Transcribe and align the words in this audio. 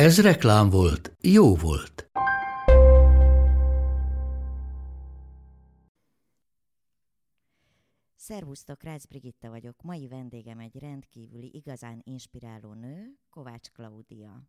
Ez 0.00 0.20
reklám 0.20 0.70
volt, 0.70 1.16
jó 1.20 1.54
volt. 1.56 2.10
Szervusztok, 8.16 8.82
Rácz 8.82 9.04
Brigitta 9.04 9.48
vagyok. 9.48 9.82
Mai 9.82 10.08
vendégem 10.08 10.58
egy 10.58 10.78
rendkívüli, 10.78 11.50
igazán 11.54 12.00
inspiráló 12.04 12.72
nő, 12.72 13.18
Kovács 13.30 13.70
Klaudia. 13.70 14.42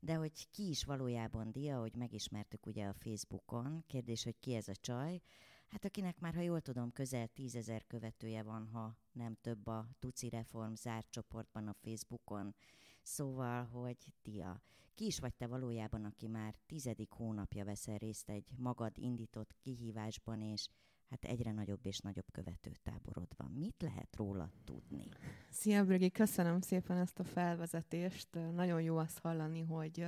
De 0.00 0.14
hogy 0.14 0.50
ki 0.50 0.68
is 0.68 0.84
valójában 0.84 1.50
Dia, 1.50 1.78
hogy 1.78 1.94
megismertük 1.94 2.66
ugye 2.66 2.86
a 2.86 2.94
Facebookon, 2.98 3.84
kérdés, 3.86 4.24
hogy 4.24 4.38
ki 4.40 4.54
ez 4.54 4.68
a 4.68 4.76
csaj, 4.80 5.20
hát 5.68 5.84
akinek 5.84 6.20
már, 6.20 6.34
ha 6.34 6.40
jól 6.40 6.60
tudom, 6.60 6.92
közel 6.92 7.26
tízezer 7.26 7.86
követője 7.86 8.42
van, 8.42 8.68
ha 8.72 8.96
nem 9.12 9.36
több 9.40 9.66
a 9.66 9.88
Tuci 9.98 10.28
Reform 10.28 10.74
zárt 10.74 11.10
csoportban 11.10 11.68
a 11.68 11.76
Facebookon. 11.82 12.54
Szóval, 13.02 13.64
hogy 13.64 13.96
Dia, 14.22 14.62
ki 14.94 15.04
is 15.06 15.18
vagy 15.18 15.34
te 15.34 15.46
valójában, 15.46 16.04
aki 16.04 16.26
már 16.26 16.54
tizedik 16.66 17.10
hónapja 17.10 17.64
veszel 17.64 17.98
részt 17.98 18.28
egy 18.28 18.46
magad 18.56 18.98
indított 18.98 19.54
kihívásban, 19.62 20.40
és 20.40 20.68
hát 21.08 21.24
egyre 21.24 21.52
nagyobb 21.52 21.86
és 21.86 21.98
nagyobb 21.98 22.30
követőtáborod 22.32 23.28
van. 23.36 23.50
Mit 23.50 23.82
lehet 23.82 24.16
róla 24.16 24.50
tudni? 24.64 25.08
Szia, 25.50 25.84
Brigi, 25.84 26.10
köszönöm 26.10 26.60
szépen 26.60 26.96
ezt 26.96 27.18
a 27.18 27.24
felvezetést. 27.24 28.28
Nagyon 28.32 28.82
jó 28.82 28.96
azt 28.96 29.18
hallani, 29.18 29.60
hogy 29.60 30.06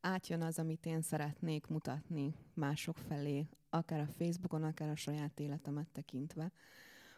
átjön 0.00 0.42
az, 0.42 0.58
amit 0.58 0.86
én 0.86 1.02
szeretnék 1.02 1.66
mutatni 1.66 2.34
mások 2.54 2.96
felé, 2.96 3.48
akár 3.70 4.00
a 4.00 4.06
Facebookon, 4.06 4.62
akár 4.62 4.88
a 4.88 4.96
saját 4.96 5.40
életemet 5.40 5.88
tekintve. 5.88 6.52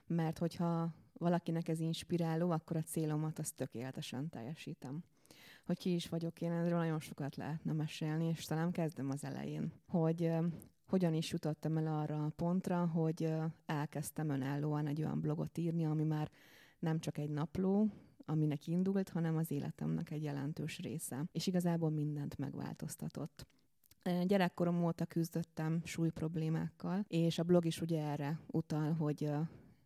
Mert 0.07 0.39
hogyha 0.39 0.95
valakinek 1.13 1.69
ez 1.69 1.81
inspiráló, 1.81 2.51
akkor 2.51 2.77
a 2.77 2.83
célomat 2.83 3.39
azt 3.39 3.57
tökéletesen 3.57 4.29
teljesítem. 4.29 5.05
Hogy 5.65 5.79
ki 5.79 5.95
is 5.95 6.09
vagyok 6.09 6.41
én, 6.41 6.51
erről 6.51 6.79
nagyon 6.79 7.01
sokat 7.01 7.37
lehetne 7.37 7.73
mesélni, 7.73 8.27
és 8.27 8.45
talán 8.45 8.73
kezdem 8.73 9.11
az 9.11 9.25
elején, 9.25 9.73
hogy 9.87 10.33
hogyan 10.87 11.15
is 11.15 11.31
jutottam 11.31 11.77
el 11.77 11.87
arra 11.87 12.25
a 12.25 12.33
pontra, 12.37 12.87
hogy 12.87 13.33
elkezdtem 13.67 14.29
önállóan 14.29 14.87
egy 14.87 15.03
olyan 15.03 15.21
blogot 15.21 15.59
írni, 15.59 15.85
ami 15.85 16.05
már 16.05 16.31
nem 16.79 16.99
csak 16.99 17.19
egy 17.19 17.31
napló, 17.31 17.89
aminek 18.25 18.67
indult, 18.67 19.09
hanem 19.09 19.37
az 19.37 19.51
életemnek 19.51 20.11
egy 20.11 20.23
jelentős 20.23 20.79
része. 20.79 21.25
És 21.33 21.47
igazából 21.47 21.91
mindent 21.91 22.39
megváltoztatott. 22.39 23.47
Gyerekkorom 24.27 24.85
óta 24.85 25.05
küzdöttem 25.05 25.81
súly 25.85 26.11
problémákkal, 26.11 27.05
és 27.09 27.39
a 27.39 27.43
blog 27.43 27.65
is 27.65 27.81
ugye 27.81 28.03
erre 28.03 28.41
utal, 28.47 28.93
hogy 28.93 29.31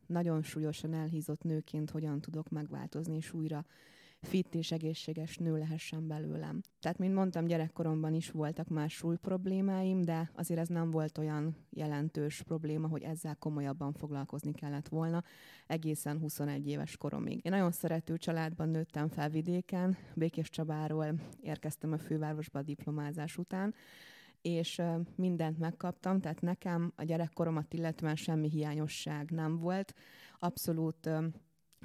nagyon 0.07 0.43
súlyosan 0.43 0.95
elhízott 0.95 1.43
nőként 1.43 1.91
hogyan 1.91 2.21
tudok 2.21 2.49
megváltozni, 2.49 3.17
és 3.17 3.33
újra 3.33 3.65
fit 4.21 4.55
és 4.55 4.73
egészséges 4.73 5.37
nő 5.37 5.59
lehessen 5.59 6.07
belőlem. 6.07 6.61
Tehát, 6.81 6.99
mint 6.99 7.15
mondtam, 7.15 7.47
gyerekkoromban 7.47 8.15
is 8.15 8.31
voltak 8.31 8.69
más 8.69 8.93
súly 8.93 9.17
problémáim, 9.17 10.03
de 10.03 10.31
azért 10.35 10.61
ez 10.61 10.69
nem 10.69 10.91
volt 10.91 11.19
olyan 11.19 11.57
jelentős 11.71 12.43
probléma, 12.43 12.89
hogy 12.89 13.03
ezzel 13.03 13.37
komolyabban 13.37 13.93
foglalkozni 13.93 14.53
kellett 14.53 14.89
volna 14.89 15.23
egészen 15.67 16.19
21 16.19 16.69
éves 16.69 16.97
koromig. 16.97 17.41
Én 17.45 17.53
nagyon 17.53 17.71
szerető 17.71 18.17
családban 18.17 18.69
nőttem 18.69 19.09
fel 19.09 19.29
vidéken, 19.29 19.97
Békés 20.15 20.51
Csabáról 20.51 21.21
érkeztem 21.41 21.93
a 21.93 21.99
fővárosba 21.99 22.59
a 22.59 22.63
diplomázás 22.63 23.37
után, 23.37 23.75
és 24.47 24.83
mindent 25.15 25.59
megkaptam, 25.59 26.21
tehát 26.21 26.41
nekem 26.41 26.93
a 26.97 27.03
gyerekkoromat 27.03 27.75
illetően 27.75 28.17
semmi 28.17 28.49
hiányosság 28.49 29.31
nem 29.31 29.59
volt. 29.59 29.95
Abszolút 30.39 31.11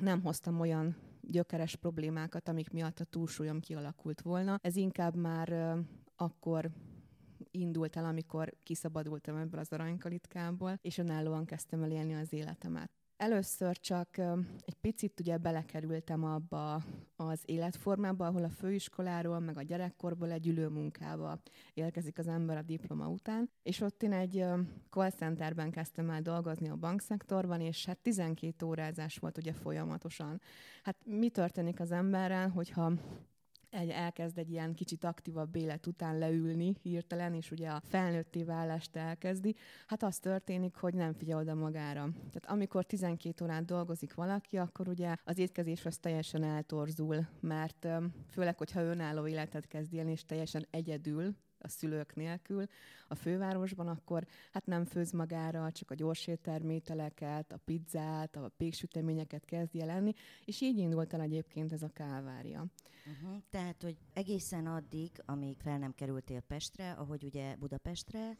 nem 0.02 0.22
hoztam 0.22 0.60
olyan 0.60 0.96
gyökeres 1.22 1.76
problémákat, 1.76 2.50
amik 2.50 2.70
miatt 2.70 3.00
a 3.00 3.04
túlsúlyom 3.04 3.60
kialakult 3.60 4.22
volna. 4.22 4.58
Ez 4.62 4.76
inkább 4.76 5.16
már 5.16 5.78
akkor 6.16 6.72
indult 7.52 7.96
el, 7.96 8.06
amikor 8.06 8.54
kiszabadultam 8.64 9.36
ebből 9.36 9.60
az 9.60 9.72
aranykalitkából, 9.72 10.78
és 10.82 10.98
önállóan 10.98 11.46
kezdtem 11.46 11.84
el 11.84 11.92
élni 11.92 12.14
az 12.14 12.34
életemet. 12.34 13.01
Először 13.22 13.78
csak 13.78 14.18
egy 14.66 14.76
picit 14.82 15.20
ugye 15.20 15.38
belekerültem 15.38 16.24
abba 16.24 16.84
az 17.16 17.42
életformába, 17.46 18.26
ahol 18.26 18.44
a 18.44 18.50
főiskoláról, 18.50 19.40
meg 19.40 19.58
a 19.58 19.62
gyerekkorból 19.62 20.32
egy 20.32 20.48
ülő 20.48 20.68
munkába 20.68 21.42
érkezik 21.74 22.18
az 22.18 22.28
ember 22.28 22.58
a 22.58 22.62
diploma 22.62 23.08
után, 23.08 23.50
és 23.64 23.82
ott 23.82 24.04
én 24.04 24.12
egy 24.14 24.46
call 24.90 25.10
centerben 25.10 25.72
kezdtem 25.72 26.10
el 26.10 26.22
dolgozni 26.22 26.70
a 26.70 26.76
bankszektorban, 26.76 27.62
és 27.62 27.86
hát 27.86 27.98
12 27.98 28.66
órázás 28.66 29.18
volt 29.18 29.38
ugye 29.38 29.54
folyamatosan. 29.54 30.42
Hát 30.84 30.98
mi 31.06 31.30
történik 31.30 31.80
az 31.80 31.92
emberrel, 31.92 32.50
hogyha 32.50 32.92
egy, 33.72 33.90
elkezd 33.90 34.38
egy 34.38 34.52
ilyen 34.52 34.74
kicsit 34.74 35.04
aktívabb 35.04 35.56
élet 35.56 35.88
után 35.88 36.18
leülni 36.18 36.74
hirtelen, 36.82 37.34
és 37.34 37.52
ugye 37.52 37.70
a 37.70 37.82
felnőtti 37.84 38.44
vállást 38.44 38.96
elkezdi, 38.96 39.56
hát 39.88 40.04
az 40.04 40.20
történik, 40.20 40.76
hogy 40.76 40.94
nem 40.94 41.14
figyel 41.14 41.38
oda 41.38 41.56
magára. 41.56 42.10
Tehát 42.14 42.46
amikor 42.46 42.86
12 42.86 43.44
órát 43.44 43.66
dolgozik 43.66 44.14
valaki, 44.14 44.58
akkor 44.58 44.88
ugye 44.88 45.16
az 45.24 45.38
étkezés 45.38 45.86
az 45.86 45.98
teljesen 45.98 46.44
eltorzul, 46.44 47.28
mert 47.40 47.88
főleg, 48.30 48.58
hogyha 48.58 48.82
önálló 48.82 49.28
életet 49.28 49.68
kezd 49.68 49.94
élni, 49.94 50.12
és 50.12 50.26
teljesen 50.26 50.68
egyedül, 50.70 51.36
a 51.62 51.68
szülők 51.68 52.16
nélkül 52.16 52.66
a 53.08 53.16
fővárosban, 53.16 53.88
akkor 53.88 54.28
hát 54.52 54.66
nem 54.66 54.86
főz 54.86 55.12
magára, 55.12 55.72
csak 55.72 55.92
a 55.92 55.96
gyors 55.96 56.28
éttermételeket, 56.28 57.52
a 57.52 57.58
pizzát, 57.66 58.36
a 58.36 58.52
péksüteményeket 58.58 59.46
kezd 59.46 59.76
jelenni, 59.76 60.14
és 60.46 60.62
így 60.62 60.78
indult 60.78 61.14
el 61.14 61.22
egyébként 61.22 61.72
ez 61.72 61.84
a 61.84 61.90
kávária. 61.94 62.66
Uh-huh. 63.06 63.42
Tehát, 63.50 63.84
hogy 63.84 63.98
egészen 64.14 64.68
addig, 64.68 65.12
amíg 65.26 65.58
fel 65.58 65.78
nem 65.78 65.94
kerültél 65.94 66.40
Pestre, 66.40 66.92
ahogy 66.92 67.24
ugye 67.24 67.56
Budapestre, 67.56 68.38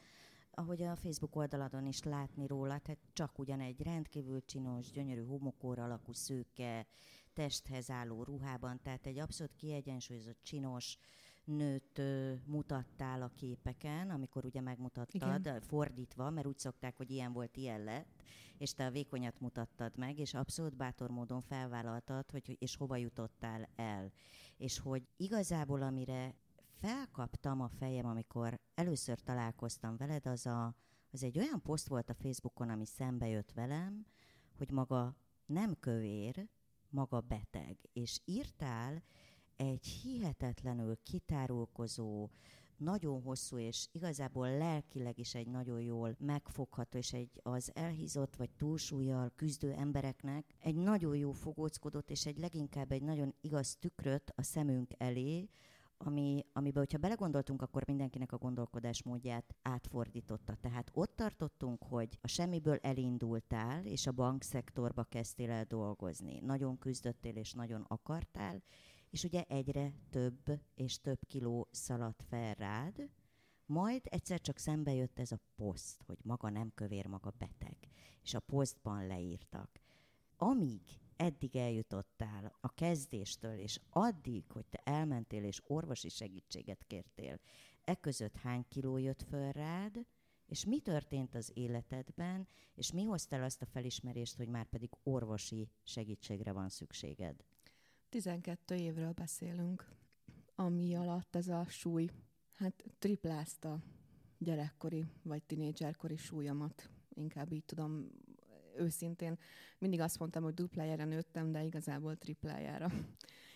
ahogy 0.52 0.82
a 0.82 0.96
Facebook 0.96 1.36
oldaladon 1.36 1.86
is 1.86 2.04
látni 2.04 2.48
róla, 2.48 2.80
tehát 2.80 3.00
csak 3.14 3.40
ugyan 3.40 3.60
egy 3.60 3.82
rendkívül 3.82 4.46
csinos, 4.46 4.92
gyönyörű 4.92 5.24
homokór 5.24 5.80
alakú 5.80 6.14
szőke, 6.14 6.86
testhez 7.34 7.90
álló 7.90 8.24
ruhában, 8.24 8.80
tehát 8.82 9.06
egy 9.06 9.20
abszolút 9.20 9.56
kiegyensúlyozott, 9.56 10.40
csinos, 10.44 10.98
nőt 11.44 12.02
mutattál 12.46 13.22
a 13.22 13.32
képeken, 13.36 14.10
amikor 14.10 14.46
ugye 14.46 14.62
megmutattad, 14.62 15.40
Igen. 15.40 15.62
fordítva, 15.62 16.30
mert 16.30 16.48
úgy 16.48 16.60
szokták, 16.60 16.98
hogy 16.98 17.12
ilyen 17.12 17.34
volt, 17.34 17.58
ilyen 17.58 17.84
lett, 17.84 18.24
és 18.58 18.74
te 18.74 18.86
a 18.86 18.92
vékonyat 18.92 19.40
mutattad 19.40 19.98
meg, 19.98 20.20
és 20.20 20.34
abszolút 20.34 20.76
bátor 20.76 21.10
módon 21.10 21.42
felvállaltad, 21.42 22.32
hogy 22.32 22.56
és 22.60 22.76
hova 22.76 22.96
jutottál 22.96 23.70
el. 23.76 24.12
És 24.58 24.80
hogy 24.80 25.08
igazából 25.18 25.82
amire 25.82 26.36
felkaptam 26.80 27.62
a 27.62 27.68
fejem, 27.68 28.06
amikor 28.06 28.60
először 28.76 29.20
találkoztam 29.20 29.98
veled, 29.98 30.26
az, 30.26 30.46
a, 30.46 30.76
az 31.12 31.24
egy 31.24 31.38
olyan 31.38 31.62
poszt 31.62 31.88
volt 31.88 32.10
a 32.10 32.14
Facebookon, 32.14 32.70
ami 32.70 32.86
szembe 32.86 33.28
jött 33.28 33.52
velem, 33.52 34.06
hogy 34.58 34.72
maga 34.72 35.16
nem 35.46 35.76
kövér, 35.80 36.50
maga 36.90 37.20
beteg. 37.20 37.78
És 37.94 38.20
írtál 38.26 39.04
egy 39.62 39.86
hihetetlenül 39.86 40.98
kitárulkozó, 41.04 42.30
nagyon 42.78 43.22
hosszú, 43.22 43.58
és 43.58 43.88
igazából 43.92 44.58
lelkileg 44.58 45.20
is 45.20 45.36
egy 45.36 45.48
nagyon 45.48 45.82
jól 45.82 46.16
megfogható, 46.20 46.98
és 46.98 47.14
egy 47.14 47.40
az 47.44 47.72
elhízott 47.74 48.36
vagy 48.36 48.50
túlsúlyjal 48.50 49.32
küzdő 49.36 49.72
embereknek 49.72 50.46
egy 50.60 50.76
nagyon 50.76 51.16
jó 51.16 51.32
fogóckodott, 51.32 52.10
és 52.10 52.26
egy 52.26 52.38
leginkább 52.38 52.92
egy 52.92 53.02
nagyon 53.02 53.34
igaz 53.42 53.76
tükröt 53.76 54.34
a 54.36 54.44
szemünk 54.44 54.92
elé, 54.98 55.50
ami, 55.98 56.46
amiben, 56.54 56.82
hogyha 56.84 56.98
belegondoltunk, 56.98 57.62
akkor 57.62 57.88
mindenkinek 57.88 58.32
a 58.32 58.38
gondolkodásmódját 58.38 59.56
átfordította. 59.62 60.56
Tehát 60.62 60.92
ott 60.94 61.16
tartottunk, 61.16 61.84
hogy 61.84 62.18
a 62.22 62.28
semmiből 62.28 62.78
elindultál, 62.82 63.86
és 63.86 64.08
a 64.08 64.12
bankszektorba 64.12 65.04
kezdtél 65.04 65.50
el 65.50 65.64
dolgozni. 65.64 66.40
Nagyon 66.40 66.78
küzdöttél, 66.78 67.36
és 67.36 67.54
nagyon 67.54 67.86
akartál, 67.88 68.62
és 69.12 69.24
ugye 69.24 69.44
egyre 69.44 69.94
több 70.10 70.60
és 70.76 71.00
több 71.00 71.20
kiló 71.28 71.68
szaladt 71.72 72.24
fel 72.30 72.54
rád, 72.54 73.10
majd 73.66 74.02
egyszer 74.04 74.42
csak 74.42 74.58
szembe 74.58 74.94
jött 74.94 75.20
ez 75.20 75.32
a 75.32 75.40
poszt, 75.56 76.04
hogy 76.04 76.18
maga 76.24 76.50
nem 76.50 76.72
kövér, 76.76 77.06
maga 77.06 77.34
beteg. 77.38 77.78
És 78.24 78.34
a 78.34 78.40
posztban 78.40 79.08
leírtak. 79.08 79.82
Amíg 80.38 80.82
eddig 81.16 81.56
eljutottál 81.56 82.58
a 82.60 82.74
kezdéstől, 82.74 83.58
és 83.58 83.80
addig, 83.90 84.52
hogy 84.52 84.66
te 84.66 84.82
elmentél 84.84 85.44
és 85.44 85.62
orvosi 85.68 86.10
segítséget 86.10 86.84
kértél, 86.88 87.40
E 87.84 87.96
között 87.96 88.36
hány 88.36 88.66
kiló 88.68 88.98
jött 88.98 89.22
föl 89.22 89.52
rád, 89.52 90.06
és 90.46 90.66
mi 90.66 90.80
történt 90.80 91.36
az 91.36 91.52
életedben, 91.54 92.48
és 92.76 92.92
mi 92.92 93.04
hozta 93.04 93.36
el 93.36 93.44
azt 93.44 93.62
a 93.62 93.66
felismerést, 93.66 94.36
hogy 94.36 94.48
már 94.48 94.66
pedig 94.66 94.90
orvosi 95.04 95.70
segítségre 95.84 96.52
van 96.52 96.70
szükséged? 96.70 97.46
12 98.12 98.76
évről 98.76 99.12
beszélünk, 99.12 99.90
ami 100.56 100.96
alatt 100.96 101.36
ez 101.36 101.48
a 101.48 101.66
súly, 101.70 102.10
hát 102.54 102.84
triplázta 103.00 103.80
gyerekkori 104.38 105.06
vagy 105.24 105.44
tinédzserkori 105.44 106.18
súlyomat. 106.18 106.90
Inkább 107.14 107.52
így 107.52 107.64
tudom 107.64 108.08
őszintén. 108.78 109.38
Mindig 109.78 110.00
azt 110.00 110.20
mondtam, 110.20 110.44
hogy 110.44 110.54
duplájára 110.54 111.06
nőttem, 111.06 111.52
de 111.52 111.64
igazából 111.64 112.18
triplájára. 112.18 112.92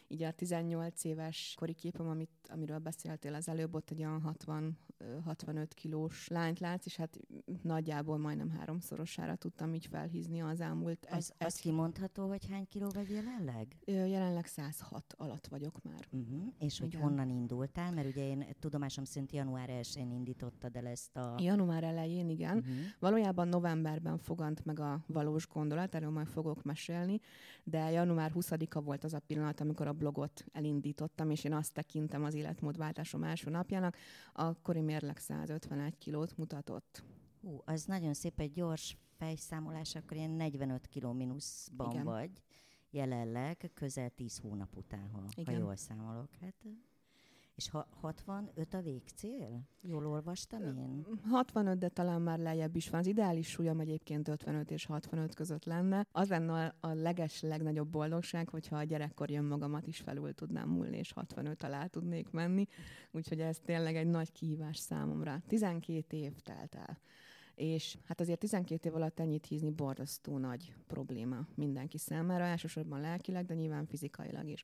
Így 0.08 0.24
a 0.24 0.32
18 0.32 1.04
éves 1.04 1.54
kori 1.58 1.74
képem, 1.74 2.08
amit, 2.08 2.30
amiről 2.48 2.78
beszéltél 2.78 3.34
az 3.34 3.48
előbb, 3.48 3.76
ott 3.76 3.90
egy 3.90 4.00
olyan 4.00 4.22
60 4.22 4.78
65 5.24 5.74
kilós 5.74 6.28
lányt 6.28 6.60
látsz, 6.60 6.86
és 6.86 6.96
hát 6.96 7.20
nagyjából 7.62 8.18
majdnem 8.18 8.50
háromszorosára 8.50 9.36
tudtam 9.36 9.74
így 9.74 9.86
felhízni 9.86 10.42
az 10.42 10.62
elmúlt... 10.62 11.08
Az, 11.10 11.34
egy, 11.38 11.48
az 11.48 11.56
kimondható, 11.56 12.28
hogy 12.28 12.48
hány 12.50 12.68
kiló 12.68 12.90
vagy 12.94 13.10
jelenleg? 13.10 13.76
Jelenleg 13.86 14.46
106 14.46 15.14
alatt 15.18 15.48
vagyok 15.48 15.82
már. 15.84 16.08
Uh-huh. 16.12 16.54
És 16.60 16.80
hogy 16.80 16.96
honnan 16.96 17.30
indultál? 17.30 17.92
Mert 17.92 18.08
ugye 18.08 18.28
én 18.28 18.46
tudomásom 18.60 19.04
szerint 19.04 19.32
január 19.32 19.70
1-én 19.72 20.12
indítottad 20.12 20.76
el 20.76 20.88
ezt 20.88 21.18
a... 21.18 21.36
Január 21.38 21.84
elején, 21.84 22.30
igen. 22.30 22.58
Uh-huh. 22.58 22.76
Valójában 23.00 23.48
novemberben 23.48 24.18
fogant 24.18 24.66
meg 24.66 24.80
a 24.80 25.04
valós 25.08 25.48
gondolat, 25.48 25.96
erről 25.96 26.10
majd 26.10 26.28
fogok 26.28 26.64
mesélni, 26.64 27.20
de 27.64 27.92
január 27.92 28.32
20-a 28.36 28.82
volt 28.82 29.04
az 29.04 29.14
a 29.14 29.20
pillanat, 29.20 29.60
amikor 29.60 29.88
a 29.88 29.94
blogot 29.96 30.46
elindítottam, 30.52 31.30
és 31.30 31.44
én 31.44 31.54
azt 31.54 31.74
tekintem 31.74 32.24
az 32.24 32.34
életmódváltásom 32.34 33.24
első 33.24 33.50
napjának. 33.50 33.98
Akkor 34.34 34.76
mérleg 34.76 35.18
151 35.18 35.98
kilót 35.98 36.38
mutatott. 36.38 37.04
Hú, 37.42 37.62
az 37.66 37.86
nagyon 37.86 38.14
szép, 38.14 38.40
egy 38.40 38.52
gyors 38.52 38.98
fejszámolás, 39.18 39.96
akkor 39.96 40.18
ilyen 40.18 40.32
45 40.32 40.88
kiló 40.88 41.12
mínuszban 41.12 41.92
Igen. 41.92 42.04
vagy 42.04 42.32
jelenleg, 42.90 43.72
közel 43.74 44.10
10 44.10 44.38
hónap 44.38 44.78
után, 44.78 45.10
ha, 45.10 45.44
ha 45.46 45.52
jól 45.52 45.76
számolok. 45.76 46.30
Hát 46.42 46.66
és 47.56 47.70
ha 47.70 47.88
65 48.02 48.74
a 48.74 48.82
végcél? 48.82 49.62
Jól 49.82 50.08
olvastam 50.08 50.64
én? 50.64 51.06
65, 51.30 51.78
de 51.78 51.90
talán 51.90 52.22
már 52.22 52.40
lejjebb 52.40 52.76
is 52.76 52.90
van. 52.90 53.00
Az 53.00 53.08
ideális 53.08 53.48
súlyom 53.48 53.80
egyébként 53.80 54.28
55 54.28 54.72
és 54.72 54.86
65 54.86 55.36
között 55.36 55.66
lenne. 55.66 56.08
Az 56.12 56.30
lenne 56.30 56.76
a 56.80 56.88
leges, 56.88 57.42
legnagyobb 57.42 57.90
boldogság, 57.90 58.50
hogyha 58.50 58.78
a 58.78 58.84
gyerekkor 58.84 59.30
jön 59.30 59.44
magamat 59.44 59.88
is 59.88 60.00
felül 60.00 60.34
tudnám 60.34 60.70
múlni, 60.70 60.98
és 60.98 61.12
65 61.12 61.64
alá 61.64 61.86
tudnék 61.86 62.30
menni. 62.30 62.68
Úgyhogy 63.12 63.40
ez 63.40 63.60
tényleg 63.60 63.96
egy 63.96 64.08
nagy 64.08 64.32
kihívás 64.32 64.78
számomra. 64.78 65.42
12 65.48 66.18
év 66.18 66.40
telt 66.40 66.76
el 66.76 67.00
és 67.56 67.98
hát 68.06 68.20
azért 68.20 68.40
12 68.40 68.90
év 68.90 68.96
alatt 68.96 69.20
ennyit 69.20 69.46
hízni 69.46 69.70
borzasztó 69.72 70.38
nagy 70.38 70.74
probléma 70.88 71.48
mindenki 71.56 71.98
számára, 71.98 72.44
elsősorban 72.44 73.00
lelkileg, 73.00 73.46
de 73.46 73.54
nyilván 73.54 73.86
fizikailag 73.86 74.48
is. 74.50 74.64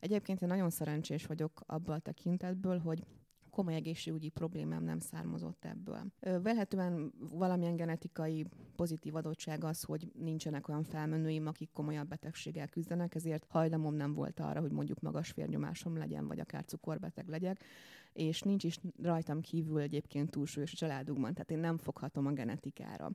Egyébként 0.00 0.42
én 0.42 0.48
nagyon 0.48 0.70
szerencsés 0.70 1.26
vagyok 1.26 1.60
abban 1.66 1.96
a 1.96 1.98
tekintetből, 1.98 2.78
hogy 2.78 3.04
komoly 3.50 3.74
egészségügyi 3.74 4.28
problémám 4.28 4.82
nem 4.82 4.98
származott 4.98 5.64
ebből. 5.64 6.12
Velhetően 6.20 7.12
valamilyen 7.18 7.76
genetikai 7.76 8.46
pozitív 8.76 9.14
adottság 9.14 9.64
az, 9.64 9.82
hogy 9.82 10.12
nincsenek 10.18 10.68
olyan 10.68 10.82
felmenőim, 10.82 11.46
akik 11.46 11.70
komolyabb 11.72 12.08
betegséggel 12.08 12.68
küzdenek, 12.68 13.14
ezért 13.14 13.46
hajlamom 13.48 13.94
nem 13.94 14.14
volt 14.14 14.40
arra, 14.40 14.60
hogy 14.60 14.72
mondjuk 14.72 15.00
magas 15.00 15.32
vérnyomásom 15.34 15.96
legyen, 15.96 16.26
vagy 16.26 16.40
akár 16.40 16.64
cukorbeteg 16.64 17.28
legyek, 17.28 17.64
és 18.12 18.40
nincs 18.40 18.64
is 18.64 18.78
rajtam 19.02 19.40
kívül 19.40 19.80
egyébként 19.80 20.30
túlsúlyos 20.30 20.72
a 20.72 20.76
családunkban, 20.76 21.32
tehát 21.32 21.50
én 21.50 21.58
nem 21.58 21.78
foghatom 21.78 22.26
a 22.26 22.32
genetikára. 22.32 23.10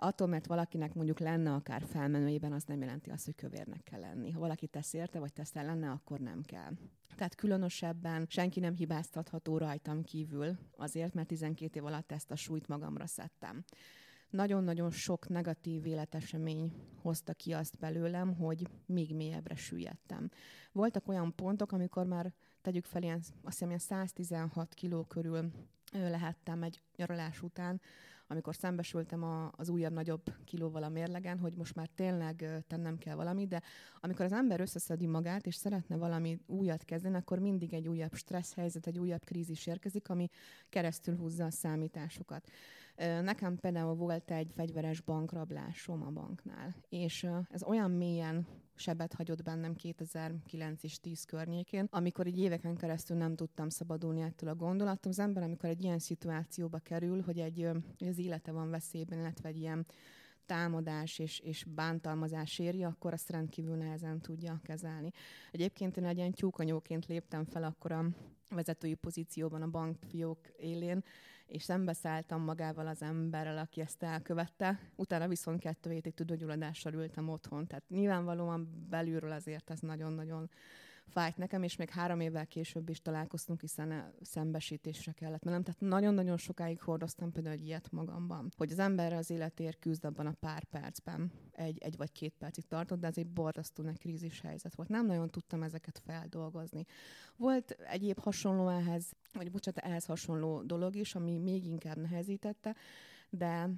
Attól, 0.00 0.26
mert 0.26 0.46
valakinek 0.46 0.94
mondjuk 0.94 1.18
lenne 1.18 1.52
akár 1.52 1.82
felmenőjében, 1.82 2.52
az 2.52 2.64
nem 2.64 2.80
jelenti 2.80 3.10
azt, 3.10 3.24
hogy 3.24 3.34
kövérnek 3.34 3.82
kell 3.82 4.00
lenni. 4.00 4.30
Ha 4.30 4.40
valaki 4.40 4.66
tesz 4.66 4.92
érte, 4.92 5.18
vagy 5.18 5.32
tesz 5.32 5.52
lenne, 5.52 5.90
akkor 5.90 6.20
nem 6.20 6.42
kell. 6.42 6.72
Tehát 7.16 7.34
különösebben 7.34 8.26
senki 8.28 8.60
nem 8.60 8.74
hibáztatható 8.74 9.58
rajtam 9.58 10.02
kívül, 10.02 10.58
azért, 10.76 11.14
mert 11.14 11.28
12 11.28 11.78
év 11.78 11.84
alatt 11.84 12.12
ezt 12.12 12.30
a 12.30 12.36
súlyt 12.36 12.68
magamra 12.68 13.06
szedtem. 13.06 13.64
Nagyon-nagyon 14.30 14.90
sok 14.90 15.28
negatív 15.28 15.86
életesemény 15.86 16.72
hozta 17.02 17.32
ki 17.32 17.52
azt 17.52 17.78
belőlem, 17.78 18.34
hogy 18.34 18.66
még 18.86 19.14
mélyebbre 19.14 19.54
süllyedtem. 19.56 20.30
Voltak 20.72 21.08
olyan 21.08 21.34
pontok, 21.34 21.72
amikor 21.72 22.06
már 22.06 22.32
tegyük 22.60 22.84
fel 22.84 23.02
ilyen, 23.02 23.18
azt 23.18 23.34
hiszem, 23.42 23.68
ilyen 23.68 23.80
116 23.80 24.74
kiló 24.74 25.04
körül 25.04 25.50
lehettem 25.92 26.62
egy 26.62 26.82
nyaralás 26.96 27.42
után, 27.42 27.80
amikor 28.30 28.54
szembesültem 28.54 29.22
a, 29.22 29.50
az 29.56 29.68
újabb, 29.68 29.92
nagyobb 29.92 30.22
kilóval 30.44 30.82
a 30.82 30.88
mérlegen, 30.88 31.38
hogy 31.38 31.54
most 31.54 31.74
már 31.74 31.88
tényleg 31.94 32.64
tennem 32.66 32.98
kell 32.98 33.14
valamit, 33.14 33.48
de 33.48 33.62
amikor 34.00 34.24
az 34.24 34.32
ember 34.32 34.60
összeszedi 34.60 35.06
magát, 35.06 35.46
és 35.46 35.54
szeretne 35.54 35.96
valami 35.96 36.38
újat 36.46 36.84
kezdeni, 36.84 37.16
akkor 37.16 37.38
mindig 37.38 37.74
egy 37.74 37.88
újabb 37.88 38.14
stressz 38.14 38.54
helyzet, 38.54 38.86
egy 38.86 38.98
újabb 38.98 39.24
krízis 39.24 39.66
érkezik, 39.66 40.08
ami 40.08 40.28
keresztül 40.68 41.16
húzza 41.16 41.44
a 41.44 41.50
számításokat. 41.50 42.50
Nekem 42.96 43.56
például 43.56 43.94
volt 43.94 44.30
egy 44.30 44.52
fegyveres 44.54 45.00
bankrablásom 45.00 46.02
a 46.02 46.10
banknál, 46.10 46.76
és 46.88 47.26
ez 47.50 47.62
olyan 47.62 47.90
mélyen 47.90 48.46
sebet 48.78 49.12
hagyott 49.12 49.42
bennem 49.42 49.74
2009 49.74 50.82
és 50.82 51.00
10 51.00 51.24
környékén, 51.24 51.86
amikor 51.90 52.26
így 52.26 52.38
éveken 52.38 52.76
keresztül 52.76 53.16
nem 53.16 53.34
tudtam 53.34 53.68
szabadulni 53.68 54.20
ettől 54.20 54.48
a 54.48 54.54
gondolattól. 54.54 55.10
Az 55.10 55.18
ember, 55.18 55.42
amikor 55.42 55.68
egy 55.68 55.82
ilyen 55.82 55.98
szituációba 55.98 56.78
kerül, 56.78 57.22
hogy 57.22 57.38
egy, 57.38 57.68
az 58.08 58.18
élete 58.18 58.52
van 58.52 58.70
veszélyben, 58.70 59.18
illetve 59.18 59.48
egy 59.48 59.56
ilyen 59.56 59.86
támadás 60.46 61.18
és, 61.18 61.38
és 61.38 61.64
bántalmazás 61.64 62.58
éri, 62.58 62.84
akkor 62.84 63.12
azt 63.12 63.30
rendkívül 63.30 63.76
nehezen 63.76 64.20
tudja 64.20 64.60
kezelni. 64.62 65.10
Egyébként 65.50 65.96
én 65.96 66.04
egy 66.04 66.16
ilyen 66.16 66.32
tyúkanyóként 66.32 67.06
léptem 67.06 67.44
fel 67.44 67.62
akkor 67.64 67.92
a 67.92 68.04
vezetői 68.48 68.94
pozícióban 68.94 69.62
a 69.62 69.70
bankfiók 69.70 70.38
élén, 70.56 71.04
és 71.48 71.62
szembeszálltam 71.62 72.42
magával 72.42 72.86
az 72.86 73.02
emberrel, 73.02 73.58
aki 73.58 73.80
ezt 73.80 74.02
elkövette. 74.02 74.78
Utána 74.96 75.28
viszont 75.28 75.60
kettő 75.60 75.90
hétig 75.90 76.14
tüdőgyulladással 76.14 76.92
ültem 76.92 77.28
otthon. 77.28 77.66
Tehát 77.66 77.88
nyilvánvalóan 77.88 78.86
belülről 78.90 79.32
azért 79.32 79.70
ez 79.70 79.80
nagyon-nagyon 79.80 80.50
fájt 81.08 81.36
nekem, 81.36 81.62
és 81.62 81.76
még 81.76 81.90
három 81.90 82.20
évvel 82.20 82.46
később 82.46 82.88
is 82.88 83.02
találkoztunk, 83.02 83.60
hiszen 83.60 84.14
szembesítésre 84.22 85.12
kellett 85.12 85.44
mennem. 85.44 85.62
Tehát 85.62 85.80
nagyon-nagyon 85.80 86.36
sokáig 86.36 86.80
hordoztam 86.80 87.32
például 87.32 87.54
egy 87.54 87.66
ilyet 87.66 87.90
magamban, 87.90 88.52
hogy 88.56 88.72
az 88.72 88.78
ember 88.78 89.12
az 89.12 89.30
életért 89.30 89.78
küzd 89.78 90.04
abban 90.04 90.26
a 90.26 90.32
pár 90.40 90.64
percben, 90.64 91.32
egy, 91.52 91.78
egy 91.78 91.96
vagy 91.96 92.12
két 92.12 92.34
percig 92.38 92.66
tartott, 92.66 93.00
de 93.00 93.06
ez 93.06 93.18
egy 93.18 93.26
borzasztó 93.26 93.82
nagy 93.82 93.98
krízis 93.98 94.40
helyzet 94.40 94.74
volt. 94.74 94.88
Nem 94.88 95.06
nagyon 95.06 95.30
tudtam 95.30 95.62
ezeket 95.62 95.98
feldolgozni. 96.04 96.84
Volt 97.36 97.70
egyéb 97.70 98.18
hasonló 98.18 98.68
ehhez, 98.68 99.12
vagy 99.32 99.50
bocsánat, 99.50 99.84
ehhez 99.84 100.04
hasonló 100.04 100.62
dolog 100.62 100.96
is, 100.96 101.14
ami 101.14 101.38
még 101.38 101.64
inkább 101.64 101.96
nehezítette, 101.96 102.76
de 103.30 103.70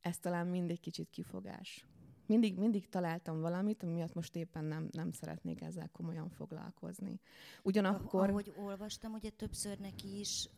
ez 0.00 0.18
talán 0.18 0.46
mindig 0.46 0.80
kicsit 0.80 1.10
kifogás 1.10 1.84
mindig, 2.30 2.58
mindig 2.58 2.88
találtam 2.88 3.40
valamit, 3.40 3.82
ami 3.82 3.92
miatt 3.92 4.14
most 4.14 4.36
éppen 4.36 4.64
nem, 4.64 4.88
nem 4.92 5.12
szeretnék 5.12 5.60
ezzel 5.60 5.88
komolyan 5.92 6.28
foglalkozni. 6.28 7.20
Ugyanakkor... 7.62 8.28
Ahogy 8.28 8.52
olvastam, 8.56 9.12
ugye 9.12 9.30
többször 9.30 9.78
neki 9.78 10.18
is 10.18 10.48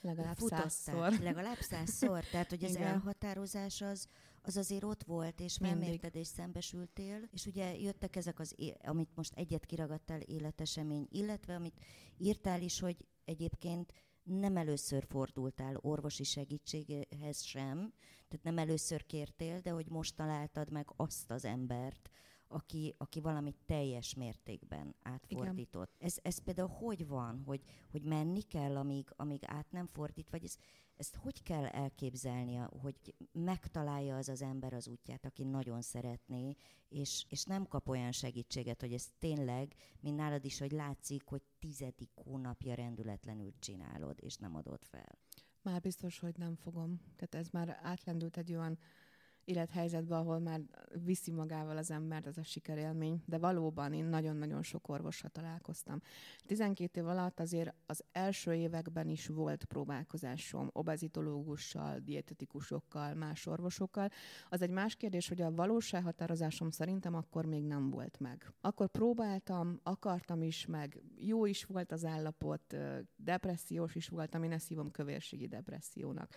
legalább 0.00 0.36
százszor. 0.36 1.12
Legalább 1.20 1.60
százszor. 1.60 2.24
Tehát, 2.24 2.48
hogy 2.50 2.64
az 2.64 2.76
elhatározás 2.76 3.80
az, 3.80 4.08
az 4.42 4.56
azért 4.56 4.84
ott 4.84 5.02
volt, 5.02 5.40
és 5.40 5.58
megmérted 5.58 6.14
és 6.14 6.26
szembesültél, 6.26 7.28
és 7.32 7.46
ugye 7.46 7.78
jöttek 7.78 8.16
ezek 8.16 8.38
az, 8.38 8.54
amit 8.84 9.10
most 9.14 9.32
egyet 9.34 9.66
kiragadtál 9.66 10.20
életesemény, 10.20 11.06
illetve 11.10 11.54
amit 11.54 11.80
írtál 12.18 12.62
is, 12.62 12.80
hogy 12.80 12.96
egyébként 13.24 13.92
nem 14.22 14.56
először 14.56 15.04
fordultál 15.08 15.76
orvosi 15.80 16.24
segítséghez 16.24 17.42
sem, 17.42 17.92
tehát 18.28 18.44
nem 18.44 18.58
először 18.58 19.06
kértél, 19.06 19.60
de 19.60 19.70
hogy 19.70 19.88
most 19.88 20.16
találtad 20.16 20.70
meg 20.70 20.92
azt 20.96 21.30
az 21.30 21.44
embert, 21.44 22.10
aki, 22.48 22.94
aki 22.98 23.20
valamit 23.20 23.56
teljes 23.66 24.14
mértékben 24.14 24.94
átfordított. 25.02 25.94
Ez, 25.98 26.16
ez 26.22 26.38
például 26.38 26.68
hogy 26.68 27.06
van, 27.06 27.42
hogy, 27.46 27.62
hogy 27.90 28.02
menni 28.02 28.42
kell, 28.42 28.76
amíg, 28.76 29.08
amíg 29.16 29.42
át 29.46 29.70
nem 29.70 29.86
fordít, 29.86 30.30
vagy 30.30 30.44
ez, 30.44 30.56
ezt 30.96 31.16
hogy 31.16 31.42
kell 31.42 31.64
elképzelnie, 31.64 32.68
hogy 32.80 33.14
megtalálja 33.32 34.16
az 34.16 34.28
az 34.28 34.42
ember 34.42 34.72
az 34.72 34.88
útját, 34.88 35.24
aki 35.24 35.44
nagyon 35.44 35.82
szeretné, 35.82 36.54
és, 36.88 37.24
és 37.28 37.44
nem 37.44 37.66
kap 37.66 37.88
olyan 37.88 38.12
segítséget, 38.12 38.80
hogy 38.80 38.92
ez 38.92 39.08
tényleg, 39.18 39.74
mint 40.00 40.16
nálad 40.16 40.44
is, 40.44 40.58
hogy 40.58 40.72
látszik, 40.72 41.22
hogy 41.24 41.42
tizedik 41.58 42.10
hónapja 42.14 42.74
rendületlenül 42.74 43.52
csinálod, 43.58 44.18
és 44.20 44.36
nem 44.36 44.56
adod 44.56 44.84
fel. 44.84 45.18
Már 45.62 45.80
biztos, 45.80 46.18
hogy 46.18 46.36
nem 46.38 46.56
fogom. 46.56 47.00
Tehát 47.16 47.46
ez 47.46 47.48
már 47.52 47.78
átlendült 47.82 48.36
egy 48.36 48.54
olyan 48.54 48.78
élethelyzetbe, 49.44 50.16
ahol 50.16 50.38
már 50.38 50.60
viszi 51.04 51.30
magával 51.30 51.76
az 51.76 51.90
embert 51.90 52.26
ez 52.26 52.36
a 52.36 52.42
sikerélmény, 52.42 53.22
de 53.26 53.38
valóban 53.38 53.92
én 53.92 54.04
nagyon-nagyon 54.04 54.62
sok 54.62 54.88
orvosra 54.88 55.28
találkoztam. 55.28 56.00
12 56.46 57.00
év 57.00 57.06
alatt 57.06 57.40
azért 57.40 57.74
az 57.86 58.04
első 58.12 58.54
években 58.54 59.08
is 59.08 59.26
volt 59.26 59.64
próbálkozásom 59.64 60.70
obezitológussal, 60.72 61.98
dietetikusokkal, 61.98 63.14
más 63.14 63.46
orvosokkal. 63.46 64.08
Az 64.48 64.62
egy 64.62 64.70
más 64.70 64.96
kérdés, 64.96 65.28
hogy 65.28 65.40
a 65.40 65.54
valósághatározásom 65.54 66.70
szerintem 66.70 67.14
akkor 67.14 67.44
még 67.46 67.64
nem 67.64 67.90
volt 67.90 68.20
meg. 68.20 68.52
Akkor 68.60 68.88
próbáltam, 68.88 69.80
akartam 69.82 70.42
is, 70.42 70.66
meg 70.66 71.02
jó 71.16 71.46
is 71.46 71.64
volt 71.64 71.92
az 71.92 72.04
állapot, 72.04 72.76
depressziós 73.16 73.94
is 73.94 74.08
voltam, 74.08 74.42
én 74.42 74.52
ezt 74.52 74.68
hívom 74.68 74.90
kövérségi 74.90 75.46
depressziónak 75.46 76.34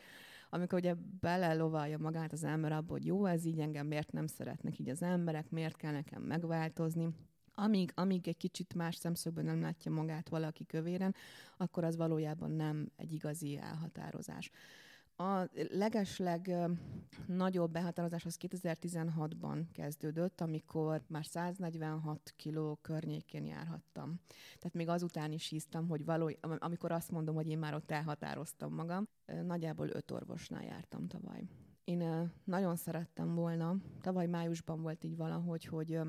amikor 0.56 0.80
ugye 0.80 0.96
belelovalja 1.20 1.98
magát 1.98 2.32
az 2.32 2.44
ember 2.44 2.72
abba, 2.72 2.92
hogy 2.92 3.06
jó, 3.06 3.26
ez 3.26 3.46
így 3.46 3.60
engem 3.60 3.88
miért 3.88 4.12
nem 4.12 4.28
szeretnek 4.28 4.80
így 4.80 4.90
az 4.90 5.02
emberek, 5.02 5.50
miért 5.50 5.76
kell 5.76 5.92
nekem 5.92 6.22
megváltozni, 6.22 7.10
amíg, 7.54 7.92
amíg 7.96 8.28
egy 8.28 8.38
kicsit 8.38 8.74
más 8.74 8.96
szemszögből 8.96 9.44
nem 9.44 9.62
látja 9.62 9.92
magát 9.92 10.30
valaki 10.30 10.66
kövéren, 10.66 11.16
akkor 11.58 11.84
az 11.84 11.96
valójában 11.96 12.52
nem 12.52 12.92
egy 12.96 13.14
igazi 13.14 13.58
elhatározás. 13.58 14.52
A 15.18 15.50
legesleg 15.70 16.56
nagyobb 17.28 17.72
behatározás 17.72 18.26
az 18.26 18.38
2016-ban 18.42 19.66
kezdődött, 19.72 20.42
amikor 20.42 21.02
már 21.08 21.26
146 21.26 22.34
kiló 22.36 22.78
környékén 22.82 23.46
járhattam. 23.46 24.20
Tehát 24.58 24.74
még 24.74 24.90
azután 24.90 25.32
is 25.32 25.48
hisztam, 25.48 25.88
hogy 25.88 26.06
való, 26.06 26.32
amikor 26.42 26.92
azt 26.92 27.12
mondom, 27.12 27.36
hogy 27.36 27.48
én 27.48 27.58
már 27.58 27.74
ott 27.74 27.92
elhatároztam 27.92 28.74
magam, 28.74 29.08
nagyjából 29.44 29.90
öt 29.90 30.12
orvosnál 30.12 30.64
jártam 30.64 31.08
tavaly. 31.08 31.44
Én 31.84 32.32
nagyon 32.44 32.76
szerettem 32.76 33.36
volna, 33.36 33.76
tavaly 34.02 34.28
májusban 34.28 34.82
volt 34.82 35.04
így 35.04 35.18
valahogy, 35.18 35.66
hogy 35.66 36.00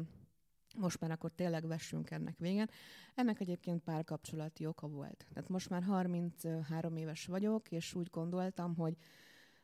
most 0.79 1.01
már 1.01 1.11
akkor 1.11 1.31
tényleg 1.35 1.67
vessünk 1.67 2.11
ennek 2.11 2.39
véget. 2.39 2.73
Ennek 3.15 3.41
egyébként 3.41 3.83
párkapcsolati 3.83 4.67
oka 4.67 4.89
volt. 4.89 5.27
Tehát 5.33 5.49
most 5.49 5.71
már 5.71 5.83
33 5.83 6.97
éves 6.97 7.27
vagyok, 7.27 7.71
és 7.71 7.95
úgy 7.95 8.09
gondoltam, 8.11 8.75
hogy 8.75 8.97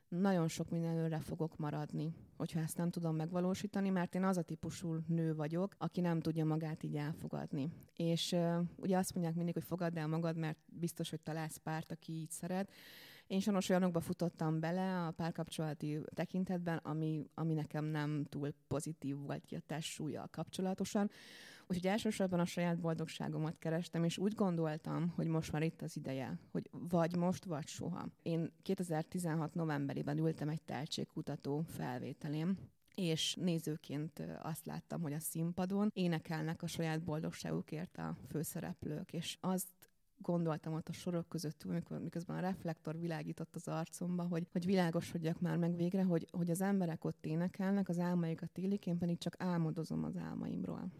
nagyon 0.08 0.48
sok 0.48 0.70
mindenőre 0.70 1.18
fogok 1.18 1.56
maradni, 1.56 2.14
hogyha 2.36 2.60
ezt 2.60 2.76
nem 2.76 2.90
tudom 2.90 3.16
megvalósítani, 3.16 3.88
mert 3.88 4.14
én 4.14 4.24
az 4.24 4.36
a 4.36 4.42
típusú 4.42 4.98
nő 5.06 5.34
vagyok, 5.34 5.74
aki 5.78 6.00
nem 6.00 6.20
tudja 6.20 6.44
magát 6.44 6.82
így 6.82 6.96
elfogadni. 6.96 7.72
És 7.96 8.36
ugye 8.76 8.96
azt 8.98 9.14
mondják 9.14 9.34
mindig, 9.34 9.54
hogy 9.54 9.64
fogadd 9.64 9.98
el 9.98 10.06
magad, 10.06 10.36
mert 10.36 10.58
biztos, 10.66 11.10
hogy 11.10 11.20
találsz 11.20 11.56
párt, 11.56 11.92
aki 11.92 12.12
így 12.12 12.30
szeret. 12.30 12.72
Én 13.32 13.40
sajnos 13.40 13.68
olyanokba 13.68 14.00
futottam 14.00 14.60
bele 14.60 15.06
a 15.06 15.10
párkapcsolati 15.10 15.98
tekintetben, 16.14 16.76
ami, 16.76 17.26
ami 17.34 17.54
nekem 17.54 17.84
nem 17.84 18.24
túl 18.28 18.54
pozitív 18.68 19.16
volt 19.16 19.44
ki 19.44 19.54
a 19.54 19.62
testsúlyjal 19.66 20.28
kapcsolatosan. 20.30 21.10
Úgyhogy 21.66 21.86
elsősorban 21.86 22.40
a 22.40 22.44
saját 22.44 22.80
boldogságomat 22.80 23.58
kerestem, 23.58 24.04
és 24.04 24.18
úgy 24.18 24.34
gondoltam, 24.34 25.12
hogy 25.16 25.26
most 25.26 25.52
már 25.52 25.62
itt 25.62 25.82
az 25.82 25.96
ideje, 25.96 26.38
hogy 26.50 26.70
vagy 26.70 27.16
most, 27.16 27.44
vagy 27.44 27.66
soha. 27.66 28.06
Én 28.22 28.52
2016 28.62 29.54
novemberében 29.54 30.18
ültem 30.18 30.48
egy 30.48 30.62
tehetségkutató 30.62 31.64
felvételén, 31.68 32.58
és 32.94 33.34
nézőként 33.34 34.22
azt 34.42 34.66
láttam, 34.66 35.00
hogy 35.02 35.12
a 35.12 35.20
színpadon 35.20 35.90
énekelnek 35.94 36.62
a 36.62 36.66
saját 36.66 37.02
boldogságukért 37.02 37.98
a 37.98 38.16
főszereplők, 38.28 39.12
és 39.12 39.36
azt 39.40 39.81
gondoltam 40.22 40.74
ott 40.74 40.88
a 40.88 40.92
sorok 40.92 41.28
között, 41.28 41.62
amikor, 41.68 41.98
miközben 41.98 42.36
a 42.36 42.40
reflektor 42.40 42.98
világított 42.98 43.54
az 43.54 43.68
arcomba, 43.68 44.22
hogy, 44.22 44.46
hogy 44.52 44.64
világosodjak 44.64 45.40
már 45.40 45.56
meg 45.56 45.76
végre, 45.76 46.02
hogy, 46.02 46.26
hogy 46.30 46.50
az 46.50 46.60
emberek 46.60 47.04
ott 47.04 47.26
énekelnek, 47.26 47.88
az 47.88 47.98
álmaikat 47.98 48.58
élik, 48.58 48.86
én 48.86 48.98
pedig 48.98 49.18
csak 49.18 49.34
álmodozom 49.38 50.04
az 50.04 50.16
álmaimról 50.16 50.90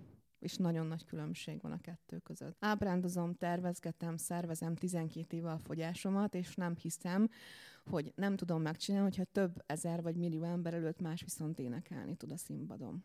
és 0.42 0.56
nagyon 0.56 0.86
nagy 0.86 1.04
különbség 1.04 1.60
van 1.60 1.72
a 1.72 1.80
kettő 1.80 2.18
között. 2.18 2.56
Ábrándozom, 2.60 3.34
tervezgetem, 3.34 4.16
szervezem 4.16 4.74
12 4.74 5.36
éve 5.36 5.50
a 5.50 5.58
fogyásomat, 5.58 6.34
és 6.34 6.54
nem 6.54 6.74
hiszem, 6.76 7.28
hogy 7.84 8.12
nem 8.16 8.36
tudom 8.36 8.62
megcsinálni, 8.62 9.08
hogyha 9.08 9.24
több 9.24 9.62
ezer 9.66 10.02
vagy 10.02 10.16
millió 10.16 10.42
ember 10.42 10.74
előtt 10.74 11.00
más 11.00 11.22
viszont 11.22 11.58
énekelni 11.58 12.16
tud 12.16 12.32
a 12.32 12.36
színpadon. 12.36 13.04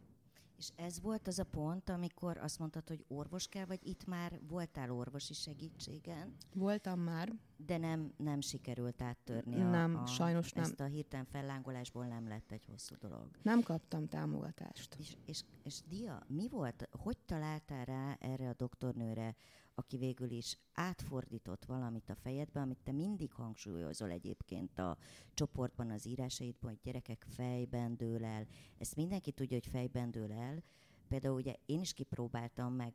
És 0.58 0.70
ez 0.76 1.02
volt 1.02 1.28
az 1.28 1.40
a 1.40 1.44
pont, 1.44 1.90
amikor 1.90 2.38
azt 2.38 2.60
mondtad, 2.60 2.88
hogy 2.88 3.06
orvos 3.08 3.48
kell, 3.48 3.66
vagy 3.66 3.88
itt 3.88 4.06
már 4.06 4.40
voltál 4.48 4.92
orvosi 4.92 5.34
segítségen? 5.34 6.36
Voltam 6.54 7.00
már. 7.00 7.34
De 7.58 7.78
nem, 7.78 8.14
nem 8.18 8.42
sikerült 8.42 9.02
áttörni 9.02 9.56
nem, 9.56 9.96
a, 9.96 10.02
a, 10.02 10.06
sajnos 10.06 10.52
nem. 10.52 10.64
ezt 10.64 10.80
a 10.80 10.86
hirtelen 10.86 11.26
fellángolásból 11.26 12.06
nem 12.06 12.28
lett 12.28 12.52
egy 12.52 12.66
hosszú 12.66 12.96
dolog. 13.00 13.30
Nem 13.42 13.62
kaptam 13.62 14.08
támogatást. 14.08 14.96
És, 15.00 15.16
és, 15.26 15.44
és 15.64 15.82
Dia, 15.88 16.26
mi 16.28 16.48
volt, 16.50 16.90
hogy 16.92 17.18
találtál 17.18 17.86
rá 17.86 18.18
erre 18.20 18.50
a 18.50 18.54
doktornőre, 18.54 19.36
aki 19.78 19.98
végül 19.98 20.30
is 20.30 20.58
átfordított 20.74 21.66
valamit 21.66 22.10
a 22.10 22.16
fejedbe, 22.16 22.60
amit 22.60 22.84
te 22.84 22.92
mindig 22.92 23.32
hangsúlyozol 23.32 24.10
egyébként 24.10 24.80
a 24.80 24.98
csoportban, 25.34 25.90
az 25.90 26.06
írásaidban, 26.06 26.70
hogy 26.70 26.80
gyerekek 26.84 27.26
fejben 27.30 27.98
dől 27.98 28.26
el. 28.26 28.48
Ezt 28.78 28.96
mindenki 28.96 29.32
tudja, 29.32 29.58
hogy 29.58 29.72
fejben 29.72 30.12
dől 30.12 30.32
el, 30.32 30.64
Például 31.08 31.36
ugye 31.36 31.56
én 31.66 31.80
is 31.80 31.94
kipróbáltam, 31.94 32.74
meg 32.74 32.94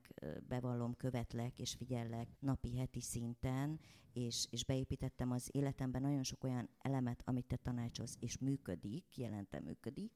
bevallom, 0.48 0.96
követlek 0.96 1.58
és 1.58 1.74
figyellek 1.74 2.28
napi, 2.38 2.76
heti 2.76 3.00
szinten, 3.00 3.80
és, 4.12 4.46
és 4.50 4.64
beépítettem 4.64 5.30
az 5.30 5.48
életemben 5.52 6.02
nagyon 6.02 6.22
sok 6.22 6.44
olyan 6.44 6.68
elemet, 6.78 7.22
amit 7.24 7.46
te 7.46 7.56
tanácsolsz, 7.56 8.16
és 8.20 8.38
működik, 8.38 9.16
jelentem 9.16 9.62
működik, 9.62 10.12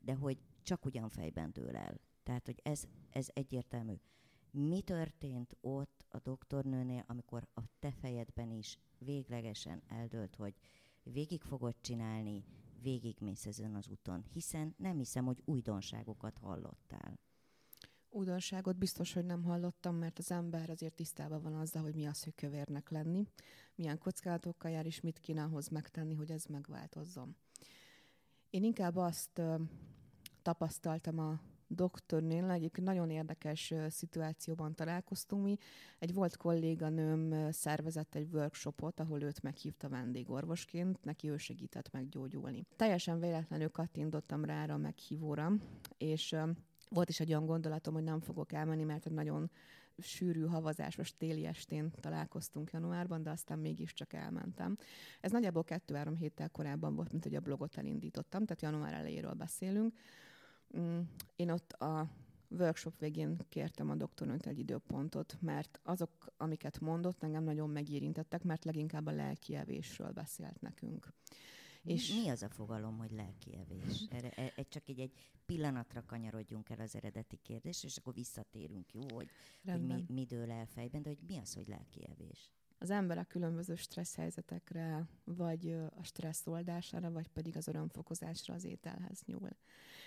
de 0.00 0.14
hogy 0.14 0.38
csak 0.62 0.84
ugyan 0.84 1.08
fejben 1.08 1.52
dől 1.52 1.76
el. 1.76 2.00
Tehát, 2.22 2.46
hogy 2.46 2.60
ez, 2.62 2.84
ez 3.10 3.28
egyértelmű. 3.32 3.94
Mi 4.52 4.82
történt 4.82 5.56
ott 5.60 6.06
a 6.08 6.18
doktornőnél, 6.18 7.04
amikor 7.06 7.48
a 7.54 7.60
te 7.78 7.90
fejedben 7.90 8.50
is 8.50 8.78
véglegesen 8.98 9.82
eldőlt, 9.88 10.36
hogy 10.36 10.54
végig 11.02 11.42
fogod 11.42 11.74
csinálni, 11.80 12.44
végigmész 12.82 13.46
ezen 13.46 13.74
az 13.74 13.88
úton, 13.88 14.24
hiszen 14.32 14.74
nem 14.76 14.98
hiszem, 14.98 15.24
hogy 15.24 15.42
újdonságokat 15.44 16.38
hallottál. 16.38 17.18
Újdonságot 18.08 18.76
biztos, 18.76 19.12
hogy 19.12 19.24
nem 19.24 19.42
hallottam, 19.42 19.96
mert 19.96 20.18
az 20.18 20.30
ember 20.30 20.70
azért 20.70 20.94
tisztában 20.94 21.42
van 21.42 21.54
azzal, 21.54 21.82
hogy 21.82 21.94
mi 21.94 22.06
az, 22.06 22.22
hogy 22.22 22.34
kövérnek 22.34 22.90
lenni, 22.90 23.26
milyen 23.74 23.98
kockázatokkal 23.98 24.70
jár, 24.70 24.86
és 24.86 25.00
mit 25.00 25.18
kéne 25.18 25.42
ahhoz 25.42 25.68
megtenni, 25.68 26.14
hogy 26.14 26.30
ez 26.30 26.44
megváltozzon. 26.44 27.36
Én 28.50 28.64
inkább 28.64 28.96
azt 28.96 29.38
ö, 29.38 29.62
tapasztaltam 30.42 31.18
a 31.18 31.40
doktornél 31.72 32.50
egyébként 32.50 32.86
nagyon 32.86 33.10
érdekes 33.10 33.74
szituációban 33.88 34.74
találkoztunk 34.74 35.42
mi. 35.42 35.56
Egy 35.98 36.14
volt 36.14 36.36
kolléganőm 36.36 37.50
szervezett 37.52 38.14
egy 38.14 38.28
workshopot, 38.32 39.00
ahol 39.00 39.22
őt 39.22 39.42
meghívta 39.42 39.88
vendégorvosként, 39.88 41.04
neki 41.04 41.28
ő 41.28 41.36
segített 41.36 41.92
meggyógyulni. 41.92 42.66
Teljesen 42.76 43.20
véletlenül 43.20 43.70
kattintottam 43.70 44.44
rá 44.44 44.64
a 44.64 44.76
meghívóra, 44.76 45.52
és 45.98 46.36
volt 46.88 47.08
is 47.08 47.20
egy 47.20 47.28
olyan 47.28 47.46
gondolatom, 47.46 47.94
hogy 47.94 48.02
nem 48.02 48.20
fogok 48.20 48.52
elmenni, 48.52 48.84
mert 48.84 49.06
egy 49.06 49.12
nagyon 49.12 49.50
sűrű 49.98 50.44
havazásos 50.44 51.16
téli 51.16 51.46
estén 51.46 51.90
találkoztunk 52.00 52.70
januárban, 52.72 53.22
de 53.22 53.30
aztán 53.30 53.58
mégiscsak 53.58 54.12
elmentem. 54.12 54.76
Ez 55.20 55.30
nagyjából 55.30 55.64
kettő-három 55.64 56.16
héttel 56.16 56.48
korábban 56.48 56.94
volt, 56.94 57.10
mint 57.12 57.24
hogy 57.24 57.34
a 57.34 57.40
blogot 57.40 57.76
elindítottam, 57.76 58.44
tehát 58.44 58.62
január 58.62 58.92
elejéről 58.92 59.32
beszélünk. 59.32 59.94
Mm, 60.78 61.00
én 61.36 61.50
ott 61.50 61.72
a 61.72 62.10
workshop 62.48 62.98
végén 62.98 63.36
kértem 63.48 63.90
a 63.90 63.94
doktornőt 63.94 64.46
egy 64.46 64.58
időpontot, 64.58 65.36
mert 65.40 65.80
azok, 65.82 66.10
amiket 66.36 66.80
mondott, 66.80 67.22
engem 67.22 67.44
nagyon 67.44 67.70
megérintettek, 67.70 68.42
mert 68.42 68.64
leginkább 68.64 69.06
a 69.06 69.12
lelkievésről 69.12 70.10
beszélt 70.10 70.60
nekünk. 70.60 71.12
És 71.82 72.12
mi 72.12 72.28
az 72.28 72.42
a 72.42 72.48
fogalom, 72.48 72.98
hogy 72.98 73.10
lelkievés? 73.10 74.06
Erre, 74.10 74.30
e, 74.30 74.52
egy, 74.56 74.68
csak 74.68 74.88
egy, 74.88 75.00
egy 75.00 75.12
pillanatra 75.46 76.04
kanyarodjunk 76.06 76.70
el 76.70 76.80
az 76.80 76.94
eredeti 76.94 77.36
kérdés, 77.42 77.84
és 77.84 77.96
akkor 77.96 78.14
visszatérünk, 78.14 78.92
jó, 78.92 79.02
hogy, 79.14 79.28
hogy 79.64 79.86
mi, 79.86 80.04
mi 80.08 80.24
dől 80.24 80.50
el 80.50 80.66
fejben, 80.66 81.02
de 81.02 81.08
hogy 81.08 81.18
mi 81.26 81.38
az, 81.38 81.54
hogy 81.54 81.68
lelkievés? 81.68 82.50
az 82.82 82.90
ember 82.90 83.18
a 83.18 83.24
különböző 83.24 83.74
stressz 83.74 84.14
helyzetekre, 84.14 85.08
vagy 85.24 85.70
a 85.96 86.02
stressz 86.02 86.46
oldására, 86.46 87.10
vagy 87.10 87.28
pedig 87.28 87.56
az 87.56 87.68
örömfokozásra 87.68 88.54
az 88.54 88.64
ételhez 88.64 89.22
nyúl. 89.26 89.50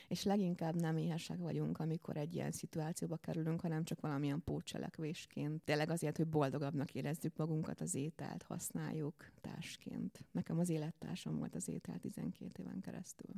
És 0.08 0.24
leginkább 0.24 0.76
nem 0.76 0.98
éhesek 0.98 1.38
vagyunk, 1.38 1.80
amikor 1.80 2.18
egy 2.18 2.36
ilyen 2.36 2.52
szituációba 2.52 3.18
kerülünk, 3.18 3.62
hanem 3.62 3.84
csak 3.84 4.00
valamilyen 4.00 4.44
pótcselekvésként. 4.44 5.64
Tényleg 5.64 5.90
azért, 5.90 6.18
hogy 6.18 6.28
boldogabbnak 6.28 6.94
érezzük 6.94 7.36
magunkat, 7.36 7.82
az 7.82 7.96
ételt 7.96 8.44
használjuk 8.44 9.32
társként. 9.42 10.26
Nekem 10.32 10.60
az 10.60 10.70
élettársam 10.70 11.38
volt 11.38 11.56
az 11.56 11.68
étel 11.68 12.00
12 12.00 12.64
éven 12.64 12.82
keresztül. 12.82 13.32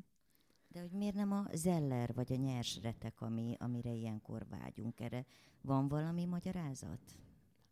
De 0.67 0.81
hogy 0.81 0.91
miért 0.91 1.15
nem 1.15 1.31
a 1.31 1.47
zeller 1.53 2.13
vagy 2.13 2.33
a 2.33 2.35
nyers 2.35 2.79
retek, 2.81 3.21
ami, 3.21 3.55
amire 3.59 3.91
ilyenkor 3.91 4.45
vágyunk? 4.49 4.99
Erre 4.99 5.25
van 5.61 5.87
valami 5.87 6.25
magyarázat? 6.25 7.15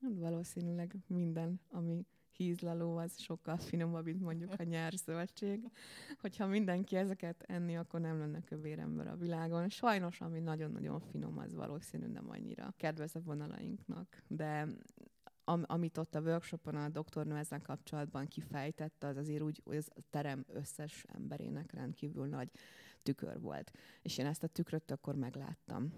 Hát 0.01 0.15
valószínűleg 0.15 0.95
minden, 1.07 1.59
ami 1.69 2.05
hízlaló 2.37 2.97
az 2.97 3.19
sokkal 3.19 3.57
finomabb, 3.57 4.05
mint 4.05 4.21
mondjuk 4.21 4.53
a 4.57 4.63
nyerzöldség. 4.63 5.71
Hogyha 6.19 6.47
mindenki 6.47 6.95
ezeket 6.95 7.43
enni, 7.47 7.77
akkor 7.77 7.99
nem 7.99 8.19
lenne 8.19 8.41
kövér 8.41 8.79
ember 8.79 9.07
a 9.07 9.15
világon. 9.15 9.69
Sajnos, 9.69 10.21
ami 10.21 10.39
nagyon-nagyon 10.39 10.99
finom, 10.99 11.37
az 11.37 11.53
valószínű 11.53 12.07
nem 12.07 12.29
annyira 12.29 12.73
kedvez 12.77 13.15
a 13.15 13.21
vonalainknak. 13.21 14.23
De 14.27 14.67
am, 15.43 15.63
amit 15.67 15.97
ott 15.97 16.15
a 16.15 16.21
workshopon 16.21 16.75
a 16.75 16.89
doktornő 16.89 17.35
ezzel 17.35 17.61
kapcsolatban 17.61 18.27
kifejtette, 18.27 19.07
az 19.07 19.17
azért 19.17 19.41
úgy, 19.41 19.61
hogy 19.63 19.77
az 19.77 19.89
a 19.95 19.99
terem 20.09 20.45
összes 20.47 21.05
emberének 21.07 21.71
rendkívül 21.71 22.25
nagy 22.25 22.49
tükör 23.03 23.39
volt. 23.39 23.71
És 24.01 24.17
én 24.17 24.25
ezt 24.25 24.43
a 24.43 24.47
tükröt 24.47 24.91
akkor 24.91 25.15
megláttam. 25.15 25.93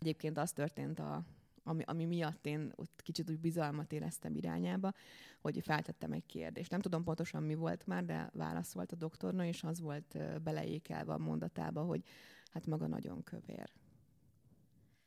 Egyébként 0.00 0.38
az 0.38 0.52
történt 0.52 0.98
a, 0.98 1.24
ami, 1.68 1.82
ami 1.86 2.04
miatt 2.04 2.46
én 2.46 2.72
ott 2.74 3.02
kicsit 3.02 3.30
úgy 3.30 3.38
bizalmat 3.38 3.92
éreztem 3.92 4.34
irányába, 4.36 4.92
hogy 5.40 5.60
feltettem 5.62 6.12
egy 6.12 6.26
kérdést. 6.26 6.70
Nem 6.70 6.80
tudom 6.80 7.04
pontosan 7.04 7.42
mi 7.42 7.54
volt 7.54 7.86
már, 7.86 8.04
de 8.04 8.30
válaszolt 8.32 8.92
a 8.92 8.96
doktornő, 8.96 9.44
és 9.44 9.64
az 9.64 9.80
volt 9.80 10.18
beleékelve 10.42 11.12
a 11.12 11.18
mondatába, 11.18 11.82
hogy 11.82 12.02
hát 12.50 12.66
maga 12.66 12.86
nagyon 12.86 13.22
kövér. 13.22 13.72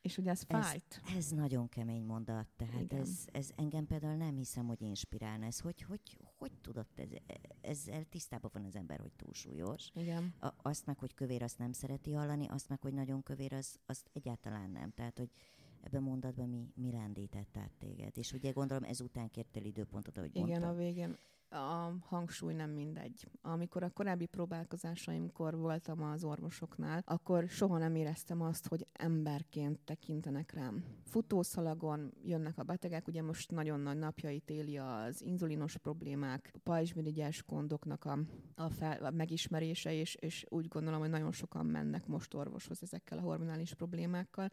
És 0.01 0.17
ugye 0.17 0.29
ez 0.29 0.41
fájt. 0.41 1.01
Ez, 1.05 1.15
ez 1.15 1.29
nagyon 1.29 1.69
kemény 1.69 2.03
mondat, 2.03 2.47
tehát 2.55 2.93
ez, 2.93 3.25
ez 3.31 3.49
engem 3.55 3.85
például 3.85 4.15
nem 4.15 4.35
hiszem, 4.35 4.67
hogy 4.67 4.81
inspirálna. 4.81 5.45
Ez 5.45 5.59
hogy, 5.59 5.81
hogy, 5.81 6.17
hogy 6.37 6.51
tudott, 6.61 6.99
ez, 6.99 7.09
ezzel 7.61 8.03
tisztában 8.03 8.51
van 8.53 8.65
az 8.65 8.75
ember, 8.75 8.99
hogy 8.99 9.11
túlsúlyos. 9.11 9.89
Igen. 9.93 10.33
A, 10.39 10.53
azt 10.61 10.85
meg, 10.85 10.97
hogy 10.97 11.13
kövér, 11.13 11.43
azt 11.43 11.57
nem 11.57 11.71
szereti 11.71 12.11
hallani, 12.11 12.47
azt 12.47 12.69
meg, 12.69 12.81
hogy 12.81 12.93
nagyon 12.93 13.23
kövér, 13.23 13.53
az, 13.53 13.79
azt 13.85 14.09
egyáltalán 14.13 14.69
nem. 14.69 14.91
Tehát, 14.91 15.17
hogy 15.17 15.29
ebben 15.81 16.03
mondatban 16.03 16.49
mi, 16.49 16.71
mi 16.75 16.91
lendített 16.91 17.57
át 17.57 17.71
téged. 17.79 18.17
És 18.17 18.33
ugye 18.33 18.51
gondolom 18.51 18.83
ezután 18.83 19.29
kértél 19.29 19.65
időpontot, 19.65 20.17
ahogy 20.17 20.35
Igen, 20.35 20.47
mondtam. 20.47 20.69
a 20.69 20.73
végén 20.73 21.17
a 21.51 21.93
hangsúly 22.01 22.53
nem 22.53 22.69
mindegy. 22.69 23.27
Amikor 23.41 23.83
a 23.83 23.89
korábbi 23.89 24.25
próbálkozásaimkor 24.25 25.57
voltam 25.57 26.01
az 26.01 26.23
orvosoknál, 26.23 27.01
akkor 27.05 27.47
soha 27.49 27.77
nem 27.77 27.95
éreztem 27.95 28.41
azt, 28.41 28.67
hogy 28.67 28.85
emberként 28.93 29.79
tekintenek 29.85 30.53
rám. 30.53 30.83
Futószalagon 31.03 32.13
jönnek 32.23 32.57
a 32.57 32.63
betegek, 32.63 33.07
ugye 33.07 33.21
most 33.21 33.51
nagyon 33.51 33.79
nagy 33.79 33.97
napjait 33.97 34.49
éli 34.49 34.77
az 34.77 35.21
inzulinos 35.21 35.77
problémák, 35.77 36.51
a 36.53 36.59
pajzsmirigyes 36.63 37.43
gondoknak 37.47 38.05
a, 38.05 38.19
a, 38.55 38.69
fel, 38.69 39.05
a 39.05 39.11
megismerése, 39.11 39.93
és, 39.93 40.15
és 40.15 40.45
úgy 40.49 40.67
gondolom, 40.67 40.99
hogy 40.99 41.09
nagyon 41.09 41.31
sokan 41.31 41.65
mennek 41.65 42.07
most 42.07 42.33
orvoshoz 42.33 42.81
ezekkel 42.81 43.17
a 43.17 43.21
hormonális 43.21 43.73
problémákkal. 43.73 44.51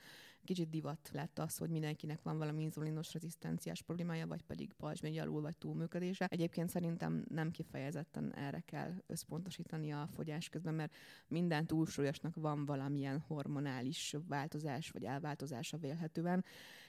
Kicsit 0.49 0.71
divat 0.71 1.11
lett 1.13 1.39
az, 1.39 1.57
hogy 1.57 1.71
mindenkinek 1.71 2.23
van 2.23 2.39
valami 2.39 2.63
inzulinos 2.63 3.13
rezisztenciás 3.13 3.83
problémája, 3.83 4.27
vagy 4.27 4.43
pedig 4.43 4.73
pajzsmirigy 4.73 5.19
alul 5.19 5.41
vagy 5.41 5.57
túlműködése. 5.57 6.27
Egyébként 6.27 6.69
szerint 6.69 6.99
szerintem 6.99 7.25
nem 7.37 7.51
kifejezetten 7.51 8.35
erre 8.35 8.61
kell 8.61 8.95
összpontosítani 9.07 9.93
a 9.93 10.09
fogyás 10.15 10.49
közben, 10.49 10.75
mert 10.75 10.95
minden 11.27 11.67
túlsúlyosnak 11.67 12.35
van 12.35 12.65
valamilyen 12.65 13.19
hormonális 13.19 14.17
változás 14.29 14.91
vagy 14.91 15.05
elváltozása 15.05 15.77
vélhetően. 15.77 16.45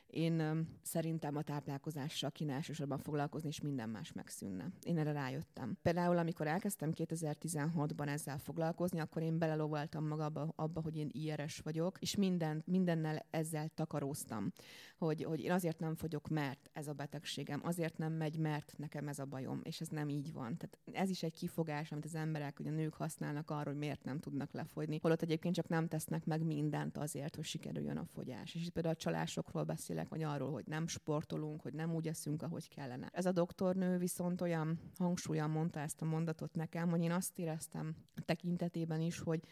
Én 0.10 0.68
szerintem 0.82 1.36
a 1.36 1.42
táplálkozással 1.42 2.32
kéne 2.32 2.54
elsősorban 2.54 2.98
foglalkozni, 2.98 3.48
és 3.48 3.62
minden 3.62 3.90
más 3.90 4.12
megszűnne. 4.12 4.72
Én 4.84 4.98
erre 4.98 5.12
rájöttem. 5.12 5.78
Például, 5.82 6.18
amikor 6.18 6.48
elkezdtem 6.48 6.92
2016-ban 6.96 8.08
ezzel 8.08 8.38
foglalkozni, 8.38 9.00
akkor 9.00 9.22
én 9.22 9.38
belelovaltam 9.38 10.08
maga 10.08 10.26
abba, 10.56 10.82
hogy 10.82 10.98
én 10.98 11.10
IRS 11.12 11.60
vagyok, 11.60 11.98
és 12.00 12.16
minden, 12.16 12.64
mindennel 12.66 13.26
ezzel 13.30 13.70
takaróztam, 13.70 14.52
hogy, 14.98 15.24
hogy 15.24 15.40
én 15.40 15.52
azért 15.52 15.80
nem 15.80 15.96
fogyok, 15.96 16.28
mert 16.28 16.70
ez 16.74 16.88
a 16.88 16.94
betegségem, 16.94 17.62
azért 17.64 17.98
nem 17.98 18.14
megy, 18.14 18.38
mert 18.38 18.74
nekem 18.78 19.08
ez 19.08 19.20
a 19.20 19.26
bajom, 19.26 19.60
és 19.64 19.82
ez 19.82 19.88
nem 19.88 20.10
így 20.10 20.34
van. 20.34 20.58
Tehát 20.58 20.78
ez 20.92 21.10
is 21.10 21.24
egy 21.24 21.34
kifogás, 21.34 21.92
amit 21.92 22.06
az 22.06 22.16
emberek, 22.16 22.58
hogy 22.58 22.68
a 22.68 22.72
nők 22.72 22.94
használnak 22.94 23.50
arra, 23.50 23.70
hogy 23.70 23.80
miért 23.80 24.04
nem 24.04 24.20
tudnak 24.20 24.52
lefogyni, 24.52 25.00
holott 25.02 25.22
egyébként 25.22 25.56
csak 25.56 25.68
nem 25.68 25.88
tesznek 25.88 26.26
meg 26.26 26.44
mindent 26.44 26.98
azért, 26.98 27.36
hogy 27.36 27.46
sikerüljön 27.46 27.98
a 27.98 28.06
fogyás. 28.06 28.56
És 28.56 28.66
itt 28.66 28.72
például 28.72 28.94
a 28.96 28.98
csalásokról 28.98 29.64
beszél 29.64 29.99
beszélek, 30.00 30.10
vagy 30.10 30.24
arról, 30.24 30.52
hogy 30.52 30.66
nem 30.68 30.88
sportolunk, 30.88 31.62
hogy 31.62 31.74
nem 31.74 31.94
úgy 31.94 32.08
eszünk, 32.08 32.42
ahogy 32.42 32.70
kellene. 32.70 33.10
Ez 33.14 33.26
a 33.26 33.32
doktornő 33.32 33.98
viszont 33.98 34.42
olyan 34.42 34.80
hangsúlyan 34.98 35.50
mondta 35.50 35.80
ezt 35.80 36.02
a 36.02 36.06
mondatot 36.06 36.56
nekem, 36.56 36.90
hogy 36.90 37.02
én 37.02 37.12
azt 37.12 37.40
éreztem 37.40 37.96
a 38.16 38.22
tekintetében 38.22 39.02
is, 39.02 39.20
hogy 39.20 39.44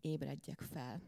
ébredjek 0.00 0.60
fel. 0.60 1.00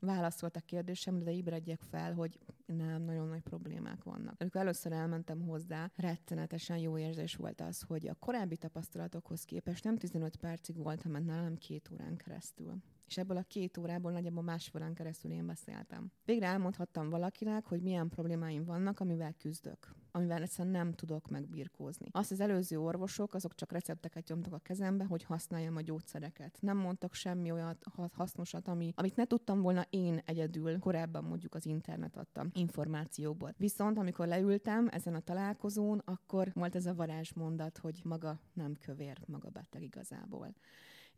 Válaszolt 0.00 0.56
a 0.56 0.60
kérdésemre, 0.60 1.24
de 1.24 1.32
ébredjek 1.32 1.80
fel, 1.80 2.14
hogy 2.14 2.38
nem, 2.66 3.02
nagyon 3.02 3.28
nagy 3.28 3.42
problémák 3.42 4.04
vannak. 4.04 4.40
Amikor 4.40 4.60
először 4.60 4.92
elmentem 4.92 5.40
hozzá, 5.42 5.90
rettenetesen 5.96 6.78
jó 6.78 6.98
érzés 6.98 7.34
volt 7.34 7.60
az, 7.60 7.82
hogy 7.82 8.08
a 8.08 8.14
korábbi 8.14 8.56
tapasztalatokhoz 8.56 9.44
képest 9.44 9.84
nem 9.84 9.96
15 9.96 10.36
percig 10.36 10.76
voltam, 10.76 11.24
nálam 11.24 11.56
két 11.56 11.90
órán 11.92 12.16
keresztül 12.16 12.82
és 13.10 13.18
ebből 13.18 13.36
a 13.36 13.42
két 13.42 13.78
órából 13.78 14.12
nagyjából 14.12 14.42
másfél 14.42 14.80
órán 14.80 14.94
keresztül 14.94 15.30
én 15.30 15.46
beszéltem. 15.46 16.12
Végre 16.24 16.46
elmondhattam 16.46 17.10
valakinek, 17.10 17.66
hogy 17.66 17.82
milyen 17.82 18.08
problémáim 18.08 18.64
vannak, 18.64 19.00
amivel 19.00 19.34
küzdök 19.38 19.94
amivel 20.12 20.42
egyszerűen 20.42 20.74
nem 20.74 20.92
tudok 20.92 21.28
megbirkózni. 21.28 22.06
Azt 22.10 22.30
az 22.30 22.40
előző 22.40 22.80
orvosok, 22.80 23.34
azok 23.34 23.54
csak 23.54 23.72
recepteket 23.72 24.28
nyomtak 24.28 24.52
a 24.52 24.58
kezembe, 24.58 25.04
hogy 25.04 25.22
használjam 25.22 25.76
a 25.76 25.80
gyógyszereket. 25.80 26.58
Nem 26.60 26.76
mondtak 26.76 27.14
semmi 27.14 27.50
olyat 27.50 27.84
hasznosat, 28.12 28.68
ami, 28.68 28.92
amit 28.96 29.16
ne 29.16 29.24
tudtam 29.24 29.60
volna 29.60 29.86
én 29.90 30.20
egyedül, 30.24 30.78
korábban 30.78 31.24
mondjuk 31.24 31.54
az 31.54 31.66
internet 31.66 32.16
adtam 32.16 32.50
információból. 32.52 33.54
Viszont 33.56 33.98
amikor 33.98 34.26
leültem 34.26 34.88
ezen 34.90 35.14
a 35.14 35.20
találkozón, 35.20 36.02
akkor 36.04 36.50
volt 36.54 36.74
ez 36.74 36.86
a 36.86 36.94
varázsmondat, 36.94 37.78
hogy 37.78 38.00
maga 38.04 38.40
nem 38.52 38.76
kövér, 38.78 39.18
maga 39.26 39.48
beteg 39.48 39.82
igazából 39.82 40.54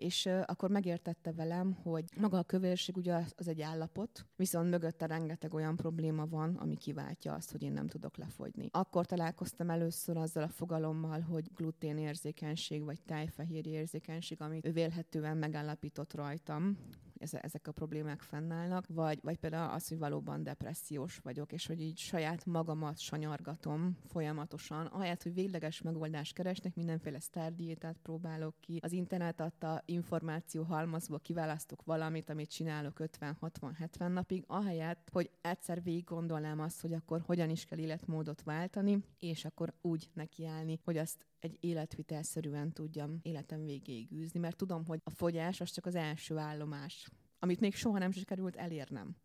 és 0.02 0.28
akkor 0.46 0.70
megértette 0.70 1.32
velem, 1.32 1.72
hogy 1.72 2.04
maga 2.16 2.38
a 2.38 2.42
kövérség 2.42 2.96
ugye 2.96 3.24
az 3.36 3.48
egy 3.48 3.60
állapot, 3.60 4.26
viszont 4.36 4.70
mögötte 4.70 5.06
rengeteg 5.06 5.54
olyan 5.54 5.76
probléma 5.76 6.26
van, 6.26 6.54
ami 6.54 6.76
kiváltja 6.76 7.32
azt, 7.34 7.50
hogy 7.50 7.62
én 7.62 7.72
nem 7.72 7.86
tudok 7.86 8.16
lefogyni. 8.16 8.68
Akkor 8.70 9.06
találkoztam 9.06 9.70
először 9.70 10.16
azzal 10.16 10.42
a 10.42 10.48
fogalommal, 10.48 11.20
hogy 11.20 11.50
gluténérzékenység 11.54 12.84
vagy 12.84 13.02
tájfehérje 13.02 13.78
érzékenység, 13.78 14.40
amit 14.40 14.72
vélhetően 14.72 15.36
megállapított 15.36 16.14
rajtam, 16.14 16.78
ezek 17.22 17.66
a 17.66 17.72
problémák 17.72 18.22
fennállnak, 18.22 18.86
vagy, 18.88 19.18
vagy 19.22 19.36
például 19.36 19.72
az, 19.72 19.88
hogy 19.88 19.98
valóban 19.98 20.42
depressziós 20.42 21.18
vagyok, 21.18 21.52
és 21.52 21.66
hogy 21.66 21.80
így 21.80 21.98
saját 21.98 22.46
magamat 22.46 22.98
sanyargatom 22.98 23.96
folyamatosan, 24.06 24.86
ahelyett, 24.86 25.22
hogy 25.22 25.34
végleges 25.34 25.82
megoldást 25.82 26.34
keresnek, 26.34 26.74
mindenféle 26.74 27.20
sztárdiétát 27.20 27.96
próbálok 28.02 28.54
ki, 28.60 28.78
az 28.82 28.92
internet 28.92 29.40
adta 29.40 29.82
információ 29.84 30.62
halmazból 30.62 31.20
kiválasztok 31.20 31.82
valamit, 31.84 32.30
amit 32.30 32.50
csinálok 32.50 33.00
50-60-70 33.20 34.12
napig, 34.12 34.44
ahelyett, 34.46 35.08
hogy 35.12 35.30
egyszer 35.40 35.82
végig 35.82 36.04
gondolnám 36.04 36.60
azt, 36.60 36.80
hogy 36.80 36.92
akkor 36.92 37.22
hogyan 37.26 37.50
is 37.50 37.64
kell 37.64 37.78
életmódot 37.78 38.42
váltani, 38.42 39.04
és 39.18 39.44
akkor 39.44 39.74
úgy 39.80 40.10
nekiállni, 40.14 40.80
hogy 40.84 40.98
azt 40.98 41.26
egy 41.42 41.56
életvitelszerűen 41.60 42.72
tudjam 42.72 43.18
életem 43.22 43.64
végéig 43.64 44.12
űzni, 44.12 44.40
mert 44.40 44.56
tudom, 44.56 44.86
hogy 44.86 45.00
a 45.04 45.10
fogyás 45.10 45.60
az 45.60 45.70
csak 45.70 45.86
az 45.86 45.94
első 45.94 46.36
állomás 46.36 47.08
amit 47.42 47.60
még 47.60 47.74
soha 47.74 47.98
nem 47.98 48.10
sikerült 48.10 48.56
elérnem. 48.56 49.16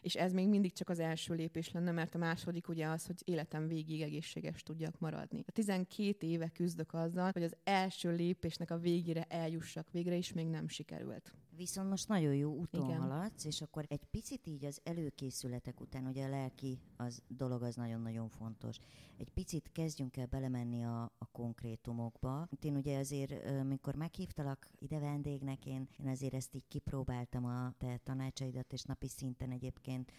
És 0.00 0.14
ez 0.14 0.32
még 0.32 0.48
mindig 0.48 0.72
csak 0.72 0.88
az 0.88 0.98
első 0.98 1.34
lépés 1.34 1.70
lenne, 1.70 1.90
mert 1.90 2.14
a 2.14 2.18
második 2.18 2.68
ugye 2.68 2.86
az, 2.86 3.06
hogy 3.06 3.22
életem 3.24 3.68
végig 3.68 4.02
egészséges 4.02 4.62
tudjak 4.62 4.98
maradni. 4.98 5.44
A 5.46 5.52
12 5.52 6.26
éve 6.26 6.48
küzdök 6.48 6.92
azzal, 6.92 7.30
hogy 7.32 7.42
az 7.42 7.56
első 7.64 8.14
lépésnek 8.14 8.70
a 8.70 8.78
végére 8.78 9.24
eljussak 9.28 9.90
végre, 9.90 10.16
és 10.16 10.32
még 10.32 10.46
nem 10.46 10.68
sikerült. 10.68 11.34
Viszont 11.56 11.88
most 11.88 12.08
nagyon 12.08 12.34
jó 12.34 12.52
úton 12.52 12.84
Igen. 12.84 13.00
haladsz, 13.00 13.44
és 13.44 13.62
akkor 13.62 13.84
egy 13.88 14.04
picit 14.10 14.46
így 14.46 14.64
az 14.64 14.80
előkészületek 14.84 15.80
után, 15.80 16.06
ugye 16.06 16.24
a 16.24 16.28
lelki 16.28 16.78
az 16.96 17.22
dolog 17.28 17.62
az 17.62 17.74
nagyon-nagyon 17.74 18.28
fontos. 18.28 18.76
Egy 19.16 19.30
picit 19.30 19.70
kezdjünk 19.72 20.16
el 20.16 20.26
belemenni 20.26 20.84
a, 20.84 21.02
a 21.02 21.26
konkrétumokba. 21.32 22.48
Én 22.60 22.76
ugye 22.76 22.98
azért, 22.98 23.62
mikor 23.64 23.94
meghívtalak 23.94 24.70
ide 24.78 24.98
vendégnek, 24.98 25.66
én, 25.66 25.88
én 25.98 26.08
azért 26.08 26.34
ezt 26.34 26.54
így 26.54 26.68
kipróbáltam 26.68 27.44
a 27.44 27.72
te 27.78 28.00
tanácsaidat, 28.04 28.72
és 28.72 28.82
napi 28.82 29.08
szinten 29.08 29.50
egyébként 29.50 30.12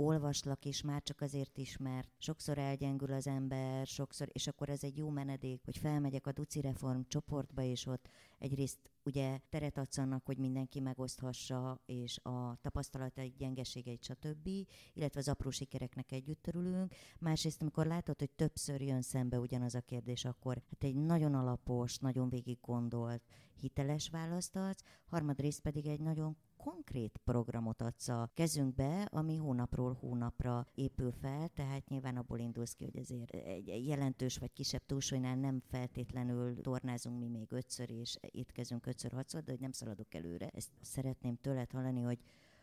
olvaslak 0.00 0.64
is 0.64 0.82
már 0.82 1.02
csak 1.02 1.20
azért 1.20 1.58
is, 1.58 1.76
mert 1.76 2.08
sokszor 2.18 2.58
elgyengül 2.58 3.12
az 3.12 3.26
ember, 3.26 3.86
sokszor, 3.86 4.28
és 4.32 4.46
akkor 4.46 4.68
ez 4.68 4.84
egy 4.84 4.96
jó 4.96 5.08
menedék, 5.08 5.64
hogy 5.64 5.76
felmegyek 5.76 6.26
a 6.26 6.32
Duci 6.32 6.60
Reform 6.60 7.00
csoportba, 7.08 7.62
és 7.62 7.86
ott 7.86 8.08
egyrészt 8.38 8.78
ugye 9.02 9.38
teret 9.48 9.78
adsz 9.78 9.98
annak, 9.98 10.26
hogy 10.26 10.38
mindenki 10.38 10.80
megoszthassa, 10.80 11.80
és 11.86 12.18
a 12.22 12.56
tapasztalatai, 12.60 13.34
gyengeségeit, 13.38 14.02
stb., 14.02 14.48
illetve 14.92 15.20
az 15.20 15.28
apró 15.28 15.50
sikereknek 15.50 16.12
együtt 16.12 16.46
örülünk. 16.46 16.94
Másrészt, 17.18 17.60
amikor 17.60 17.86
látod, 17.86 18.18
hogy 18.18 18.30
többször 18.30 18.80
jön 18.80 19.02
szembe 19.02 19.38
ugyanaz 19.38 19.74
a 19.74 19.80
kérdés, 19.80 20.24
akkor 20.24 20.62
hát 20.70 20.84
egy 20.84 20.96
nagyon 20.96 21.34
alapos, 21.34 21.98
nagyon 21.98 22.28
végig 22.28 22.58
gondolt, 22.60 23.22
hiteles 23.60 24.08
választ 24.08 24.56
adsz, 24.56 24.82
harmadrészt 25.04 25.60
pedig 25.60 25.86
egy 25.86 26.00
nagyon 26.00 26.36
konkrét 26.64 27.20
programot 27.24 27.82
adsz 27.82 28.08
a 28.08 28.30
kezünkbe, 28.34 29.02
ami 29.02 29.36
hónapról 29.36 29.92
hónapra 29.92 30.66
épül 30.74 31.12
fel, 31.12 31.48
tehát 31.48 31.88
nyilván 31.88 32.16
abból 32.16 32.38
indulsz 32.38 32.72
ki, 32.72 32.84
hogy 32.84 32.96
ezért 32.96 33.34
egy 33.34 33.86
jelentős 33.86 34.38
vagy 34.38 34.52
kisebb 34.52 34.86
túlsúlynál 34.86 35.36
nem 35.36 35.60
feltétlenül 35.60 36.60
tornázunk 36.60 37.18
mi 37.18 37.28
még 37.28 37.52
ötször, 37.52 37.90
és 37.90 38.18
étkezünk 38.20 38.86
ötször, 38.86 39.12
hatszor, 39.12 39.42
de 39.42 39.50
hogy 39.50 39.60
nem 39.60 39.72
szaladok 39.72 40.14
előre. 40.14 40.48
Ezt 40.48 40.70
szeretném 40.80 41.36
tőled 41.36 41.70
hallani, 41.70 42.00
hogy 42.00 42.18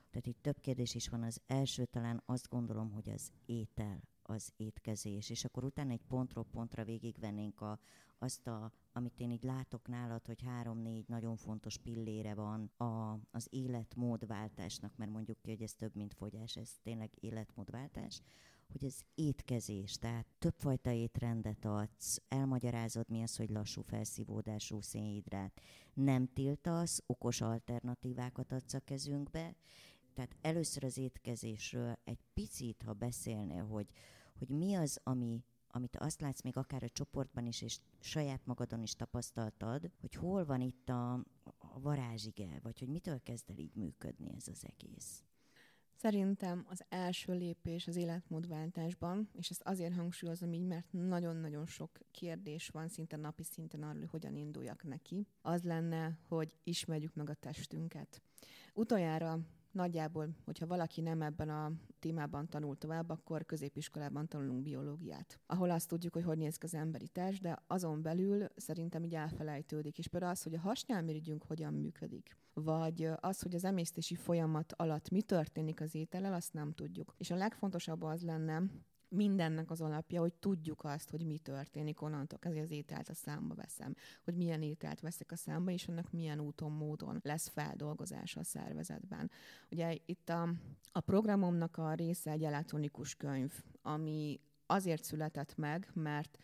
tehát 0.10 0.27
itt 0.27 0.41
több 0.41 0.60
kérdés 0.60 0.95
is 0.95 1.10
van. 1.10 1.23
Az 1.23 1.41
első 1.47 1.86
talán 1.86 2.21
azt 2.25 2.49
gondolom, 2.49 2.91
hogy 2.91 3.10
az 3.10 3.31
étel, 3.45 4.01
az 4.21 4.53
étkezés, 4.57 5.29
és 5.29 5.45
akkor 5.45 5.63
utána 5.63 5.91
egy 5.91 6.03
pontról 6.07 6.45
pontra 6.51 6.83
végigvennénk 6.83 7.62
a, 7.62 7.79
azt, 8.19 8.47
a, 8.47 8.71
amit 8.91 9.19
én 9.19 9.32
így 9.32 9.43
látok 9.43 9.88
nálad, 9.88 10.25
hogy 10.25 10.41
három-négy 10.41 11.08
nagyon 11.08 11.36
fontos 11.36 11.77
pillére 11.77 12.34
van 12.34 12.71
a, 12.77 13.19
az 13.32 13.47
életmódváltásnak, 13.49 14.95
mert 14.95 15.12
mondjuk 15.12 15.41
ki, 15.41 15.49
hogy 15.49 15.62
ez 15.62 15.73
több, 15.73 15.95
mint 15.95 16.13
fogyás, 16.13 16.56
ez 16.56 16.71
tényleg 16.84 17.12
életmódváltás, 17.19 18.21
hogy 18.71 18.86
ez 18.86 18.99
étkezés, 19.15 19.97
tehát 19.97 20.25
többfajta 20.39 20.91
étrendet 20.91 21.65
adsz, 21.65 22.21
elmagyarázod 22.27 23.10
mi 23.10 23.21
az, 23.21 23.36
hogy 23.36 23.49
lassú 23.49 23.82
felszívódású 23.82 24.82
szénhidrát, 24.82 25.62
nem 25.93 26.27
tiltasz, 26.34 27.03
okos 27.06 27.41
alternatívákat 27.41 28.51
adsz 28.51 28.73
a 28.73 28.80
kezünkbe, 28.80 29.56
tehát 30.13 30.36
először 30.41 30.84
az 30.84 30.97
étkezésről 30.97 31.97
egy 32.03 32.19
picit, 32.34 32.82
ha 32.86 32.93
beszélnél, 32.93 33.65
hogy, 33.65 33.88
hogy 34.38 34.49
mi 34.49 34.75
az, 34.75 34.99
ami 35.03 35.43
amit 35.67 35.95
azt 35.95 36.21
látsz 36.21 36.41
még 36.41 36.58
akár 36.58 36.84
a 36.84 36.89
csoportban 36.89 37.45
is, 37.45 37.62
és 37.62 37.80
saját 37.99 38.45
magadon 38.45 38.82
is 38.82 38.95
tapasztaltad, 38.95 39.91
hogy 39.99 40.13
hol 40.13 40.45
van 40.45 40.62
itt 40.62 40.89
a, 40.89 41.13
a 41.58 41.80
varázsige, 41.80 42.60
vagy 42.62 42.80
hogy 42.80 42.89
mitől 42.89 43.21
kezd 43.23 43.49
el 43.49 43.58
így 43.58 43.75
működni 43.75 44.34
ez 44.36 44.47
az 44.47 44.65
egész? 44.65 45.23
Szerintem 45.99 46.65
az 46.69 46.84
első 46.89 47.34
lépés 47.34 47.88
az 47.88 47.95
életmódváltásban, 47.95 49.30
és 49.34 49.49
ezt 49.49 49.62
azért 49.62 49.95
hangsúlyozom 49.95 50.53
így, 50.53 50.65
mert 50.65 50.86
nagyon-nagyon 50.91 51.65
sok 51.65 51.99
kérdés 52.12 52.69
van 52.69 52.88
szinte 52.88 53.17
napi 53.17 53.43
szinten 53.43 53.84
arról, 53.84 53.99
hogy 53.99 54.10
hogyan 54.10 54.36
induljak 54.36 54.84
neki, 54.84 55.27
az 55.41 55.63
lenne, 55.63 56.19
hogy 56.27 56.53
ismerjük 56.63 57.13
meg 57.13 57.30
a 57.30 57.34
testünket. 57.34 58.21
Utoljára 58.73 59.39
Nagyjából, 59.71 60.30
hogyha 60.45 60.67
valaki 60.67 61.01
nem 61.01 61.21
ebben 61.21 61.49
a 61.49 61.71
témában 61.99 62.47
tanul 62.47 62.77
tovább, 62.77 63.10
akkor 63.10 63.45
középiskolában 63.45 64.27
tanulunk 64.27 64.62
biológiát, 64.62 65.39
ahol 65.45 65.69
azt 65.69 65.88
tudjuk, 65.88 66.13
hogy 66.13 66.23
hogy 66.23 66.38
néz 66.38 66.58
ki 66.58 66.65
az 66.65 66.73
emberi 66.73 67.08
test, 67.08 67.41
de 67.41 67.63
azon 67.67 68.01
belül 68.01 68.47
szerintem 68.56 69.03
így 69.03 69.15
elfelejtődik. 69.15 69.97
És 69.97 70.08
például 70.08 70.32
az, 70.32 70.43
hogy 70.43 70.53
a 70.53 70.60
hasnyálmirigyünk 70.60 71.43
hogyan 71.43 71.73
működik, 71.73 72.38
vagy 72.53 73.10
az, 73.19 73.41
hogy 73.41 73.56
az 73.56 73.63
emésztési 73.63 74.15
folyamat 74.15 74.73
alatt 74.73 75.10
mi 75.10 75.21
történik 75.21 75.82
az 75.82 75.95
étellel, 75.95 76.34
azt 76.34 76.53
nem 76.53 76.71
tudjuk. 76.71 77.13
És 77.17 77.32
a 77.32 77.36
legfontosabb 77.36 78.03
az 78.03 78.21
lenne, 78.21 78.63
mindennek 79.10 79.72
az 79.72 79.82
alapja, 79.82 80.20
hogy 80.20 80.34
tudjuk 80.34 80.84
azt, 80.84 81.10
hogy 81.10 81.26
mi 81.26 81.38
történik 81.38 82.02
onnantól, 82.02 82.39
ezért 82.41 82.63
az 82.63 82.72
ételt 82.72 83.10
a 83.10 83.13
számba 83.13 83.56
veszem, 83.56 83.96
hogy 84.24 84.36
milyen 84.36 84.62
ételt 84.62 85.00
veszek 85.00 85.32
a 85.32 85.36
számba, 85.36 85.72
és 85.72 85.88
annak 85.88 86.12
milyen 86.12 86.39
úton, 86.39 86.72
módon 86.72 87.20
lesz 87.24 87.48
feldolgozása 87.48 88.39
a 88.39 88.43
szervezetben. 88.43 89.32
Ugye 89.72 89.98
itt 90.06 90.30
a, 90.30 90.50
a 90.91 91.00
programomnak 91.00 91.78
a 91.78 91.93
része 91.93 92.32
egy 92.32 92.43
elektronikus 92.43 93.15
könyv, 93.15 93.54
ami 93.82 94.39
azért 94.65 95.04
született 95.04 95.58
meg, 95.58 95.89
mert 95.93 96.38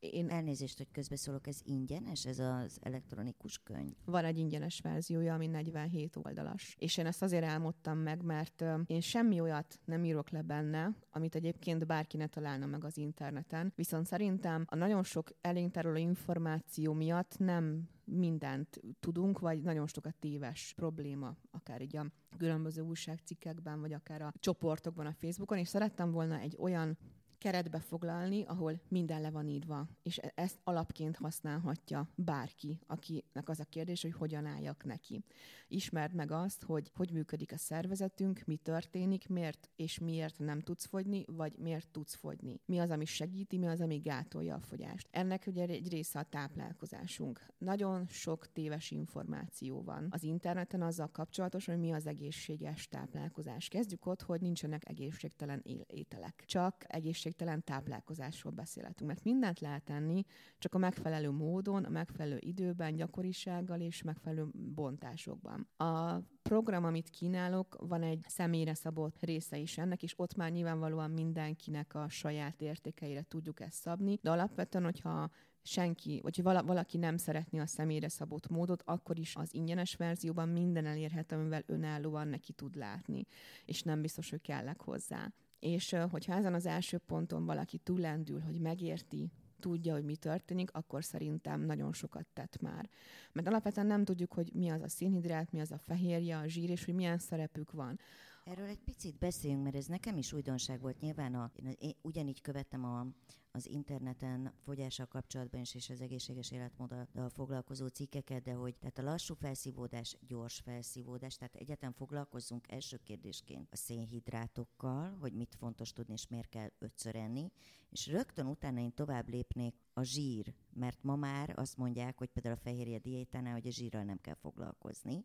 én 0.00 0.28
elnézést, 0.28 0.76
hogy 0.76 0.90
közbeszólok, 0.92 1.46
ez 1.46 1.60
ingyenes, 1.64 2.26
ez 2.26 2.38
az 2.38 2.78
elektronikus 2.82 3.58
könyv? 3.58 3.92
Van 4.04 4.24
egy 4.24 4.38
ingyenes 4.38 4.80
verziója, 4.80 5.34
ami 5.34 5.46
47 5.46 6.16
oldalas. 6.16 6.76
És 6.78 6.96
én 6.96 7.06
ezt 7.06 7.22
azért 7.22 7.44
álmodtam 7.44 7.98
meg, 7.98 8.22
mert 8.22 8.64
én 8.86 9.00
semmi 9.00 9.40
olyat 9.40 9.80
nem 9.84 10.04
írok 10.04 10.30
le 10.30 10.42
benne, 10.42 10.96
amit 11.10 11.34
egyébként 11.34 11.86
bárki 11.86 12.16
ne 12.16 12.26
találna 12.26 12.66
meg 12.66 12.84
az 12.84 12.96
interneten. 12.96 13.72
Viszont 13.76 14.06
szerintem 14.06 14.64
a 14.68 14.74
nagyon 14.74 15.02
sok 15.02 15.30
elénk 15.40 15.78
információ 15.94 16.92
miatt 16.92 17.38
nem 17.38 17.88
mindent 18.04 18.80
tudunk, 19.00 19.38
vagy 19.38 19.62
nagyon 19.62 19.86
sokat 19.86 20.14
téves 20.14 20.72
probléma, 20.76 21.36
akár 21.50 21.82
így 21.82 21.96
a 21.96 22.06
különböző 22.38 22.82
újságcikkekben, 22.82 23.80
vagy 23.80 23.92
akár 23.92 24.22
a 24.22 24.32
csoportokban 24.38 25.06
a 25.06 25.12
Facebookon, 25.12 25.58
és 25.58 25.68
szerettem 25.68 26.10
volna 26.10 26.38
egy 26.38 26.56
olyan 26.58 26.98
keretbe 27.40 27.78
foglalni, 27.78 28.44
ahol 28.44 28.80
minden 28.88 29.20
le 29.20 29.30
van 29.30 29.48
írva, 29.48 29.88
és 30.02 30.18
e- 30.18 30.32
ezt 30.34 30.58
alapként 30.64 31.16
használhatja 31.16 32.08
bárki, 32.14 32.78
akinek 32.86 33.48
az 33.48 33.60
a 33.60 33.64
kérdés, 33.64 34.02
hogy 34.02 34.12
hogyan 34.12 34.46
álljak 34.46 34.84
neki. 34.84 35.24
Ismerd 35.68 36.14
meg 36.14 36.30
azt, 36.30 36.62
hogy 36.62 36.90
hogy 36.94 37.10
működik 37.12 37.52
a 37.52 37.56
szervezetünk, 37.56 38.42
mi 38.46 38.56
történik, 38.56 39.28
miért 39.28 39.70
és 39.76 39.98
miért 39.98 40.38
nem 40.38 40.60
tudsz 40.60 40.86
fogyni, 40.86 41.24
vagy 41.26 41.52
miért 41.58 41.88
tudsz 41.88 42.14
fogyni. 42.14 42.60
Mi 42.64 42.78
az, 42.78 42.90
ami 42.90 43.04
segíti, 43.04 43.58
mi 43.58 43.66
az, 43.66 43.80
ami 43.80 43.98
gátolja 43.98 44.54
a 44.54 44.60
fogyást. 44.60 45.08
Ennek 45.10 45.44
ugye 45.46 45.66
egy 45.66 45.88
része 45.88 46.18
a 46.18 46.22
táplálkozásunk. 46.22 47.46
Nagyon 47.58 48.06
sok 48.06 48.52
téves 48.52 48.90
információ 48.90 49.82
van 49.82 50.06
az 50.10 50.22
interneten 50.22 50.82
azzal 50.82 51.10
kapcsolatos, 51.12 51.66
hogy 51.66 51.78
mi 51.78 51.92
az 51.92 52.06
egészséges 52.06 52.88
táplálkozás. 52.88 53.68
Kezdjük 53.68 54.06
ott, 54.06 54.22
hogy 54.22 54.40
nincsenek 54.40 54.88
egészségtelen 54.88 55.62
ételek. 55.86 56.42
Csak 56.46 56.84
egészség 56.86 57.29
egészségtelen 57.30 57.64
táplálkozásról 57.64 58.52
beszélhetünk, 58.52 59.10
mert 59.10 59.24
mindent 59.24 59.60
lehet 59.60 59.84
tenni, 59.84 60.24
csak 60.58 60.74
a 60.74 60.78
megfelelő 60.78 61.30
módon, 61.30 61.84
a 61.84 61.88
megfelelő 61.88 62.38
időben, 62.40 62.96
gyakorisággal 62.96 63.80
és 63.80 64.02
megfelelő 64.02 64.46
bontásokban. 64.52 65.68
A 65.76 66.18
program, 66.42 66.84
amit 66.84 67.10
kínálok, 67.10 67.76
van 67.78 68.02
egy 68.02 68.24
személyre 68.28 68.74
szabott 68.74 69.20
része 69.20 69.58
is 69.58 69.78
ennek, 69.78 70.02
és 70.02 70.14
ott 70.16 70.34
már 70.34 70.50
nyilvánvalóan 70.50 71.10
mindenkinek 71.10 71.94
a 71.94 72.08
saját 72.08 72.62
értékeire 72.62 73.22
tudjuk 73.22 73.60
ezt 73.60 73.80
szabni, 73.80 74.18
de 74.22 74.30
alapvetően, 74.30 74.84
hogyha 74.84 75.30
senki, 75.62 76.20
vagy 76.22 76.42
valaki 76.42 76.96
nem 76.98 77.16
szeretné 77.16 77.58
a 77.58 77.66
személyre 77.66 78.08
szabott 78.08 78.48
módot, 78.48 78.82
akkor 78.86 79.18
is 79.18 79.36
az 79.36 79.54
ingyenes 79.54 79.94
verzióban 79.94 80.48
minden 80.48 80.86
elérhető, 80.86 81.36
amivel 81.36 81.62
önállóan 81.66 82.28
neki 82.28 82.52
tud 82.52 82.76
látni, 82.76 83.26
és 83.64 83.82
nem 83.82 84.00
biztos, 84.00 84.30
hogy 84.30 84.40
kellek 84.40 84.80
hozzá. 84.82 85.32
És 85.60 85.96
hogyha 86.10 86.34
ezen 86.34 86.54
az 86.54 86.66
első 86.66 86.98
ponton 86.98 87.44
valaki 87.44 87.78
túlendül, 87.78 88.40
hogy 88.40 88.60
megérti, 88.60 89.30
tudja, 89.60 89.92
hogy 89.92 90.04
mi 90.04 90.16
történik, 90.16 90.70
akkor 90.72 91.04
szerintem 91.04 91.60
nagyon 91.60 91.92
sokat 91.92 92.26
tett 92.32 92.60
már. 92.60 92.88
Mert 93.32 93.46
alapvetően 93.46 93.86
nem 93.86 94.04
tudjuk, 94.04 94.32
hogy 94.32 94.50
mi 94.54 94.68
az 94.68 94.82
a 94.82 94.88
szénhidrát, 94.88 95.52
mi 95.52 95.60
az 95.60 95.72
a 95.72 95.78
fehérje, 95.78 96.38
a 96.38 96.46
zsír, 96.46 96.70
és 96.70 96.84
hogy 96.84 96.94
milyen 96.94 97.18
szerepük 97.18 97.72
van. 97.72 97.98
Erről 98.44 98.66
egy 98.66 98.80
picit 98.84 99.18
beszéljünk, 99.18 99.62
mert 99.62 99.76
ez 99.76 99.86
nekem 99.86 100.16
is 100.16 100.32
újdonság 100.32 100.80
volt. 100.80 101.00
Nyilván 101.00 101.34
a, 101.34 101.50
én, 101.78 101.94
ugyanígy 102.02 102.40
követtem 102.40 102.84
a, 102.84 103.06
az 103.52 103.66
interneten 103.66 104.52
fogyással 104.64 105.06
kapcsolatban 105.06 105.60
is, 105.60 105.74
és 105.74 105.90
az 105.90 106.00
egészséges 106.00 106.50
életmóddal 106.50 107.28
foglalkozó 107.28 107.86
cikkeket, 107.86 108.42
de 108.42 108.52
hogy 108.52 108.76
tehát 108.78 108.98
a 108.98 109.02
lassú 109.02 109.34
felszívódás, 109.34 110.16
gyors 110.26 110.60
felszívódás, 110.60 111.36
tehát 111.36 111.54
egyetem 111.54 111.92
foglalkozzunk 111.92 112.70
első 112.72 112.96
kérdésként 112.96 113.68
a 113.72 113.76
szénhidrátokkal, 113.76 115.16
hogy 115.20 115.32
mit 115.32 115.54
fontos 115.58 115.92
tudni, 115.92 116.12
és 116.12 116.26
miért 116.28 116.48
kell 116.48 116.70
ötször 116.78 117.16
enni, 117.16 117.52
és 117.90 118.06
rögtön 118.06 118.46
utána 118.46 118.80
én 118.80 118.94
tovább 118.94 119.28
lépnék 119.28 119.74
a 119.92 120.02
zsír, 120.02 120.54
mert 120.72 121.02
ma 121.02 121.16
már 121.16 121.52
azt 121.56 121.76
mondják, 121.76 122.18
hogy 122.18 122.28
például 122.28 122.54
a 122.54 122.60
fehérje 122.60 122.98
diétánál, 122.98 123.52
hogy 123.52 123.66
a 123.66 123.70
zsírral 123.70 124.02
nem 124.02 124.20
kell 124.20 124.34
foglalkozni, 124.34 125.24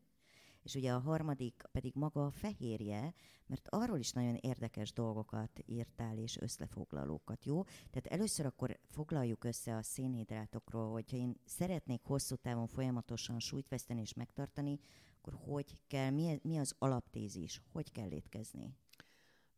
és 0.65 0.75
ugye 0.75 0.91
a 0.91 0.99
harmadik 0.99 1.63
pedig 1.71 1.91
maga 1.95 2.25
a 2.25 2.31
fehérje, 2.31 3.13
mert 3.47 3.67
arról 3.69 3.97
is 3.97 4.11
nagyon 4.11 4.35
érdekes 4.35 4.93
dolgokat 4.93 5.63
írtál 5.65 6.17
és 6.17 6.37
összefoglalókat, 6.37 7.45
jó? 7.45 7.63
Tehát 7.63 8.07
először 8.07 8.45
akkor 8.45 8.79
foglaljuk 8.89 9.43
össze 9.43 9.75
a 9.75 9.81
szénhidrátokról, 9.81 10.91
hogyha 10.91 11.17
én 11.17 11.35
szeretnék 11.45 12.01
hosszú 12.03 12.35
távon 12.35 12.67
folyamatosan 12.67 13.39
súlyt 13.39 13.67
veszteni 13.67 14.01
és 14.01 14.13
megtartani, 14.13 14.79
akkor 15.17 15.39
hogy 15.53 15.81
kell, 15.87 16.09
mi, 16.09 16.57
az 16.57 16.75
alaptézis, 16.79 17.61
hogy 17.71 17.91
kell 17.91 18.11
étkezni? 18.11 18.73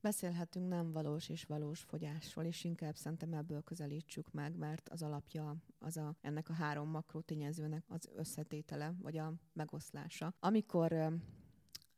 Beszélhetünk 0.07 0.67
nem 0.67 0.91
valós 0.91 1.29
és 1.29 1.43
valós 1.43 1.79
fogyásról, 1.79 2.45
és 2.45 2.63
inkább 2.63 2.95
szerintem 2.95 3.33
ebből 3.33 3.61
közelítsük 3.61 4.31
meg, 4.31 4.55
mert 4.55 4.89
az 4.89 5.03
alapja 5.03 5.55
az 5.79 5.97
a, 5.97 6.15
ennek 6.21 6.49
a 6.49 6.53
három 6.53 6.89
makrotényezőnek 6.89 7.83
az 7.87 8.09
összetétele, 8.15 8.93
vagy 9.01 9.17
a 9.17 9.33
megoszlása. 9.53 10.33
Amikor 10.39 11.11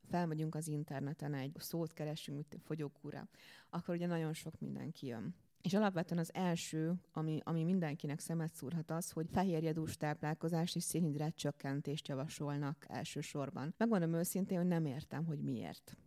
felmegyünk 0.08 0.56
az 0.56 0.68
interneten, 0.68 1.34
egy 1.34 1.52
szót 1.60 1.94
keresünk, 1.94 2.38
mint 2.38 2.64
fogyókúra, 2.64 3.28
akkor 3.70 3.96
ugye 3.96 4.08
nagyon 4.08 4.34
sok 4.34 4.60
mindenki 4.60 5.08
jön. 5.08 5.36
És 5.62 5.74
alapvetően 5.74 6.20
az 6.20 6.34
első, 6.34 6.94
ami, 7.14 7.40
ami 7.44 7.64
mindenkinek 7.64 8.20
szemet 8.20 8.54
szúrhat 8.54 8.92
az, 8.92 9.12
hogy 9.12 9.28
fehérjedús 9.32 9.98
táplálkozást 9.98 10.76
és 10.76 10.84
szénhidrát 10.84 11.36
csökkentést 11.36 12.08
javasolnak 12.08 12.86
elsősorban. 12.88 13.74
Megmondom 13.78 14.14
őszintén, 14.14 14.58
hogy 14.58 14.68
nem 14.68 14.86
értem, 14.86 15.26
hogy 15.26 15.40
miért. 15.40 15.98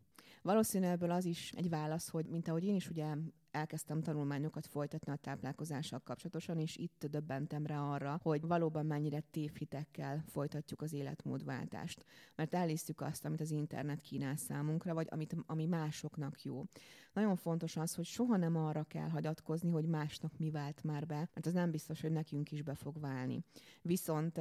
Valószínűleg 0.43 0.93
ebből 0.93 1.11
az 1.11 1.25
is 1.25 1.53
egy 1.53 1.69
válasz, 1.69 2.09
hogy 2.09 2.27
mint 2.27 2.49
ahogy 2.49 2.65
én 2.65 2.75
is 2.75 2.91
ugye 2.91 3.15
elkezdtem 3.51 4.03
tanulmányokat 4.03 4.67
folytatni 4.67 5.13
a 5.13 5.17
táplálkozással 5.17 5.99
kapcsolatosan, 5.99 6.59
és 6.59 6.77
itt 6.77 7.07
döbbentem 7.11 7.67
rá 7.67 7.81
arra, 7.81 8.19
hogy 8.23 8.47
valóban 8.47 8.87
mennyire 8.87 9.21
tévhitekkel 9.21 10.25
folytatjuk 10.27 10.83
az 10.83 10.93
életmódváltást. 10.93 12.05
Mert 12.35 12.55
elhiszük 12.55 13.01
azt, 13.01 13.25
amit 13.25 13.41
az 13.41 13.51
internet 13.51 14.01
kínál 14.01 14.37
számunkra, 14.37 14.95
vagy 14.95 15.07
amit, 15.11 15.37
ami 15.47 15.67
másoknak 15.67 16.43
jó. 16.43 16.65
Nagyon 17.13 17.37
fontos 17.37 17.77
az, 17.77 17.95
hogy 17.95 18.05
soha 18.05 18.37
nem 18.37 18.57
arra 18.57 18.83
kell 18.83 19.09
hagyatkozni, 19.09 19.71
hogy 19.71 19.87
másnak 19.87 20.39
mi 20.39 20.51
vált 20.51 20.83
már 20.83 21.07
be, 21.07 21.15
mert 21.15 21.47
az 21.47 21.53
nem 21.53 21.71
biztos, 21.71 22.01
hogy 22.01 22.13
nekünk 22.13 22.53
is 22.53 22.63
be 22.63 22.75
fog 22.75 23.01
válni. 23.01 23.45
Viszont 23.83 24.39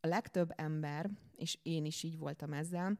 a 0.00 0.06
legtöbb 0.06 0.52
ember, 0.56 1.10
és 1.36 1.58
én 1.62 1.84
is 1.84 2.02
így 2.02 2.18
voltam 2.18 2.52
ezzel, 2.52 2.98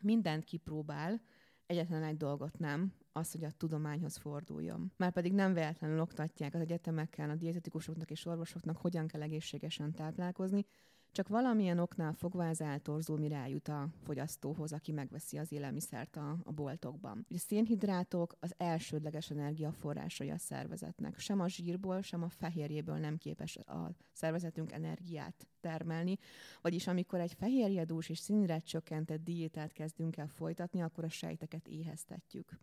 mindent 0.00 0.44
kipróbál, 0.44 1.20
egyetlen 1.68 2.02
egy 2.02 2.16
dolgot 2.16 2.58
nem, 2.58 2.92
az, 3.12 3.32
hogy 3.32 3.44
a 3.44 3.50
tudományhoz 3.50 4.16
forduljon. 4.16 4.92
Már 4.96 5.12
pedig 5.12 5.32
nem 5.32 5.52
véletlenül 5.52 6.00
oktatják 6.00 6.54
az 6.54 6.60
egyetemeken 6.60 7.30
a 7.30 7.34
dietetikusoknak 7.34 8.10
és 8.10 8.26
orvosoknak, 8.26 8.76
hogyan 8.76 9.06
kell 9.06 9.22
egészségesen 9.22 9.92
táplálkozni, 9.92 10.66
csak 11.12 11.28
valamilyen 11.28 11.78
oknál 11.78 12.12
fogva 12.12 12.44
ez 12.44 12.60
eltorzul, 12.60 13.18
mire 13.18 13.36
eljut 13.36 13.68
a 13.68 13.88
fogyasztóhoz, 14.02 14.72
aki 14.72 14.92
megveszi 14.92 15.38
az 15.38 15.52
élelmiszert 15.52 16.16
a, 16.16 16.36
a 16.44 16.52
boltokban. 16.52 17.26
A 17.28 17.38
szénhidrátok 17.38 18.36
az 18.40 18.54
elsődleges 18.56 19.30
energiaforrásai 19.30 20.30
a 20.30 20.38
szervezetnek. 20.38 21.18
Sem 21.18 21.40
a 21.40 21.48
zsírból, 21.48 22.02
sem 22.02 22.22
a 22.22 22.28
fehérjéből 22.28 22.96
nem 22.96 23.16
képes 23.16 23.56
a 23.56 23.90
szervezetünk 24.12 24.72
energiát 24.72 25.46
termelni. 25.60 26.18
Vagyis 26.60 26.86
amikor 26.86 27.20
egy 27.20 27.32
fehérjedús 27.32 28.08
és 28.08 28.18
színhidrát 28.18 28.64
csökkentett 28.64 29.24
diétát 29.24 29.72
kezdünk 29.72 30.16
el 30.16 30.28
folytatni, 30.28 30.82
akkor 30.82 31.04
a 31.04 31.08
sejteket 31.08 31.68
éheztetjük. 31.68 32.58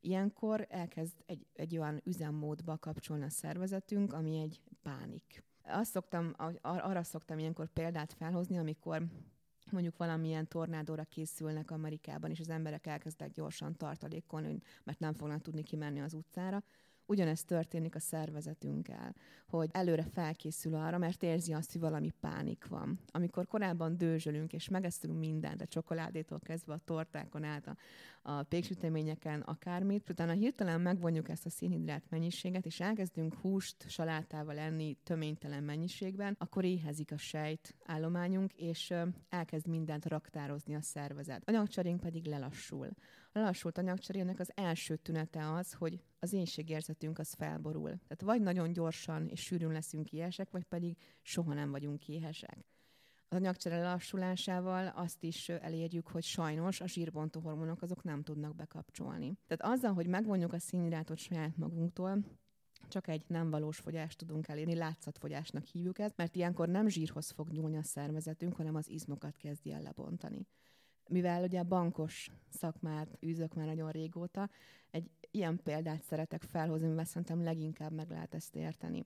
Ilyenkor 0.00 0.66
elkezd 0.68 1.14
egy, 1.26 1.46
egy 1.52 1.78
olyan 1.78 2.00
üzemmódba 2.04 2.78
kapcsolni 2.78 3.24
a 3.24 3.30
szervezetünk, 3.30 4.12
ami 4.12 4.36
egy 4.36 4.60
pánik 4.82 5.46
azt 5.68 5.90
szoktam, 5.90 6.32
arra 6.62 7.02
szoktam 7.02 7.38
ilyenkor 7.38 7.68
példát 7.68 8.12
felhozni, 8.12 8.58
amikor 8.58 9.02
mondjuk 9.70 9.96
valamilyen 9.96 10.48
tornádóra 10.48 11.04
készülnek 11.04 11.70
Amerikában, 11.70 12.30
és 12.30 12.40
az 12.40 12.48
emberek 12.48 12.86
elkezdenek 12.86 13.34
gyorsan 13.34 13.76
tartalékolni, 13.76 14.58
mert 14.84 14.98
nem 14.98 15.14
fognak 15.14 15.42
tudni 15.42 15.62
kimenni 15.62 16.00
az 16.00 16.14
utcára, 16.14 16.62
Ugyanezt 17.10 17.46
történik 17.46 17.94
a 17.94 18.00
szervezetünkkel, 18.00 19.14
hogy 19.46 19.68
előre 19.72 20.02
felkészül 20.12 20.74
arra, 20.74 20.98
mert 20.98 21.22
érzi 21.22 21.52
azt, 21.52 21.72
hogy 21.72 21.80
valami 21.80 22.12
pánik 22.20 22.66
van. 22.66 23.00
Amikor 23.10 23.46
korábban 23.46 23.96
dőzsölünk 23.96 24.52
és 24.52 24.68
megeszünk 24.68 25.18
mindent, 25.18 25.62
a 25.62 25.66
csokoládétól 25.66 26.38
kezdve 26.38 26.72
a 26.72 26.80
tortákon 26.84 27.44
át, 27.44 27.66
a, 27.66 27.76
a 28.22 28.42
péksüteményeken, 28.42 29.40
akármit, 29.40 30.10
utána 30.10 30.32
hirtelen 30.32 30.80
megvonjuk 30.80 31.28
ezt 31.28 31.46
a 31.46 31.50
szénhidrát 31.50 32.04
mennyiséget, 32.08 32.66
és 32.66 32.80
elkezdünk 32.80 33.34
húst 33.34 33.84
salátával 33.88 34.58
enni 34.58 34.96
töménytelen 35.04 35.62
mennyiségben, 35.62 36.36
akkor 36.38 36.64
éhezik 36.64 37.12
a 37.12 37.18
sejt 37.18 37.74
állományunk, 37.84 38.52
és 38.52 38.94
elkezd 39.28 39.66
mindent 39.66 40.06
raktározni 40.06 40.74
a 40.74 40.82
szervezet. 40.82 41.42
Anyagcsarénk 41.48 42.00
pedig 42.00 42.26
lelassul. 42.26 42.88
A 43.32 43.38
lassult 43.38 43.78
anyagcserének 43.78 44.38
az 44.38 44.50
első 44.54 44.96
tünete 44.96 45.52
az, 45.52 45.72
hogy 45.72 46.00
az 46.18 46.32
énségérzetünk 46.32 47.18
az 47.18 47.32
felborul. 47.32 47.88
Tehát 47.88 48.22
vagy 48.22 48.40
nagyon 48.40 48.72
gyorsan 48.72 49.28
és 49.28 49.40
sűrűn 49.40 49.72
leszünk 49.72 50.12
éhesek, 50.12 50.50
vagy 50.50 50.64
pedig 50.64 50.96
soha 51.22 51.54
nem 51.54 51.70
vagyunk 51.70 52.08
éhesek. 52.08 52.64
Az 53.28 53.36
anyagcsere 53.36 53.82
lassulásával 53.82 54.86
azt 54.86 55.22
is 55.22 55.48
elérjük, 55.48 56.08
hogy 56.08 56.22
sajnos 56.22 56.80
a 56.80 56.86
zsírbontó 56.86 57.40
hormonok 57.40 57.82
azok 57.82 58.02
nem 58.02 58.22
tudnak 58.22 58.54
bekapcsolni. 58.54 59.38
Tehát 59.46 59.76
azzal, 59.76 59.92
hogy 59.92 60.06
megvonjuk 60.06 60.52
a 60.52 60.58
színhidratot 60.58 61.18
saját 61.18 61.56
magunktól, 61.56 62.24
csak 62.88 63.08
egy 63.08 63.24
nem 63.26 63.50
valós 63.50 63.78
fogyást 63.78 64.18
tudunk 64.18 64.48
elérni, 64.48 64.74
látszatfogyásnak 64.74 65.64
hívjuk 65.64 65.98
ezt, 65.98 66.16
mert 66.16 66.36
ilyenkor 66.36 66.68
nem 66.68 66.88
zsírhoz 66.88 67.30
fog 67.30 67.50
nyúlni 67.50 67.76
a 67.76 67.82
szervezetünk, 67.82 68.54
hanem 68.54 68.74
az 68.74 68.88
izmokat 68.88 69.36
kezdi 69.36 69.72
el 69.72 69.82
lebontani 69.82 70.46
mivel 71.08 71.42
ugye 71.42 71.62
bankos 71.62 72.30
szakmát 72.48 73.18
űzök 73.26 73.54
már 73.54 73.66
nagyon 73.66 73.90
régóta, 73.90 74.50
egy 74.90 75.10
ilyen 75.30 75.60
példát 75.62 76.02
szeretek 76.02 76.42
felhozni, 76.42 76.88
mivel 76.88 77.04
szerintem 77.04 77.42
leginkább 77.42 77.92
meg 77.92 78.10
lehet 78.10 78.34
ezt 78.34 78.56
érteni. 78.56 79.04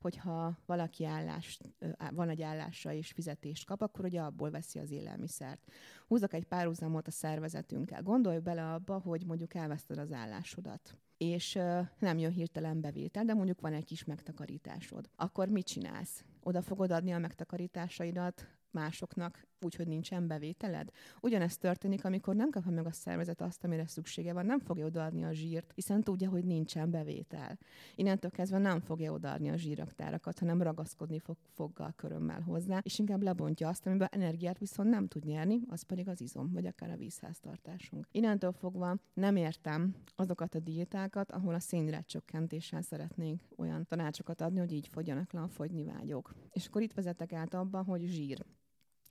Hogyha 0.00 0.58
valaki 0.66 1.04
állást, 1.04 1.74
van 2.10 2.28
egy 2.28 2.42
állása 2.42 2.92
és 2.92 3.10
fizetést 3.10 3.66
kap, 3.66 3.82
akkor 3.82 4.04
ugye 4.04 4.20
abból 4.20 4.50
veszi 4.50 4.78
az 4.78 4.90
élelmiszert. 4.90 5.72
Húzok 6.06 6.32
egy 6.32 6.44
párhuzamot 6.44 7.06
a 7.06 7.10
szervezetünkkel. 7.10 8.02
Gondolj 8.02 8.38
bele 8.38 8.72
abba, 8.72 8.98
hogy 8.98 9.26
mondjuk 9.26 9.54
elveszted 9.54 9.98
az 9.98 10.12
állásodat 10.12 10.98
és 11.16 11.52
nem 11.98 12.18
jön 12.18 12.30
hirtelen 12.30 12.80
bevétel, 12.80 13.24
de 13.24 13.34
mondjuk 13.34 13.60
van 13.60 13.72
egy 13.72 13.84
kis 13.84 14.04
megtakarításod. 14.04 15.10
Akkor 15.16 15.48
mit 15.48 15.66
csinálsz? 15.66 16.24
Oda 16.42 16.62
fogod 16.62 16.90
adni 16.90 17.12
a 17.12 17.18
megtakarításaidat 17.18 18.48
másoknak 18.70 19.46
úgy, 19.64 19.74
hogy 19.74 19.86
nincsen 19.86 20.26
bevételed. 20.26 20.90
Ugyanezt 21.20 21.60
történik, 21.60 22.04
amikor 22.04 22.34
nem 22.34 22.50
kapja 22.50 22.70
meg 22.70 22.86
a 22.86 22.92
szervezet 22.92 23.40
azt, 23.40 23.64
amire 23.64 23.86
szüksége 23.86 24.32
van, 24.32 24.46
nem 24.46 24.58
fogja 24.58 24.86
odaadni 24.86 25.24
a 25.24 25.32
zsírt, 25.32 25.72
hiszen 25.74 26.02
tudja, 26.02 26.30
hogy 26.30 26.44
nincsen 26.44 26.90
bevétel. 26.90 27.58
Innentől 27.94 28.30
kezdve 28.30 28.58
nem 28.58 28.80
fogja 28.80 29.12
odaadni 29.12 29.50
a 29.50 29.56
zsíraktárakat, 29.56 30.38
hanem 30.38 30.62
ragaszkodni 30.62 31.18
fog 31.18 31.36
foggal 31.54 31.92
körömmel 31.96 32.40
hozzá, 32.40 32.78
és 32.82 32.98
inkább 32.98 33.22
lebontja 33.22 33.68
azt, 33.68 33.86
amiben 33.86 34.08
energiát 34.10 34.58
viszont 34.58 34.90
nem 34.90 35.08
tud 35.08 35.24
nyerni, 35.24 35.60
az 35.68 35.82
pedig 35.82 36.08
az 36.08 36.20
izom, 36.20 36.52
vagy 36.52 36.66
akár 36.66 36.90
a 36.90 36.96
vízháztartásunk. 36.96 38.06
Innentől 38.10 38.52
fogva 38.52 38.96
nem 39.14 39.36
értem 39.36 39.94
azokat 40.16 40.54
a 40.54 40.58
diétákat, 40.58 41.32
ahol 41.32 41.54
a 41.54 41.60
szénhidrát 41.60 42.06
csökkentéssel 42.06 42.82
szeretnénk 42.82 43.42
olyan 43.56 43.86
tanácsokat 43.86 44.40
adni, 44.40 44.58
hogy 44.58 44.72
így 44.72 44.88
fogjanak 44.88 45.32
le 45.32 45.40
a 45.40 45.48
fogyni 45.48 45.84
vágyok. 45.84 46.34
És 46.52 46.66
akkor 46.66 46.82
itt 46.82 46.92
vezetek 46.92 47.32
át 47.32 47.54
abba, 47.54 47.82
hogy 47.82 48.06
zsír. 48.06 48.44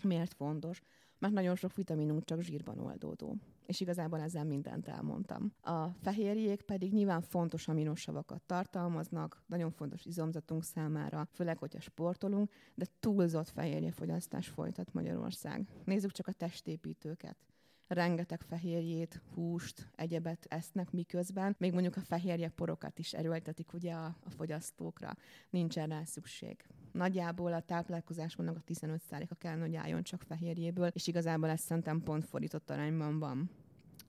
Miért 0.04 0.34
fontos? 0.34 0.82
Mert 1.20 1.34
nagyon 1.34 1.56
sok 1.56 1.76
vitaminunk 1.76 2.24
csak 2.24 2.42
zsírban 2.42 2.80
oldódó. 2.80 3.38
És 3.66 3.80
igazából 3.80 4.20
ezzel 4.20 4.44
mindent 4.44 4.88
elmondtam. 4.88 5.54
A 5.62 5.88
fehérjék 6.02 6.62
pedig 6.62 6.94
nyilván 6.94 7.22
fontos 7.22 7.68
aminosavakat 7.68 8.42
tartalmaznak, 8.42 9.44
nagyon 9.46 9.72
fontos 9.72 10.06
izomzatunk 10.06 10.63
számára, 10.63 11.28
főleg, 11.32 11.58
hogyha 11.58 11.80
sportolunk, 11.80 12.52
de 12.76 12.86
túlzott 13.00 13.50
fehérjefogyasztás 13.50 14.48
folytat 14.48 14.94
Magyarország. 14.94 15.68
Nézzük 15.86 16.12
csak 16.12 16.28
a 16.28 16.32
testépítőket 16.32 17.38
rengeteg 17.88 18.41
fehérjét, 18.41 19.22
húst, 19.34 19.89
egyebet 19.96 20.46
esznek, 20.50 20.91
miközben 20.91 21.56
még 21.60 21.74
mondjuk 21.74 21.96
a 21.96 22.02
fehérje 22.02 22.50
porokat 22.50 23.00
is 23.00 23.13
erőltetik 23.13 23.74
ugye 23.74 23.93
a, 23.93 24.06
a 24.06 24.30
fogyasztókra. 24.30 25.15
Nincsen 25.50 25.89
rá 25.89 26.04
szükség. 26.04 26.63
Nagyjából 26.91 27.54
a 27.54 27.62
táplálkozásnak 27.62 28.58
a 28.58 28.63
15%-a 28.74 29.36
kell, 29.36 29.60
hogy 29.60 29.76
álljon 29.76 30.04
csak 30.04 30.22
fehérjéből, 30.22 30.88
és 30.88 31.08
igazából 31.08 31.50
ez 31.50 31.62
szerintem 31.62 32.04
pont 32.04 32.26
fordított 32.26 32.69
arányban 32.69 33.19
van. 33.19 33.50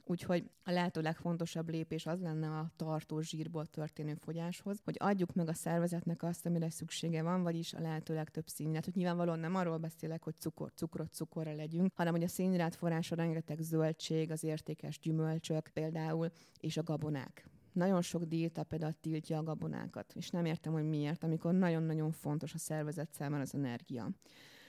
Úgyhogy 0.07 0.51
a 0.63 0.71
lehető 0.71 1.01
legfontosabb 1.01 1.69
lépés 1.69 2.07
az 2.07 2.21
lenne 2.21 2.49
a 2.49 2.71
tartós 2.77 3.29
zsírból 3.29 3.67
történő 3.67 4.15
fogyáshoz, 4.15 4.81
hogy 4.85 4.97
adjuk 4.99 5.35
meg 5.35 5.49
a 5.49 5.55
szervezetnek 5.55 6.23
azt, 6.23 6.47
amire 6.47 6.71
szüksége 6.71 7.23
van, 7.23 7.43
vagyis 7.43 7.73
a 7.73 7.81
lehető 7.81 8.15
legtöbb 8.15 8.47
színhidrát. 8.47 8.85
Hogy 8.85 8.95
nyilvánvalóan 8.95 9.39
nem 9.39 9.55
arról 9.55 9.79
beszélek, 9.79 10.23
hogy 10.23 10.35
cukor, 10.37 10.73
cukrot 10.75 11.13
cukorra 11.13 11.55
legyünk, 11.55 11.91
hanem 11.95 12.13
hogy 12.13 12.23
a 12.23 12.29
szénhidrát 12.29 12.75
forrása 12.75 13.15
rengeteg 13.15 13.59
zöldség, 13.61 14.31
az 14.31 14.45
értékes 14.45 14.99
gyümölcsök 14.99 15.69
például, 15.73 16.31
és 16.61 16.77
a 16.77 16.83
gabonák 16.83 17.49
nagyon 17.75 18.03
sok 18.03 18.25
diéta 18.25 18.63
például 18.63 18.93
tiltja 18.93 19.39
a 19.39 19.43
gabonákat, 19.43 20.13
és 20.15 20.31
nem 20.31 20.45
értem, 20.45 20.73
hogy 20.73 20.89
miért, 20.89 21.25
amikor 21.25 21.55
nagyon-nagyon 21.55 22.13
fontos 22.13 22.55
a 22.55 22.59
szervezet 22.59 23.13
számára 23.13 23.43
az 23.43 23.55
energia. 23.55 24.11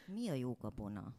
Mi 0.05 0.29
a 0.29 0.33
jó 0.33 0.53
gabona? 0.53 1.13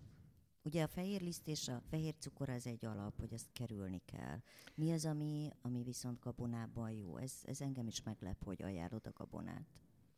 Ugye 0.67 0.83
a 0.83 0.87
fehér 0.87 1.21
liszt 1.21 1.49
és 1.49 1.69
a 1.69 1.83
fehér 1.91 2.15
cukor 2.19 2.49
az 2.49 2.67
egy 2.67 2.85
alap, 2.85 3.19
hogy 3.19 3.33
ezt 3.33 3.53
kerülni 3.53 4.03
kell. 4.05 4.41
Mi 4.75 4.93
az, 4.93 5.05
ami, 5.05 5.51
ami 5.63 5.83
viszont 5.83 6.21
gabonában 6.21 6.91
jó? 6.91 7.17
Ez, 7.17 7.33
ez 7.43 7.61
engem 7.61 7.87
is 7.87 8.03
meglep, 8.03 8.45
hogy 8.45 8.63
ajánlod 8.63 9.07
a 9.07 9.13
gabonát. 9.15 9.67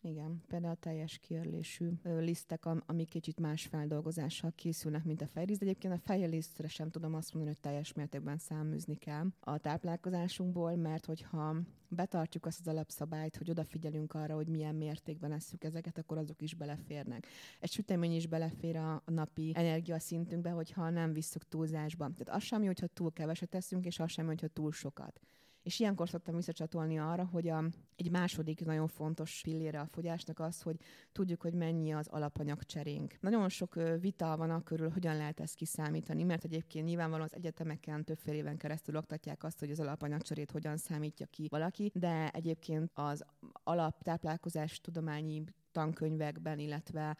Igen, 0.00 0.42
például 0.48 0.72
a 0.72 0.76
teljes 0.76 1.18
kiörlésű 1.18 1.90
lisztek, 2.02 2.66
ami 2.86 3.04
kicsit 3.04 3.40
más 3.40 3.66
feldolgozással 3.66 4.52
készülnek, 4.54 5.04
mint 5.04 5.22
a 5.22 5.26
fejliszt. 5.26 5.62
Egyébként 5.62 5.94
a 5.94 5.98
fejlisztre 5.98 6.68
sem 6.68 6.90
tudom 6.90 7.14
azt 7.14 7.34
mondani, 7.34 7.54
hogy 7.54 7.70
teljes 7.70 7.92
mértékben 7.92 8.38
száműzni 8.38 8.96
kell 8.96 9.26
a 9.40 9.58
táplálkozásunkból, 9.58 10.76
mert 10.76 11.06
hogyha 11.06 11.56
betartjuk 11.88 12.46
azt 12.46 12.60
az 12.60 12.68
alapszabályt, 12.68 13.36
hogy 13.36 13.50
odafigyelünk 13.50 14.14
arra, 14.14 14.34
hogy 14.34 14.48
milyen 14.48 14.74
mértékben 14.74 15.32
esszük 15.32 15.64
ezeket, 15.64 15.98
akkor 15.98 16.18
azok 16.18 16.42
is 16.42 16.54
beleférnek. 16.54 17.26
Egy 17.60 17.70
sütemény 17.70 18.14
is 18.14 18.26
belefér 18.26 18.76
a 18.76 19.02
napi 19.06 19.52
energiaszintünkbe, 19.54 20.50
hogyha 20.50 20.90
nem 20.90 21.12
visszük 21.12 21.48
túlzásba. 21.48 22.04
Tehát 22.04 22.40
az 22.40 22.42
semmi, 22.42 22.66
hogyha 22.66 22.86
túl 22.86 23.12
keveset 23.12 23.48
teszünk, 23.48 23.84
és 23.84 23.98
az 23.98 24.10
semmi, 24.10 24.28
hogyha 24.28 24.48
túl 24.48 24.72
sokat 24.72 25.20
És 25.68 25.80
ilyenkor 25.80 26.08
szoktam 26.08 26.34
visszacsatolni 26.34 26.98
arra, 26.98 27.24
hogy 27.24 27.48
a, 27.48 27.64
egy 27.96 28.10
második 28.10 28.64
nagyon 28.64 28.86
fontos 28.88 29.40
pillére 29.42 29.80
a 29.80 29.86
fogyásnak 29.86 30.38
az, 30.40 30.62
hogy 30.62 30.76
tudjuk, 31.12 31.42
hogy 31.42 31.54
mennyi 31.54 31.92
az 31.92 32.06
alapanyag 32.06 32.62
cserénk. 32.62 33.16
Nagyon 33.20 33.48
sok 33.48 33.74
vita 34.00 34.36
van 34.36 34.50
a 34.50 34.62
körül, 34.62 34.90
hogyan 34.90 35.16
lehet 35.16 35.40
ezt 35.40 35.54
kiszámítani, 35.54 36.22
mert 36.22 36.44
egyébként 36.44 36.86
nyilvánvalóan 36.86 37.28
az 37.30 37.36
egyetemeken 37.36 38.04
többféle 38.04 38.36
éven 38.36 38.56
keresztül 38.56 38.96
oktatják 38.96 39.44
azt, 39.44 39.58
hogy 39.58 39.70
az 39.70 39.80
alapanyagcserét 39.80 40.50
hogyan 40.50 40.76
számítja 40.76 41.26
ki 41.26 41.46
valaki, 41.50 41.90
de 41.94 42.30
egyébként 42.30 42.90
az 42.94 43.24
alaptáplálkozás 43.62 44.80
tudományi 44.80 45.44
tankönyvekben, 45.78 46.58
illetve 46.58 47.16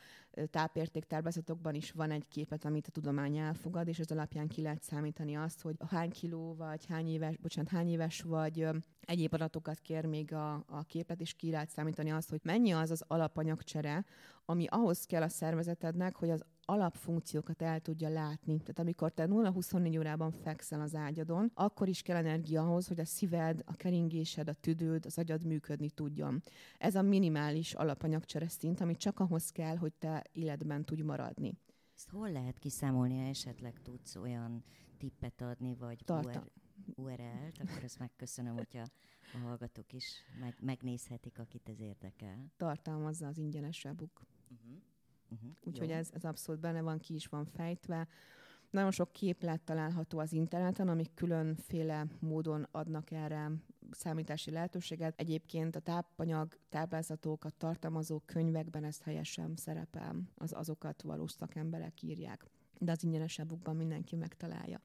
tápértéktáblázatokban 0.51 1.75
is 1.75 1.91
van 1.91 2.11
egy 2.11 2.29
képet, 2.29 2.65
amit 2.65 2.87
a 2.87 2.91
tudomány 2.91 3.37
elfogad, 3.37 3.89
és 3.89 3.99
ez 3.99 4.11
alapján 4.11 4.49
ki 4.49 4.63
lehet 4.63 4.83
számítani 4.83 5.37
azt, 5.37 5.61
hogy 5.61 5.77
hány 5.91 6.11
kiló 6.11 6.55
vagy 6.55 6.87
hány 6.87 7.09
éves, 7.09 7.37
bocsánat, 7.37 7.71
hány 7.71 7.89
éves 7.89 8.21
vagy 8.21 8.69
egyéb 9.01 9.35
adatokat 9.35 9.79
kér 9.79 10.05
még 10.05 10.33
a, 10.33 10.55
a 10.55 10.83
képet, 10.87 11.21
és 11.21 11.35
ki 11.35 11.51
lehet 11.51 11.71
számítani 11.71 12.11
azt, 12.11 12.31
hogy 12.31 12.41
mennyi 12.43 12.73
az 12.73 12.91
az 12.91 13.05
alapanyagcsere, 13.07 14.05
ami 14.51 14.67
ahhoz 14.67 15.05
kell 15.05 15.23
a 15.23 15.29
szervezetednek, 15.29 16.17
hogy 16.17 16.31
az 16.31 16.45
alapfunkciókat 16.65 17.63
el 17.63 17.81
tudja 17.81 18.09
látni. 18.09 18.59
Tehát 18.59 18.79
amikor 18.79 19.13
te 19.13 19.27
0-24 19.29 19.99
órában 19.99 20.31
fekszel 20.31 20.81
az 20.81 20.95
ágyadon, 20.95 21.51
akkor 21.55 21.89
is 21.89 22.03
kell 22.03 22.17
energia 22.17 22.63
ahhoz, 22.63 22.89
hogy 22.89 23.01
a 23.01 23.05
szíved, 23.05 23.63
a 23.65 23.75
keringésed, 23.75 24.49
a 24.49 24.53
tüdőd, 24.53 25.07
az 25.07 25.19
agyad 25.19 25.47
működni 25.47 25.91
tudjon. 25.91 26.43
Ez 26.79 26.95
a 26.95 27.03
minimális 27.03 27.75
alapanyagcsere 27.75 28.49
szint, 28.49 28.81
ami 28.81 28.97
csak 28.97 29.21
ahhoz 29.21 29.51
kell, 29.51 29.77
hogy 29.77 29.93
te 29.93 30.25
életben 30.33 30.85
tudj 30.85 31.03
maradni. 31.03 31.59
Ezt 31.95 32.11
hol 32.11 32.33
lehet 32.33 32.59
kiszámolni, 32.59 33.19
ha 33.19 33.27
esetleg 33.27 33.83
tudsz 33.83 34.17
olyan 34.17 34.65
tippet 34.99 35.41
adni, 35.41 35.75
vagy 35.75 35.99
Tartal. 36.05 36.51
URL-t, 36.95 37.61
akkor 37.61 37.85
ezt 37.85 37.99
megköszönöm, 37.99 38.55
hogyha 38.55 38.83
a 39.35 39.39
hallgatók 39.39 39.93
is 39.93 40.23
meg, 40.41 40.57
megnézhetik, 40.61 41.39
akit 41.39 41.69
ez 41.69 41.81
érdekel. 41.81 42.53
Tartalmazza 42.57 43.27
az 43.27 43.39
ingyenes 43.39 43.85
e-book. 43.85 44.27
Uh-huh. 44.51 44.83
Uh-huh. 45.31 45.51
Úgyhogy 45.65 45.91
ez, 45.91 46.11
ez 46.13 46.25
abszolút 46.25 46.61
benne 46.61 46.81
van, 46.81 46.99
ki 46.99 47.15
is 47.15 47.27
van 47.27 47.45
fejtve. 47.45 48.09
Nagyon 48.71 48.91
sok 48.91 49.13
képlet 49.13 49.61
található 49.61 50.19
az 50.19 50.33
interneten, 50.33 50.89
amik 50.89 51.15
különféle 51.15 52.07
módon 52.21 52.67
adnak 52.71 53.11
erre 53.11 53.51
számítási 53.91 54.51
lehetőséget. 54.51 55.21
Egyébként 55.21 55.77
a 55.77 55.81
tápanyag, 55.81 56.59
táblázatok, 56.69 57.45
a 57.45 57.51
tartalmazó 57.51 58.21
könyvekben 58.27 58.85
ezt 58.85 59.03
helyesen 59.03 59.57
szerepel, 59.57 60.17
az 60.37 60.53
azokat 60.53 61.03
valós 61.03 61.33
szakemberek 61.33 62.03
írják. 62.03 62.51
De 62.79 62.93
az 62.93 63.05
ingyenes 63.05 63.39
e 63.39 63.47
mindenki 63.73 64.17
megtalálja 64.17 64.81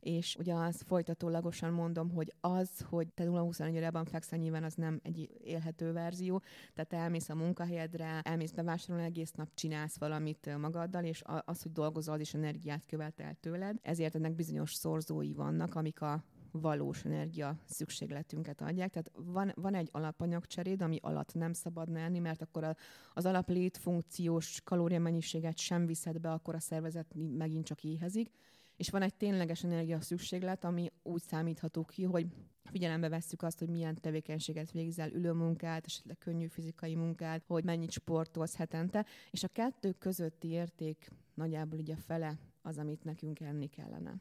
és 0.00 0.36
ugye 0.38 0.54
azt 0.54 0.82
folytatólagosan 0.82 1.72
mondom, 1.72 2.10
hogy 2.10 2.34
az, 2.40 2.70
hogy 2.88 3.08
te 3.12 3.24
0-24 3.26 3.76
órában 3.76 4.04
fekszel, 4.04 4.38
nyilván 4.38 4.64
az 4.64 4.74
nem 4.74 5.00
egy 5.02 5.30
élhető 5.44 5.92
verzió, 5.92 6.42
tehát 6.74 6.92
elmész 6.92 7.28
a 7.28 7.34
munkahelyedre, 7.34 8.20
elmész 8.22 8.52
bevásárolni 8.52 9.06
egész 9.06 9.32
nap, 9.32 9.48
csinálsz 9.54 9.98
valamit 9.98 10.56
magaddal, 10.58 11.04
és 11.04 11.22
az, 11.44 11.62
hogy 11.62 11.72
dolgozol, 11.72 12.14
az 12.14 12.20
is 12.20 12.34
energiát 12.34 12.86
követel 12.86 13.34
tőled, 13.40 13.78
ezért 13.82 14.14
ennek 14.14 14.34
bizonyos 14.34 14.74
szorzói 14.74 15.32
vannak, 15.32 15.74
amik 15.74 16.00
a 16.00 16.24
valós 16.50 17.04
energia 17.04 17.58
szükségletünket 17.64 18.60
adják. 18.60 18.90
Tehát 18.90 19.10
van, 19.14 19.52
van 19.54 19.74
egy 19.74 19.88
alapanyagcseréd, 19.92 20.82
ami 20.82 20.98
alatt 21.02 21.34
nem 21.34 21.52
szabadna 21.52 21.98
enni, 21.98 22.18
mert 22.18 22.42
akkor 22.42 22.64
a, 22.64 22.76
az 23.14 23.26
alaplétfunkciós 23.26 24.60
kalóriamennyiséget 24.64 25.58
sem 25.58 25.86
viszed 25.86 26.18
be, 26.18 26.30
akkor 26.30 26.54
a 26.54 26.60
szervezet 26.60 27.14
megint 27.14 27.64
csak 27.64 27.84
éhezik 27.84 28.30
és 28.78 28.90
van 28.90 29.02
egy 29.02 29.14
tényleges 29.14 29.64
energia 29.64 30.00
szükséglet, 30.00 30.64
ami 30.64 30.92
úgy 31.02 31.22
számítható 31.22 31.84
ki, 31.84 32.02
hogy 32.02 32.26
figyelembe 32.64 33.08
vesszük 33.08 33.42
azt, 33.42 33.58
hogy 33.58 33.68
milyen 33.68 33.94
tevékenységet 33.94 34.70
végzel, 34.70 35.10
ülőmunkát, 35.10 35.86
esetleg 35.86 36.18
könnyű 36.18 36.46
fizikai 36.46 36.94
munkát, 36.94 37.44
hogy 37.46 37.64
mennyit 37.64 37.90
sportolsz 37.90 38.56
hetente, 38.56 39.06
és 39.30 39.42
a 39.42 39.48
kettő 39.48 39.92
közötti 39.92 40.48
érték 40.48 41.10
nagyjából 41.34 41.78
így 41.78 41.90
a 41.90 41.96
fele 41.96 42.38
az, 42.62 42.78
amit 42.78 43.04
nekünk 43.04 43.40
enni 43.40 43.66
kellene. 43.66 44.14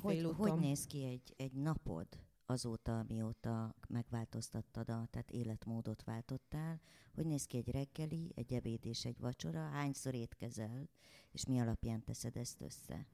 Hogy, 0.00 0.22
hogy 0.36 0.54
néz 0.54 0.86
ki 0.86 1.04
egy, 1.04 1.34
egy 1.36 1.52
napod 1.52 2.06
azóta, 2.46 3.04
mióta 3.08 3.74
megváltoztattad 3.88 4.88
a, 4.88 5.06
tehát 5.10 5.30
életmódot 5.30 6.04
váltottál? 6.04 6.80
Hogy 7.14 7.26
néz 7.26 7.44
ki 7.44 7.56
egy 7.56 7.70
reggeli, 7.70 8.32
egy 8.34 8.52
ebéd 8.52 8.86
és 8.86 9.04
egy 9.04 9.20
vacsora? 9.20 9.68
Hányszor 9.68 10.14
étkezel, 10.14 10.88
és 11.30 11.46
mi 11.46 11.60
alapján 11.60 12.04
teszed 12.04 12.36
ezt 12.36 12.60
össze? 12.60 13.06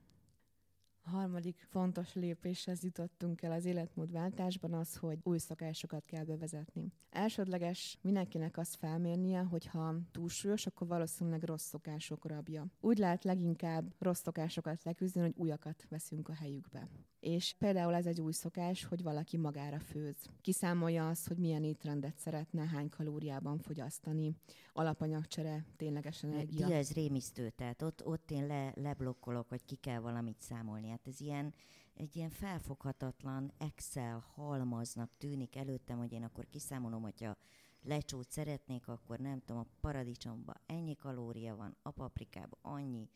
Harmadik 1.09 1.67
fontos 1.69 2.15
lépéshez 2.15 2.83
jutottunk 2.83 3.43
el 3.43 3.53
az 3.53 3.65
életmódváltásban 3.65 4.73
az, 4.73 4.97
hogy 4.97 5.19
új 5.23 5.39
szokásokat 5.39 6.05
kell 6.05 6.25
bevezetni. 6.25 6.93
Elsődleges 7.11 7.99
mindenkinek 8.01 8.59
azt 8.59 8.77
felmérnie, 8.77 9.41
hogy 9.41 9.67
ha 9.67 9.95
túlsúlyos, 10.11 10.67
akkor 10.67 10.87
valószínűleg 10.87 11.43
rossz 11.43 11.67
szokások 11.67 12.27
rabja. 12.27 12.67
Úgy 12.81 12.99
lehet 12.99 13.25
leginkább 13.25 13.95
rossz 13.99 14.23
szokásokat 14.23 14.83
leküzdeni, 14.83 15.27
hogy 15.27 15.37
újakat 15.37 15.87
veszünk 15.89 16.29
a 16.29 16.35
helyükbe. 16.35 16.89
És 17.21 17.55
például 17.59 17.95
ez 17.95 18.07
egy 18.07 18.21
új 18.21 18.33
szokás, 18.33 18.85
hogy 18.85 19.03
valaki 19.03 19.37
magára 19.37 19.79
főz. 19.79 20.17
Kiszámolja 20.41 21.09
azt, 21.09 21.29
hogy 21.29 21.37
milyen 21.37 21.65
étrendet 21.65 22.19
szeretne, 22.19 22.67
hány 22.67 22.89
kalóriában 22.89 23.59
fogyasztani, 23.59 24.35
alapanyagcsere, 24.73 25.67
tényleges 25.77 26.23
energia. 26.23 26.67
Dia, 26.67 26.77
ez 26.77 26.93
rémisztő, 26.93 27.51
tehát 27.51 27.83
ott, 27.83 28.07
ott 28.07 28.31
én 28.31 28.47
le, 28.47 28.73
leblokkolok, 28.75 29.49
hogy 29.49 29.65
ki 29.65 29.77
kell 29.77 29.99
valamit 29.99 30.41
számolni. 30.41 30.89
Hát 30.89 31.07
ez 31.07 31.21
ilyen, 31.21 31.55
egy 31.95 32.17
ilyen 32.17 32.31
felfoghatatlan 32.31 33.53
Excel 33.59 34.25
halmaznak 34.35 35.11
tűnik 35.19 35.57
előttem, 35.57 35.99
hogy 35.99 36.13
én 36.13 36.23
akkor 36.23 36.47
kiszámolom, 36.49 37.03
hogyha 37.03 37.37
lecsót 37.83 38.31
szeretnék, 38.31 38.89
akkor 38.89 39.19
nem 39.19 39.41
tudom, 39.41 39.63
a 39.63 39.77
paradicsomba 39.81 40.53
ennyi 40.67 40.97
kalória 40.97 41.57
van, 41.57 41.77
a 41.83 41.91
paprikában 41.91 42.59
annyi, 42.63 43.09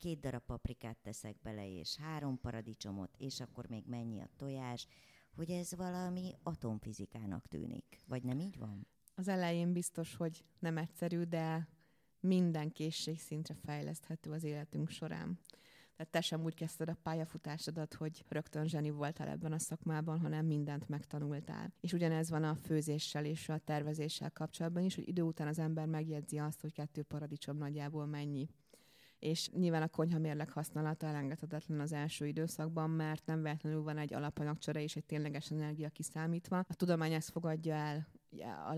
két 0.00 0.20
darab 0.20 0.42
paprikát 0.42 0.98
teszek 1.02 1.36
bele, 1.42 1.68
és 1.68 1.96
három 1.96 2.40
paradicsomot, 2.40 3.16
és 3.18 3.40
akkor 3.40 3.68
még 3.68 3.84
mennyi 3.86 4.20
a 4.20 4.28
tojás, 4.36 4.86
hogy 5.34 5.50
ez 5.50 5.74
valami 5.74 6.34
atomfizikának 6.42 7.46
tűnik. 7.46 8.02
Vagy 8.06 8.22
nem 8.22 8.38
így 8.38 8.58
van? 8.58 8.86
Az 9.14 9.28
elején 9.28 9.72
biztos, 9.72 10.16
hogy 10.16 10.44
nem 10.58 10.76
egyszerű, 10.76 11.22
de 11.22 11.68
minden 12.20 12.72
készségszintre 12.72 13.54
fejleszthető 13.54 14.30
az 14.30 14.44
életünk 14.44 14.88
során. 14.88 15.38
Tehát 15.96 16.12
te 16.12 16.20
sem 16.20 16.44
úgy 16.44 16.54
kezdted 16.54 16.88
a 16.88 16.98
pályafutásodat, 17.02 17.94
hogy 17.94 18.24
rögtön 18.28 18.68
zseni 18.68 18.90
voltál 18.90 19.28
ebben 19.28 19.52
a 19.52 19.58
szakmában, 19.58 20.20
hanem 20.20 20.46
mindent 20.46 20.88
megtanultál. 20.88 21.72
És 21.80 21.92
ugyanez 21.92 22.30
van 22.30 22.44
a 22.44 22.54
főzéssel 22.54 23.24
és 23.24 23.48
a 23.48 23.58
tervezéssel 23.58 24.30
kapcsolatban 24.30 24.82
is, 24.82 24.94
hogy 24.94 25.08
idő 25.08 25.22
után 25.22 25.46
az 25.46 25.58
ember 25.58 25.86
megjegyzi 25.86 26.38
azt, 26.38 26.60
hogy 26.60 26.72
kettő 26.72 27.02
paradicsom 27.02 27.56
nagyjából 27.56 28.06
mennyi 28.06 28.48
és 29.20 29.48
nyilván 29.50 29.82
a 29.82 29.88
konyha 29.88 30.18
mérleg 30.18 30.50
használata 30.50 31.06
elengedhetetlen 31.06 31.80
az 31.80 31.92
első 31.92 32.26
időszakban, 32.26 32.90
mert 32.90 33.26
nem 33.26 33.42
véletlenül 33.42 33.82
van 33.82 33.98
egy 33.98 34.14
alapanyagcsere 34.14 34.82
és 34.82 34.96
egy 34.96 35.04
tényleges 35.04 35.50
energia 35.50 35.88
kiszámítva. 35.88 36.58
A 36.58 36.74
tudomány 36.74 37.12
ezt 37.12 37.30
fogadja 37.30 37.74
el 37.74 38.06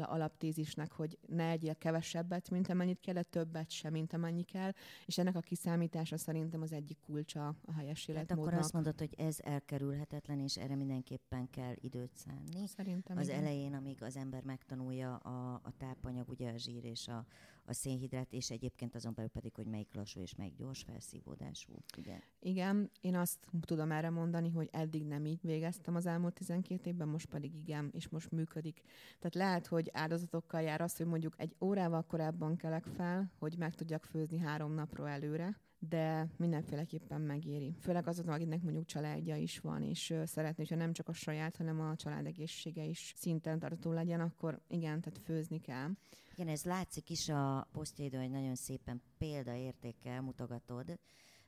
alaptézisnek, 0.02 0.92
hogy 0.92 1.18
ne 1.26 1.48
egyél 1.48 1.74
kevesebbet, 1.74 2.50
mint 2.50 2.68
amennyit 2.68 3.00
kell, 3.00 3.14
de 3.14 3.22
többet 3.22 3.70
sem, 3.70 3.92
mint 3.92 4.12
amennyi 4.12 4.42
kell, 4.42 4.72
és 5.06 5.18
ennek 5.18 5.36
a 5.36 5.40
kiszámítása 5.40 6.16
szerintem 6.16 6.62
az 6.62 6.72
egyik 6.72 6.98
kulcsa 6.98 7.46
a 7.64 7.72
helyes 7.72 8.08
életmódnak. 8.08 8.36
Tehát 8.36 8.46
akkor 8.46 8.58
azt 8.64 8.72
mondod, 8.72 8.98
hogy 8.98 9.14
ez 9.16 9.36
elkerülhetetlen, 9.40 10.38
és 10.38 10.56
erre 10.56 10.74
mindenképpen 10.74 11.50
kell 11.50 11.74
időt 11.80 12.10
szánni. 12.14 12.66
Szerintem 12.66 13.16
Az 13.16 13.28
igen. 13.28 13.40
elején, 13.40 13.74
amíg 13.74 14.02
az 14.02 14.16
ember 14.16 14.42
megtanulja 14.42 15.16
a, 15.16 15.60
a 15.64 15.72
tápanyag, 15.76 16.28
ugye 16.28 16.52
a 16.52 16.56
zsír 16.56 16.84
és 16.84 17.08
a, 17.08 17.26
a 17.64 17.72
szénhidrát, 17.72 18.32
és 18.32 18.50
egyébként 18.50 18.94
azon 18.94 19.12
belül 19.14 19.30
pedig, 19.30 19.54
hogy 19.54 19.66
melyik 19.66 19.94
lassú 19.94 20.20
és 20.20 20.34
melyik 20.34 20.56
gyors 20.56 20.82
felszívódású. 20.82 21.72
Ugye? 21.98 22.20
Igen, 22.40 22.90
én 23.00 23.14
azt 23.14 23.48
tudom 23.60 23.90
erre 23.90 24.10
mondani, 24.10 24.50
hogy 24.50 24.68
eddig 24.72 25.04
nem 25.06 25.26
így 25.26 25.40
végeztem 25.42 25.94
az 25.94 26.06
elmúlt 26.06 26.34
12 26.34 26.90
évben, 26.90 27.08
most 27.08 27.26
pedig 27.26 27.54
igen, 27.54 27.90
és 27.92 28.08
most 28.08 28.30
működik. 28.30 28.82
Tehát 29.18 29.34
lehet, 29.34 29.66
hogy 29.66 29.90
áldozatokkal 29.92 30.60
jár 30.60 30.80
az, 30.80 30.96
hogy 30.96 31.06
mondjuk 31.06 31.34
egy 31.36 31.56
órával 31.60 32.02
korábban 32.02 32.56
kelek 32.56 32.84
fel, 32.84 33.32
hogy 33.38 33.58
meg 33.58 33.74
tudjak 33.74 34.04
főzni 34.04 34.38
három 34.38 34.72
napról 34.72 35.08
előre, 35.08 35.60
de 35.88 36.28
mindenféleképpen 36.36 37.20
megéri. 37.20 37.74
Főleg 37.80 38.06
azoknak, 38.06 38.34
akiknek 38.34 38.62
mondjuk 38.62 38.84
családja 38.84 39.36
is 39.36 39.58
van, 39.58 39.82
és 39.82 40.14
szeretné, 40.24 40.62
hogyha 40.62 40.76
nem 40.76 40.92
csak 40.92 41.08
a 41.08 41.12
saját, 41.12 41.56
hanem 41.56 41.80
a 41.80 41.96
család 41.96 42.26
egészsége 42.26 42.84
is 42.84 43.14
szinten 43.16 43.58
tartó 43.58 43.92
legyen, 43.92 44.20
akkor 44.20 44.60
igen, 44.68 45.00
tehát 45.00 45.18
főzni 45.18 45.60
kell. 45.60 45.90
Igen, 46.34 46.48
ez 46.48 46.64
látszik 46.64 47.10
is 47.10 47.28
a 47.28 47.68
posztjaidon, 47.72 48.20
hogy 48.20 48.30
nagyon 48.30 48.54
szépen 48.54 49.02
példaértékkel 49.18 50.20
mutogatod, 50.20 50.98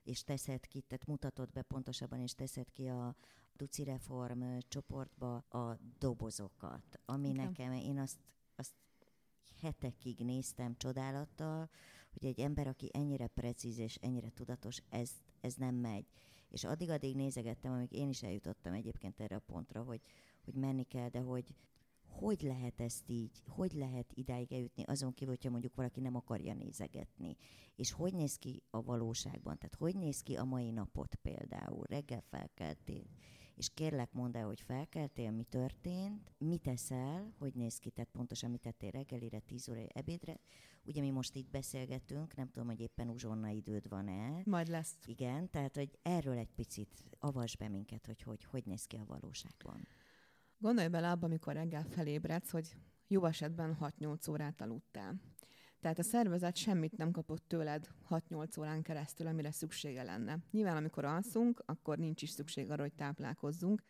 és 0.03 0.25
teszed 0.25 0.67
ki, 0.67 0.81
tehát 0.81 1.07
mutatod 1.07 1.51
be 1.53 1.63
pontosabban, 1.63 2.21
és 2.21 2.35
teszed 2.35 2.71
ki 2.71 2.87
a 2.87 3.15
Duci 3.57 3.85
Reform 3.85 4.43
csoportba 4.69 5.37
a 5.37 5.79
dobozokat, 5.99 7.01
ami 7.05 7.29
Igen. 7.29 7.45
nekem, 7.45 7.73
én 7.73 7.99
azt, 7.99 8.19
azt 8.57 8.75
hetekig 9.61 10.19
néztem 10.19 10.77
csodálattal, 10.77 11.69
hogy 12.19 12.29
egy 12.29 12.41
ember, 12.41 12.67
aki 12.67 12.91
ennyire 12.93 13.27
precíz 13.27 13.79
és 13.79 13.95
ennyire 13.95 14.29
tudatos, 14.29 14.83
ez, 14.89 15.11
ez 15.41 15.55
nem 15.55 15.75
megy. 15.75 16.07
És 16.49 16.65
addig-addig 16.65 17.17
nézegettem, 17.17 17.73
amíg 17.73 17.93
én 17.93 18.09
is 18.09 18.23
eljutottam 18.23 18.73
egyébként 18.73 19.21
erre 19.21 19.37
a 19.37 19.43
pontra, 19.47 19.83
hogy 19.83 20.01
hogy 20.45 20.55
menni 20.55 20.85
kell, 20.85 21.09
de 21.09 21.21
hogy 21.21 21.55
hogy 22.09 22.43
lehet 22.43 22.81
ezt 22.81 23.11
így, 23.11 23.43
hogy 23.47 23.73
lehet 23.73 24.13
idáig 24.15 24.53
eljutni, 24.53 24.83
azon 24.83 25.15
kívül, 25.15 25.35
hogyha 25.35 25.51
mondjuk 25.51 25.75
valaki 25.75 26.01
nem 26.01 26.17
akarja 26.17 26.55
nézegetni. 26.55 27.37
És 27.77 27.93
hogy 27.93 28.15
néz 28.15 28.37
ki 28.37 28.63
a 28.71 28.83
valóságban? 28.83 29.59
Tehát 29.59 29.75
hogy 29.75 29.95
néz 29.95 30.21
ki 30.21 30.37
a 30.37 30.45
mai 30.45 30.71
napot 30.71 31.15
például? 31.15 31.85
Reggel 31.89 32.21
felkeltél, 32.21 33.05
és 33.55 33.71
kérlek 33.75 34.13
mondd 34.13 34.37
el, 34.37 34.47
hogy 34.47 34.61
felkeltél, 34.61 35.31
mi 35.31 35.45
történt, 35.45 36.35
mit 36.39 36.63
teszel, 36.63 37.35
hogy 37.39 37.55
néz 37.55 37.79
ki, 37.79 37.91
tehát 37.91 38.11
pontosan 38.11 38.51
mit 38.51 38.61
tettél 38.61 38.91
reggelire, 38.91 39.39
10 39.39 39.69
óra 39.69 39.81
ebédre. 39.89 40.39
Ugye 40.85 41.01
mi 41.01 41.11
most 41.11 41.37
itt 41.37 41.51
beszélgetünk, 41.51 42.35
nem 42.35 42.51
tudom, 42.51 42.69
hogy 42.69 42.81
éppen 42.81 43.09
uzsonna 43.09 43.49
időd 43.49 43.89
van-e. 43.89 44.43
Majd 44.45 44.69
lesz. 44.69 44.97
Igen, 45.07 45.51
tehát 45.51 45.77
hogy 45.77 45.99
erről 46.03 46.37
egy 46.37 46.53
picit 46.55 47.05
avasd 47.19 47.59
be 47.59 47.69
minket, 47.69 48.07
hogy 48.07 48.23
hogy, 48.23 48.45
hogy 48.45 48.65
néz 48.67 48.85
ki 48.85 48.97
a 48.97 49.05
valóságban. 49.05 49.87
Gondolj 50.59 50.89
bele 50.89 51.11
abba, 51.11 51.27
amikor 51.27 51.53
reggel 51.53 51.85
felébredsz, 51.85 52.51
hogy 52.51 52.77
jó 53.07 53.25
esetben 53.25 53.77
6-8 53.81 54.31
órát 54.31 54.61
aludtál. 54.61 55.21
Tehát 55.85 55.99
a 55.99 56.03
szervezet 56.03 56.57
semmit 56.57 56.97
nem 56.97 57.11
kapott 57.11 57.49
tőled 57.49 57.89
6-8 58.11 58.61
órán 58.61 58.83
keresztül, 58.83 59.27
amire 59.27 59.51
szüksége 59.51 60.03
lenne. 60.03 60.39
Nyilván, 60.51 60.77
amikor 60.77 61.05
alszunk, 61.05 61.63
akkor 61.67 61.99
nincs 61.99 62.23
is 62.23 62.31
szükség 62.31 62.71
arra, 62.71 62.83
hogy 62.83 62.93
táplálkozzunk, 62.93 63.83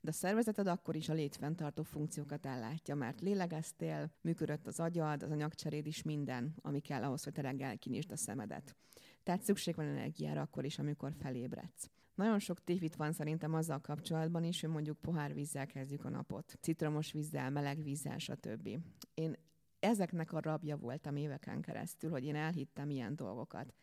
de 0.00 0.10
a 0.10 0.12
szervezeted 0.12 0.66
akkor 0.66 0.96
is 0.96 1.08
a 1.08 1.12
létfenntartó 1.12 1.82
funkciókat 1.82 2.46
ellátja, 2.46 2.94
mert 2.94 3.20
lélegeztél, 3.20 4.10
működött 4.20 4.66
az 4.66 4.80
agyad, 4.80 5.22
az 5.22 5.30
anyagcseréd 5.30 5.86
is 5.86 6.02
minden, 6.02 6.54
ami 6.62 6.80
kell 6.80 7.02
ahhoz, 7.02 7.24
hogy 7.24 7.32
te 7.32 7.40
reggel 7.42 7.78
kinyisd 7.78 8.12
a 8.12 8.16
szemedet. 8.16 8.76
Tehát 9.22 9.42
szükség 9.42 9.74
van 9.74 9.86
energiára 9.86 10.40
akkor 10.40 10.64
is, 10.64 10.78
amikor 10.78 11.12
felébredsz. 11.18 11.90
Nagyon 12.14 12.38
sok 12.38 12.64
tévit 12.64 12.96
van 12.96 13.12
szerintem 13.12 13.54
azzal 13.54 13.80
kapcsolatban 13.80 14.44
is, 14.44 14.60
hogy 14.60 14.70
mondjuk 14.70 15.00
pohár 15.00 15.34
vízzel 15.34 15.66
kezdjük 15.66 16.04
a 16.04 16.08
napot. 16.08 16.58
Citromos 16.60 17.12
vízzel, 17.12 17.50
meleg 17.50 17.82
vízzel, 17.82 18.18
stb. 18.18 18.68
Én 19.14 19.36
ezeknek 19.80 20.32
a 20.32 20.40
rabja 20.40 20.76
voltam 20.76 21.16
éveken 21.16 21.60
keresztül, 21.60 22.10
hogy 22.10 22.24
én 22.24 22.36
elhittem 22.36 22.90
ilyen 22.90 23.16
dolgokat. 23.16 23.74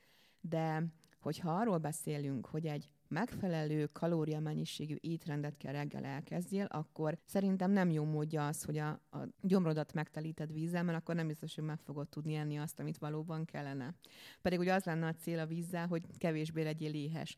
De 0.41 0.83
hogyha 1.19 1.51
arról 1.51 1.77
beszélünk, 1.77 2.45
hogy 2.45 2.65
egy 2.65 2.89
megfelelő 3.07 3.85
kalóriamennyiségű 3.85 4.95
étrendet 4.99 5.57
kell 5.57 5.71
reggel 5.71 6.03
elkezdjél, 6.05 6.65
akkor 6.65 7.17
szerintem 7.25 7.71
nem 7.71 7.89
jó 7.89 8.03
módja 8.03 8.47
az, 8.47 8.63
hogy 8.63 8.77
a, 8.77 8.89
a 8.89 9.17
gyomrodat 9.41 9.93
megtelíted 9.93 10.53
vízzel, 10.53 10.83
mert 10.83 10.97
akkor 10.97 11.15
nem 11.15 11.27
biztos, 11.27 11.55
hogy 11.55 11.63
meg 11.63 11.79
fogod 11.79 12.09
tudni 12.09 12.35
enni 12.35 12.57
azt, 12.57 12.79
amit 12.79 12.97
valóban 12.97 13.45
kellene. 13.45 13.93
Pedig 14.41 14.59
ugye 14.59 14.73
az 14.73 14.83
lenne 14.83 15.07
a 15.07 15.13
cél 15.13 15.39
a 15.39 15.45
vízzel, 15.45 15.87
hogy 15.87 16.03
kevésbé 16.17 16.63
legyél 16.63 16.93
éhes 16.93 17.37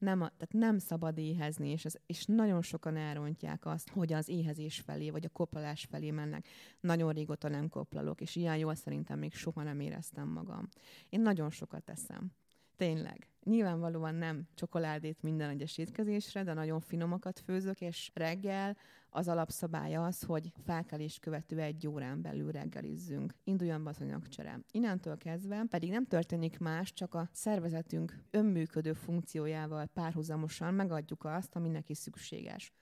nem, 0.00 0.20
a, 0.20 0.28
tehát 0.28 0.52
nem 0.52 0.78
szabad 0.78 1.18
éhezni, 1.18 1.68
és, 1.68 1.84
az, 1.84 2.00
és 2.06 2.24
nagyon 2.24 2.62
sokan 2.62 2.96
elrontják 2.96 3.66
azt, 3.66 3.88
hogy 3.88 4.12
az 4.12 4.28
éhezés 4.28 4.80
felé, 4.80 5.10
vagy 5.10 5.24
a 5.24 5.28
koplalás 5.28 5.86
felé 5.90 6.10
mennek. 6.10 6.46
Nagyon 6.80 7.12
régóta 7.12 7.48
nem 7.48 7.68
koplalok, 7.68 8.20
és 8.20 8.36
ilyen 8.36 8.56
jól 8.56 8.74
szerintem 8.74 9.18
még 9.18 9.34
soha 9.34 9.62
nem 9.62 9.80
éreztem 9.80 10.28
magam. 10.28 10.68
Én 11.08 11.20
nagyon 11.20 11.50
sokat 11.50 11.82
teszem. 11.82 12.32
Tényleg. 12.76 13.29
Nyilvánvalóan 13.44 14.14
nem 14.14 14.48
csokoládét 14.54 15.22
minden 15.22 15.50
egyes 15.50 15.78
étkezésre, 15.78 16.42
de 16.42 16.52
nagyon 16.52 16.80
finomakat 16.80 17.38
főzök, 17.38 17.80
és 17.80 18.10
reggel 18.14 18.76
az 19.10 19.28
alapszabálya 19.28 20.04
az, 20.04 20.22
hogy 20.22 20.52
felkelés 20.64 21.18
követő 21.18 21.60
egy 21.60 21.86
órán 21.86 22.22
belül 22.22 22.50
reggelizzünk. 22.50 23.34
Induljon 23.44 23.86
az 23.86 24.00
anyagcsere. 24.00 24.60
Innentől 24.70 25.16
kezdve 25.16 25.64
pedig 25.68 25.90
nem 25.90 26.06
történik 26.06 26.58
más, 26.58 26.92
csak 26.92 27.14
a 27.14 27.28
szervezetünk 27.32 28.18
önműködő 28.30 28.92
funkciójával 28.92 29.86
párhuzamosan 29.86 30.74
megadjuk 30.74 31.24
azt, 31.24 31.56
ami 31.56 31.68
neki 31.68 31.94
szükséges. 31.94 32.72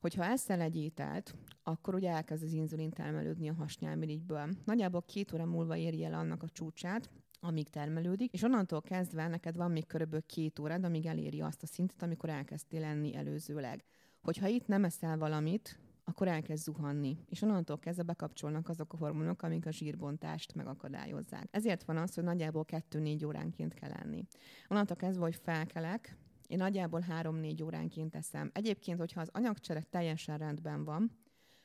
Hogyha 0.00 0.24
eszel 0.24 0.60
egy 0.60 0.76
ételt, 0.76 1.34
akkor 1.62 1.94
ugye 1.94 2.10
elkezd 2.10 2.42
az 2.42 2.52
inzulin 2.52 2.90
termelődni 2.90 3.48
a 3.48 3.54
hasnyálmirigyből. 3.54 4.48
Nagyjából 4.64 5.02
két 5.02 5.32
óra 5.32 5.44
múlva 5.44 5.76
éri 5.76 6.04
el 6.04 6.14
annak 6.14 6.42
a 6.42 6.48
csúcsát, 6.48 7.10
amíg 7.46 7.68
termelődik, 7.68 8.32
és 8.32 8.42
onnantól 8.42 8.82
kezdve 8.82 9.28
neked 9.28 9.56
van 9.56 9.70
még 9.70 9.86
körülbelül 9.86 10.26
két 10.26 10.58
órád, 10.58 10.84
amíg 10.84 11.06
eléri 11.06 11.40
azt 11.40 11.62
a 11.62 11.66
szintet, 11.66 12.02
amikor 12.02 12.28
elkezdtél 12.28 12.80
lenni 12.80 13.14
előzőleg. 13.14 13.84
Hogyha 14.20 14.46
itt 14.46 14.66
nem 14.66 14.84
eszel 14.84 15.18
valamit, 15.18 15.78
akkor 16.04 16.28
elkezd 16.28 16.62
zuhanni, 16.62 17.18
és 17.28 17.42
onnantól 17.42 17.78
kezdve 17.78 18.02
bekapcsolnak 18.02 18.68
azok 18.68 18.92
a 18.92 18.96
hormonok, 18.96 19.42
amik 19.42 19.66
a 19.66 19.72
zsírbontást 19.72 20.54
megakadályozzák. 20.54 21.48
Ezért 21.50 21.84
van 21.84 21.96
az, 21.96 22.14
hogy 22.14 22.24
nagyjából 22.24 22.64
2-4 22.68 23.26
óránként 23.26 23.74
kell 23.74 23.90
lenni. 23.90 24.24
Onnantól 24.68 24.96
kezdve, 24.96 25.24
hogy 25.24 25.36
felkelek, 25.42 26.16
én 26.46 26.58
nagyjából 26.58 27.04
3-4 27.22 27.64
óránként 27.64 28.16
eszem. 28.16 28.50
Egyébként, 28.54 28.98
hogyha 28.98 29.20
az 29.20 29.30
anyagcsere 29.32 29.82
teljesen 29.82 30.38
rendben 30.38 30.84
van, 30.84 31.10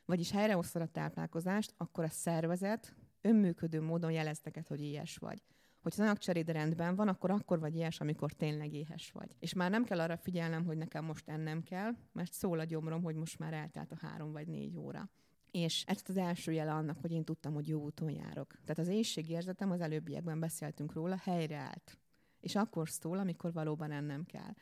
vagyis 0.06 0.32
helyrehoztad 0.32 0.82
a 0.82 0.88
táplálkozást, 0.88 1.74
akkor 1.78 2.04
a 2.04 2.10
szervezet 2.10 2.96
önműködő 3.22 3.82
módon 3.82 4.12
jelezteket, 4.12 4.68
hogy 4.68 4.82
éhes 4.82 5.18
vagy 5.18 5.44
hogy 5.82 5.92
az 5.96 6.00
anyagcseréd 6.00 6.50
rendben 6.50 6.96
van, 6.96 7.08
akkor 7.08 7.32
akkor 7.32 7.60
vagy 7.60 7.76
éhes, 7.76 8.00
amikor 8.00 8.32
tényleg 8.32 8.74
éhes 8.74 9.12
vagy. 9.12 9.36
És 9.40 9.54
már 9.54 9.70
nem 9.70 9.84
kell 9.84 10.00
arra 10.00 10.18
figyelnem, 10.18 10.66
hogy 10.66 10.78
nekem 10.78 11.06
most 11.06 11.30
ennem 11.30 11.64
kell, 11.64 11.92
mert 12.12 12.34
szól 12.34 12.60
a 12.60 12.64
gyomrom, 12.64 13.04
hogy 13.04 13.16
most 13.16 13.40
már 13.40 13.54
eltelt 13.54 13.92
a 13.92 13.98
három 14.02 14.32
vagy 14.32 14.48
négy 14.48 14.78
óra. 14.78 15.10
És 15.52 15.84
ez 15.88 16.02
az 16.08 16.18
első 16.18 16.52
jele 16.52 16.74
annak, 16.74 17.02
hogy 17.02 17.12
én 17.12 17.24
tudtam, 17.24 17.54
hogy 17.54 17.68
jó 17.68 17.82
úton 17.82 18.10
járok. 18.10 18.52
Tehát 18.52 18.78
az 18.78 18.88
éjségérzetem, 18.88 19.72
az 19.72 19.82
előbbiekben 19.82 20.40
beszéltünk 20.40 20.94
róla, 20.94 21.16
helyreállt. 21.24 21.98
És 22.40 22.56
akkor 22.56 22.90
szól, 22.90 23.18
amikor 23.18 23.54
valóban 23.54 23.92
ennem 23.92 24.26
kell. 24.26 24.54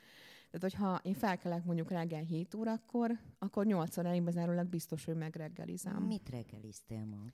Tehát, 0.51 0.61
hogyha 0.61 0.99
én 1.03 1.13
felkelek 1.13 1.63
mondjuk 1.63 1.91
reggel 1.91 2.23
7 2.23 2.53
órakor, 2.53 3.19
akkor 3.39 3.65
8 3.65 3.97
óráig 3.97 4.23
bezárólag 4.23 4.67
biztos, 4.67 5.05
hogy 5.05 5.15
megreggelizem. 5.15 6.03
Mit 6.03 6.29
reggeliztél 6.29 7.05
ma? 7.05 7.25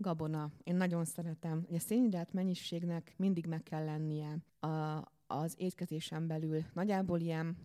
Gabona. 0.00 0.50
Én 0.62 0.74
nagyon 0.74 1.04
szeretem. 1.04 1.66
A 1.72 1.78
szénhidrát 1.78 2.32
mennyiségnek 2.32 3.14
mindig 3.16 3.46
meg 3.46 3.62
kell 3.62 3.84
lennie 3.84 4.36
a, 4.60 5.04
az 5.26 5.54
étkezésen 5.56 6.26
belül. 6.26 6.64
Nagyjából 6.72 7.20
ilyen 7.20 7.56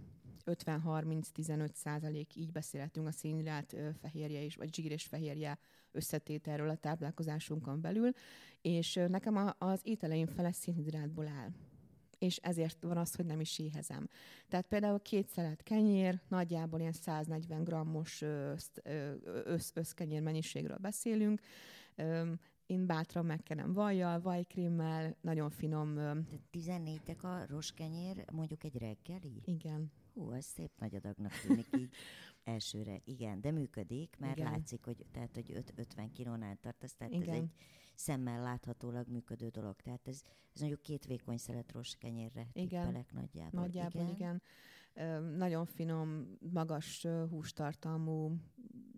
50-30-15 0.45 1.73
százalék, 1.73 2.35
így 2.35 2.51
beszélhetünk 2.51 3.07
a 3.07 3.11
szénhidrát 3.11 3.75
fehérje 4.01 4.43
és, 4.43 4.55
vagy 4.55 4.73
zsír 4.73 4.91
és 4.91 5.03
fehérje 5.03 5.57
összetételről 5.91 6.69
a 6.69 6.75
táplálkozásunkon 6.75 7.81
belül, 7.81 8.11
és 8.61 8.99
nekem 9.07 9.35
a, 9.35 9.55
az 9.57 9.79
ételeim 9.83 10.27
fele 10.27 10.51
szénhidrátból 10.51 11.27
áll 11.27 11.49
és 12.17 12.37
ezért 12.37 12.83
van 12.83 12.97
az, 12.97 13.15
hogy 13.15 13.25
nem 13.25 13.39
is 13.39 13.59
éhezem. 13.59 14.09
Tehát 14.47 14.65
például 14.67 14.99
két 15.01 15.27
szelet 15.27 15.63
kenyér, 15.63 16.21
nagyjából 16.27 16.79
ilyen 16.79 16.91
140 16.91 17.63
grammos 17.63 18.21
össz, 18.21 19.71
összkenyér 19.73 20.21
mennyiségről 20.21 20.77
beszélünk, 20.77 21.41
én 22.65 22.85
bátran 22.85 23.25
megkenem 23.25 23.73
vajjal, 23.73 24.21
vajkrémmel, 24.21 25.17
nagyon 25.21 25.49
finom. 25.49 25.95
De 25.95 26.23
14 26.49 27.01
a 27.21 27.45
roskenyér, 27.45 28.25
mondjuk 28.31 28.63
egy 28.63 28.77
reggeli? 28.77 29.41
Igen. 29.45 29.91
Hú, 30.13 30.31
ez 30.31 30.45
szép 30.45 30.71
nagy 30.77 30.95
adagnak 30.95 31.31
tűnik 31.31 31.67
így 31.77 31.89
elsőre. 32.43 33.01
Igen, 33.03 33.41
de 33.41 33.51
működik, 33.51 34.15
mert 34.19 34.37
Igen. 34.37 34.51
látszik, 34.51 34.83
hogy, 34.85 35.05
tehát, 35.11 35.33
hogy 35.33 35.51
5, 35.53 35.73
50 35.75 36.11
kilónál 36.11 36.55
tartasz, 36.55 36.95
tehát 36.95 37.13
Igen. 37.13 37.29
ez 37.29 37.35
egy 37.35 37.49
szemmel 37.95 38.41
láthatólag 38.41 39.07
működő 39.07 39.49
dolog. 39.49 39.75
Tehát 39.75 40.07
ez, 40.07 40.21
ez 40.53 40.59
mondjuk 40.59 40.81
két 40.81 41.05
vékony 41.05 41.37
szelet 41.37 41.71
roskenyérre 41.71 42.47
Igen. 42.53 43.05
nagyjából. 43.13 43.59
Nagyjából, 43.59 44.01
igen. 44.01 44.13
igen. 44.13 44.41
Nagyon 45.37 45.65
finom, 45.65 46.37
magas 46.39 47.07
hústartalmú 47.29 48.37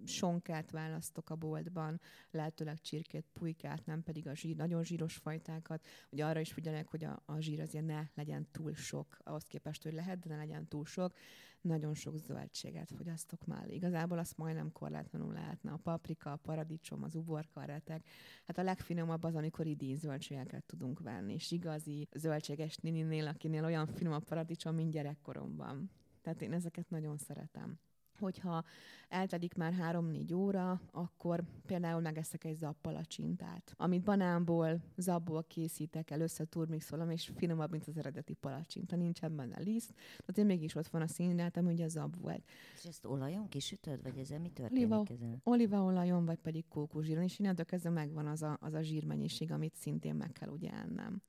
sonkát 0.08 0.72
választok 0.72 1.30
a 1.30 1.36
boltban, 1.36 2.02
lehetőleg 2.32 2.80
csirkét, 2.80 3.26
pulykát, 3.34 3.86
nem 3.86 4.04
pedig 4.04 4.28
a 4.28 4.36
zsír, 4.36 4.56
nagyon 4.56 4.84
zsíros 4.84 5.16
fajtákat. 5.16 5.86
Ugye 6.10 6.26
arra 6.26 6.40
is 6.40 6.54
figyelek, 6.54 6.88
hogy 6.88 7.04
a, 7.04 7.22
a 7.26 7.40
zsír 7.40 7.62
azért 7.62 7.86
ne 7.86 8.04
legyen 8.16 8.48
túl 8.52 8.74
sok, 8.74 9.18
ahhoz 9.24 9.44
képest, 9.44 9.84
hogy 9.84 9.94
lehet, 9.94 10.20
de 10.20 10.30
ne 10.30 10.38
legyen 10.38 10.68
túl 10.68 10.86
sok. 10.86 11.14
Nagyon 11.62 11.94
sok 11.94 12.18
zöldséget 12.18 12.92
fogyasztok 12.92 13.46
már. 13.46 13.70
Igazából 13.70 14.18
azt 14.18 14.38
majdnem 14.38 14.72
korlátlanul 14.72 15.34
lehetne. 15.34 15.72
A 15.72 15.78
paprika, 15.78 16.32
a 16.32 16.36
paradicsom, 16.36 17.04
az 17.04 17.16
uborka, 17.16 17.62
a 17.62 17.66
retek. 17.66 18.08
Hát 18.46 18.58
a 18.58 18.64
legfinomabb 18.64 19.24
az, 19.24 19.36
amikor 19.36 19.66
idén 19.66 19.98
zöldségeket 19.98 20.64
tudunk 20.64 21.00
venni. 21.00 21.34
És 21.34 21.52
igazi 21.52 22.08
zöldséges 22.16 22.78
nininél, 22.78 23.28
akinél 23.28 23.64
olyan 23.64 23.88
finom 23.88 24.14
a 24.14 24.20
paradicsom, 24.20 24.76
mint 24.76 24.92
gyerekkoromban. 24.92 25.92
Tehát 26.22 26.42
én 26.42 26.54
ezeket 26.54 26.90
nagyon 26.90 27.18
szeretem 27.18 27.80
hogyha 28.20 28.64
eltelik 29.10 29.54
már 29.54 29.74
három-négy 29.74 30.34
óra, 30.34 30.82
akkor 30.92 31.44
például 31.66 32.02
megeszek 32.02 32.44
egy 32.44 32.56
zappalacsintát, 32.56 33.74
amit 33.78 34.04
banánból, 34.04 34.82
zabból 34.98 35.44
készítek, 35.44 36.12
először 36.12 36.48
turmixolom, 36.48 37.10
és 37.10 37.32
finomabb, 37.36 37.72
mint 37.72 37.88
az 37.88 37.98
eredeti 37.98 38.34
palacsinta. 38.34 38.96
Nincsen 38.96 39.36
benne 39.36 39.60
liszt, 39.60 39.94
de 40.26 40.44
mégis 40.44 40.76
ott 40.76 40.88
van 40.88 41.02
a 41.02 41.08
színrát, 41.08 41.58
ami 41.58 41.72
ugye 41.72 41.84
a 41.84 41.88
zab 41.88 42.22
volt. 42.22 42.44
És 42.74 42.84
ezt 42.84 43.06
olajon 43.06 43.50
kisütöd, 43.50 44.04
vagy 44.04 44.18
ezzel 44.18 44.40
mi 44.40 44.50
történik 44.50 44.84
Oliva, 44.84 45.04
ezen? 45.10 45.42
Olívaolajon, 45.44 46.26
vagy 46.26 46.40
pedig 46.40 46.68
kókuszsíron, 46.68 47.24
és 47.24 47.40
innentől 47.40 47.66
kezdve 47.66 47.90
megvan 47.90 48.28
az 48.28 48.42
a, 48.42 48.58
az 48.62 48.74
a 48.74 48.82
zsírmennyiség, 48.82 49.52
amit 49.52 49.76
szintén 49.76 50.16
meg 50.16 50.32
kell 50.32 50.50
ugye 50.50 50.72
ennem. 50.72 51.22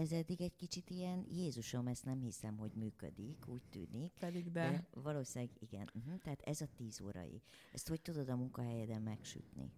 Ez 0.00 0.12
eddig 0.12 0.40
egy 0.40 0.56
kicsit 0.56 0.90
ilyen, 0.90 1.26
Jézusom, 1.30 1.86
ezt 1.86 2.04
nem 2.04 2.20
hiszem, 2.20 2.56
hogy 2.56 2.72
működik, 2.74 3.36
úgy 3.46 3.62
tűnik. 3.70 4.12
Pedig 4.18 4.50
de. 4.50 4.70
de 4.70 5.00
valószínűleg 5.00 5.54
igen. 5.58 5.90
Uh-huh. 5.94 6.18
Tehát 6.18 6.40
ez 6.40 6.60
a 6.60 6.66
tíz 6.76 7.00
órai. 7.00 7.42
Ezt 7.72 7.88
hogy 7.88 8.00
tudod 8.00 8.28
a 8.28 8.36
munkahelyeden 8.36 9.02
megsütni? 9.02 9.72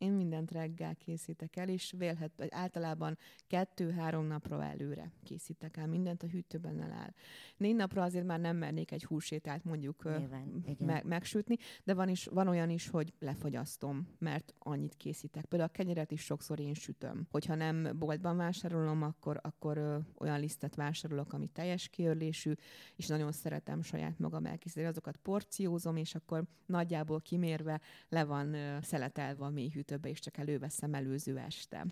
Én 0.00 0.12
mindent 0.12 0.50
reggel 0.50 0.94
készítek 0.94 1.56
el, 1.56 1.68
és 1.68 1.94
vélhet, 1.98 2.32
vagy 2.36 2.48
általában 2.50 3.18
kettő-három 3.46 4.26
napra 4.26 4.64
előre 4.64 5.12
készítek 5.22 5.76
el 5.76 5.86
mindent, 5.86 6.22
a 6.22 6.26
hűtőben 6.26 6.82
eláll. 6.82 7.12
Négy 7.56 7.76
napra 7.76 8.02
azért 8.02 8.24
már 8.24 8.40
nem 8.40 8.56
mernék 8.56 8.92
egy 8.92 9.04
húsétát 9.04 9.64
mondjuk 9.64 10.04
Nyilván, 10.04 10.64
me- 10.78 11.04
megsütni, 11.04 11.56
de 11.84 11.94
van, 11.94 12.08
is, 12.08 12.26
van 12.26 12.48
olyan 12.48 12.70
is, 12.70 12.88
hogy 12.88 13.12
lefogyasztom, 13.18 14.08
mert 14.18 14.54
annyit 14.58 14.96
készítek. 14.96 15.44
Például 15.44 15.70
a 15.70 15.76
kenyeret 15.76 16.10
is 16.10 16.20
sokszor 16.20 16.60
én 16.60 16.74
sütöm. 16.74 17.26
Hogyha 17.30 17.54
nem 17.54 17.98
boltban 17.98 18.36
vásárolom, 18.36 19.02
akkor, 19.02 19.40
akkor 19.42 19.76
ö, 19.76 19.98
olyan 20.18 20.40
lisztet 20.40 20.74
vásárolok, 20.74 21.32
ami 21.32 21.46
teljes 21.46 21.88
kiörlésű, 21.88 22.52
és 22.96 23.06
nagyon 23.06 23.32
szeretem 23.32 23.82
saját 23.82 24.18
magam 24.18 24.46
elkészíteni. 24.46 24.86
Azokat 24.86 25.16
porciózom, 25.16 25.96
és 25.96 26.14
akkor 26.14 26.44
nagyjából 26.66 27.20
kimérve 27.20 27.80
le 28.08 28.24
van 28.24 28.54
ö, 28.54 28.78
szeletelve 28.82 29.44
a 29.44 29.50
mély 29.50 29.68
hűtőbe, 29.90 30.08
és 30.08 30.20
csak 30.20 30.36
előveszem 30.36 30.94
előző 30.94 31.38
este. 31.38 31.86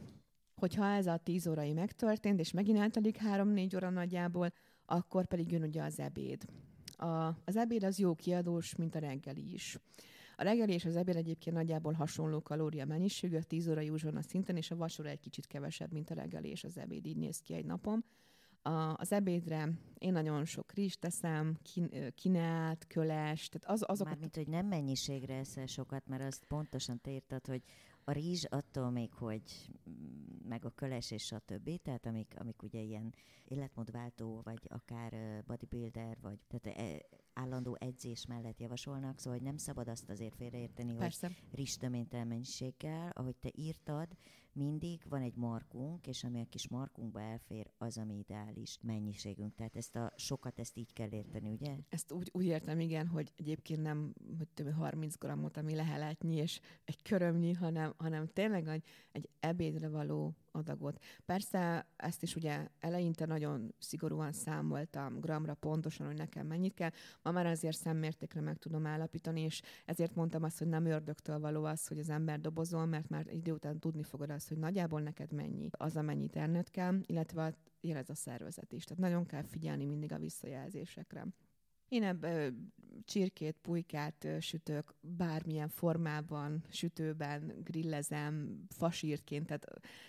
Hogyha 0.55 0.87
ez 0.87 1.07
a 1.07 1.17
10 1.17 1.47
órai 1.47 1.73
megtörtént, 1.73 2.41
és 2.41 2.53
megint 2.53 2.79
eltelik 2.79 3.19
3-4 3.25 3.75
óra 3.75 3.91
nagyjából, 3.91 4.53
akkor 4.85 5.27
pedig 5.27 5.51
jön 5.51 5.63
ugye 5.63 5.83
az 5.83 5.99
ebéd. 5.99 6.45
A, 6.97 7.27
az 7.45 7.57
ebéd 7.57 7.85
az 7.85 7.99
jó 7.99 8.15
kiadós, 8.15 8.75
mint 8.75 8.95
a 8.95 8.99
reggeli 8.99 9.53
is. 9.53 9.79
A 10.37 10.43
reggeli 10.43 10.73
és 10.73 10.85
az 10.85 10.97
ebéd 10.97 11.17
egyébként 11.17 11.57
nagyjából 11.57 11.93
hasonló 11.93 12.43
kalória 12.43 12.87
mennyiségű, 12.87 13.37
a 13.37 13.43
10 13.43 13.69
óra 13.69 13.81
a 14.15 14.23
szinten, 14.23 14.57
és 14.57 14.71
a 14.71 14.77
vacsora 14.77 15.09
egy 15.09 15.21
kicsit 15.21 15.47
kevesebb, 15.47 15.93
mint 15.93 16.11
a 16.11 16.15
reggeli 16.15 16.49
és 16.49 16.65
az 16.65 16.79
ebéd, 16.79 17.07
így 17.07 17.17
néz 17.17 17.39
ki 17.39 17.55
egy 17.55 17.65
napom. 17.65 18.05
A, 18.63 18.95
az 18.97 19.13
ebédre 19.13 19.69
én 19.99 20.13
nagyon 20.13 20.45
sok 20.45 20.73
rizs 20.73 20.95
teszem, 20.95 21.57
kin, 21.63 22.13
kineát, 22.15 22.87
tehát 22.89 23.65
az, 23.65 23.83
azokat... 23.87 24.13
Mármint, 24.13 24.37
hogy 24.37 24.49
nem 24.49 24.67
mennyiségre 24.67 25.35
eszel 25.35 25.67
sokat, 25.67 26.07
mert 26.07 26.23
azt 26.23 26.45
pontosan 26.45 27.01
te 27.01 27.11
írtad, 27.11 27.47
hogy 27.47 27.63
a 28.09 28.13
rizs 28.13 28.45
attól 28.45 28.91
még, 28.91 29.13
hogy 29.13 29.43
meg 30.49 30.65
a 30.65 30.71
köles 30.71 31.11
és 31.11 31.33
a 31.33 31.39
többi, 31.39 31.79
tehát 31.79 32.07
amik, 32.07 32.35
amik 32.39 32.63
ugye 32.63 32.81
ilyen 32.81 33.15
életmódváltó, 33.45 34.41
vagy 34.45 34.61
akár 34.69 35.43
bodybuilder, 35.47 36.17
vagy 36.21 36.39
tehát 36.47 36.79
e, 36.79 37.03
állandó 37.33 37.77
edzés 37.81 38.27
mellett 38.27 38.61
javasolnak, 38.61 39.19
szóval 39.19 39.39
hogy 39.39 39.47
nem 39.47 39.57
szabad 39.57 39.89
azt 39.89 40.11
azért 40.11 40.35
félreérteni, 40.35 40.95
Persze. 40.95 41.27
hogy 41.27 41.37
rizstöménytelen 41.53 42.27
mennyiséggel, 42.27 43.11
ahogy 43.15 43.37
te 43.37 43.51
írtad, 43.55 44.09
mindig 44.59 45.03
van 45.09 45.23
egy 45.23 45.37
markunk, 45.37 46.07
és 46.07 46.25
ami 46.25 46.41
a 46.41 46.49
kis 46.49 46.69
markunkba 46.69 47.21
elfér, 47.21 47.71
az, 47.79 47.99
ami 47.99 48.19
ideális 48.19 48.79
mennyiségünk. 48.83 49.55
Tehát 49.55 49.77
ezt 49.77 49.97
a 49.97 50.13
sokat, 50.17 50.59
ezt 50.59 50.77
így 50.77 50.93
kell 50.93 51.13
érteni, 51.13 51.51
ugye? 51.51 51.77
Ezt 51.89 52.13
úgy, 52.13 52.31
úgy 52.33 52.45
értem, 52.45 52.81
igen, 52.81 53.07
hogy 53.07 53.33
egyébként 53.37 53.83
nem 53.83 54.15
hogy 54.39 54.49
több 54.49 54.73
30 54.73 55.19
grammot, 55.19 55.57
ami 55.57 55.75
leheletnyi, 55.75 56.37
és 56.37 56.61
egy 56.85 57.03
körömnyi, 57.03 57.53
hanem, 57.53 57.95
hanem 57.97 58.29
tényleg 58.33 58.69
egy, 58.69 58.85
egy 59.13 59.29
ebédre 59.41 59.89
való 59.89 60.37
adagot. 60.59 61.03
Persze 61.25 61.87
ezt 61.97 62.23
is 62.23 62.37
ugye 62.37 62.69
eleinte 62.81 63.27
nagyon 63.27 63.75
szigorúan 63.79 64.33
számoltam 64.33 65.21
gramra 65.21 65.55
pontosan, 65.55 66.07
hogy 66.07 66.17
nekem 66.17 66.47
mennyit 66.47 66.75
kell. 66.75 66.91
Ma 67.23 67.31
már 67.31 67.47
azért 67.47 67.77
szemmértékre 67.77 68.41
meg 68.41 68.57
tudom 68.59 68.87
állapítani, 68.87 69.41
és 69.41 69.63
ezért 69.85 70.15
mondtam 70.15 70.43
azt, 70.43 70.59
hogy 70.59 70.69
nem 70.69 70.85
ördögtől 70.85 71.39
való 71.39 71.65
az, 71.65 71.87
hogy 71.87 71.99
az 71.99 72.11
ember 72.11 72.41
dobozol, 72.41 72.87
mert 72.87 73.09
már 73.09 73.27
idő 73.27 73.53
után 73.53 73.79
tudni 73.79 74.03
fogod 74.03 74.31
azt, 74.31 74.49
hogy 74.49 74.59
nagyjából 74.59 75.01
neked 75.01 75.33
mennyi 75.33 75.69
az, 75.71 75.97
amennyit 75.97 76.37
ennöd 76.37 76.71
kell, 76.71 77.01
illetve 77.07 77.55
ez 77.81 78.11
a 78.11 78.15
szervezet 78.15 78.73
is. 78.73 78.85
Tehát 78.85 79.03
nagyon 79.03 79.27
kell 79.27 79.43
figyelni 79.43 79.85
mindig 79.85 80.13
a 80.13 80.19
visszajelzésekre. 80.19 81.27
Én 81.89 82.03
ebbe 82.03 82.53
csirkét, 83.05 83.57
pulykát 83.63 84.27
sütök 84.41 84.95
bármilyen 85.01 85.69
formában, 85.69 86.65
sütőben, 86.71 87.53
grillezem, 87.65 88.65
fasírtként, 88.69 89.47
tehát 89.47 89.67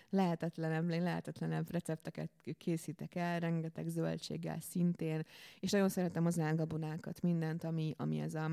lehetetlenebb, 0.10 0.90
lehetetlenebb 0.90 1.72
recepteket 1.72 2.32
készítek 2.58 3.16
el, 3.16 3.40
rengeteg 3.40 3.88
zöldséggel 3.88 4.60
szintén, 4.60 5.24
és 5.60 5.72
nagyon 5.72 5.90
szeretem 5.90 6.26
az 6.26 6.40
ágabonákat, 6.40 7.22
mindent, 7.22 7.64
ami, 7.64 7.94
ami 7.98 8.20
ez 8.20 8.36
a 8.36 8.52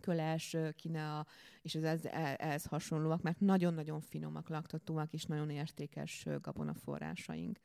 köles, 0.00 0.56
kinea, 0.74 1.26
és 1.62 1.74
ez, 1.74 1.82
ez, 1.82 2.04
ehhez 2.38 2.64
hasonlóak, 2.64 3.22
mert 3.22 3.40
nagyon-nagyon 3.40 4.00
finomak, 4.00 4.48
laktatóak, 4.48 5.12
és 5.12 5.24
nagyon 5.24 5.50
értékes 5.50 6.26
gabonaforrásaink. 6.40 7.60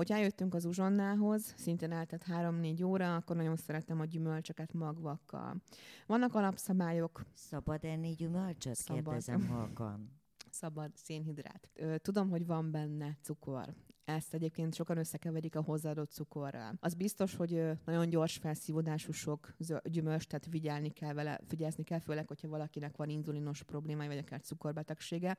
Hogy 0.00 0.12
eljöttünk 0.12 0.54
az 0.54 0.64
uzsonnához, 0.64 1.54
szintén 1.56 1.92
eltett 1.92 2.24
3-4 2.28 2.84
óra, 2.84 3.16
akkor 3.16 3.36
nagyon 3.36 3.56
szeretem 3.56 4.00
a 4.00 4.04
gyümölcsöket 4.04 4.72
magvakkal. 4.72 5.62
Vannak 6.06 6.34
alapszabályok. 6.34 7.24
Szabad 7.34 7.84
enni 7.84 8.14
gyümölcsöt? 8.14 8.74
Szabad. 8.74 9.02
Kérdezem 9.02 9.46
halkan. 9.48 10.10
Szabad 10.50 10.90
szénhidrát. 10.94 11.70
Tudom, 11.96 12.30
hogy 12.30 12.46
van 12.46 12.70
benne 12.70 13.16
cukor. 13.22 13.74
Ezt 14.04 14.34
egyébként 14.34 14.74
sokan 14.74 14.96
összekeverik 14.96 15.56
a 15.56 15.62
hozzáadott 15.62 16.10
cukorral. 16.10 16.76
Az 16.80 16.94
biztos, 16.94 17.34
hogy 17.34 17.62
nagyon 17.84 18.08
gyors 18.08 18.36
felszívódású 18.36 19.12
sok 19.12 19.54
gyümölcs, 19.82 20.26
tehát 20.26 20.46
vigyelni 20.46 20.90
kell 20.90 21.12
vele, 21.12 21.40
figyelni 21.46 21.82
kell, 21.84 21.98
főleg, 21.98 22.28
hogyha 22.28 22.48
valakinek 22.48 22.96
van 22.96 23.08
inzulinos 23.08 23.62
problémája, 23.62 24.08
vagy 24.08 24.18
akár 24.18 24.40
cukorbetegsége 24.40 25.38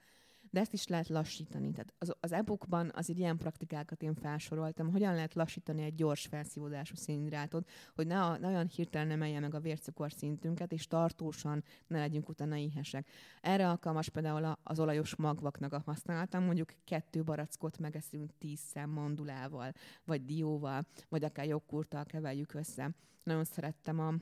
de 0.52 0.60
ezt 0.60 0.74
is 0.74 0.88
lehet 0.88 1.08
lassítani. 1.08 1.72
Tehát 1.72 1.94
az, 1.98 2.14
az 2.20 2.32
e-bookban 2.32 2.92
az 2.96 3.10
ilyen 3.10 3.38
praktikákat 3.38 4.02
én 4.02 4.14
felsoroltam, 4.14 4.92
hogyan 4.92 5.14
lehet 5.14 5.34
lassítani 5.34 5.84
egy 5.84 5.96
gyors 5.96 6.26
felszívódású 6.26 6.96
szénhidrátot, 6.96 7.70
hogy 7.96 8.08
ne, 8.08 8.22
a, 8.22 8.38
ne 8.38 8.48
olyan 8.48 8.68
hirtelen 8.68 9.12
emelje 9.12 9.40
meg 9.40 9.56
a 9.56 9.60
vércukor 9.60 10.12
szintünket, 10.12 10.72
és 10.72 10.88
tartósan 10.88 11.64
ne 11.88 12.00
legyünk 12.00 12.30
utána 12.30 12.58
éhesek. 12.58 13.08
Erre 13.42 13.70
alkalmas 13.70 14.10
például 14.10 14.58
az 14.64 14.80
olajos 14.80 15.16
magvaknak 15.16 15.74
a 15.74 15.82
használatom, 15.86 16.44
mondjuk 16.44 16.74
kettő 16.84 17.24
barackot 17.24 17.78
megeszünk 17.78 18.32
tíz 18.38 18.60
mandulával, 18.88 19.72
vagy 20.06 20.26
dióval, 20.26 20.86
vagy 21.10 21.24
akár 21.24 21.46
jogkurttal 21.46 22.06
keveljük 22.06 22.54
össze. 22.54 22.96
Nagyon 23.24 23.44
szerettem 23.44 24.00
a 24.00 24.14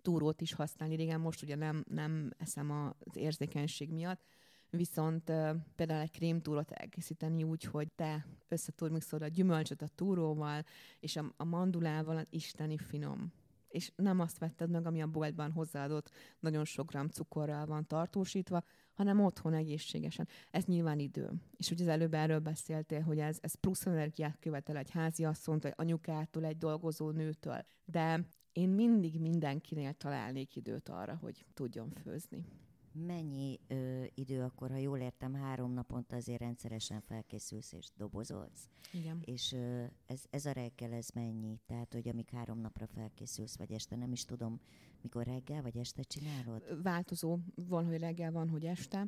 túrót 0.00 0.40
is 0.40 0.52
használni. 0.52 0.94
Régen 0.96 1.20
most 1.20 1.42
ugye 1.42 1.54
nem, 1.54 1.84
nem 1.88 2.30
eszem 2.38 2.70
az 2.70 3.16
érzékenység 3.16 3.90
miatt, 3.90 4.22
viszont 4.70 5.32
például 5.76 6.00
egy 6.00 6.10
krémtúrot 6.10 6.70
elkészíteni 6.70 7.44
úgy, 7.44 7.64
hogy 7.64 7.92
te 7.94 8.26
összetúr 8.48 8.90
mixolod 8.90 9.24
a 9.24 9.28
gyümölcsöt 9.28 9.82
a 9.82 9.88
túróval, 9.94 10.64
és 11.00 11.16
a, 11.16 11.32
a 11.36 11.44
mandulával 11.44 12.16
az 12.16 12.26
isteni 12.30 12.78
finom 12.78 13.32
és 13.70 13.92
nem 13.96 14.20
azt 14.20 14.38
vetted 14.38 14.70
meg, 14.70 14.86
ami 14.86 15.02
a 15.02 15.06
boltban 15.06 15.52
hozzáadott 15.52 16.10
nagyon 16.40 16.64
sok 16.64 16.90
gram 16.90 17.08
cukorral 17.08 17.66
van 17.66 17.86
tartósítva, 17.86 18.62
hanem 18.92 19.24
otthon 19.24 19.54
egészségesen. 19.54 20.28
Ez 20.50 20.64
nyilván 20.64 20.98
idő. 20.98 21.30
És 21.56 21.70
ugye 21.70 21.84
az 21.84 21.90
előbb 21.90 22.14
erről 22.14 22.38
beszéltél, 22.38 23.00
hogy 23.00 23.18
ez, 23.18 23.38
ez 23.40 23.54
plusz 23.54 23.86
energiát 23.86 24.38
követel 24.40 24.76
egy 24.76 24.90
házi 24.90 25.24
asszonyt, 25.24 25.62
vagy 25.62 25.72
anyukától, 25.76 26.44
egy 26.44 26.58
dolgozó 26.58 27.10
nőtől. 27.10 27.64
De 27.84 28.26
én 28.52 28.68
mindig 28.68 29.20
mindenkinél 29.20 29.92
találnék 29.92 30.56
időt 30.56 30.88
arra, 30.88 31.16
hogy 31.20 31.44
tudjon 31.54 31.90
főzni 32.02 32.44
mennyi 32.92 33.60
ö, 33.68 34.04
idő 34.14 34.42
akkor, 34.42 34.70
ha 34.70 34.76
jól 34.76 34.98
értem, 34.98 35.34
három 35.34 35.72
naponta 35.72 36.16
azért 36.16 36.40
rendszeresen 36.40 37.00
felkészülsz 37.00 37.72
és 37.72 37.86
dobozolsz. 37.96 38.68
Igen. 38.92 39.22
És 39.24 39.52
ö, 39.52 39.84
ez, 40.06 40.22
ez 40.30 40.44
a 40.44 40.52
reggel, 40.52 40.92
ez 40.92 41.08
mennyi? 41.14 41.58
Tehát, 41.66 41.92
hogy 41.92 42.08
amíg 42.08 42.30
három 42.30 42.58
napra 42.58 42.86
felkészülsz, 42.86 43.56
vagy 43.56 43.72
este, 43.72 43.96
nem 43.96 44.12
is 44.12 44.24
tudom, 44.24 44.60
mikor 45.02 45.24
reggel 45.24 45.62
vagy 45.62 45.76
este 45.76 46.02
csinálod? 46.02 46.82
Változó. 46.82 47.38
Van, 47.68 47.86
hogy 47.86 47.98
reggel, 47.98 48.32
van, 48.32 48.48
hogy 48.48 48.64
este. 48.64 49.06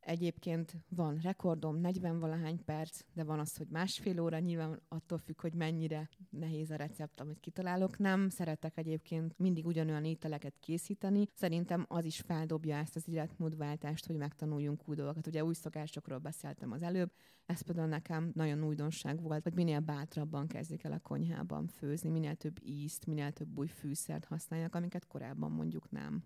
Egyébként 0.00 0.76
van 0.88 1.18
rekordom, 1.22 1.76
40 1.76 2.18
valahány 2.18 2.64
perc, 2.64 3.00
de 3.12 3.24
van 3.24 3.38
az, 3.38 3.56
hogy 3.56 3.66
másfél 3.70 4.20
óra, 4.20 4.38
nyilván 4.38 4.82
attól 4.88 5.18
függ, 5.18 5.40
hogy 5.40 5.54
mennyire 5.54 6.08
nehéz 6.30 6.70
a 6.70 6.76
recept, 6.76 7.20
amit 7.20 7.40
kitalálok. 7.40 7.98
Nem 7.98 8.28
szeretek 8.28 8.78
egyébként 8.78 9.38
mindig 9.38 9.66
ugyanolyan 9.66 10.04
ételeket 10.04 10.58
készíteni. 10.60 11.28
Szerintem 11.34 11.84
az 11.88 12.04
is 12.04 12.20
feldobja 12.20 12.76
ezt 12.76 12.96
az 12.96 13.08
életmódváltást, 13.08 14.06
hogy 14.06 14.16
megtanuljunk 14.16 14.88
új 14.88 14.94
dolgokat. 14.96 15.26
Ugye 15.26 15.44
új 15.44 15.54
szokásokról 15.54 16.18
beszéltem 16.18 16.72
az 16.72 16.82
előbb, 16.82 17.12
ez 17.46 17.60
például 17.60 17.88
nekem 17.88 18.30
nagyon 18.34 18.64
újdonság 18.64 19.22
volt, 19.22 19.42
hogy 19.42 19.54
minél 19.54 19.80
bátrabban 19.80 20.46
kezdik 20.46 20.84
el 20.84 20.92
a 20.92 20.98
konyhában 20.98 21.66
főzni, 21.66 22.10
minél 22.10 22.34
több 22.34 22.56
ízt, 22.62 23.06
minél 23.06 23.32
több 23.32 23.58
új 23.58 23.66
fűszert 23.66 24.24
használják, 24.24 24.74
amiket 24.74 25.06
korábban 25.06 25.52
mondjuk 25.52 25.90
nem. 25.90 26.24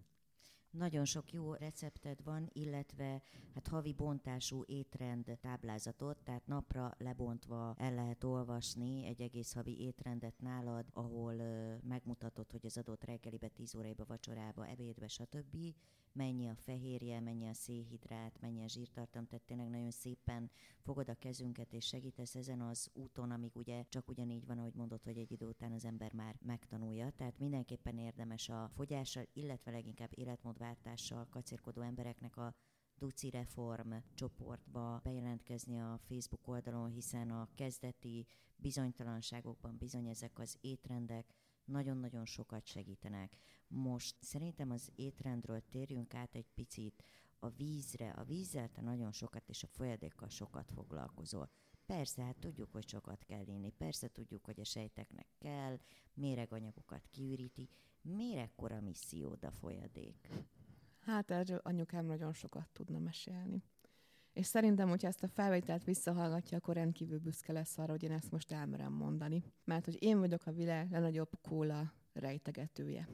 Nagyon 0.78 1.04
sok 1.04 1.32
jó 1.32 1.52
recepted 1.52 2.22
van, 2.24 2.48
illetve 2.52 3.22
hát 3.54 3.68
havi 3.68 3.92
bontású 3.92 4.62
étrend 4.66 5.38
táblázatot, 5.40 6.18
tehát 6.24 6.46
napra 6.46 6.94
lebontva 6.98 7.74
el 7.78 7.94
lehet 7.94 8.24
olvasni 8.24 9.06
egy 9.06 9.20
egész 9.20 9.52
havi 9.52 9.80
étrendet 9.80 10.38
nálad, 10.38 10.86
ahol 10.92 11.34
megmutatod 11.82 12.50
hogy 12.50 12.66
az 12.66 12.76
adott 12.76 13.04
reggelibe, 13.04 13.48
10 13.48 13.74
óráiba, 13.74 14.04
vacsorába, 14.06 14.66
ebédbe, 14.66 15.08
stb. 15.08 15.56
mennyi 16.12 16.48
a 16.48 16.54
fehérje, 16.54 17.20
mennyi 17.20 17.48
a 17.48 17.54
szénhidrát, 17.54 18.40
mennyi 18.40 18.62
a 18.62 18.68
zsírtartam, 18.68 19.26
tehát 19.26 19.44
tényleg 19.44 19.68
nagyon 19.68 19.90
szépen 19.90 20.50
fogod 20.80 21.08
a 21.08 21.14
kezünket 21.14 21.72
és 21.72 21.86
segítesz 21.86 22.34
ezen 22.34 22.60
az 22.60 22.90
úton, 22.92 23.30
amíg 23.30 23.56
ugye 23.56 23.84
csak 23.88 24.08
ugyanígy 24.08 24.46
van, 24.46 24.58
ahogy 24.58 24.74
mondod, 24.74 25.04
hogy 25.04 25.18
egy 25.18 25.32
idő 25.32 25.46
után 25.46 25.72
az 25.72 25.84
ember 25.84 26.12
már 26.12 26.36
megtanulja. 26.40 27.10
Tehát 27.10 27.38
mindenképpen 27.38 27.98
érdemes 27.98 28.48
a 28.48 28.70
fogyással, 28.74 29.26
illetve 29.32 29.70
leginkább 29.70 30.10
életmódváltással 30.64 31.26
kacérkodó 31.30 31.80
embereknek 31.80 32.36
a 32.36 32.54
Duci 32.98 33.30
Reform 33.30 33.92
csoportba 34.14 35.00
bejelentkezni 35.02 35.80
a 35.80 35.98
Facebook 35.98 36.48
oldalon, 36.48 36.90
hiszen 36.90 37.30
a 37.30 37.48
kezdeti 37.54 38.26
bizonytalanságokban 38.56 39.76
bizony 39.78 40.06
ezek 40.08 40.38
az 40.38 40.56
étrendek 40.60 41.34
nagyon-nagyon 41.64 42.24
sokat 42.24 42.66
segítenek. 42.66 43.36
Most 43.68 44.16
szerintem 44.20 44.70
az 44.70 44.90
étrendről 44.94 45.62
térjünk 45.68 46.14
át 46.14 46.34
egy 46.34 46.48
picit 46.54 47.02
a 47.38 47.48
vízre. 47.48 48.10
A 48.10 48.24
vízzel 48.24 48.68
te 48.68 48.80
nagyon 48.80 49.12
sokat 49.12 49.48
és 49.48 49.62
a 49.62 49.66
folyadékkal 49.66 50.28
sokat 50.28 50.70
foglalkozol. 50.70 51.50
Persze, 51.86 52.22
hát 52.22 52.38
tudjuk, 52.38 52.72
hogy 52.72 52.88
sokat 52.88 53.24
kell 53.24 53.46
inni, 53.46 53.70
persze 53.70 54.08
tudjuk, 54.08 54.44
hogy 54.44 54.60
a 54.60 54.64
sejteknek 54.64 55.26
kell, 55.38 55.78
méreganyagokat 56.14 57.06
kiüríti. 57.10 57.68
Miért 58.04 58.38
ekkora 58.38 58.80
missziód 58.80 59.44
a 59.44 59.50
folyadék? 59.50 60.28
Hát 60.98 61.30
erről 61.30 61.60
anyukám 61.62 62.06
nagyon 62.06 62.32
sokat 62.32 62.68
tudna 62.72 62.98
mesélni. 62.98 63.62
És 64.32 64.46
szerintem, 64.46 64.88
hogyha 64.88 65.08
ezt 65.08 65.22
a 65.22 65.28
felvételt 65.28 65.84
visszahallgatja, 65.84 66.56
akkor 66.56 66.74
rendkívül 66.74 67.18
büszke 67.18 67.52
lesz 67.52 67.78
arra, 67.78 67.90
hogy 67.90 68.02
én 68.02 68.12
ezt 68.12 68.30
most 68.30 68.52
elmerem 68.52 68.92
mondani. 68.92 69.44
Mert 69.64 69.84
hogy 69.84 70.02
én 70.02 70.18
vagyok 70.18 70.46
a 70.46 70.52
világ 70.52 70.90
legnagyobb 70.90 71.30
kóla 71.42 71.92
rejtegetője. 72.12 73.08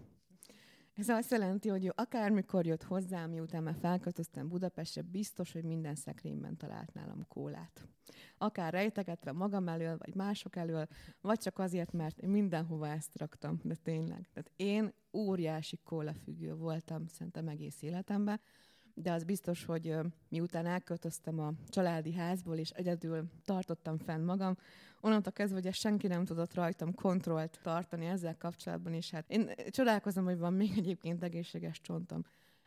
Ez 0.95 1.09
azt 1.09 1.31
jelenti, 1.31 1.69
hogy 1.69 1.85
ő 1.85 1.93
akármikor 1.95 2.67
jött 2.67 2.83
hozzám, 2.83 3.31
miután 3.31 3.63
már 3.63 3.77
felköltöztem 3.81 4.49
Budapestre, 4.49 5.03
biztos, 5.03 5.53
hogy 5.53 5.65
minden 5.65 5.95
szekrényben 5.95 6.57
talált 6.57 6.93
nálam 6.93 7.27
kólát. 7.29 7.89
Akár 8.39 8.73
rejtegetve 8.73 9.33
magam 9.33 9.69
elől, 9.69 9.97
vagy 9.99 10.15
mások 10.15 10.57
elől, 10.57 10.87
vagy 11.21 11.39
csak 11.39 11.59
azért, 11.59 11.93
mert 11.93 12.19
én 12.19 12.29
mindenhova 12.29 12.89
ezt 12.89 13.19
raktam, 13.19 13.61
de 13.63 13.75
tényleg. 13.75 14.29
Tehát 14.33 14.51
én 14.57 14.93
óriási 15.13 15.79
kólafüggő 15.85 16.55
voltam 16.55 17.07
szerintem 17.07 17.49
egész 17.49 17.83
életemben, 17.83 18.41
de 18.95 19.13
az 19.13 19.25
biztos, 19.25 19.65
hogy 19.65 19.97
miután 20.29 20.67
elköltöztem 20.67 21.39
a 21.39 21.53
családi 21.69 22.13
házból, 22.13 22.57
és 22.57 22.71
egyedül 22.71 23.31
tartottam 23.45 23.99
fenn 23.99 24.25
magam, 24.25 24.57
onnantól 25.01 25.33
kezdve, 25.33 25.61
hogy 25.63 25.75
senki 25.75 26.07
nem 26.07 26.25
tudott 26.25 26.55
rajtam 26.55 26.95
kontrollt 26.95 27.59
tartani 27.63 28.07
ezzel 28.07 28.37
kapcsolatban, 28.37 28.93
és 28.93 29.11
hát 29.11 29.25
én 29.29 29.51
csodálkozom, 29.71 30.25
hogy 30.25 30.39
van 30.39 30.53
még 30.53 30.73
egyébként 30.77 31.23
egészséges 31.23 31.81
csontom. 31.81 32.25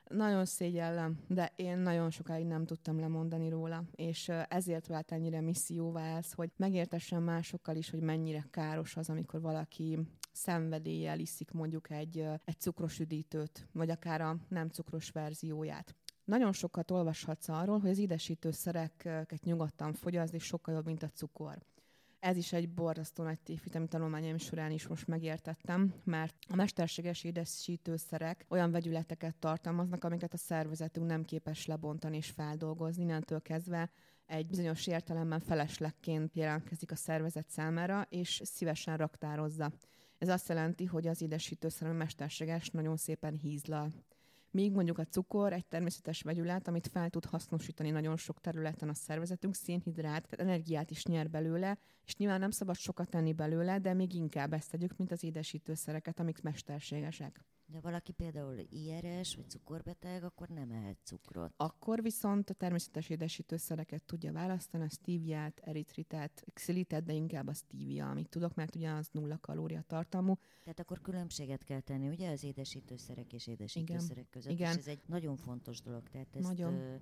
Nagyon 0.09 0.45
szégyellem, 0.45 1.19
de 1.27 1.51
én 1.55 1.77
nagyon 1.77 2.09
sokáig 2.09 2.45
nem 2.45 2.65
tudtam 2.65 2.99
lemondani 2.99 3.49
róla, 3.49 3.83
és 3.91 4.31
ezért 4.47 4.87
vált 4.87 5.11
ennyire 5.11 5.41
misszióvá 5.41 6.17
ez, 6.17 6.33
hogy 6.33 6.51
megértessen 6.57 7.21
másokkal 7.21 7.75
is, 7.75 7.89
hogy 7.89 8.01
mennyire 8.01 8.45
káros 8.51 8.97
az, 8.97 9.09
amikor 9.09 9.41
valaki 9.41 9.99
szenvedéllyel 10.31 11.19
iszik 11.19 11.51
mondjuk 11.51 11.89
egy, 11.89 12.25
egy 12.45 12.59
cukros 12.59 12.99
üdítőt, 12.99 13.67
vagy 13.71 13.89
akár 13.89 14.21
a 14.21 14.37
nem 14.47 14.69
cukros 14.69 15.09
verzióját. 15.09 15.95
Nagyon 16.25 16.51
sokat 16.51 16.91
olvashatsz 16.91 17.49
arról, 17.49 17.79
hogy 17.79 17.89
az 17.89 17.97
édesítőszereket 17.97 19.43
nyugodtan 19.43 19.93
fogyaszt, 19.93 20.33
és 20.33 20.43
sokkal 20.43 20.73
jobb, 20.73 20.85
mint 20.85 21.03
a 21.03 21.09
cukor. 21.09 21.57
Ez 22.23 22.37
is 22.37 22.53
egy 22.53 22.69
borzasztó 22.69 23.23
nagy 23.23 23.39
tévhit, 23.39 23.75
amit 23.75 23.89
tanulmányaim 23.89 24.37
során 24.37 24.71
is 24.71 24.87
most 24.87 25.07
megértettem, 25.07 25.93
mert 26.03 26.35
a 26.49 26.55
mesterséges 26.55 27.23
édesítőszerek 27.23 28.45
olyan 28.49 28.71
vegyületeket 28.71 29.35
tartalmaznak, 29.35 30.03
amiket 30.03 30.33
a 30.33 30.37
szervezetünk 30.37 31.07
nem 31.07 31.23
képes 31.23 31.65
lebontani 31.65 32.17
és 32.17 32.29
feldolgozni. 32.29 33.03
Innentől 33.03 33.41
kezdve 33.41 33.89
egy 34.25 34.47
bizonyos 34.47 34.87
értelemben 34.87 35.39
feleslegként 35.39 36.35
jelentkezik 36.35 36.91
a 36.91 36.95
szervezet 36.95 37.49
számára, 37.49 38.05
és 38.09 38.41
szívesen 38.43 38.97
raktározza. 38.97 39.71
Ez 40.17 40.29
azt 40.29 40.47
jelenti, 40.49 40.85
hogy 40.85 41.07
az 41.07 41.21
édesítőszer, 41.21 41.87
ami 41.87 41.97
mesterséges, 41.97 42.69
nagyon 42.69 42.97
szépen 42.97 43.35
hízlal 43.35 43.91
míg 44.53 44.71
mondjuk 44.71 44.97
a 44.97 45.05
cukor 45.05 45.53
egy 45.53 45.65
természetes 45.65 46.21
vegyület, 46.21 46.67
amit 46.67 46.87
fel 46.87 47.09
tud 47.09 47.25
hasznosítani 47.25 47.89
nagyon 47.89 48.17
sok 48.17 48.41
területen 48.41 48.89
a 48.89 48.93
szervezetünk, 48.93 49.55
szénhidrát, 49.55 50.27
tehát 50.29 50.39
energiát 50.39 50.91
is 50.91 51.05
nyer 51.05 51.29
belőle, 51.29 51.77
és 52.05 52.15
nyilván 52.15 52.39
nem 52.39 52.51
szabad 52.51 52.75
sokat 52.75 53.09
tenni 53.09 53.33
belőle, 53.33 53.79
de 53.79 53.93
még 53.93 54.13
inkább 54.13 54.53
ezt 54.53 54.71
tegyük, 54.71 54.97
mint 54.97 55.11
az 55.11 55.23
édesítőszereket, 55.23 56.19
amik 56.19 56.41
mesterségesek. 56.41 57.45
De 57.65 57.79
valaki 57.79 58.11
például 58.11 58.57
IRS 58.69 59.35
vagy 59.35 59.49
cukorbeteg, 59.49 60.23
akkor 60.23 60.47
nem 60.47 60.71
ehet 60.71 60.97
cukrot. 61.03 61.53
Akkor 61.57 62.01
viszont 62.01 62.49
a 62.49 62.53
természetes 62.53 63.09
édesítőszereket 63.09 64.03
tudja 64.03 64.31
választani, 64.31 64.83
a 64.83 64.89
stevia 64.89 65.51
eritritát, 65.55 66.43
xilitet, 66.53 67.03
de 67.03 67.13
inkább 67.13 67.47
a 67.47 67.53
stevia, 67.53 68.09
amit 68.09 68.29
tudok, 68.29 68.55
mert 68.55 68.75
ugye 68.75 68.89
az 68.89 69.09
nulla 69.11 69.37
kalória 69.37 69.81
tartalmú. 69.81 70.37
Tehát 70.63 70.79
akkor 70.79 71.01
különbséget 71.01 71.63
kell 71.63 71.79
tenni, 71.79 72.07
ugye, 72.07 72.31
az 72.31 72.43
édesítőszerek 72.43 73.33
és 73.33 73.47
édesítőszerek 73.47 74.17
Igen. 74.17 74.29
között. 74.29 74.51
Igen. 74.51 74.71
És 74.71 74.77
ez 74.77 74.87
egy 74.87 75.01
nagyon 75.05 75.35
fontos 75.35 75.81
dolog. 75.81 76.09
Tehát 76.09 76.35
ezt 76.35 76.47
nagyon. 76.47 76.99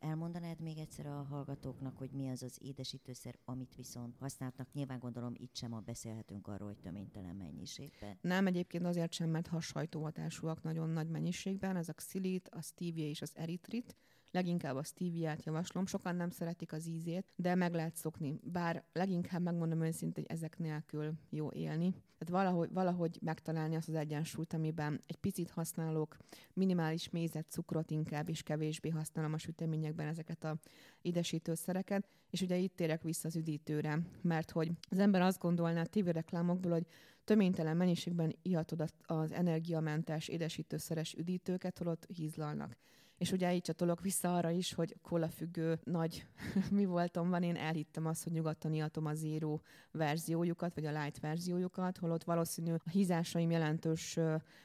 Elmondanád 0.00 0.60
még 0.60 0.78
egyszer 0.78 1.06
a 1.06 1.22
hallgatóknak, 1.30 1.98
hogy 1.98 2.10
mi 2.10 2.28
az 2.28 2.42
az 2.42 2.58
édesítőszer, 2.60 3.38
amit 3.44 3.74
viszont 3.74 4.16
használnak? 4.16 4.72
Nyilván 4.72 4.98
gondolom 4.98 5.32
itt 5.36 5.54
sem 5.54 5.72
a 5.72 5.80
beszélhetünk 5.80 6.46
arról, 6.46 6.68
hogy 6.68 6.78
töménytelen 6.78 7.36
mennyiségben. 7.36 8.18
Nem, 8.20 8.46
egyébként 8.46 8.84
azért 8.84 9.12
sem, 9.12 9.30
mert 9.30 9.46
hasajtóhatásúak 9.46 10.62
nagyon 10.62 10.88
nagy 10.88 11.08
mennyiségben. 11.08 11.76
Ez 11.76 11.88
a 11.88 11.92
xilit, 11.92 12.48
a 12.48 12.62
stevia 12.62 13.08
és 13.08 13.22
az 13.22 13.32
eritrit 13.34 13.96
leginkább 14.30 14.76
a 14.76 14.82
stevia 14.82 15.36
javaslom. 15.44 15.86
Sokan 15.86 16.16
nem 16.16 16.30
szeretik 16.30 16.72
az 16.72 16.86
ízét, 16.86 17.26
de 17.36 17.54
meg 17.54 17.74
lehet 17.74 17.96
szokni. 17.96 18.40
Bár 18.42 18.84
leginkább 18.92 19.42
megmondom 19.42 19.82
őszintén, 19.82 20.24
hogy 20.26 20.36
ezek 20.36 20.58
nélkül 20.58 21.12
jó 21.30 21.50
élni. 21.52 21.94
Tehát 22.20 22.44
valahogy, 22.44 22.72
valahogy 22.72 23.18
megtalálni 23.22 23.76
azt 23.76 23.88
az 23.88 23.94
egyensúlyt, 23.94 24.52
amiben 24.52 25.02
egy 25.06 25.16
picit 25.16 25.50
használok 25.50 26.16
minimális 26.52 27.10
mézet, 27.10 27.46
cukrot 27.48 27.90
inkább, 27.90 28.28
és 28.28 28.42
kevésbé 28.42 28.88
használom 28.88 29.32
a 29.32 29.38
süteményekben 29.38 30.06
ezeket 30.06 30.44
a 30.44 30.56
édesítőszereket, 31.02 32.08
és 32.30 32.40
ugye 32.40 32.56
itt 32.56 32.76
térek 32.76 33.02
vissza 33.02 33.28
az 33.28 33.36
üdítőre, 33.36 33.98
mert 34.22 34.50
hogy 34.50 34.70
az 34.90 34.98
ember 34.98 35.20
azt 35.20 35.38
gondolná 35.38 35.80
a 35.80 35.86
tévéreklámokból, 35.86 36.72
hogy 36.72 36.86
töménytelen 37.24 37.76
mennyiségben 37.76 38.36
ihatod 38.42 38.84
az 39.06 39.32
energiamentes 39.32 40.28
édesítőszeres 40.28 41.14
üdítőket, 41.14 41.78
holott 41.78 42.06
hízlalnak. 42.14 42.76
És 43.20 43.32
ugye 43.32 43.54
így 43.54 43.62
csatolok 43.62 44.00
vissza 44.00 44.36
arra 44.36 44.50
is, 44.50 44.74
hogy 44.74 44.96
kólafüggő 45.02 45.78
nagy 45.84 46.26
mi 46.70 46.84
voltam 46.84 47.30
van, 47.30 47.42
én 47.42 47.56
elhittem 47.56 48.06
azt, 48.06 48.22
hogy 48.24 48.32
nyugodtan 48.32 48.72
ihatom 48.72 49.06
a 49.06 49.14
zero 49.14 49.58
verziójukat, 49.90 50.74
vagy 50.74 50.86
a 50.86 51.02
light 51.02 51.20
verziójukat, 51.20 51.98
holott 51.98 52.24
valószínű 52.24 52.72
a 52.72 52.90
hízásaim 52.90 53.50
jelentős 53.50 54.18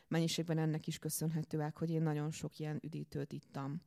mennyiségben 0.08 0.58
ennek 0.58 0.88
is 0.88 1.00
köszönhetőek, 1.00 1.78
hogy 1.78 1.90
én 1.90 2.02
nagyon 2.02 2.32
sok 2.32 2.60
ilyen 2.60 2.80
üdítőt 2.84 3.34
ittam 3.34 3.82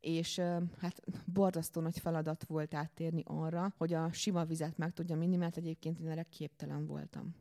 és 0.00 0.38
hát 0.78 1.02
borzasztó 1.24 1.80
nagy 1.80 1.98
feladat 1.98 2.44
volt 2.44 2.74
áttérni 2.74 3.22
arra, 3.24 3.74
hogy 3.76 3.92
a 3.92 4.12
sima 4.12 4.44
vizet 4.44 4.76
meg 4.76 4.92
tudja 4.92 5.16
minni, 5.16 5.36
mert 5.36 5.56
egyébként 5.56 5.98
én 5.98 6.08
erre 6.08 6.22
képtelen 6.22 6.86
voltam. 6.86 7.34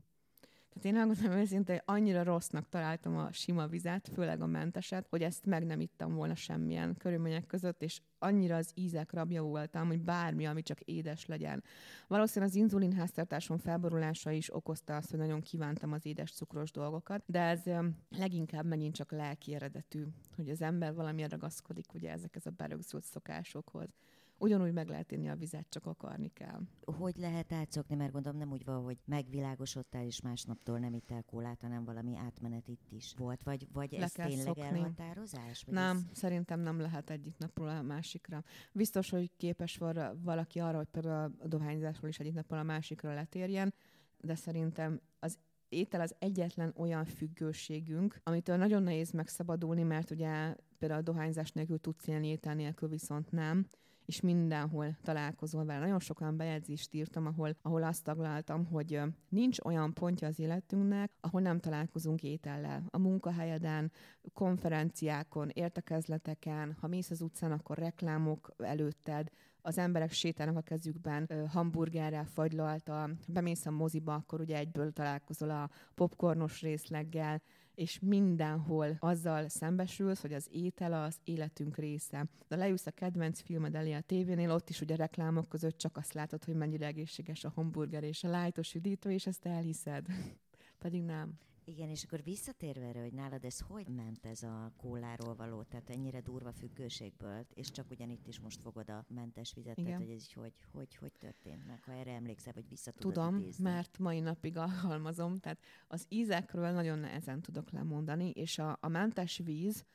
Tehát 0.75 0.97
én 0.97 1.07
megmondom 1.07 1.39
őszintén, 1.39 1.81
annyira 1.85 2.23
rossznak 2.23 2.69
találtam 2.69 3.17
a 3.17 3.31
sima 3.31 3.67
vizet, 3.67 4.09
főleg 4.13 4.41
a 4.41 4.45
menteset, 4.45 5.07
hogy 5.09 5.21
ezt 5.21 5.45
meg 5.45 5.65
nem 5.65 5.79
ittam 5.79 6.13
volna 6.15 6.35
semmilyen 6.35 6.95
körülmények 6.97 7.45
között, 7.45 7.81
és 7.81 8.01
annyira 8.19 8.55
az 8.55 8.71
ízek 8.73 9.11
rabja 9.11 9.43
voltam, 9.43 9.87
hogy 9.87 10.01
bármi, 10.01 10.45
ami 10.45 10.61
csak 10.61 10.79
édes 10.79 11.25
legyen. 11.25 11.63
Valószínűleg 12.07 12.53
az 12.53 12.59
inzulin 12.59 12.93
háztartásom 12.93 13.57
felborulása 13.57 14.31
is 14.31 14.55
okozta 14.55 14.95
azt, 14.95 15.09
hogy 15.09 15.19
nagyon 15.19 15.41
kívántam 15.41 15.91
az 15.91 16.05
édes 16.05 16.31
cukros 16.31 16.71
dolgokat, 16.71 17.23
de 17.25 17.39
ez 17.39 17.61
leginkább 18.09 18.65
megint 18.65 18.95
csak 18.95 19.11
lelki 19.11 19.53
eredetű, 19.53 20.03
hogy 20.35 20.49
az 20.49 20.61
ember 20.61 20.93
valamilyen 20.93 21.29
ragaszkodik 21.29 21.93
ugye 21.93 22.11
ezekhez 22.11 22.45
a 22.45 22.51
berögzült 22.51 23.03
szokásokhoz 23.03 23.89
ugyanúgy 24.37 24.73
meg 24.73 24.87
lehet 24.87 25.11
inni 25.11 25.29
a 25.29 25.35
vizet, 25.35 25.65
csak 25.69 25.85
akarni 25.85 26.31
kell. 26.33 26.59
Hogy 26.85 27.15
lehet 27.17 27.51
átszokni, 27.51 27.95
mert 27.95 28.11
gondolom 28.11 28.37
nem 28.37 28.51
úgy 28.51 28.65
van, 28.65 28.83
hogy 28.83 28.97
megvilágosodtál, 29.05 30.05
és 30.05 30.21
másnaptól 30.21 30.79
nem 30.79 30.93
ittál 30.93 31.23
kólát, 31.23 31.61
hanem 31.61 31.85
valami 31.85 32.17
átmenet 32.17 32.67
itt 32.67 32.91
is 32.91 33.13
volt, 33.17 33.43
vagy, 33.43 33.67
vagy 33.73 33.91
Le 33.91 34.03
ez 34.03 34.11
tényleg 34.11 34.45
szokni. 34.45 34.61
elhatározás? 34.61 35.63
Vagy 35.63 35.73
nem, 35.73 35.97
ez... 35.97 36.17
szerintem 36.17 36.59
nem 36.59 36.79
lehet 36.79 37.09
egyik 37.09 37.37
napról 37.37 37.69
a 37.69 37.81
másikra. 37.81 38.43
Biztos, 38.71 39.09
hogy 39.09 39.31
képes 39.37 39.77
van 39.77 40.21
valaki 40.23 40.59
arra, 40.59 40.77
hogy 40.77 40.89
például 40.91 41.35
a 41.39 41.47
dohányzásról 41.47 42.09
is 42.09 42.19
egyik 42.19 42.33
napról 42.33 42.59
a 42.59 42.63
másikra 42.63 43.13
letérjen, 43.13 43.73
de 44.17 44.35
szerintem 44.35 45.01
az 45.19 45.37
étel 45.69 46.01
az 46.01 46.15
egyetlen 46.19 46.73
olyan 46.77 47.05
függőségünk, 47.05 48.19
amitől 48.23 48.57
nagyon 48.57 48.83
nehéz 48.83 49.11
megszabadulni, 49.11 49.83
mert 49.83 50.11
ugye 50.11 50.55
például 50.77 50.99
a 50.99 51.03
dohányzás 51.03 51.51
nélkül 51.51 51.79
tudsz 51.79 52.07
élni, 52.07 52.27
étel 52.27 52.55
nélkül 52.55 52.89
viszont 52.89 53.31
nem 53.31 53.67
és 54.05 54.21
mindenhol 54.21 54.97
találkozol 55.03 55.65
vele. 55.65 55.79
Nagyon 55.79 55.99
sokan 55.99 56.37
bejegyzést 56.37 56.93
írtam, 56.93 57.25
ahol, 57.25 57.55
ahol 57.61 57.83
azt 57.83 58.03
taglaltam, 58.03 58.65
hogy 58.65 58.99
nincs 59.29 59.59
olyan 59.59 59.93
pontja 59.93 60.27
az 60.27 60.39
életünknek, 60.39 61.11
ahol 61.21 61.41
nem 61.41 61.59
találkozunk 61.59 62.23
étellel. 62.23 62.83
A 62.89 62.97
munkahelyeden, 62.97 63.91
konferenciákon, 64.33 65.49
értekezleteken, 65.53 66.77
ha 66.81 66.87
mész 66.87 67.09
az 67.09 67.21
utcán, 67.21 67.51
akkor 67.51 67.77
reklámok 67.77 68.53
előtted, 68.57 69.27
az 69.65 69.77
emberek 69.77 70.11
sétálnak 70.11 70.57
a 70.57 70.61
kezükben 70.61 71.47
hamburgerrel, 71.47 72.25
fagylaltal, 72.25 73.17
bemész 73.27 73.65
a 73.65 73.71
moziba, 73.71 74.13
akkor 74.13 74.39
ugye 74.39 74.57
egyből 74.57 74.91
találkozol 74.91 75.49
a 75.49 75.69
popcornos 75.95 76.61
részleggel, 76.61 77.41
és 77.75 77.99
mindenhol 77.99 78.95
azzal 78.99 79.49
szembesülsz, 79.49 80.21
hogy 80.21 80.33
az 80.33 80.47
étel 80.51 80.93
az 80.93 81.17
életünk 81.23 81.77
része. 81.77 82.25
De 82.47 82.55
leülsz 82.55 82.85
a 82.85 82.91
kedvenc 82.91 83.41
filmed 83.41 83.75
elé 83.75 83.93
a 83.93 84.01
tévénél, 84.01 84.51
ott 84.51 84.69
is 84.69 84.81
ugye 84.81 84.95
reklámok 84.95 85.49
között 85.49 85.77
csak 85.77 85.97
azt 85.97 86.13
látod, 86.13 86.43
hogy 86.43 86.55
mennyire 86.55 86.85
egészséges 86.85 87.43
a 87.43 87.51
hamburger 87.55 88.03
és 88.03 88.23
a 88.23 88.29
lájtos 88.29 88.73
üdítő, 88.73 89.11
és 89.11 89.27
ezt 89.27 89.45
elhiszed. 89.45 90.05
Pedig 90.83 91.03
nem. 91.03 91.39
Igen, 91.67 91.89
és 91.89 92.03
akkor 92.03 92.23
visszatérve 92.23 92.85
erre, 92.85 93.01
hogy 93.01 93.13
nálad 93.13 93.45
ez 93.45 93.59
hogy 93.59 93.87
ment 93.87 94.25
ez 94.25 94.43
a 94.43 94.71
kóláról 94.77 95.35
való, 95.35 95.63
tehát 95.63 95.89
ennyire 95.89 96.21
durva 96.21 96.51
függőségből, 96.51 97.45
és 97.53 97.71
csak 97.71 97.91
ugyanitt 97.91 98.27
is 98.27 98.39
most 98.39 98.61
fogod 98.61 98.89
a 98.89 99.05
mentes 99.07 99.53
vizet, 99.53 99.77
Igen. 99.77 99.85
tehát 99.85 100.05
hogy 100.07 100.15
ez 100.15 100.21
így 100.21 100.33
hogy, 100.33 100.53
hogy, 100.71 100.95
hogy 100.95 101.11
történt 101.13 101.65
meg, 101.67 101.83
ha 101.83 101.91
erre 101.91 102.11
emlékszel, 102.11 102.53
vagy 102.53 102.69
vissza 102.69 102.91
tudod 102.91 103.13
Tudom, 103.13 103.39
idézni. 103.39 103.63
mert 103.63 103.99
mai 103.99 104.19
napig 104.19 104.57
alkalmazom, 104.57 105.39
tehát 105.39 105.59
az 105.87 106.05
ízekről 106.09 106.71
nagyon 106.71 106.99
nehezen 106.99 107.41
tudok 107.41 107.71
lemondani, 107.71 108.29
és 108.29 108.59
a, 108.59 108.77
a 108.81 108.87
mentes 108.87 109.37
víz, 109.37 109.85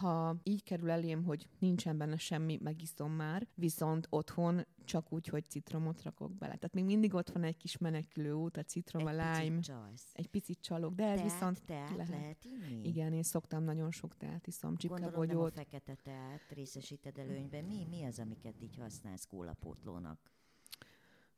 ha 0.00 0.36
így 0.42 0.62
kerül 0.62 0.90
elém, 0.90 1.24
hogy 1.24 1.48
nincsen 1.58 1.98
benne 1.98 2.16
semmi, 2.16 2.58
megiszom 2.62 3.12
már, 3.12 3.46
viszont 3.54 4.06
otthon 4.10 4.66
csak 4.84 5.12
úgy, 5.12 5.26
hogy 5.26 5.48
citromot 5.48 6.02
rakok 6.02 6.32
bele. 6.32 6.54
Tehát 6.54 6.74
még 6.74 6.84
mindig 6.84 7.14
ott 7.14 7.30
van 7.30 7.42
egy 7.42 7.56
kis 7.56 7.78
menekülő 7.78 8.32
út, 8.32 8.56
a 8.56 8.62
citrom, 8.62 9.06
egy 9.06 9.14
a 9.14 9.38
lime. 9.38 9.56
Picit. 9.56 9.74
Egy 10.12 10.26
picit 10.26 10.60
csalok, 10.60 10.94
de 10.94 11.04
ez 11.04 11.18
teát, 11.18 11.32
viszont 11.32 11.64
teát 11.64 11.96
lehet. 11.96 12.08
lehet 12.08 12.44
inni? 12.44 12.88
Igen, 12.88 13.12
én 13.12 13.22
szoktam 13.22 13.62
nagyon 13.62 13.90
sok 13.90 14.16
teát 14.16 14.46
iszom, 14.46 14.74
nem 14.88 15.38
a 15.38 15.50
fekete 15.50 15.94
teát 15.94 16.52
részesíted 16.54 17.18
előnyben. 17.18 17.64
Mi, 17.64 17.86
mi 17.90 18.04
az, 18.04 18.18
amiket 18.18 18.62
így 18.62 18.76
használsz 18.76 19.24
kólapótlónak? 19.24 20.32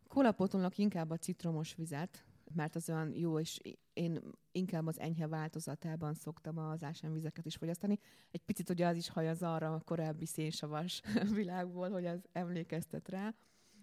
Kólapótlónak 0.08 0.78
inkább 0.78 1.10
a 1.10 1.16
citromos 1.16 1.74
vizet, 1.74 2.24
mert 2.54 2.74
az 2.74 2.88
olyan 2.88 3.14
jó, 3.14 3.38
és 3.38 3.60
én 3.92 4.20
inkább 4.52 4.86
az 4.86 5.00
enyhe 5.00 5.26
változatában 5.26 6.14
szoktam 6.14 6.58
az 6.58 6.84
ásványvizeket 6.84 7.46
is 7.46 7.56
fogyasztani. 7.56 7.98
Egy 8.30 8.40
picit 8.40 8.70
ugye 8.70 8.86
az 8.86 8.96
is 8.96 9.08
hajaz 9.08 9.42
arra 9.42 9.74
a 9.74 9.80
korábbi 9.80 10.26
szénsavas 10.26 11.02
világból, 11.34 11.90
hogy 11.90 12.06
az 12.06 12.28
emlékeztet 12.32 13.08
rá, 13.08 13.34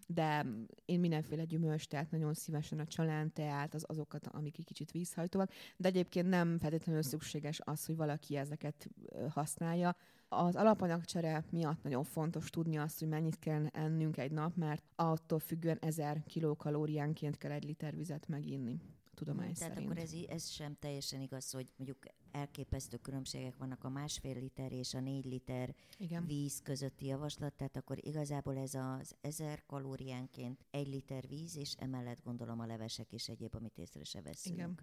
de 0.07 0.45
én 0.86 0.99
mindenféle 0.99 1.43
gyümölcs, 1.43 1.88
tehát 1.88 2.11
nagyon 2.11 2.34
szívesen 2.34 2.80
a 2.80 2.86
csalán 2.86 3.34
teát, 3.34 3.74
az 3.74 3.84
azokat, 3.88 4.28
amik 4.28 4.57
egy 4.57 4.65
kicsit 4.65 4.91
vízhajtóak, 4.91 5.51
de 5.78 5.88
egyébként 5.88 6.30
nem 6.30 6.57
feltétlenül 6.57 7.01
szükséges 7.01 7.59
az, 7.63 7.86
hogy 7.86 7.95
valaki 7.95 8.36
ezeket 8.36 8.89
használja. 9.30 9.95
Az 10.32 10.55
alapanyagcsere 10.55 11.43
miatt 11.49 11.84
nagyon 11.84 12.03
fontos 12.03 12.49
tudni 12.49 12.77
azt, 12.77 12.99
hogy 12.99 13.07
mennyit 13.07 13.39
kell 13.39 13.65
ennünk 13.65 14.17
egy 14.17 14.32
nap, 14.32 14.55
mert 14.55 14.84
attól 14.95 15.39
függően 15.39 15.77
1000 15.82 16.23
kilokalóriánként 16.23 17.38
kell 17.38 17.51
egy 17.51 17.63
liter 17.63 17.95
vizet 17.95 18.27
meginni 18.27 18.82
tudomány 19.13 19.53
Tehát 19.53 19.73
szerint. 19.73 19.91
akkor 19.91 19.97
ez, 20.03 20.13
ez 20.27 20.47
sem 20.49 20.75
teljesen 20.80 21.21
igaz, 21.21 21.51
hogy 21.51 21.73
mondjuk 21.75 21.97
elképesztő 22.32 22.97
különbségek 22.97 23.57
vannak 23.57 23.84
a 23.84 23.89
másfél 23.89 24.39
liter 24.39 24.71
és 24.71 24.93
a 24.93 24.99
négy 24.99 25.25
liter 25.25 25.75
Igen. 25.97 26.25
víz 26.25 26.61
közötti 26.63 27.05
javaslat, 27.05 27.53
tehát 27.53 27.77
akkor 27.77 27.97
igazából 28.05 28.57
ez 28.57 28.73
az 28.73 29.15
ezer 29.21 29.63
kalóriánként 29.65 30.65
egy 30.71 30.88
liter 30.88 31.27
víz, 31.27 31.57
és 31.57 31.73
emellett 31.77 32.23
gondolom 32.23 32.59
a 32.59 32.65
levesek 32.65 33.11
és 33.11 33.27
egyéb, 33.30 33.55
amit 33.55 33.77
észre 33.77 34.03
se 34.03 34.21
veszünk. 34.21 34.55
Igen. 34.55 34.77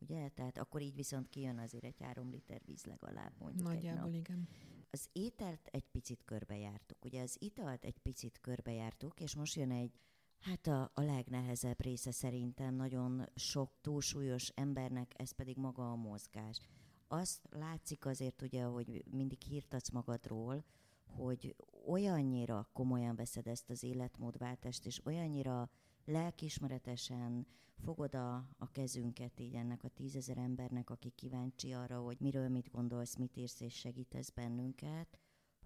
Ugye? 0.00 0.28
Tehát 0.28 0.58
akkor 0.58 0.82
így 0.82 0.94
viszont 0.94 1.28
kijön 1.28 1.58
azért 1.58 1.84
egy 1.84 2.00
három 2.00 2.30
liter 2.30 2.60
víz 2.64 2.84
legalább 2.84 3.32
mondjuk 3.38 3.68
Nagyjából 3.68 3.90
egy 3.90 4.14
nap. 4.14 4.26
igen. 4.26 4.48
Az 4.90 5.08
ételt 5.12 5.68
egy 5.70 5.84
picit 5.90 6.24
körbejártuk. 6.24 7.04
Ugye 7.04 7.22
az 7.22 7.36
italt 7.38 7.84
egy 7.84 7.98
picit 7.98 8.40
körbejártuk, 8.40 9.20
és 9.20 9.34
most 9.34 9.54
jön 9.54 9.70
egy 9.70 9.92
Hát 10.40 10.66
a, 10.66 10.90
a 10.94 11.00
legnehezebb 11.00 11.80
része 11.80 12.10
szerintem 12.10 12.74
nagyon 12.74 13.28
sok 13.34 13.72
túlsúlyos 13.80 14.48
embernek, 14.54 15.12
ez 15.16 15.30
pedig 15.30 15.56
maga 15.56 15.90
a 15.90 15.96
mozgás. 15.96 16.60
Azt 17.08 17.48
látszik 17.50 18.06
azért 18.06 18.42
ugye, 18.42 18.62
hogy 18.62 19.04
mindig 19.10 19.42
hírtatsz 19.42 19.90
magadról, 19.90 20.64
hogy 21.06 21.56
olyannyira 21.86 22.68
komolyan 22.72 23.16
veszed 23.16 23.46
ezt 23.46 23.70
az 23.70 23.82
életmódváltást, 23.82 24.86
és 24.86 25.06
olyannyira 25.06 25.70
lelkismeretesen 26.08 27.46
fogod 27.84 28.14
a, 28.14 28.34
a 28.58 28.70
kezünket 28.72 29.40
így 29.40 29.54
ennek 29.54 29.84
a 29.84 29.88
tízezer 29.88 30.38
embernek, 30.38 30.90
aki 30.90 31.10
kíváncsi 31.10 31.72
arra, 31.72 32.00
hogy 32.00 32.16
miről 32.20 32.48
mit 32.48 32.70
gondolsz, 32.70 33.16
mit 33.16 33.36
írsz 33.36 33.60
és 33.60 33.74
segítesz 33.74 34.30
bennünket, 34.30 35.18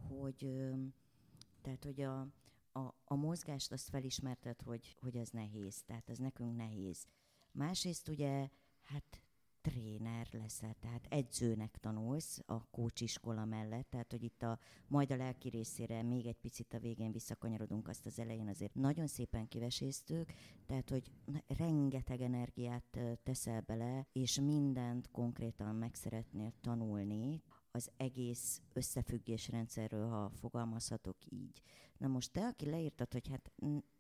hogy 0.08 0.70
tehát, 1.60 1.84
hogy 1.84 2.00
a, 2.00 2.20
a, 2.72 2.94
a 3.04 3.14
mozgást 3.14 3.72
azt 3.72 3.88
felismerted, 3.88 4.60
hogy, 4.62 4.96
hogy 5.00 5.16
ez 5.16 5.28
nehéz, 5.28 5.82
tehát 5.82 6.08
ez 6.10 6.18
nekünk 6.18 6.56
nehéz. 6.56 7.06
Másrészt 7.52 8.08
ugye, 8.08 8.48
hát 8.82 9.21
tréner 9.72 10.26
leszel, 10.30 10.74
tehát 10.80 11.06
edzőnek 11.08 11.76
tanulsz 11.80 12.42
a 12.46 12.64
kócsiskola 12.70 13.44
mellett, 13.44 13.90
tehát 13.90 14.10
hogy 14.10 14.22
itt 14.22 14.42
a 14.42 14.58
majd 14.86 15.12
a 15.12 15.16
lelki 15.16 15.48
részére 15.48 16.02
még 16.02 16.26
egy 16.26 16.38
picit 16.40 16.74
a 16.74 16.78
végén 16.78 17.12
visszakanyarodunk, 17.12 17.88
azt 17.88 18.06
az 18.06 18.18
elején 18.18 18.48
azért 18.48 18.74
nagyon 18.74 19.06
szépen 19.06 19.48
kiveséztük, 19.48 20.32
tehát 20.66 20.90
hogy 20.90 21.12
rengeteg 21.46 22.20
energiát 22.20 22.98
teszel 23.22 23.60
bele, 23.60 24.06
és 24.12 24.40
mindent 24.40 25.10
konkrétan 25.10 25.74
meg 25.74 25.94
szeretnél 25.94 26.52
tanulni, 26.60 27.42
az 27.70 27.90
egész 27.96 28.60
összefüggésrendszerről, 28.72 30.08
ha 30.08 30.30
fogalmazhatok 30.30 31.16
így. 31.28 31.62
Na 31.98 32.08
most 32.08 32.32
te, 32.32 32.46
aki 32.46 32.70
leírtad, 32.70 33.12
hogy 33.12 33.28
hát 33.28 33.52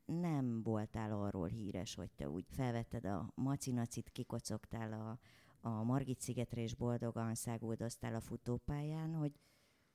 nem 0.04 0.62
voltál 0.62 1.12
arról 1.12 1.48
híres, 1.48 1.94
hogy 1.94 2.10
te 2.10 2.30
úgy 2.30 2.46
felvetted 2.48 3.04
a 3.04 3.32
macinacit, 3.34 4.10
kikocogtál 4.10 4.92
a, 4.92 5.18
a 5.62 5.82
Margit 5.82 6.20
szigetre 6.20 6.60
és 6.60 6.74
boldogan 6.74 7.34
száguldoztál 7.34 8.14
a 8.14 8.20
futópályán, 8.20 9.14
hogy, 9.14 9.32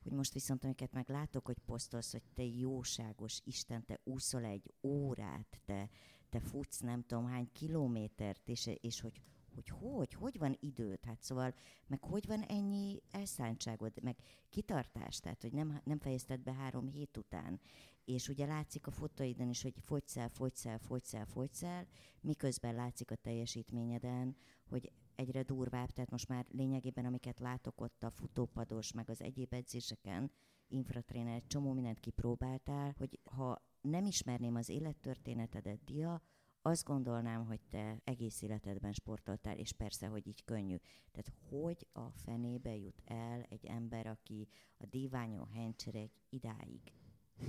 hogy 0.04 0.12
most 0.12 0.34
viszont 0.34 0.64
amiket 0.64 0.92
meg 0.92 1.10
látok, 1.10 1.46
hogy 1.46 1.60
posztolsz, 1.66 2.12
hogy 2.12 2.24
te 2.34 2.44
jóságos 2.44 3.42
Isten, 3.44 3.86
te 3.86 4.00
úszol 4.04 4.44
egy 4.44 4.74
órát, 4.82 5.62
te, 5.66 5.90
te 6.30 6.40
futsz 6.40 6.80
nem 6.80 7.04
tudom 7.04 7.26
hány 7.26 7.50
kilométert, 7.52 8.50
és, 8.50 8.70
és 8.82 9.02
hogy 9.02 9.22
hogy 9.58 9.70
hogy, 9.70 10.14
hogy 10.14 10.38
van 10.38 10.58
időt, 10.60 11.06
hát 11.06 11.22
szóval, 11.22 11.54
meg 11.88 12.04
hogy 12.04 12.28
van 12.28 12.42
ennyi 12.42 13.02
elszántságod, 13.12 14.04
meg 14.04 14.18
kitartás, 14.50 15.20
tehát, 15.20 15.42
hogy 15.42 15.54
nem, 15.54 15.82
nem 15.84 16.00
fejezted 16.00 16.40
be 16.40 16.54
három 16.54 16.88
hét 16.88 17.18
után, 17.18 17.60
és 18.06 18.28
ugye 18.28 18.46
látszik 18.46 18.88
a 18.88 18.92
fotóidon 18.92 19.50
is, 19.50 19.62
hogy 19.62 19.74
fogysz 19.86 20.18
el, 20.18 20.30
fogysz 20.30 20.66
el, 20.66 20.80
fogysz 20.80 21.14
el, 21.14 21.26
fogysz 21.26 21.64
el, 21.64 21.88
miközben 22.22 22.76
látszik 22.76 23.12
a 23.12 23.16
teljesítményeden, 23.16 24.36
hogy 24.70 24.92
egyre 25.18 25.44
durvább, 25.44 25.92
tehát 25.92 26.12
most 26.12 26.28
már 26.28 26.46
lényegében, 26.52 27.06
amiket 27.06 27.40
látok 27.40 27.82
ott 27.82 28.04
a 28.04 28.10
futópados, 28.10 28.92
meg 28.92 29.10
az 29.10 29.22
egyéb 29.22 29.54
edzéseken, 29.54 30.32
infratréner, 30.68 31.44
csomó 31.48 31.74
mindent 31.74 32.00
kipróbáltál, 32.00 32.94
hogy 32.98 33.20
ha 33.24 33.62
nem 33.82 34.06
ismerném 34.06 34.56
az 34.56 34.70
élettörténetedet, 34.70 35.84
dia, 35.84 36.22
azt 36.62 36.84
gondolnám, 36.84 37.46
hogy 37.46 37.62
te 37.70 38.02
egész 38.04 38.42
életedben 38.42 38.94
sportoltál, 38.94 39.58
és 39.58 39.74
persze, 39.74 40.08
hogy 40.08 40.28
így 40.28 40.44
könnyű. 40.46 40.76
Tehát 41.12 41.32
hogy 41.50 41.88
a 41.92 42.10
fenébe 42.10 42.76
jut 42.76 43.02
el 43.06 43.42
egy 43.50 43.66
ember, 43.66 44.08
aki 44.08 44.48
a 44.78 44.86
díványon 44.86 45.48
hencsereg 45.48 46.12
idáig? 46.30 46.82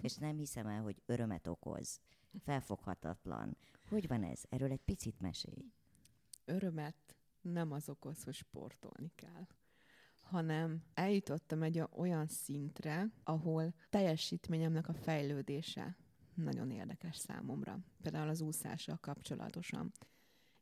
És 0.00 0.16
nem 0.16 0.36
hiszem 0.36 0.66
el, 0.66 0.82
hogy 0.82 1.02
örömet 1.06 1.46
okoz. 1.46 2.00
Felfoghatatlan. 2.38 3.56
Hogy 3.88 4.06
van 4.06 4.22
ez? 4.22 4.42
Erről 4.48 4.70
egy 4.70 4.84
picit 4.84 5.20
mesélj. 5.20 5.72
Örömet 6.44 7.17
nem 7.40 7.72
az 7.72 7.88
okoz, 7.88 8.24
hogy 8.24 8.34
sportolni 8.34 9.12
kell 9.14 9.46
hanem 10.28 10.82
eljutottam 10.94 11.62
egy 11.62 11.82
olyan 11.90 12.26
szintre, 12.26 13.10
ahol 13.24 13.74
teljesítményemnek 13.90 14.88
a 14.88 14.94
fejlődése 14.94 15.96
nagyon 16.34 16.70
érdekes 16.70 17.16
számomra. 17.16 17.78
Például 18.02 18.28
az 18.28 18.40
úszással 18.40 18.98
kapcsolatosan. 19.00 19.92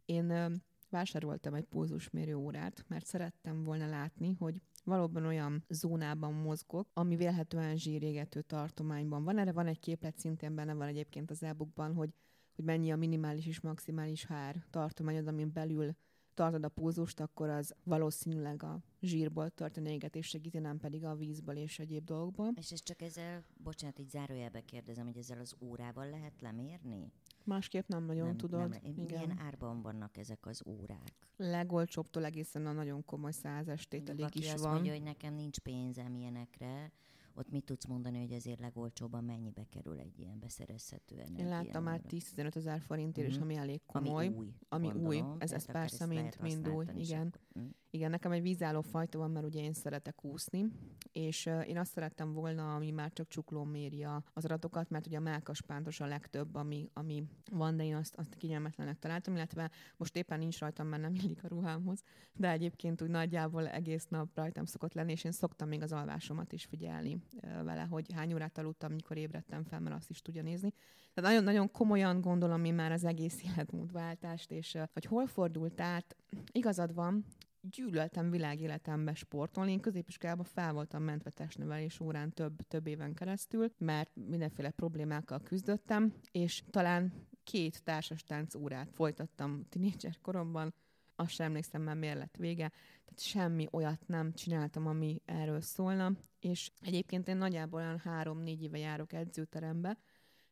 Én 0.05 0.61
vásároltam 0.91 1.55
egy 1.55 1.65
pulzusmérő 1.65 2.35
órát, 2.35 2.85
mert 2.89 3.07
szerettem 3.07 3.63
volna 3.63 3.87
látni, 3.87 4.33
hogy 4.39 4.61
valóban 4.85 5.25
olyan 5.25 5.65
zónában 5.69 6.33
mozgok, 6.33 6.89
ami 6.93 7.17
vélhetően 7.17 7.77
zsírégető 7.77 8.43
tartományban 8.43 9.25
van. 9.25 9.39
Erre 9.39 9.53
van 9.53 9.67
egy 9.67 9.81
képlet, 9.81 10.19
szintén 10.19 10.55
benne 10.55 10.75
van 10.75 10.89
egyébként 10.89 11.31
az 11.31 11.43
e 11.43 11.55
hogy, 11.77 12.15
hogy 12.55 12.65
mennyi 12.65 12.93
a 12.93 12.97
minimális 12.97 13.47
és 13.47 13.61
maximális 13.61 14.25
hár 14.25 14.65
tartományod, 14.71 15.27
amin 15.27 15.53
belül 15.53 15.97
tartod 16.37 16.65
a 16.65 16.69
pulzust, 16.69 17.21
akkor 17.21 17.49
az 17.49 17.75
valószínűleg 17.83 18.63
a 18.63 18.79
zsírból 19.01 19.51
történő 19.51 19.91
égetés 19.91 20.27
segíti, 20.27 20.59
nem 20.59 20.79
pedig 20.79 21.05
a 21.05 21.15
vízből 21.15 21.57
és 21.57 21.79
egyéb 21.79 22.05
dolgokból. 22.05 22.53
És 22.55 22.73
ez 22.73 22.83
csak 22.83 23.03
ezzel, 23.03 23.45
bocsánat, 23.57 23.99
így 23.99 24.09
zárójelbe 24.09 24.61
kérdezem, 24.61 25.05
hogy 25.05 25.17
ezzel 25.17 25.41
az 25.41 25.55
órával 25.61 26.11
lehet 26.11 26.41
lemérni? 26.41 27.13
Másképp 27.45 27.89
nem 27.89 28.05
nagyon 28.05 28.27
nem, 28.27 28.37
tudod. 28.37 28.69
Nem, 28.69 28.81
igen. 28.83 29.05
Milyen 29.05 29.39
árban 29.39 29.83
vannak 29.83 30.17
ezek 30.17 30.47
az 30.47 30.63
órák? 30.67 31.13
Legolcsóbbtól 31.37 32.25
egészen 32.25 32.67
a 32.67 32.73
nagyon 32.73 33.05
komoly 33.05 33.33
százes 33.33 33.89
tételék 33.89 34.35
is 34.35 34.53
azt 34.53 34.63
van. 34.63 34.73
mondja, 34.73 34.93
hogy 34.93 35.03
nekem 35.03 35.35
nincs 35.35 35.59
pénzem 35.59 36.15
ilyenekre, 36.15 36.93
ott 37.37 37.51
mit 37.51 37.65
tudsz 37.65 37.87
mondani, 37.87 38.19
hogy 38.19 38.33
azért 38.33 38.61
legolcsóbban 38.61 39.25
mennyibe 39.25 39.67
kerül 39.71 39.99
egy 39.99 40.19
ilyen 40.19 40.39
beszerezhető 40.39 41.15
energia? 41.15 41.45
Én 41.45 41.49
láttam 41.49 41.83
már 41.83 42.01
10-15 42.09 42.57
ezer 42.57 42.81
forintért, 42.81 43.27
mm-hmm. 43.27 43.37
és 43.37 43.43
ami 43.43 43.55
elég 43.55 43.81
komoly. 43.87 44.27
Ami 44.27 44.37
új. 44.37 44.53
Ami 44.69 44.87
gondolom, 44.87 45.31
új. 45.31 45.37
Ez, 45.39 45.53
ez 45.53 45.65
persze 45.65 46.07
mind, 46.07 46.37
mind 46.41 46.69
új. 46.69 46.85
Igen. 46.95 47.27
Akkor, 47.27 47.63
mm. 47.63 47.69
Igen, 47.97 48.11
nekem 48.11 48.33
egy 48.33 48.43
vízálló 48.43 48.81
fajta 48.81 49.19
van, 49.19 49.31
mert 49.31 49.47
ugye 49.47 49.61
én 49.61 49.73
szeretek 49.73 50.25
úszni, 50.25 50.67
és 51.13 51.47
én 51.67 51.79
azt 51.79 51.93
szerettem 51.93 52.33
volna, 52.33 52.75
ami 52.75 52.91
már 52.91 53.13
csak 53.13 53.29
csuklón 53.29 53.69
méri 53.69 54.07
az 54.33 54.45
adatokat, 54.45 54.91
mert 54.91 55.07
ugye 55.07 55.17
a 55.17 55.21
mákas 55.21 55.63
pántos 55.63 56.01
a 56.01 56.07
legtöbb, 56.07 56.55
ami, 56.55 56.91
ami 56.93 57.25
van, 57.51 57.77
de 57.77 57.85
én 57.85 57.95
azt, 57.95 58.15
azt 58.17 58.35
kényelmetlenek 58.35 58.99
találtam, 58.99 59.35
illetve 59.35 59.71
most 59.97 60.17
éppen 60.17 60.39
nincs 60.39 60.59
rajtam, 60.59 60.87
mert 60.87 61.03
nem 61.03 61.15
illik 61.15 61.45
a 61.45 61.49
ruhámhoz, 61.49 62.03
de 62.33 62.51
egyébként 62.51 63.03
úgy 63.03 63.09
nagyjából 63.09 63.69
egész 63.69 64.07
nap 64.09 64.29
rajtam 64.35 64.65
szokott 64.65 64.95
lenni, 64.95 65.13
és 65.13 65.25
én 65.25 65.33
szoktam 65.33 65.69
még 65.69 65.83
az 65.83 65.93
alvásomat 65.93 66.53
is 66.53 66.65
figyelni 66.65 67.23
vele, 67.41 67.83
hogy 67.83 68.13
hány 68.13 68.33
órát 68.33 68.59
aludtam, 68.59 68.93
mikor 68.93 69.17
ébredtem 69.17 69.65
fel, 69.65 69.81
mert 69.81 69.97
azt 69.97 70.11
is 70.11 70.23
tudja 70.23 70.43
nézni. 70.43 70.73
Tehát 71.15 71.31
nagyon-nagyon 71.31 71.71
komolyan 71.71 72.21
gondolom 72.21 72.65
én 72.65 72.75
már 72.75 72.93
az 72.93 73.05
egész 73.05 73.43
életmódváltást, 73.43 74.51
és 74.51 74.79
hogy 74.93 75.05
hol 75.05 75.27
fordult 75.27 75.81
át, 75.81 76.17
igazad 76.53 76.95
van, 76.95 77.25
gyűlöltem 77.71 78.31
világéletembe 78.31 79.15
sportolni. 79.15 79.73
Én 79.73 79.81
középiskolában 79.81 80.45
fel 80.45 80.73
voltam 80.73 81.03
mentve 81.03 81.31
testnevelés 81.31 82.01
órán 82.01 82.33
több, 82.33 82.57
több 82.69 82.87
éven 82.87 83.15
keresztül, 83.15 83.73
mert 83.79 84.11
mindenféle 84.15 84.71
problémákkal 84.71 85.41
küzdöttem, 85.43 86.15
és 86.31 86.63
talán 86.71 87.13
két 87.45 87.83
társas 87.85 88.23
tánc 88.23 88.55
órát 88.55 88.93
folytattam 88.93 89.67
tinédzser 89.69 90.19
koromban, 90.23 90.75
azt 91.17 91.31
sem 91.31 91.47
emlékszem 91.47 91.83
már 91.83 91.97
miért 91.97 92.19
lett 92.19 92.37
vége, 92.37 92.69
tehát 93.05 93.21
semmi 93.21 93.67
olyat 93.71 94.07
nem 94.07 94.33
csináltam, 94.33 94.87
ami 94.87 95.23
erről 95.25 95.61
szólna, 95.61 96.13
és 96.41 96.71
egyébként 96.81 97.29
én 97.29 97.37
nagyjából 97.37 97.81
olyan 97.81 97.99
három-négy 97.99 98.63
éve 98.63 98.79
járok 98.79 99.13
edzőterembe, 99.13 99.99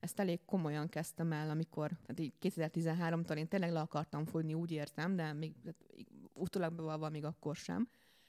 ezt 0.05 0.21
elég 0.21 0.45
komolyan 0.45 0.89
kezdtem 0.89 1.33
el, 1.33 1.51
amikor 1.51 1.91
tehát 2.07 2.21
így 2.21 2.35
2013-tól 2.41 3.37
én 3.37 3.49
tényleg 3.49 3.71
le 3.71 3.81
akartam 3.81 4.25
fogyni, 4.25 4.55
úgy 4.55 4.71
értem, 4.71 5.17
de 5.17 5.33
még 5.33 5.55
utólag 6.35 6.75
bevalva 6.75 7.09
még 7.09 7.25
akkor 7.25 7.57
sem. 7.57 7.89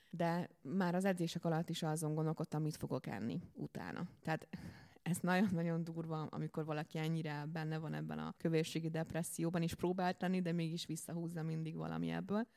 De 0.09 0.49
már 0.61 0.95
az 0.95 1.05
edzések 1.05 1.45
alatt 1.45 1.69
is 1.69 1.83
azon 1.83 2.13
gondolkodtam, 2.13 2.61
mit 2.61 2.77
fogok 2.77 3.07
enni 3.07 3.41
utána. 3.53 4.07
Tehát 4.21 4.47
ez 5.01 5.17
nagyon-nagyon 5.17 5.83
durva, 5.83 6.21
amikor 6.21 6.65
valaki 6.65 6.97
ennyire 6.97 7.45
benne 7.51 7.77
van 7.77 7.93
ebben 7.93 8.19
a 8.19 8.33
kövérségi 8.37 8.89
depresszióban, 8.89 9.61
és 9.61 9.75
próbált 9.75 10.17
tenni, 10.17 10.41
de 10.41 10.51
mégis 10.51 10.85
visszahúzza 10.85 11.43
mindig 11.43 11.75
valami 11.75 12.09
ebből. 12.11 12.47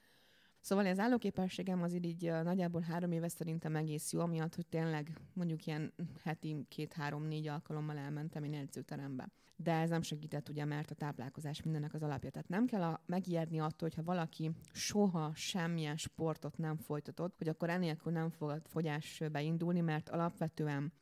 Szóval 0.60 0.86
az 0.86 0.98
állóképességem 0.98 1.82
az 1.82 1.94
így 1.94 2.32
nagyjából 2.42 2.80
három 2.80 3.12
éve 3.12 3.28
szerintem 3.28 3.76
egész 3.76 4.12
jó, 4.12 4.20
amiatt, 4.20 4.54
hogy 4.54 4.66
tényleg 4.66 5.20
mondjuk 5.32 5.66
ilyen 5.66 5.92
heti 6.24 6.56
két-három-négy 6.68 7.48
alkalommal 7.48 7.98
elmentem 7.98 8.44
én 8.44 8.54
edzőterembe. 8.54 9.28
De 9.56 9.72
ez 9.72 9.90
nem 9.90 10.02
segített, 10.02 10.48
ugye, 10.48 10.64
mert 10.64 10.90
a 10.90 10.94
táplálkozás 10.94 11.62
mindennek 11.62 11.94
az 11.94 12.02
alapja. 12.02 12.30
Tehát 12.30 12.48
nem 12.48 12.66
kell 12.66 12.82
a, 12.82 13.02
megijedni 13.06 13.58
attól, 13.58 13.88
hogyha 13.88 14.02
valaki 14.02 14.50
soha 14.72 15.32
semmilyen 15.34 15.96
sportot 15.96 16.58
nem 16.58 16.76
folytatott, 16.76 17.34
hogy 17.38 17.48
akkor 17.48 17.70
enélkül 17.70 18.12
nem 18.12 18.30
fog 18.30 18.60
fogyás 18.64 19.22
beindulni, 19.32 19.80
mert 19.80 20.08
alapvetően 20.08 20.92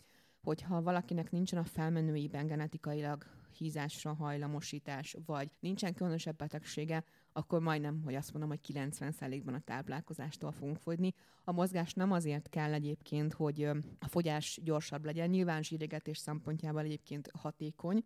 hogyha 0.46 0.82
valakinek 0.82 1.30
nincsen 1.30 1.58
a 1.58 1.64
felmenőiben 1.64 2.46
genetikailag 2.46 3.24
hízásra 3.58 4.14
hajlamosítás, 4.14 5.16
vagy 5.26 5.50
nincsen 5.60 5.94
különösebb 5.94 6.36
betegsége, 6.36 7.04
akkor 7.36 7.60
majdnem, 7.60 8.02
hogy 8.02 8.14
azt 8.14 8.32
mondom, 8.32 8.50
hogy 8.50 8.74
90%-ban 8.74 9.54
a 9.54 9.60
táplálkozástól 9.60 10.52
fogunk 10.52 10.78
fogyni. 10.78 11.14
A 11.44 11.52
mozgás 11.52 11.94
nem 11.94 12.12
azért 12.12 12.48
kell 12.48 12.72
egyébként, 12.72 13.32
hogy 13.32 13.62
a 13.98 14.08
fogyás 14.08 14.60
gyorsabb 14.62 15.04
legyen, 15.04 15.28
nyilván 15.28 15.62
zsírégetés 15.62 16.18
szempontjából 16.18 16.80
egyébként 16.80 17.30
hatékony, 17.38 18.04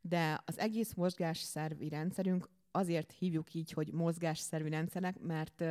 de 0.00 0.42
az 0.44 0.58
egész 0.58 0.94
mozgásszervi 0.94 1.88
rendszerünk 1.88 2.48
azért 2.70 3.12
hívjuk 3.12 3.54
így, 3.54 3.72
hogy 3.72 3.92
mozgásszervi 3.92 4.70
rendszerek, 4.70 5.20
mert, 5.20 5.64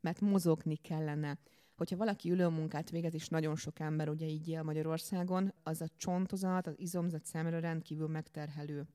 mert 0.00 0.20
mozogni 0.20 0.76
kellene. 0.76 1.38
Hogyha 1.76 1.96
valaki 1.96 2.30
ülőmunkát 2.30 2.90
végez, 2.90 3.14
és 3.14 3.28
nagyon 3.28 3.56
sok 3.56 3.80
ember 3.80 4.08
ugye 4.08 4.26
így 4.26 4.48
él 4.48 4.62
Magyarországon, 4.62 5.54
az 5.62 5.80
a 5.80 5.88
csontozat, 5.96 6.66
az 6.66 6.78
izomzat 6.78 7.24
számára 7.24 7.58
rendkívül 7.58 8.08
megterhelő 8.08 8.86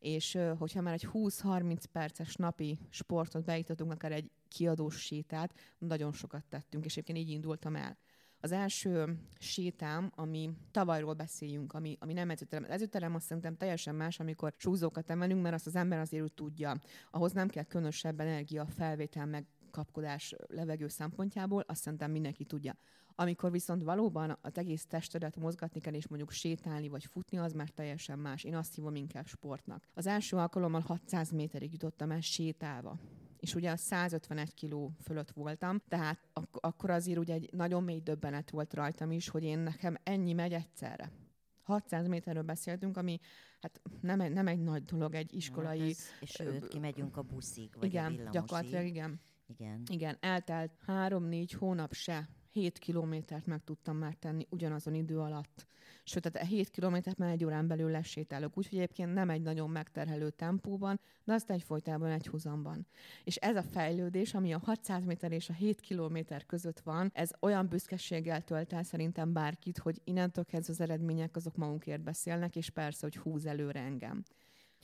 és 0.00 0.38
hogyha 0.58 0.80
már 0.80 0.92
egy 0.92 1.08
20-30 1.12 1.84
perces 1.92 2.34
napi 2.34 2.78
sportot 2.90 3.44
beiktatunk, 3.44 3.92
akár 3.92 4.12
egy 4.12 4.30
kiadós 4.48 5.00
sétát, 5.00 5.54
nagyon 5.78 6.12
sokat 6.12 6.44
tettünk, 6.48 6.84
és 6.84 6.92
egyébként 6.92 7.18
így 7.18 7.28
indultam 7.28 7.76
el. 7.76 7.98
Az 8.42 8.52
első 8.52 9.18
sétám, 9.38 10.12
ami 10.14 10.50
tavalyról 10.70 11.14
beszéljünk, 11.14 11.72
ami, 11.72 11.96
ami 12.00 12.12
nem 12.12 12.30
edzőterem. 12.30 12.64
Az 12.64 12.70
edzőterem 12.70 13.14
azt 13.14 13.26
szerintem 13.26 13.56
teljesen 13.56 13.94
más, 13.94 14.20
amikor 14.20 14.54
súzókat 14.56 15.10
emelünk, 15.10 15.42
mert 15.42 15.54
azt 15.54 15.66
az 15.66 15.76
ember 15.76 15.98
azért 15.98 16.22
úgy 16.22 16.32
tudja. 16.32 16.78
Ahhoz 17.10 17.32
nem 17.32 17.48
kell 17.48 17.64
különösebb 17.64 18.20
energia 18.20 18.66
felvétel, 18.66 19.26
meg 19.26 19.46
kapkodás 19.70 20.34
levegő 20.46 20.88
szempontjából, 20.88 21.64
azt 21.66 21.82
szerintem 21.82 22.10
mindenki 22.10 22.44
tudja. 22.44 22.76
Amikor 23.14 23.50
viszont 23.50 23.82
valóban 23.82 24.38
az 24.40 24.58
egész 24.58 24.86
testedet 24.86 25.36
mozgatni 25.36 25.80
kell, 25.80 25.94
és 25.94 26.08
mondjuk 26.08 26.30
sétálni 26.30 26.88
vagy 26.88 27.04
futni, 27.04 27.38
az 27.38 27.52
már 27.52 27.68
teljesen 27.68 28.18
más. 28.18 28.44
Én 28.44 28.56
azt 28.56 28.74
hívom 28.74 28.94
inkább 28.94 29.26
sportnak. 29.26 29.88
Az 29.94 30.06
első 30.06 30.36
alkalommal 30.36 30.80
600 30.80 31.30
méterig 31.30 31.72
jutottam 31.72 32.10
el 32.10 32.20
sétálva 32.20 32.98
és 33.40 33.54
ugye 33.54 33.76
151 33.76 34.54
kiló 34.54 34.92
fölött 35.02 35.30
voltam, 35.30 35.78
tehát 35.88 36.28
ak- 36.32 36.56
akkor 36.64 36.90
azért 36.90 37.18
ugye 37.18 37.34
egy 37.34 37.48
nagyon 37.52 37.82
mély 37.82 38.00
döbbenet 38.00 38.50
volt 38.50 38.74
rajtam 38.74 39.10
is, 39.10 39.28
hogy 39.28 39.44
én 39.44 39.58
nekem 39.58 39.96
ennyi 40.02 40.32
megy 40.32 40.52
egyszerre. 40.52 41.12
600 41.62 42.06
méterről 42.06 42.42
beszéltünk, 42.42 42.96
ami 42.96 43.18
hát 43.60 43.80
nem 44.00 44.20
egy, 44.20 44.32
nem 44.32 44.46
egy 44.46 44.60
nagy 44.60 44.84
dolog, 44.84 45.14
egy 45.14 45.34
iskolai... 45.34 45.78
Hát 45.78 45.88
ez, 45.88 46.04
és 46.20 46.30
sőt, 46.30 46.68
kimegyünk 46.68 47.16
a 47.16 47.22
buszig, 47.22 47.70
vagy 47.78 47.88
igen, 47.88 48.26
a 48.26 48.30
gyakorlatilag 48.30 48.86
igen. 48.86 49.20
Igen. 49.58 49.82
Igen, 49.90 50.16
eltelt 50.20 50.72
három-négy 50.86 51.52
hónap 51.52 51.92
se 51.92 52.28
7 52.52 52.78
kilométert 52.78 53.46
meg 53.46 53.64
tudtam 53.64 53.96
már 53.96 54.14
tenni 54.14 54.46
ugyanazon 54.50 54.94
idő 54.94 55.18
alatt. 55.18 55.66
Sőt, 56.04 56.30
tehát 56.32 56.48
7 56.48 56.70
kilométert 56.70 57.18
már 57.18 57.30
egy 57.30 57.44
órán 57.44 57.66
belül 57.66 57.90
lesétálok, 57.90 58.58
úgyhogy 58.58 58.78
egyébként 58.78 59.14
nem 59.14 59.30
egy 59.30 59.42
nagyon 59.42 59.70
megterhelő 59.70 60.30
tempóban, 60.30 61.00
de 61.24 61.32
azt 61.32 61.50
egyfolytában 61.50 62.10
egy 62.10 62.26
húzamban. 62.26 62.86
És 63.24 63.36
ez 63.36 63.56
a 63.56 63.62
fejlődés, 63.62 64.34
ami 64.34 64.52
a 64.52 64.58
600 64.58 65.04
méter 65.04 65.32
és 65.32 65.48
a 65.48 65.52
7 65.52 65.80
kilométer 65.80 66.46
között 66.46 66.80
van, 66.80 67.10
ez 67.14 67.30
olyan 67.40 67.68
büszkeséggel 67.68 68.42
tölt 68.42 68.72
el 68.72 68.82
szerintem 68.82 69.32
bárkit, 69.32 69.78
hogy 69.78 70.00
innentől 70.04 70.44
kezdve 70.44 70.72
az 70.72 70.80
eredmények 70.80 71.36
azok 71.36 71.56
magunkért 71.56 72.02
beszélnek, 72.02 72.56
és 72.56 72.70
persze, 72.70 73.06
hogy 73.06 73.16
húz 73.16 73.46
előre 73.46 73.80
engem. 73.80 74.22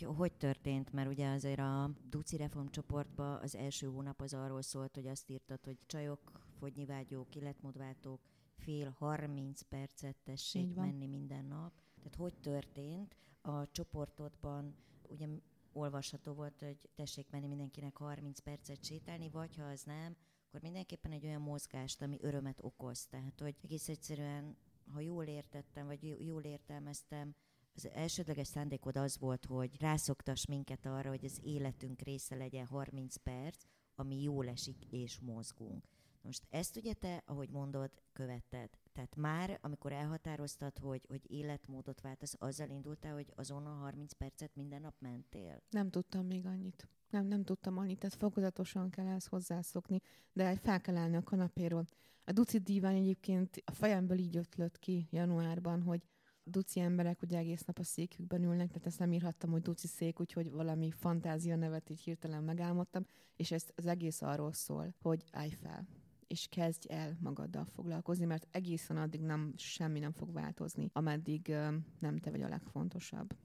Hogy 0.05 0.33
történt? 0.33 0.93
Mert 0.93 1.09
ugye 1.09 1.31
azért 1.31 1.59
a 1.59 1.91
Duci 2.09 2.37
reformcsoportban 2.37 3.39
az 3.43 3.55
első 3.57 3.87
hónap 3.87 4.21
az 4.21 4.35
arról 4.35 4.63
szólt, 4.63 4.95
hogy 4.95 5.07
azt 5.07 5.31
írtad, 5.31 5.65
hogy 5.65 5.79
csajok, 5.87 6.47
fogynivágyók, 6.59 7.35
életmódváltók 7.35 8.21
fél 8.57 8.95
30 8.99 9.61
percet 9.61 10.17
tessék 10.25 10.75
menni 10.75 11.07
minden 11.07 11.45
nap. 11.45 11.73
Tehát 11.97 12.15
hogy 12.17 12.35
történt? 12.41 13.17
A 13.41 13.71
csoportodban 13.71 14.77
ugye 15.09 15.27
olvasható 15.73 16.33
volt, 16.33 16.61
hogy 16.61 16.89
tessék 16.95 17.31
menni 17.31 17.47
mindenkinek 17.47 17.97
30 17.97 18.39
percet 18.39 18.85
sétálni, 18.85 19.29
vagy 19.29 19.57
ha 19.57 19.65
az 19.65 19.83
nem, 19.83 20.17
akkor 20.47 20.61
mindenképpen 20.61 21.13
egy 21.13 21.25
olyan 21.25 21.41
mozgást, 21.41 22.03
ami 22.03 22.19
örömet 22.21 22.59
okoz. 22.63 23.07
Tehát, 23.07 23.41
hogy 23.41 23.57
egész 23.63 23.89
egyszerűen, 23.89 24.57
ha 24.93 25.01
jól 25.01 25.25
értettem, 25.25 25.87
vagy 25.87 26.27
jól 26.27 26.43
értelmeztem, 26.43 27.35
az 27.77 27.89
elsődleges 27.93 28.47
szándékod 28.47 28.97
az 28.97 29.19
volt, 29.19 29.45
hogy 29.45 29.81
rászoktas 29.81 30.47
minket 30.47 30.87
arra, 30.87 31.09
hogy 31.09 31.25
az 31.25 31.41
életünk 31.43 32.01
része 32.01 32.37
legyen 32.37 32.67
30 32.67 33.17
perc, 33.17 33.65
ami 33.95 34.23
jól 34.23 34.49
esik 34.49 34.85
és 34.91 35.19
mozgunk. 35.21 35.85
Most 36.27 36.47
ezt 36.51 36.77
ugye 36.77 36.93
te, 36.93 37.23
ahogy 37.27 37.51
mondod, 37.51 37.91
követted. 38.13 38.71
Tehát 38.93 39.17
már, 39.17 39.59
amikor 39.61 39.93
elhatároztad, 39.93 40.79
hogy, 40.79 41.05
hogy 41.09 41.31
életmódot 41.31 42.01
váltasz, 42.01 42.35
azzal 42.39 42.69
indultál, 42.69 43.13
hogy 43.13 43.33
azonnal 43.35 43.77
30 43.77 44.13
percet 44.13 44.55
minden 44.55 44.81
nap 44.81 44.95
mentél? 44.99 45.63
Nem 45.71 45.91
tudtam 45.91 46.27
még 46.27 46.47
annyit. 46.47 46.89
Nem, 47.11 47.27
nem 47.27 47.45
tudtam 47.45 47.79
annyit, 47.79 47.99
tehát 47.99 48.17
fokozatosan 48.17 48.91
kell 48.91 49.07
ezt 49.07 49.29
hozzászokni, 49.29 50.01
de 50.33 50.57
fel 50.57 50.81
kell 50.81 50.97
állni 50.97 51.17
a 51.17 51.23
kanapéról. 51.23 51.87
A 52.25 52.33
Duci 52.33 52.59
Divány 52.59 52.97
egyébként 52.97 53.63
a 53.65 53.73
fejemből 53.73 54.19
így 54.19 54.37
ötlött 54.37 54.79
ki 54.79 55.09
januárban, 55.11 55.83
hogy 55.83 56.03
duci 56.51 56.81
emberek 56.81 57.23
ugye 57.23 57.39
egész 57.39 57.65
nap 57.65 57.79
a 57.79 57.85
székükben 57.85 58.43
ülnek, 58.43 58.69
tehát 58.69 58.87
ezt 58.87 58.99
nem 58.99 59.13
írhattam, 59.13 59.51
hogy 59.51 59.63
duci 59.63 59.87
szék, 59.87 60.21
úgyhogy 60.21 60.51
valami 60.51 60.91
fantázia 60.91 61.57
nevet 61.57 61.91
így 61.91 62.01
hirtelen 62.01 62.45
megálmodtam, 62.45 63.05
és 63.37 63.51
ez 63.51 63.65
az 63.75 63.87
egész 63.87 64.23
arról 64.23 64.53
szól, 64.53 64.95
hogy 65.01 65.25
állj 65.33 65.51
fel, 65.51 65.87
és 66.27 66.47
kezdj 66.51 66.93
el 66.93 67.17
magaddal 67.21 67.65
foglalkozni, 67.65 68.25
mert 68.25 68.49
egészen 68.51 68.97
addig 68.97 69.21
nem, 69.21 69.53
semmi 69.57 69.99
nem 69.99 70.13
fog 70.13 70.33
változni, 70.33 70.91
ameddig 70.93 71.55
nem 71.99 72.19
te 72.19 72.31
vagy 72.31 72.43
a 72.43 72.49
legfontosabb. 72.49 73.37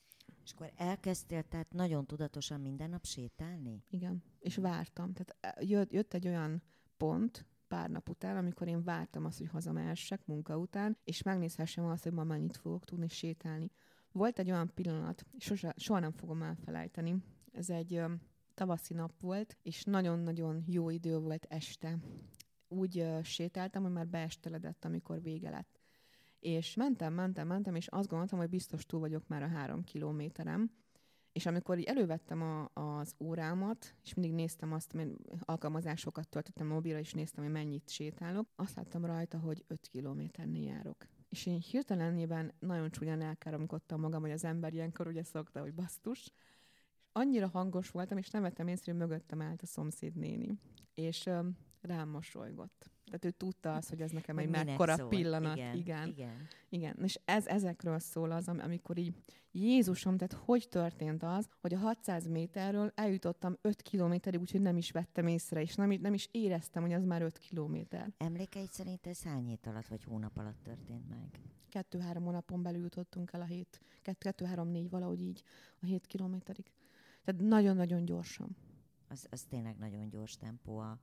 És 0.44 0.52
akkor 0.52 0.72
elkezdtél 0.76 1.44
tehát 1.44 1.74
nagyon 1.74 2.06
tudatosan 2.06 2.62
minden 2.62 2.90
nap 2.90 3.06
sétálni? 3.06 3.84
Igen, 3.90 4.24
és 4.40 4.56
vártam. 4.56 5.14
Tehát 5.14 5.62
jött, 5.64 5.92
jött 5.92 6.14
egy 6.14 6.28
olyan 6.28 6.64
pont, 6.98 7.46
pár 7.72 7.90
nap 7.90 8.10
után, 8.10 8.38
amikor 8.38 8.68
én 8.68 8.84
vártam 8.84 9.26
azt, 9.26 9.38
hogy 9.38 9.48
hazamehessek 9.48 10.26
munka 10.26 10.58
után, 10.58 10.98
és 11.04 11.22
megnézhessem 11.22 11.86
azt, 11.86 12.04
hogy 12.04 12.14
ma 12.14 12.24
mennyit 12.24 12.58
fogok 12.58 12.86
tudni 12.86 13.08
sétálni. 13.08 13.72
Volt 14.12 14.40
egy 14.40 14.52
olyan 14.52 14.72
pillanat, 14.74 15.26
sose, 15.38 15.74
soha 15.78 16.00
nem 16.00 16.12
fogom 16.12 16.42
elfelejteni. 16.42 17.16
Ez 17.52 17.70
egy 17.70 17.94
ö, 17.94 18.06
tavaszi 18.54 18.94
nap 18.94 19.22
volt, 19.22 19.58
és 19.64 19.84
nagyon-nagyon 19.84 20.64
jó 20.68 20.90
idő 20.90 21.18
volt 21.18 21.46
este. 21.50 21.98
Úgy 22.68 22.98
ö, 22.98 23.20
sétáltam, 23.24 23.84
hogy 23.84 23.92
már 23.92 24.08
beesteledett, 24.08 24.86
amikor 24.86 25.22
vége 25.22 25.50
lett. 25.50 25.80
És 26.40 26.76
mentem, 26.76 27.14
mentem, 27.14 27.48
mentem, 27.48 27.76
és 27.76 27.88
azt 27.88 28.08
gondoltam, 28.08 28.40
hogy 28.40 28.50
biztos 28.50 28.86
túl 28.86 29.00
vagyok 29.00 29.28
már 29.28 29.44
a 29.44 29.48
három 29.48 29.84
kilométerem, 29.84 30.72
és 31.32 31.46
amikor 31.46 31.78
így 31.78 31.86
elővettem 31.86 32.42
a, 32.42 32.70
az 32.74 33.16
órámat, 33.20 33.96
és 34.04 34.14
mindig 34.14 34.34
néztem 34.34 34.74
azt, 34.74 34.94
mert 34.94 35.10
alkalmazásokat 35.40 36.28
töltöttem 36.28 36.68
mobilra, 36.68 37.00
és 37.00 37.14
néztem, 37.14 37.44
hogy 37.44 37.54
mennyit 37.54 37.90
sétálok, 37.90 38.48
azt 38.56 38.76
láttam 38.76 39.06
rajta, 39.06 39.40
hogy 39.40 39.64
5 39.68 39.88
kilométernél 39.88 40.64
járok. 40.64 41.08
És 41.30 41.46
én 41.46 41.60
hirtelenében 41.60 42.54
nagyon 42.60 42.92
csúnyán 42.92 43.22
elkáromkodtam 43.22 44.00
magam, 44.00 44.22
hogy 44.22 44.32
az 44.32 44.44
ember 44.44 44.74
ilyenkor 44.74 45.08
ugye 45.08 45.24
szokta, 45.24 45.60
hogy 45.60 45.74
basztus. 45.74 46.20
És 46.20 46.32
annyira 47.12 47.48
hangos 47.48 47.92
voltam, 47.92 48.18
és 48.18 48.30
nem 48.30 48.42
vettem 48.42 48.68
észre, 48.68 48.92
hogy 48.92 49.02
mögöttem 49.02 49.42
állt 49.42 49.62
a 49.62 49.66
szomszéd 49.66 50.16
néni. 50.16 50.60
És 50.94 51.30
rám 51.82 52.10
mosolygott. 52.10 52.90
Tehát 53.06 53.26
ő 53.26 53.32
tudta 53.32 53.76
azt, 53.76 53.90
hogy 53.90 54.02
ez 54.02 54.12
nekem 54.12 54.38
egy 54.38 54.50
mekkora 54.50 54.96
szól. 54.96 55.08
pillanat. 55.08 55.58
Igen, 55.58 55.76
igen. 55.76 56.08
igen. 56.08 56.48
igen. 56.70 56.98
És 57.04 57.20
ez 57.26 57.48
ezekről 57.48 58.00
szól 58.00 58.32
az, 58.32 58.48
amikor 58.48 58.98
így 58.98 59.14
Jézusom, 59.52 60.18
tehát 60.18 60.44
hogy 60.46 60.68
történt 60.70 61.24
az, 61.24 61.48
hogy 61.62 61.74
a 61.74 61.78
600 61.78 62.28
méterről 62.28 62.92
eljutottam 62.96 63.58
5 63.62 63.82
kilométerig, 63.82 64.40
úgyhogy 64.40 64.62
nem 64.62 64.78
is 64.78 64.92
vettem 64.92 65.28
észre, 65.28 65.62
és 65.62 65.76
nem, 65.76 65.90
nem 66.02 66.14
is 66.14 66.30
éreztem, 66.32 66.82
hogy 66.82 66.94
az 66.94 67.04
már 67.04 67.22
5 67.22 67.38
kilométer. 67.38 68.14
Emlékeid 68.18 68.72
szerint 68.72 69.08
ez 69.08 69.24
hány 69.24 69.46
hét 69.46 69.68
alatt 69.68 69.88
vagy 69.88 70.04
hónap 70.04 70.38
alatt 70.38 70.64
történt 70.64 71.10
meg? 71.10 71.40
Kettő-három 71.70 72.24
hónapon 72.24 72.62
belül 72.62 72.82
jutottunk 72.82 73.34
el 73.34 73.42
a 73.42 73.46
hét, 73.46 73.82
kettő-három-négy 74.20 74.90
valahogy 74.90 75.22
így 75.22 75.44
a 75.82 75.86
7 75.86 76.06
kilométerig. 76.06 76.72
Tehát 77.24 77.42
nagyon-nagyon 77.42 78.06
gyorsan. 78.06 78.56
Az, 79.12 79.28
az 79.30 79.44
tényleg 79.44 79.78
nagyon 79.78 80.10
gyors 80.10 80.38
tempó 80.38 80.78
a, 80.78 81.00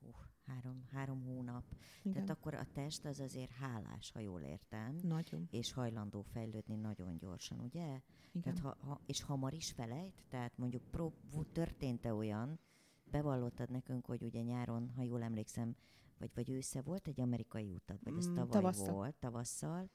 uh, 0.00 0.08
három, 0.48 0.84
három 0.92 1.22
hónap. 1.22 1.64
Igen. 2.02 2.12
Tehát 2.12 2.30
akkor 2.30 2.54
a 2.54 2.66
test 2.72 3.04
az 3.04 3.20
azért 3.20 3.50
hálás, 3.50 4.10
ha 4.12 4.20
jól 4.20 4.40
értem. 4.40 4.98
Nagyon. 5.02 5.48
És 5.50 5.72
hajlandó 5.72 6.22
fejlődni 6.22 6.74
nagyon 6.74 7.16
gyorsan, 7.18 7.60
ugye? 7.60 8.00
Igen. 8.32 8.42
Tehát 8.42 8.58
ha, 8.58 8.76
ha, 8.80 9.00
és 9.06 9.22
hamar 9.22 9.54
is 9.54 9.72
felejt? 9.72 10.24
Tehát 10.28 10.56
mondjuk 10.56 10.82
prób, 10.90 11.14
történt-e 11.52 12.14
olyan, 12.14 12.58
bevallottad 13.04 13.70
nekünk, 13.70 14.06
hogy 14.06 14.22
ugye 14.22 14.42
nyáron, 14.42 14.90
ha 14.96 15.02
jól 15.02 15.22
emlékszem, 15.22 15.76
vagy, 16.18 16.30
vagy 16.34 16.50
ősze 16.50 16.82
volt 16.82 17.08
egy 17.08 17.20
amerikai 17.20 17.70
utad, 17.70 17.98
vagy 18.02 18.16
ez 18.16 18.28
mm, 18.28 18.34
tavaly 18.34 18.50
tavasszal. 18.50 18.94
volt, 18.94 19.14
tavasszal, 19.14 19.90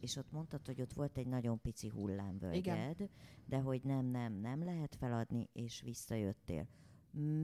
és 0.00 0.16
ott 0.16 0.30
mondtad, 0.30 0.66
hogy 0.66 0.80
ott 0.80 0.92
volt 0.92 1.18
egy 1.18 1.26
nagyon 1.26 1.60
pici 1.60 1.88
hullámvölgyed, 1.88 3.10
de 3.44 3.58
hogy 3.58 3.82
nem, 3.84 4.06
nem, 4.06 4.32
nem 4.32 4.64
lehet 4.64 4.94
feladni, 4.94 5.48
és 5.52 5.80
visszajöttél 5.80 6.68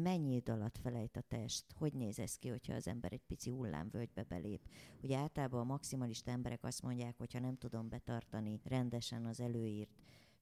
mennyi 0.02 0.34
idő 0.34 0.52
alatt 0.52 0.78
felejt 0.78 1.16
a 1.16 1.20
test, 1.20 1.64
hogy 1.72 1.92
néz 1.92 2.18
ez 2.18 2.36
ki, 2.36 2.48
hogyha 2.48 2.74
az 2.74 2.88
ember 2.88 3.12
egy 3.12 3.22
pici 3.26 3.50
hullámvölgybe 3.50 4.22
belép. 4.22 4.68
Ugye 5.02 5.16
általában 5.18 5.60
a 5.60 5.64
maximalista 5.64 6.30
emberek 6.30 6.64
azt 6.64 6.82
mondják, 6.82 7.16
hogy 7.18 7.32
ha 7.32 7.40
nem 7.40 7.56
tudom 7.56 7.88
betartani 7.88 8.60
rendesen 8.64 9.26
az 9.26 9.40
előírt 9.40 9.90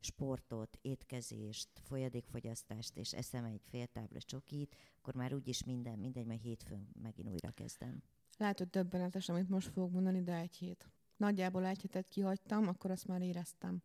sportot, 0.01 0.79
étkezést, 0.81 1.69
folyadékfogyasztást, 1.83 2.97
és 2.97 3.13
eszem 3.13 3.45
egy 3.45 3.61
fél 3.71 3.87
tábla 3.87 4.21
csokit, 4.21 4.77
akkor 4.99 5.15
már 5.15 5.35
úgyis 5.35 5.65
minden, 5.65 5.99
mindegy, 5.99 6.27
majd 6.27 6.41
hétfőn 6.41 6.89
megint 7.03 7.29
újra 7.29 7.51
kezdem. 7.51 8.03
Lehet, 8.37 8.59
hogy 8.59 8.69
többenetes, 8.69 9.29
amit 9.29 9.49
most 9.49 9.69
fogok 9.69 9.91
mondani, 9.91 10.23
de 10.23 10.35
egy 10.35 10.57
hét. 10.57 10.91
Nagyjából 11.17 11.65
egy 11.65 11.81
hétet 11.81 12.09
kihagytam, 12.09 12.69
akkor 12.69 12.91
azt 12.91 13.07
már 13.07 13.23
éreztem 13.23 13.83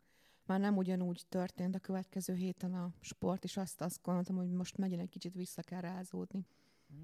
már 0.48 0.60
nem 0.60 0.78
ugyanúgy 0.78 1.26
történt 1.30 1.76
a 1.76 1.80
következő 1.80 2.34
héten 2.34 2.74
a 2.74 2.94
sport, 3.00 3.44
és 3.44 3.58
azt, 3.58 3.82
azt 3.82 4.02
gondoltam, 4.04 4.36
hogy 4.36 4.52
most 4.52 4.78
megint 4.78 5.02
egy 5.02 5.10
kicsit 5.10 5.34
vissza 5.34 5.62
kell 5.62 5.82
rázódni. 5.82 6.46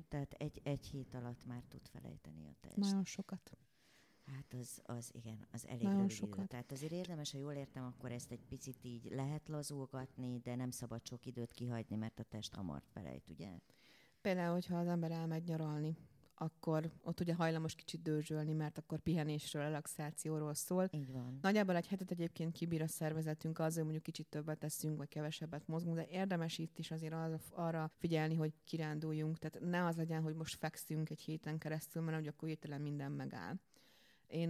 Tehát 0.07 0.33
egy, 0.33 0.61
egy 0.63 0.85
hét 0.85 1.13
alatt 1.13 1.45
már 1.45 1.63
tud 1.67 1.87
felejteni 1.87 2.45
a 2.47 2.55
test. 2.61 2.77
Nagyon 2.77 3.03
sokat. 3.03 3.57
Hát 4.25 4.53
az, 4.59 4.81
az 4.83 5.11
igen, 5.13 5.47
az 5.51 5.67
elég 5.67 5.81
Nagyon 5.81 5.97
rövid 5.97 6.15
sokat. 6.15 6.37
idő. 6.37 6.47
Tehát 6.47 6.71
azért 6.71 6.91
érdemes, 6.91 7.31
ha 7.31 7.37
jól 7.37 7.53
értem, 7.53 7.85
akkor 7.85 8.11
ezt 8.11 8.31
egy 8.31 8.45
picit 8.45 8.83
így 8.83 9.11
lehet 9.11 9.47
lazulgatni, 9.47 10.39
de 10.39 10.55
nem 10.55 10.69
szabad 10.69 11.05
sok 11.07 11.25
időt 11.25 11.51
kihagyni, 11.51 11.95
mert 11.95 12.19
a 12.19 12.23
test 12.23 12.53
hamar 12.53 12.81
felejt, 12.93 13.29
ugye? 13.29 13.59
Például, 14.21 14.53
hogyha 14.53 14.77
az 14.77 14.87
ember 14.87 15.11
elmegy 15.11 15.43
nyaralni, 15.43 15.97
akkor 16.35 16.91
ott 17.01 17.19
ugye 17.19 17.33
hajlamos 17.33 17.75
kicsit 17.75 18.01
dőzsölni, 18.01 18.53
mert 18.53 18.77
akkor 18.77 18.99
pihenésről, 18.99 19.61
relaxációról 19.61 20.53
szól. 20.53 20.89
Így 20.91 21.11
van. 21.11 21.39
Nagyjából 21.41 21.75
egy 21.75 21.87
hetet 21.87 22.11
egyébként 22.11 22.51
kibír 22.51 22.81
a 22.81 22.87
szervezetünk 22.87 23.59
az, 23.59 23.73
hogy 23.73 23.83
mondjuk 23.83 24.03
kicsit 24.03 24.27
többet 24.27 24.57
teszünk, 24.57 24.97
vagy 24.97 25.07
kevesebbet 25.07 25.67
mozgunk, 25.67 25.95
de 25.95 26.07
érdemes 26.07 26.57
itt 26.57 26.79
is 26.79 26.91
azért 26.91 27.13
az, 27.13 27.51
arra 27.51 27.91
figyelni, 27.97 28.35
hogy 28.35 28.53
kiránduljunk. 28.63 29.37
Tehát 29.37 29.69
ne 29.69 29.85
az 29.85 29.95
legyen, 29.95 30.21
hogy 30.21 30.35
most 30.35 30.55
fekszünk 30.55 31.09
egy 31.09 31.19
héten 31.19 31.57
keresztül, 31.57 32.01
mert 32.01 32.17
hogy 32.17 32.27
akkor 32.27 32.47
hirtelen 32.47 32.81
minden 32.81 33.11
megáll. 33.11 33.55
Én 34.27 34.49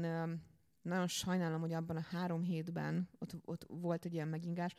nagyon 0.82 1.08
sajnálom, 1.08 1.62
hogy 1.62 1.74
abban 1.74 1.96
a 1.96 2.06
három 2.10 2.44
hétben 2.44 3.10
ott, 3.20 3.36
ott 3.46 3.66
volt 3.68 4.06
egy 4.06 4.14
ilyen 4.14 4.28
megingás 4.28 4.76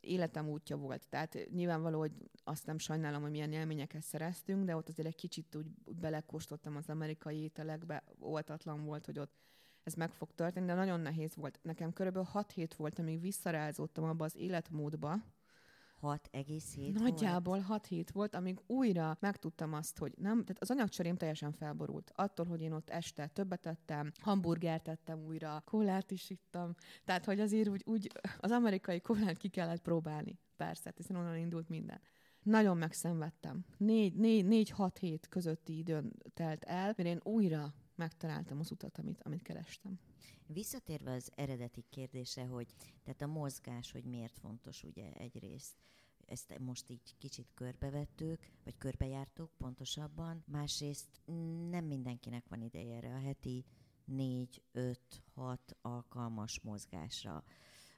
életem 0.00 0.48
útja 0.48 0.76
volt. 0.76 1.08
Tehát 1.08 1.38
nyilvánvaló, 1.50 1.98
hogy 1.98 2.12
azt 2.44 2.66
nem 2.66 2.78
sajnálom, 2.78 3.22
hogy 3.22 3.30
milyen 3.30 3.52
élményeket 3.52 4.02
szereztünk, 4.02 4.64
de 4.64 4.76
ott 4.76 4.88
azért 4.88 5.08
egy 5.08 5.14
kicsit 5.14 5.56
úgy 5.56 5.66
belekóstoltam 5.94 6.76
az 6.76 6.88
amerikai 6.88 7.36
ételekbe, 7.36 8.04
oltatlan 8.18 8.84
volt, 8.84 9.06
hogy 9.06 9.18
ott 9.18 9.40
ez 9.82 9.94
meg 9.94 10.12
fog 10.12 10.32
történni, 10.34 10.66
de 10.66 10.74
nagyon 10.74 11.00
nehéz 11.00 11.34
volt. 11.36 11.58
Nekem 11.62 11.92
körülbelül 11.92 12.28
6 12.28 12.52
hét 12.52 12.74
volt, 12.74 12.98
amíg 12.98 13.20
visszarázódtam 13.20 14.04
abba 14.04 14.24
az 14.24 14.36
életmódba, 14.36 15.16
6 16.02 16.28
egész 16.32 16.74
hét 16.74 16.98
Nagyjából 16.98 17.58
6 17.58 17.86
hét 17.86 18.10
volt, 18.10 18.34
amíg 18.34 18.60
újra 18.66 19.16
megtudtam 19.20 19.72
azt, 19.72 19.98
hogy 19.98 20.12
nem, 20.16 20.44
tehát 20.44 20.62
az 20.62 20.70
anyagcserém 20.70 21.16
teljesen 21.16 21.52
felborult. 21.52 22.12
Attól, 22.14 22.46
hogy 22.46 22.60
én 22.60 22.72
ott 22.72 22.90
este 22.90 23.26
többet 23.26 23.66
ettem, 23.66 24.10
hamburgert 24.20 24.82
tettem 24.82 25.24
újra, 25.24 25.62
kólát 25.64 26.10
is 26.10 26.30
ittam. 26.30 26.74
Tehát, 27.04 27.24
hogy 27.24 27.40
azért 27.40 27.68
úgy, 27.68 27.82
úgy 27.86 28.10
az 28.38 28.50
amerikai 28.50 29.00
kólát 29.00 29.36
ki 29.36 29.48
kellett 29.48 29.82
próbálni. 29.82 30.38
Persze, 30.56 30.92
hiszen 30.96 31.16
onnan 31.16 31.36
indult 31.36 31.68
minden. 31.68 32.00
Nagyon 32.42 32.76
megszenvedtem. 32.76 33.64
Négy, 33.76 34.14
négy, 34.14 34.44
négy, 34.44 34.70
hat 34.70 34.98
hét 34.98 35.28
közötti 35.28 35.78
időn 35.78 36.12
telt 36.34 36.64
el, 36.64 36.84
mert 36.96 37.08
én 37.08 37.20
újra 37.22 37.74
megtaláltam 37.94 38.58
az 38.58 38.70
utat, 38.70 38.98
amit, 38.98 39.22
amit 39.22 39.42
kerestem. 39.42 39.98
Visszatérve 40.46 41.12
az 41.12 41.32
eredeti 41.34 41.84
kérdése, 41.90 42.44
hogy 42.44 42.66
tehát 43.02 43.22
a 43.22 43.26
mozgás, 43.26 43.92
hogy 43.92 44.04
miért 44.04 44.38
fontos 44.38 44.82
ugye 44.82 45.12
egyrészt, 45.12 45.74
ezt 46.26 46.58
most 46.58 46.90
így 46.90 47.16
kicsit 47.18 47.50
körbevettük, 47.54 48.40
vagy 48.64 48.78
körbejártuk 48.78 49.50
pontosabban. 49.56 50.44
Másrészt 50.46 51.08
nem 51.70 51.84
mindenkinek 51.84 52.48
van 52.48 52.62
ideje 52.62 52.96
erre 52.96 53.14
a 53.14 53.20
heti 53.20 53.64
négy, 54.04 54.62
öt, 54.72 55.22
hat 55.34 55.76
alkalmas 55.80 56.60
mozgásra. 56.60 57.44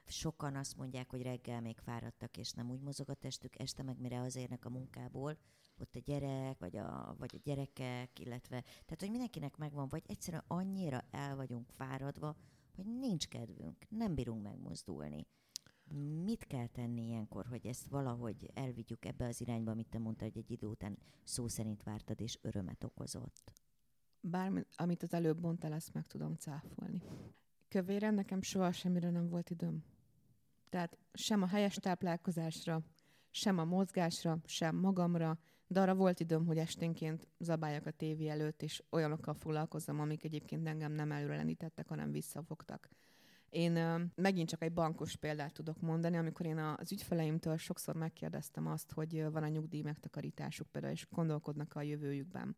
Sokan 0.05 0.55
azt 0.55 0.77
mondják, 0.77 1.09
hogy 1.09 1.21
reggel 1.21 1.61
még 1.61 1.77
fáradtak, 1.77 2.37
és 2.37 2.51
nem 2.51 2.71
úgy 2.71 2.81
mozog 2.81 3.09
a 3.09 3.13
testük, 3.13 3.59
este 3.59 3.83
meg 3.83 3.99
mire 3.99 4.19
az 4.19 4.35
érnek 4.35 4.65
a 4.65 4.69
munkából, 4.69 5.37
ott 5.79 5.95
a 5.95 5.99
gyerek, 5.99 6.59
vagy 6.59 6.77
a, 6.77 7.15
vagy 7.19 7.35
a 7.35 7.41
gyerekek, 7.43 8.19
illetve, 8.19 8.61
tehát, 8.61 8.99
hogy 8.99 9.09
mindenkinek 9.09 9.57
megvan, 9.57 9.87
vagy 9.87 10.03
egyszerűen 10.07 10.43
annyira 10.47 11.03
el 11.11 11.35
vagyunk 11.35 11.69
fáradva, 11.69 12.35
hogy 12.75 12.85
nincs 12.85 13.27
kedvünk, 13.27 13.85
nem 13.89 14.15
bírunk 14.15 14.43
megmozdulni. 14.43 15.27
Mit 16.23 16.45
kell 16.45 16.67
tenni 16.67 17.07
ilyenkor, 17.07 17.45
hogy 17.45 17.65
ezt 17.65 17.87
valahogy 17.87 18.51
elvigyük 18.53 19.05
ebbe 19.05 19.25
az 19.25 19.41
irányba, 19.41 19.71
amit 19.71 19.89
te 19.89 19.99
mondtad, 19.99 20.33
hogy 20.33 20.41
egy 20.41 20.51
idő 20.51 20.67
után 20.67 20.97
szó 21.23 21.47
szerint 21.47 21.83
vártad, 21.83 22.21
és 22.21 22.39
örömet 22.41 22.83
okozott? 22.83 23.51
Bármi, 24.19 24.61
amit 24.75 25.03
az 25.03 25.13
előbb 25.13 25.39
mondtál, 25.39 25.73
ezt 25.73 25.93
meg 25.93 26.05
tudom 26.07 26.35
cáfolni. 26.35 27.01
Kövéren 27.67 28.13
nekem 28.13 28.41
soha 28.41 28.71
semmire 28.71 29.09
nem 29.09 29.29
volt 29.29 29.49
időm. 29.49 29.83
Tehát 30.69 30.97
sem 31.13 31.41
a 31.41 31.47
helyes 31.47 31.75
táplálkozásra, 31.75 32.83
sem 33.31 33.57
a 33.57 33.63
mozgásra, 33.63 34.39
sem 34.45 34.75
magamra, 34.75 35.39
de 35.67 35.81
arra 35.81 35.95
volt 35.95 36.19
időm, 36.19 36.45
hogy 36.45 36.57
esténként 36.57 37.27
zabáljak 37.39 37.85
a 37.85 37.91
tévé 37.91 38.27
előtt, 38.27 38.61
és 38.61 38.83
olyanokkal 38.89 39.33
foglalkozzam, 39.33 39.99
amik 39.99 40.23
egyébként 40.23 40.67
engem 40.67 40.91
nem 40.91 41.11
előrelenítettek, 41.11 41.87
hanem 41.87 42.11
visszafogtak. 42.11 42.89
Én 43.49 43.71
megint 44.15 44.49
csak 44.49 44.63
egy 44.63 44.73
bankos 44.73 45.15
példát 45.15 45.53
tudok 45.53 45.81
mondani, 45.81 46.17
amikor 46.17 46.45
én 46.45 46.57
az 46.57 46.91
ügyfeleimtől 46.91 47.57
sokszor 47.57 47.95
megkérdeztem 47.95 48.67
azt, 48.67 48.91
hogy 48.91 49.23
van 49.31 49.43
a 49.43 49.47
nyugdíj 49.47 49.81
megtakarításuk 49.81 50.67
például, 50.67 50.93
és 50.93 51.07
gondolkodnak 51.11 51.75
a 51.75 51.81
jövőjükben. 51.81 52.57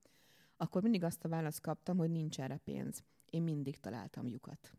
Akkor 0.58 0.82
mindig 0.82 1.04
azt 1.04 1.24
a 1.24 1.30
választ 1.30 1.62
kaptam, 1.62 1.98
hogy 1.98 2.10
nincs 2.10 2.40
erre 2.40 2.58
pénz. 2.58 3.04
Én 3.30 3.42
mindig 3.42 3.80
találtam 3.80 4.28
lyukat. 4.28 4.72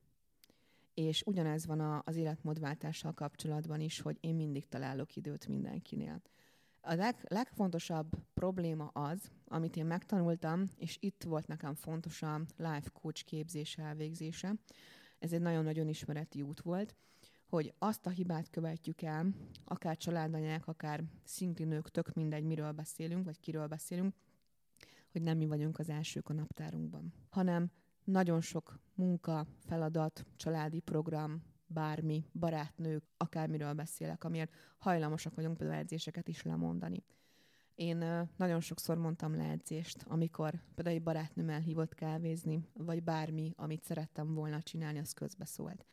És 0.95 1.23
ugyanez 1.27 1.67
van 1.67 2.03
az 2.05 2.17
életmódváltással 2.17 3.13
kapcsolatban 3.13 3.81
is, 3.81 4.01
hogy 4.01 4.17
én 4.21 4.35
mindig 4.35 4.69
találok 4.69 5.17
időt 5.17 5.47
mindenkinél. 5.47 6.23
A 6.81 6.95
leg, 6.95 7.17
legfontosabb 7.29 8.11
probléma 8.35 8.87
az, 8.87 9.31
amit 9.45 9.77
én 9.77 9.87
megtanultam, 9.87 10.69
és 10.77 10.97
itt 11.01 11.23
volt 11.23 11.47
nekem 11.47 11.75
fontos 11.75 12.23
a 12.23 12.41
life 12.57 12.91
coach 12.93 13.25
képzése 13.25 13.83
elvégzése. 13.83 14.55
Ez 15.19 15.33
egy 15.33 15.41
nagyon-nagyon 15.41 15.89
ismereti 15.89 16.43
út 16.43 16.61
volt, 16.61 16.95
hogy 17.49 17.75
azt 17.79 18.07
a 18.07 18.11
hibát 18.11 18.51
követjük 18.51 19.03
el, 19.03 19.35
akár 19.65 19.97
családanyák, 19.97 20.67
akár 20.67 21.05
szinklinők, 21.25 21.91
tök 21.91 22.13
mindegy, 22.13 22.45
miről 22.45 22.73
beszélünk, 22.73 23.25
vagy 23.25 23.41
kiről 23.41 23.67
beszélünk, 23.67 24.15
hogy 25.13 25.23
nem 25.23 25.37
mi 25.37 25.47
vagyunk 25.47 25.79
az 25.79 25.89
elsők 25.89 26.29
a 26.29 26.33
naptárunkban, 26.33 27.13
hanem 27.29 27.71
nagyon 28.05 28.41
sok 28.41 28.79
munka, 28.95 29.47
feladat, 29.67 30.27
családi 30.37 30.81
program, 30.81 31.43
bármi, 31.69 32.25
barátnők, 32.33 33.05
akármiről 33.17 33.73
beszélek, 33.73 34.25
amiért 34.25 34.55
hajlamosak 34.79 35.35
vagyunk 35.35 35.57
például 35.57 35.79
edzéseket 35.79 36.29
is 36.29 36.43
lemondani. 36.43 37.05
Én 37.75 38.29
nagyon 38.37 38.61
sokszor 38.61 38.97
mondtam 38.97 39.37
le 39.37 39.45
edzést, 39.45 40.05
amikor 40.09 40.63
például 40.75 40.97
egy 40.97 41.03
barátnőm 41.03 41.49
elhívott 41.49 41.95
kávézni, 41.95 42.69
vagy 42.73 43.03
bármi, 43.03 43.53
amit 43.57 43.85
szerettem 43.85 44.35
volna 44.35 44.63
csinálni, 44.63 44.99
az 44.99 45.13
közbeszólt. 45.13 45.87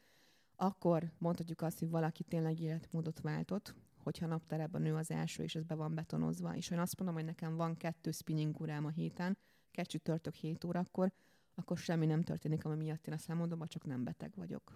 Akkor 0.56 1.12
mondhatjuk 1.18 1.62
azt, 1.62 1.80
hogy 1.80 1.90
valaki 1.90 2.24
tényleg 2.24 2.60
életmódot 2.60 3.20
váltott, 3.20 3.76
hogyha 3.98 4.26
napterában 4.26 4.82
nő 4.82 4.96
az 4.96 5.12
első, 5.12 5.44
és 5.44 5.56
ez 5.56 5.64
be 5.64 5.76
van 5.76 5.96
betonozva. 5.96 6.56
És 6.56 6.70
én 6.70 6.80
azt 6.80 6.98
mondom, 6.98 7.16
hogy 7.16 7.26
nekem 7.26 7.56
van 7.56 7.78
kettő 7.78 8.12
spinning 8.12 8.62
órám 8.62 8.86
a 8.86 8.90
héten, 8.90 9.38
kettő 9.72 9.98
törtök 9.98 10.34
7 10.34 10.64
órakor, 10.64 11.12
akkor 11.56 11.78
semmi 11.78 12.06
nem 12.06 12.22
történik, 12.22 12.66
ami 12.66 12.76
miatt 12.76 13.08
én 13.08 13.14
azt 13.14 13.30
elmondom, 13.30 13.66
csak 13.66 13.86
nem 13.86 14.04
beteg 14.04 14.34
vagyok. 14.36 14.76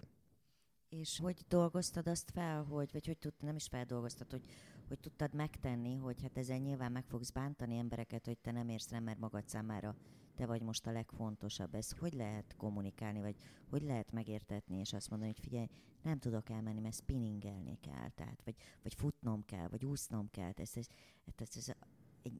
És 0.90 1.18
hogy 1.18 1.44
dolgoztad 1.48 2.08
azt 2.08 2.30
fel, 2.30 2.62
hogy, 2.62 2.92
vagy 2.92 3.06
hogy 3.06 3.18
tudtad, 3.18 3.46
nem 3.46 3.56
is 3.56 3.66
feldolgoztad, 3.66 4.30
hogy, 4.30 4.42
hogy 4.88 4.98
tudtad 4.98 5.34
megtenni, 5.34 5.94
hogy 5.96 6.22
hát 6.22 6.36
ezzel 6.36 6.58
nyilván 6.58 6.92
meg 6.92 7.04
fogsz 7.06 7.30
bántani 7.30 7.76
embereket, 7.76 8.26
hogy 8.26 8.38
te 8.38 8.50
nem 8.50 8.68
érsz 8.68 8.90
rá, 8.90 8.98
mert 8.98 9.18
magad 9.18 9.48
számára 9.48 9.96
te 10.34 10.46
vagy 10.46 10.62
most 10.62 10.86
a 10.86 10.92
legfontosabb. 10.92 11.74
Ez 11.74 11.90
hogy 11.90 12.12
lehet 12.12 12.54
kommunikálni, 12.56 13.20
vagy 13.20 13.36
hogy 13.68 13.82
lehet 13.82 14.12
megértetni, 14.12 14.78
és 14.78 14.92
azt 14.92 15.10
mondani, 15.10 15.32
hogy 15.32 15.42
figyelj, 15.42 15.66
nem 16.02 16.18
tudok 16.18 16.50
elmenni, 16.50 16.80
mert 16.80 16.94
spinningelni 16.94 17.78
kell, 17.80 18.08
tehát, 18.14 18.42
vagy, 18.44 18.54
vagy 18.82 18.94
futnom 18.94 19.44
kell, 19.44 19.68
vagy 19.68 19.84
úsznom 19.84 20.30
kell. 20.30 20.52
Ez, 20.54 20.70
ez, 20.74 20.86
ez, 21.24 21.48
ez, 21.56 21.68
ez, 21.68 21.74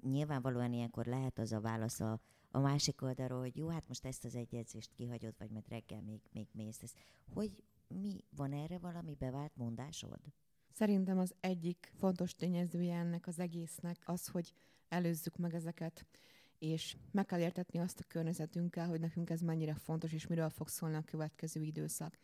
nyilvánvalóan 0.02 0.72
ilyenkor 0.72 1.06
lehet 1.06 1.38
az 1.38 1.52
a 1.52 1.60
válasz 1.60 2.00
a, 2.00 2.20
a 2.50 2.58
másik 2.58 3.02
oldalról, 3.02 3.40
hogy 3.40 3.56
jó, 3.56 3.68
hát 3.68 3.88
most 3.88 4.06
ezt 4.06 4.24
az 4.24 4.34
egy 4.34 4.54
edzést 4.54 4.92
kihagyod, 4.92 5.34
vagy 5.38 5.50
mert 5.50 5.68
reggel 5.68 6.00
még, 6.00 6.20
még 6.32 6.46
mész. 6.52 6.82
Ez, 6.82 6.92
hogy, 7.32 7.62
mi 7.94 8.24
van 8.36 8.52
erre 8.52 8.78
valami 8.78 9.14
bevált 9.14 9.56
mondásod? 9.56 10.20
Szerintem 10.72 11.18
az 11.18 11.34
egyik 11.40 11.92
fontos 11.94 12.34
tényezője 12.34 12.94
ennek 12.94 13.26
az 13.26 13.38
egésznek 13.38 14.02
az, 14.04 14.26
hogy 14.26 14.52
előzzük 14.88 15.36
meg 15.36 15.54
ezeket, 15.54 16.06
és 16.58 16.96
meg 17.10 17.26
kell 17.26 17.40
értetni 17.40 17.78
azt 17.78 18.00
a 18.00 18.04
környezetünkkel, 18.08 18.88
hogy 18.88 19.00
nekünk 19.00 19.30
ez 19.30 19.40
mennyire 19.40 19.74
fontos, 19.74 20.12
és 20.12 20.26
miről 20.26 20.50
fog 20.50 20.68
szólni 20.68 20.96
a 20.96 21.02
következő 21.02 21.62
időszak. 21.62 22.18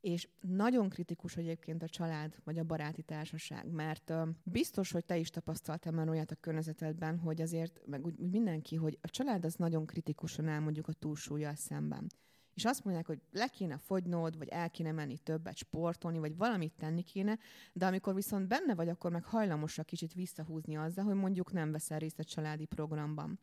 És 0.00 0.28
nagyon 0.40 0.88
kritikus 0.88 1.36
egyébként 1.36 1.82
a 1.82 1.88
család 1.88 2.40
vagy 2.44 2.58
a 2.58 2.64
baráti 2.64 3.02
társaság, 3.02 3.70
mert 3.70 4.12
biztos, 4.42 4.90
hogy 4.90 5.04
te 5.04 5.18
is 5.18 5.30
tapasztaltál 5.30 5.92
már 5.92 6.08
olyat 6.08 6.30
a 6.30 6.36
környezetedben, 6.36 7.18
hogy 7.18 7.40
azért, 7.40 7.80
meg 7.86 8.04
úgy 8.04 8.18
mindenki, 8.18 8.76
hogy 8.76 8.98
a 9.00 9.08
család 9.08 9.44
az 9.44 9.54
nagyon 9.54 9.86
kritikusan 9.86 10.48
áll 10.48 10.60
mondjuk 10.60 10.88
a 10.88 10.92
túlsúlyjal 10.92 11.54
szemben 11.54 12.06
és 12.54 12.64
azt 12.64 12.84
mondják, 12.84 13.06
hogy 13.06 13.20
le 13.32 13.46
kéne 13.46 13.78
fogynod, 13.78 14.38
vagy 14.38 14.48
el 14.48 14.70
kéne 14.70 14.92
menni 14.92 15.18
többet 15.18 15.56
sportolni, 15.56 16.18
vagy 16.18 16.36
valamit 16.36 16.72
tenni 16.72 17.02
kéne, 17.02 17.38
de 17.72 17.86
amikor 17.86 18.14
viszont 18.14 18.48
benne 18.48 18.74
vagy, 18.74 18.88
akkor 18.88 19.10
meg 19.10 19.24
hajlamosak 19.24 19.86
kicsit 19.86 20.14
visszahúzni 20.14 20.76
azzal, 20.76 21.04
hogy 21.04 21.14
mondjuk 21.14 21.52
nem 21.52 21.72
veszel 21.72 21.98
részt 21.98 22.18
a 22.18 22.24
családi 22.24 22.64
programban. 22.64 23.38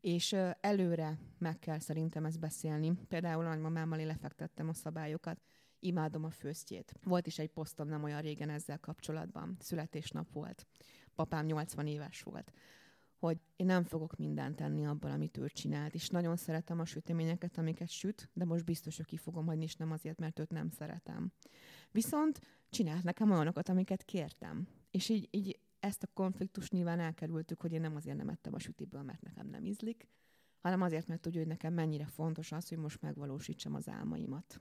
És 0.00 0.36
előre 0.60 1.18
meg 1.38 1.58
kell 1.58 1.78
szerintem 1.78 2.24
ezt 2.24 2.40
beszélni. 2.40 2.92
Például 3.08 3.44
nagymamámmal 3.44 3.98
én 3.98 4.06
lefektettem 4.06 4.68
a 4.68 4.74
szabályokat, 4.74 5.40
imádom 5.80 6.24
a 6.24 6.30
főztjét. 6.30 6.94
Volt 7.04 7.26
is 7.26 7.38
egy 7.38 7.50
posztom 7.50 7.88
nem 7.88 8.02
olyan 8.02 8.20
régen 8.20 8.50
ezzel 8.50 8.78
kapcsolatban. 8.78 9.56
Születésnap 9.60 10.32
volt. 10.32 10.66
Papám 11.14 11.44
80 11.44 11.86
éves 11.86 12.22
volt 12.22 12.52
hogy 13.26 13.40
én 13.56 13.66
nem 13.66 13.84
fogok 13.84 14.16
mindent 14.16 14.56
tenni 14.56 14.86
abból, 14.86 15.10
amit 15.10 15.36
ő 15.36 15.48
csinált. 15.48 15.94
És 15.94 16.08
nagyon 16.08 16.36
szeretem 16.36 16.80
a 16.80 16.84
süteményeket, 16.84 17.58
amiket 17.58 17.88
süt, 17.88 18.30
de 18.32 18.44
most 18.44 18.64
biztos, 18.64 18.96
hogy 18.96 19.06
ki 19.06 19.16
fogom 19.16 19.46
hagyni, 19.46 19.64
és 19.64 19.74
nem 19.74 19.92
azért, 19.92 20.18
mert 20.18 20.38
őt 20.38 20.50
nem 20.50 20.68
szeretem. 20.68 21.32
Viszont 21.90 22.40
csinált 22.70 23.02
nekem 23.02 23.30
olyanokat, 23.30 23.68
amiket 23.68 24.04
kértem. 24.04 24.68
És 24.90 25.08
így, 25.08 25.28
így 25.30 25.58
ezt 25.80 26.02
a 26.02 26.06
konfliktust 26.14 26.72
nyilván 26.72 27.00
elkerültük, 27.00 27.60
hogy 27.60 27.72
én 27.72 27.80
nem 27.80 27.96
azért 27.96 28.16
nem 28.16 28.28
ettem 28.28 28.54
a 28.54 28.58
sütiből, 28.58 29.02
mert 29.02 29.22
nekem 29.22 29.46
nem 29.46 29.64
ízlik, 29.64 30.08
hanem 30.60 30.82
azért, 30.82 31.06
mert 31.06 31.20
tudja, 31.20 31.40
hogy 31.40 31.48
nekem 31.48 31.74
mennyire 31.74 32.06
fontos 32.06 32.52
az, 32.52 32.68
hogy 32.68 32.78
most 32.78 33.02
megvalósítsam 33.02 33.74
az 33.74 33.88
álmaimat. 33.88 34.60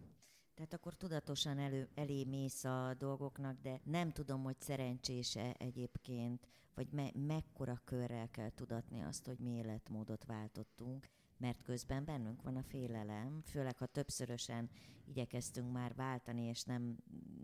Tehát 0.53 0.73
akkor 0.73 0.95
tudatosan 0.95 1.59
elő, 1.59 1.89
elé 1.93 2.23
mész 2.23 2.63
a 2.63 2.95
dolgoknak, 2.97 3.61
de 3.61 3.79
nem 3.83 4.11
tudom, 4.11 4.43
hogy 4.43 4.59
szerencsése 4.59 5.53
egyébként, 5.53 6.47
vagy 6.73 6.87
me, 6.91 7.09
mekkora 7.13 7.81
körrel 7.85 8.29
kell 8.29 8.49
tudatni 8.49 9.01
azt, 9.01 9.25
hogy 9.25 9.39
mi 9.39 9.49
életmódot 9.49 10.25
váltottunk, 10.25 11.07
mert 11.37 11.61
közben 11.61 12.05
bennünk 12.05 12.41
van 12.41 12.55
a 12.55 12.63
félelem, 12.63 13.41
főleg 13.45 13.77
ha 13.77 13.85
többszörösen 13.85 14.69
igyekeztünk 15.05 15.71
már 15.71 15.95
váltani, 15.95 16.41
és 16.41 16.63
nem, 16.63 16.97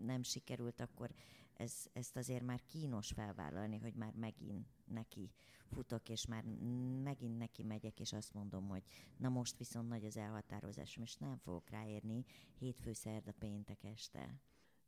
nem 0.04 0.22
sikerült, 0.22 0.80
akkor 0.80 1.10
ez, 1.58 1.86
ezt 1.92 2.16
azért 2.16 2.42
már 2.42 2.60
kínos 2.66 3.12
felvállalni, 3.12 3.78
hogy 3.78 3.94
már 3.94 4.12
megint 4.14 4.66
neki 4.84 5.30
futok, 5.66 6.08
és 6.08 6.26
már 6.26 6.44
megint 7.02 7.38
neki 7.38 7.62
megyek, 7.62 8.00
és 8.00 8.12
azt 8.12 8.34
mondom, 8.34 8.68
hogy 8.68 8.82
na 9.16 9.28
most 9.28 9.56
viszont 9.56 9.88
nagy 9.88 10.04
az 10.04 10.16
elhatározásom, 10.16 11.02
és 11.02 11.16
nem 11.16 11.36
fogok 11.36 11.70
ráérni 11.70 12.24
hétfő, 12.58 12.92
szerda, 12.92 13.32
péntek 13.38 13.84
este. 13.84 14.40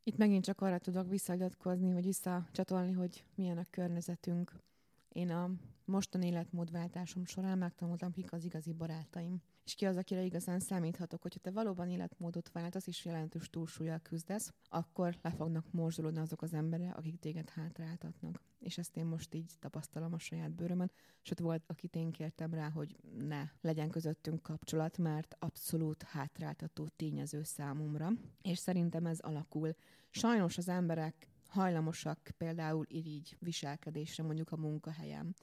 Itt 0.02 0.16
megint 0.16 0.44
csak 0.44 0.60
arra 0.60 0.78
tudok 0.78 1.08
visszagyatkozni, 1.08 1.90
hogy 1.90 2.04
visszacsatolni, 2.04 2.92
hogy 2.92 3.24
milyen 3.34 3.58
a 3.58 3.64
környezetünk. 3.70 4.62
Én 5.08 5.30
a 5.30 5.50
mostani 5.84 6.26
életmódváltásom 6.26 7.24
során 7.24 7.58
megtanultam, 7.58 8.12
kik 8.12 8.32
az 8.32 8.44
igazi 8.44 8.72
barátaim. 8.72 9.42
És 9.70 9.76
ki 9.76 9.84
az, 9.86 9.96
akire 9.96 10.22
igazán 10.22 10.60
számíthatok, 10.60 11.22
hogyha 11.22 11.40
te 11.40 11.50
valóban 11.50 11.88
életmódot 11.88 12.52
váltasz 12.52 12.86
és 12.86 13.04
jelentős 13.04 13.50
túlsúlyjal 13.50 13.98
küzdesz, 13.98 14.52
akkor 14.68 15.18
le 15.22 15.30
fognak 15.30 15.72
morzsolódni 15.72 16.18
azok 16.18 16.42
az 16.42 16.52
emberek, 16.52 16.96
akik 16.96 17.18
téged 17.18 17.48
hátráltatnak. 17.48 18.42
És 18.58 18.78
ezt 18.78 18.96
én 18.96 19.04
most 19.04 19.34
így 19.34 19.52
tapasztalom 19.58 20.12
a 20.12 20.18
saját 20.18 20.50
bőrömön, 20.50 20.90
sőt 21.22 21.38
volt, 21.38 21.62
akit 21.66 21.96
én 21.96 22.10
kértem 22.10 22.54
rá, 22.54 22.70
hogy 22.70 22.96
ne 23.18 23.48
legyen 23.60 23.90
közöttünk 23.90 24.42
kapcsolat, 24.42 24.98
mert 24.98 25.36
abszolút 25.38 26.02
hátráltató 26.02 26.88
tényező 26.96 27.42
számomra, 27.42 28.10
és 28.42 28.58
szerintem 28.58 29.06
ez 29.06 29.18
alakul. 29.18 29.74
Sajnos 30.10 30.58
az 30.58 30.68
emberek 30.68 31.28
hajlamosak 31.48 32.30
például 32.36 32.86
irigy 32.88 33.36
viselkedésre 33.38 34.22
mondjuk 34.22 34.52
a 34.52 34.56
munkahelyen 34.56 35.34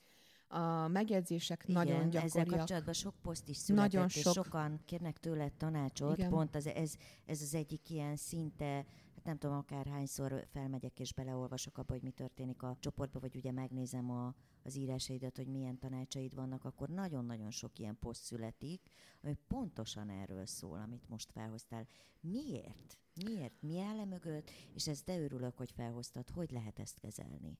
a 0.47 0.87
megjegyzések 0.87 1.63
Igen, 1.67 1.75
nagyon 1.75 2.09
gyakoriak. 2.09 2.23
ezzel 2.23 2.45
kapcsolatban 2.45 2.93
sok 2.93 3.15
poszt 3.21 3.49
is 3.49 3.57
született, 3.57 3.91
nagyon 3.91 4.07
és 4.07 4.19
sok... 4.19 4.33
sokan 4.33 4.79
kérnek 4.85 5.17
tőled 5.17 5.53
tanácsot. 5.53 6.17
Igen. 6.17 6.29
Pont 6.29 6.55
az, 6.55 6.67
ez, 6.67 6.93
ez 7.25 7.41
az 7.41 7.53
egyik 7.53 7.89
ilyen 7.89 8.15
szinte, 8.15 8.73
hát 9.15 9.23
nem 9.23 9.37
tudom, 9.37 9.57
akárhányszor 9.57 10.47
felmegyek 10.51 10.99
és 10.99 11.13
beleolvasok 11.13 11.77
abba, 11.77 11.93
hogy 11.93 12.01
mi 12.01 12.11
történik 12.11 12.63
a 12.63 12.77
csoportban, 12.79 13.21
vagy 13.21 13.35
ugye 13.35 13.51
megnézem 13.51 14.11
a, 14.11 14.35
az 14.63 14.75
írásaidat, 14.75 15.37
hogy 15.37 15.47
milyen 15.47 15.79
tanácsaid 15.79 16.35
vannak, 16.35 16.65
akkor 16.65 16.89
nagyon-nagyon 16.89 17.51
sok 17.51 17.79
ilyen 17.79 17.97
poszt 17.99 18.23
születik, 18.23 18.81
ami 19.21 19.37
pontosan 19.47 20.09
erről 20.09 20.45
szól, 20.45 20.79
amit 20.79 21.09
most 21.09 21.31
felhoztál. 21.31 21.87
Miért? 22.19 22.97
Miért? 23.25 23.53
Mi 23.61 23.79
áll 23.79 24.05
mögött? 24.05 24.51
És 24.73 24.87
ezt 24.87 25.05
de 25.05 25.19
örülök, 25.19 25.57
hogy 25.57 25.71
felhoztad. 25.71 26.29
Hogy 26.29 26.51
lehet 26.51 26.79
ezt 26.79 26.99
kezelni? 26.99 27.57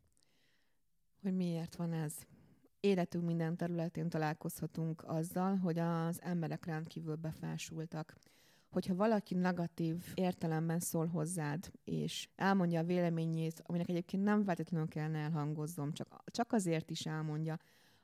Hogy 1.22 1.36
miért 1.36 1.76
van 1.76 1.94
ez? 1.94 2.16
Életünk 2.80 3.26
minden 3.26 3.58
területén 3.58 4.10
találkozhatunk 4.10 5.04
azzal, 5.06 5.56
hogy 5.56 5.80
az 5.80 6.22
emberek 6.22 6.66
rendkívül 6.66 7.16
befásultak. 7.16 8.16
Hogyha 8.70 8.96
valaki 8.96 9.36
negatív 9.36 10.04
értelemben 10.14 10.80
szól 10.80 11.06
hozzád, 11.08 11.72
és 11.84 12.30
elmondja 12.36 12.80
a 12.80 12.84
véleményét, 12.84 13.62
aminek 13.66 13.90
egyébként 13.90 14.24
nem 14.24 14.44
feltétlenül 14.44 14.88
kellene 14.88 15.20
elhangozzom, 15.20 15.94
csak, 15.94 16.24
csak 16.26 16.54
azért 16.54 16.90
is 16.90 17.06
elmondja, 17.06 17.58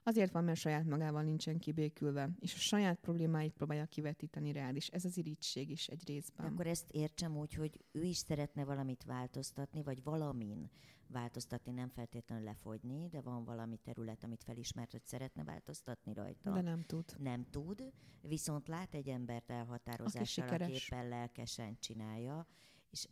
Azért 0.05 0.31
van, 0.31 0.43
mert 0.43 0.59
saját 0.59 0.85
magával 0.85 1.23
nincsen 1.23 1.59
kibékülve, 1.59 2.29
és 2.39 2.53
a 2.53 2.57
saját 2.57 2.99
problémáit 2.99 3.53
próbálja 3.53 3.85
kivetíteni 3.85 4.51
rád, 4.51 4.75
és 4.75 4.87
ez 4.87 5.05
az 5.05 5.17
irítség 5.17 5.69
is 5.69 5.87
egy 5.87 6.07
részben. 6.07 6.45
Akkor 6.45 6.67
ezt 6.67 6.91
értsem 6.91 7.37
úgy, 7.37 7.53
hogy 7.53 7.79
ő 7.91 8.03
is 8.03 8.17
szeretne 8.17 8.63
valamit 8.63 9.03
változtatni, 9.03 9.83
vagy 9.83 10.03
valamin 10.03 10.69
változtatni, 11.07 11.71
nem 11.71 11.89
feltétlenül 11.89 12.43
lefogyni, 12.43 13.07
de 13.07 13.21
van 13.21 13.43
valami 13.43 13.77
terület, 13.77 14.23
amit 14.23 14.43
felismert, 14.43 14.91
hogy 14.91 15.05
szeretne 15.05 15.43
változtatni 15.43 16.13
rajta. 16.13 16.51
De 16.51 16.61
nem 16.61 16.83
tud. 16.83 17.15
Nem 17.19 17.45
tud, 17.49 17.93
viszont 18.21 18.67
lát 18.67 18.93
egy 18.93 19.09
embert 19.09 19.51
elhatározással, 19.51 20.47
aki, 20.47 20.63
aki 20.63 20.73
éppen 20.73 21.07
lelkesen 21.07 21.79
csinálja, 21.79 22.47
és 22.89 23.07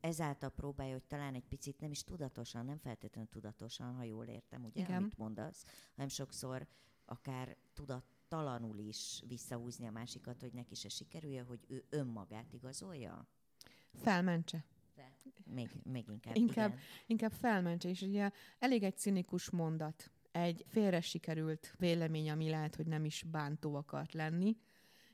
ezáltal 0.00 0.50
próbálja, 0.50 0.92
hogy 0.92 1.04
talán 1.04 1.34
egy 1.34 1.46
picit 1.48 1.80
nem 1.80 1.90
is 1.90 2.04
tudatosan, 2.04 2.64
nem 2.64 2.78
feltétlenül 2.78 3.30
tudatosan, 3.30 3.94
ha 3.94 4.02
jól 4.02 4.26
értem, 4.26 4.64
ugye, 4.64 4.82
Igen. 4.82 4.96
amit 4.96 5.18
mondasz, 5.18 5.64
hanem 5.94 6.08
sokszor 6.08 6.66
akár 7.04 7.56
tudattalanul 7.72 8.78
is 8.78 9.22
visszahúzni 9.26 9.86
a 9.86 9.90
másikat, 9.90 10.40
hogy 10.40 10.52
neki 10.52 10.74
se 10.74 10.88
sikerülje, 10.88 11.42
hogy 11.42 11.64
ő 11.68 11.84
önmagát 11.90 12.52
igazolja? 12.52 13.26
Felmentse. 13.94 14.64
Még, 15.44 15.70
még 15.82 16.04
inkább. 16.08 16.36
Inkább, 16.36 16.70
igen. 16.70 16.82
inkább 17.06 17.32
felmentse, 17.32 17.88
és 17.88 18.02
ugye 18.02 18.30
elég 18.58 18.82
egy 18.82 18.96
cinikus 18.96 19.50
mondat, 19.50 20.10
egy 20.32 20.64
félre 20.68 21.00
sikerült 21.00 21.74
vélemény, 21.78 22.30
ami 22.30 22.50
lehet, 22.50 22.74
hogy 22.74 22.86
nem 22.86 23.04
is 23.04 23.22
bántó 23.22 23.74
akart 23.74 24.12
lenni, 24.12 24.56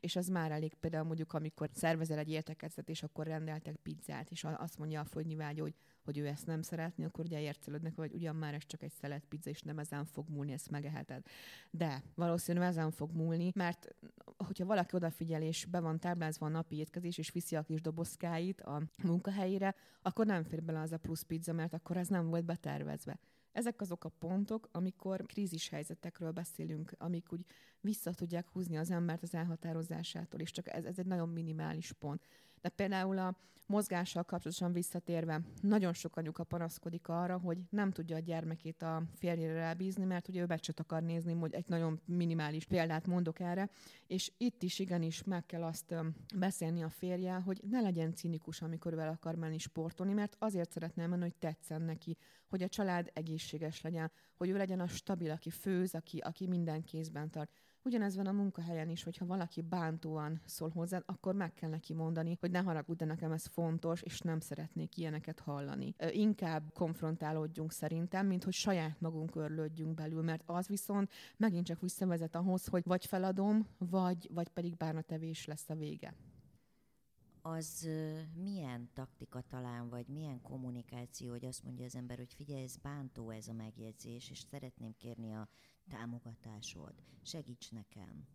és 0.00 0.16
az 0.16 0.28
már 0.28 0.50
elég 0.50 0.74
például 0.74 1.04
mondjuk, 1.04 1.32
amikor 1.32 1.70
szervezel 1.72 2.18
egy 2.18 2.30
értekezet, 2.30 2.88
és 2.88 3.02
akkor 3.02 3.26
rendeltek 3.26 3.76
pizzát, 3.76 4.30
és 4.30 4.44
azt 4.44 4.78
mondja 4.78 5.00
a 5.00 5.04
fogynivágy, 5.04 5.58
hogy, 5.58 5.74
hogy 6.10 6.18
ő 6.18 6.26
ezt 6.26 6.46
nem 6.46 6.62
szeretné, 6.62 7.04
akkor 7.04 7.24
ugye 7.24 7.40
értszelődnek, 7.40 7.96
hogy 7.96 8.12
ugyan 8.12 8.36
már 8.36 8.54
ez 8.54 8.66
csak 8.66 8.82
egy 8.82 8.92
szelet 8.92 9.24
pizza, 9.28 9.50
és 9.50 9.62
nem 9.62 9.78
ezen 9.78 10.04
fog 10.04 10.28
múlni, 10.28 10.52
ezt 10.52 10.70
megeheted. 10.70 11.26
De 11.70 12.02
valószínűleg 12.14 12.68
ezen 12.68 12.90
fog 12.90 13.12
múlni, 13.12 13.52
mert 13.54 13.94
hogyha 14.36 14.64
valaki 14.64 14.96
odafigyel, 14.96 15.42
és 15.42 15.64
be 15.64 15.80
van 15.80 15.98
táblázva 15.98 16.46
a 16.46 16.48
napi 16.48 16.76
étkezés, 16.76 17.18
és 17.18 17.30
viszi 17.30 17.56
a 17.56 17.62
kis 17.62 17.80
dobozkáit 17.80 18.60
a 18.60 18.82
munkahelyére, 19.02 19.74
akkor 20.02 20.26
nem 20.26 20.44
fér 20.44 20.62
bele 20.62 20.80
az 20.80 20.92
a 20.92 20.98
plusz 20.98 21.22
pizza, 21.22 21.52
mert 21.52 21.72
akkor 21.72 21.96
ez 21.96 22.08
nem 22.08 22.28
volt 22.28 22.44
betervezve. 22.44 23.18
Ezek 23.52 23.80
azok 23.80 24.04
a 24.04 24.08
pontok, 24.08 24.68
amikor 24.72 25.26
krízis 25.26 25.68
helyzetekről 25.68 26.30
beszélünk, 26.30 26.92
amik 26.98 27.32
úgy 27.32 27.44
vissza 27.80 28.14
tudják 28.14 28.48
húzni 28.48 28.76
az 28.76 28.90
embert 28.90 29.22
az 29.22 29.34
elhatározásától, 29.34 30.40
és 30.40 30.50
csak 30.50 30.72
ez, 30.72 30.84
ez 30.84 30.98
egy 30.98 31.06
nagyon 31.06 31.28
minimális 31.28 31.92
pont. 31.92 32.26
De 32.60 32.68
például 32.68 33.18
a 33.18 33.36
mozgással 33.70 34.22
kapcsolatosan 34.22 34.72
visszatérve, 34.72 35.40
nagyon 35.60 35.92
sok 35.92 36.16
anyuka 36.16 36.44
panaszkodik 36.44 37.08
arra, 37.08 37.38
hogy 37.38 37.58
nem 37.70 37.90
tudja 37.90 38.16
a 38.16 38.20
gyermekét 38.20 38.82
a 38.82 39.02
férjére 39.14 39.52
rábízni, 39.52 40.04
mert 40.04 40.28
ugye 40.28 40.40
ő 40.40 40.46
becset 40.46 40.80
akar 40.80 41.02
nézni, 41.02 41.32
hogy 41.32 41.54
egy 41.54 41.68
nagyon 41.68 42.00
minimális 42.04 42.64
példát 42.66 43.06
mondok 43.06 43.40
erre, 43.40 43.70
és 44.06 44.32
itt 44.36 44.62
is 44.62 44.78
igenis 44.78 45.22
meg 45.22 45.46
kell 45.46 45.62
azt 45.62 45.94
beszélni 46.34 46.82
a 46.82 46.88
férje, 46.88 47.34
hogy 47.34 47.60
ne 47.70 47.80
legyen 47.80 48.14
cinikus, 48.14 48.62
amikor 48.62 48.92
ő 48.92 48.98
el 48.98 49.08
akar 49.08 49.34
menni 49.34 49.58
sportolni, 49.58 50.12
mert 50.12 50.36
azért 50.38 50.70
szeretne 50.70 51.06
menni, 51.06 51.22
hogy 51.22 51.36
tetszen 51.36 51.82
neki, 51.82 52.16
hogy 52.48 52.62
a 52.62 52.68
család 52.68 53.10
egészséges 53.12 53.80
legyen, 53.80 54.10
hogy 54.36 54.48
ő 54.48 54.56
legyen 54.56 54.80
a 54.80 54.86
stabil, 54.86 55.30
aki 55.30 55.50
főz, 55.50 55.94
aki, 55.94 56.18
aki 56.18 56.46
minden 56.46 56.82
kézben 56.82 57.30
tart. 57.30 57.50
Ugyanez 57.82 58.16
van 58.16 58.26
a 58.26 58.32
munkahelyen 58.32 58.88
is, 58.88 59.02
hogyha 59.02 59.26
valaki 59.26 59.62
bántóan 59.62 60.40
szól 60.44 60.68
hozzá, 60.68 61.02
akkor 61.06 61.34
meg 61.34 61.54
kell 61.54 61.70
neki 61.70 61.94
mondani, 61.94 62.36
hogy 62.40 62.50
ne 62.50 62.58
haragudj, 62.58 62.98
de 62.98 63.04
nekem 63.04 63.32
ez 63.32 63.46
fontos, 63.46 64.02
és 64.02 64.20
nem 64.20 64.40
szeretnék 64.40 64.96
ilyeneket 64.96 65.40
hallani. 65.40 65.94
Inkább 66.10 66.72
konfrontálódjunk 66.72 67.72
szerintem, 67.72 68.26
mint 68.26 68.44
hogy 68.44 68.52
saját 68.52 69.00
magunk 69.00 69.34
örlődjünk 69.34 69.94
belül, 69.94 70.22
mert 70.22 70.42
az 70.46 70.66
viszont 70.66 71.10
megint 71.36 71.66
csak 71.66 71.80
visszavezet 71.80 72.34
ahhoz, 72.34 72.66
hogy 72.66 72.82
vagy 72.84 73.06
feladom, 73.06 73.66
vagy, 73.78 74.30
vagy 74.32 74.48
pedig 74.48 74.76
bánatevés 74.76 75.46
lesz 75.46 75.70
a 75.70 75.74
vége 75.74 76.14
az 77.42 77.88
milyen 78.34 78.90
taktika 78.94 79.40
talán, 79.40 79.88
vagy 79.88 80.06
milyen 80.06 80.40
kommunikáció, 80.40 81.30
hogy 81.30 81.44
azt 81.44 81.64
mondja 81.64 81.84
az 81.84 81.94
ember, 81.94 82.16
hogy 82.16 82.34
figyelj, 82.34 82.62
ez 82.62 82.76
bántó 82.76 83.30
ez 83.30 83.48
a 83.48 83.52
megjegyzés, 83.52 84.30
és 84.30 84.38
szeretném 84.50 84.94
kérni 84.98 85.32
a 85.32 85.48
támogatásod, 85.90 86.94
segíts 87.22 87.70
nekem. 87.70 88.26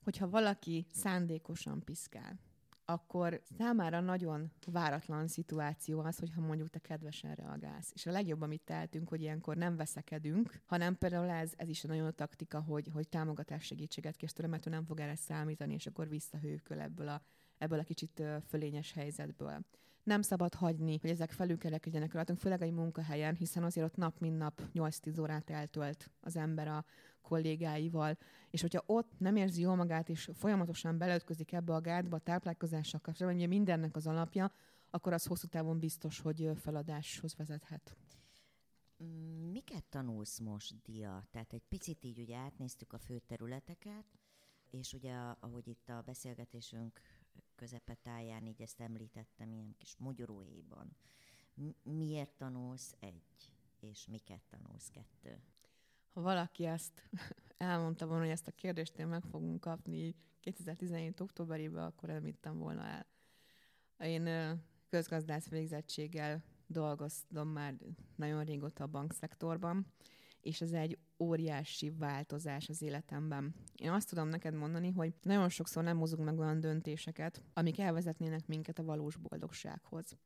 Hogyha 0.00 0.28
valaki 0.28 0.86
szándékosan 0.90 1.84
piszkál, 1.84 2.38
akkor 2.84 3.42
számára 3.58 4.00
nagyon 4.00 4.52
váratlan 4.66 5.26
szituáció 5.26 6.00
az, 6.00 6.18
hogyha 6.18 6.40
mondjuk 6.40 6.70
te 6.70 6.78
kedvesen 6.78 7.34
reagálsz. 7.34 7.90
És 7.94 8.06
a 8.06 8.10
legjobb, 8.10 8.40
amit 8.40 8.64
tehetünk, 8.64 9.08
hogy 9.08 9.20
ilyenkor 9.20 9.56
nem 9.56 9.76
veszekedünk, 9.76 10.60
hanem 10.66 10.98
például 10.98 11.28
ez, 11.28 11.52
ez 11.56 11.68
is 11.68 11.84
a 11.84 11.88
nagyon 11.88 12.14
taktika, 12.14 12.60
hogy, 12.60 12.88
hogy 12.92 13.08
támogatás 13.08 13.64
segítséget 13.64 14.16
kész 14.16 14.32
tőle, 14.32 14.48
mert 14.48 14.66
ő 14.66 14.70
nem 14.70 14.84
fog 14.84 15.00
erre 15.00 15.16
számítani, 15.16 15.74
és 15.74 15.86
akkor 15.86 16.08
visszahőköl 16.08 16.80
ebből 16.80 17.08
a, 17.08 17.22
ebből 17.58 17.78
a 17.78 17.84
kicsit 17.84 18.22
fölényes 18.46 18.92
helyzetből 18.92 19.64
nem 20.04 20.22
szabad 20.22 20.54
hagyni, 20.54 20.98
hogy 21.00 21.10
ezek 21.10 21.30
felülkerekedjenek 21.30 22.12
rajtunk, 22.12 22.38
főleg 22.38 22.62
egy 22.62 22.72
munkahelyen, 22.72 23.34
hiszen 23.34 23.64
azért 23.64 23.86
ott 23.86 23.96
nap 23.96 24.18
mint 24.18 24.38
nap 24.38 24.62
8-10 24.74 25.20
órát 25.20 25.50
eltölt 25.50 26.10
az 26.20 26.36
ember 26.36 26.68
a 26.68 26.84
kollégáival, 27.22 28.18
és 28.50 28.60
hogyha 28.60 28.82
ott 28.86 29.18
nem 29.18 29.36
érzi 29.36 29.60
jól 29.60 29.76
magát, 29.76 30.08
és 30.08 30.30
folyamatosan 30.34 30.98
beleütközik 30.98 31.52
ebbe 31.52 31.74
a 31.74 31.80
gátba 31.80 32.16
a 32.16 32.20
táplálkozással 32.20 33.00
kapcsolatban, 33.00 33.40
ugye 33.40 33.48
mindennek 33.48 33.96
az 33.96 34.06
alapja, 34.06 34.52
akkor 34.90 35.12
az 35.12 35.26
hosszú 35.26 35.46
távon 35.46 35.78
biztos, 35.78 36.20
hogy 36.20 36.50
feladáshoz 36.54 37.36
vezethet. 37.36 37.96
Miket 39.52 39.84
tanulsz 39.84 40.38
most, 40.38 40.82
Dia? 40.82 41.26
Tehát 41.30 41.52
egy 41.52 41.62
picit 41.68 42.04
így 42.04 42.18
ugye 42.18 42.36
átnéztük 42.36 42.92
a 42.92 42.98
fő 42.98 43.18
területeket, 43.18 44.04
és 44.70 44.92
ugye 44.92 45.14
ahogy 45.40 45.68
itt 45.68 45.88
a 45.88 46.02
beszélgetésünk 46.06 47.00
közepetáján, 47.54 48.46
így 48.46 48.62
ezt 48.62 48.80
említettem 48.80 49.52
ilyen 49.52 49.74
kis 49.78 49.96
mogyoróéban. 49.96 50.96
Miért 51.82 52.36
tanulsz 52.36 52.94
egy, 53.00 53.52
és 53.80 54.06
miket 54.06 54.42
tanulsz 54.48 54.88
kettő? 54.88 55.42
Ha 56.12 56.20
valaki 56.20 56.64
ezt 56.64 57.08
elmondta 57.56 58.06
volna, 58.06 58.22
hogy 58.22 58.32
ezt 58.32 58.48
a 58.48 58.52
kérdést 58.52 58.98
én 58.98 59.06
meg 59.06 59.22
fogunk 59.22 59.60
kapni 59.60 60.14
2017. 60.40 61.20
októberében, 61.20 61.84
akkor 61.84 62.10
említem 62.10 62.58
volna 62.58 62.84
el. 62.84 63.06
Én 63.98 64.28
közgazdász 64.88 65.48
végzettséggel 65.48 66.42
dolgoztam 66.66 67.48
már 67.48 67.74
nagyon 68.16 68.44
régóta 68.44 68.84
a 68.84 68.86
bankszektorban, 68.86 69.86
és 70.40 70.60
ez 70.60 70.72
egy 70.72 70.98
óriási 71.18 71.90
változás 71.90 72.68
az 72.68 72.82
életemben. 72.82 73.54
Én 73.74 73.90
azt 73.90 74.08
tudom 74.08 74.28
neked 74.28 74.54
mondani, 74.54 74.90
hogy 74.90 75.14
nagyon 75.22 75.48
sokszor 75.48 75.82
nem 75.82 75.98
hozunk 75.98 76.24
meg 76.24 76.38
olyan 76.38 76.60
döntéseket, 76.60 77.42
amik 77.52 77.78
elvezetnének 77.78 78.46
minket 78.46 78.78
a 78.78 78.84
valós 78.84 79.16
boldogsághoz. 79.16 80.16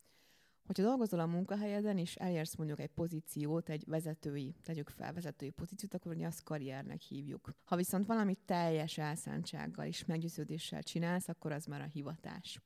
Hogyha 0.66 0.82
dolgozol 0.82 1.20
a 1.20 1.26
munkahelyeden, 1.26 1.98
és 1.98 2.16
elérsz 2.16 2.56
mondjuk 2.56 2.80
egy 2.80 2.90
pozíciót, 2.90 3.68
egy 3.68 3.84
vezetői, 3.86 4.54
tegyük 4.62 4.88
fel 4.88 5.12
vezetői 5.12 5.50
pozíciót, 5.50 5.94
akkor 5.94 6.12
ugye 6.12 6.26
azt 6.26 6.42
karriernek 6.42 7.00
hívjuk. 7.00 7.50
Ha 7.64 7.76
viszont 7.76 8.06
valamit 8.06 8.38
teljes 8.44 8.98
elszántsággal 8.98 9.86
és 9.86 10.04
meggyőződéssel 10.04 10.82
csinálsz, 10.82 11.28
akkor 11.28 11.52
az 11.52 11.64
már 11.64 11.80
a 11.80 11.84
hivatás. 11.92 12.60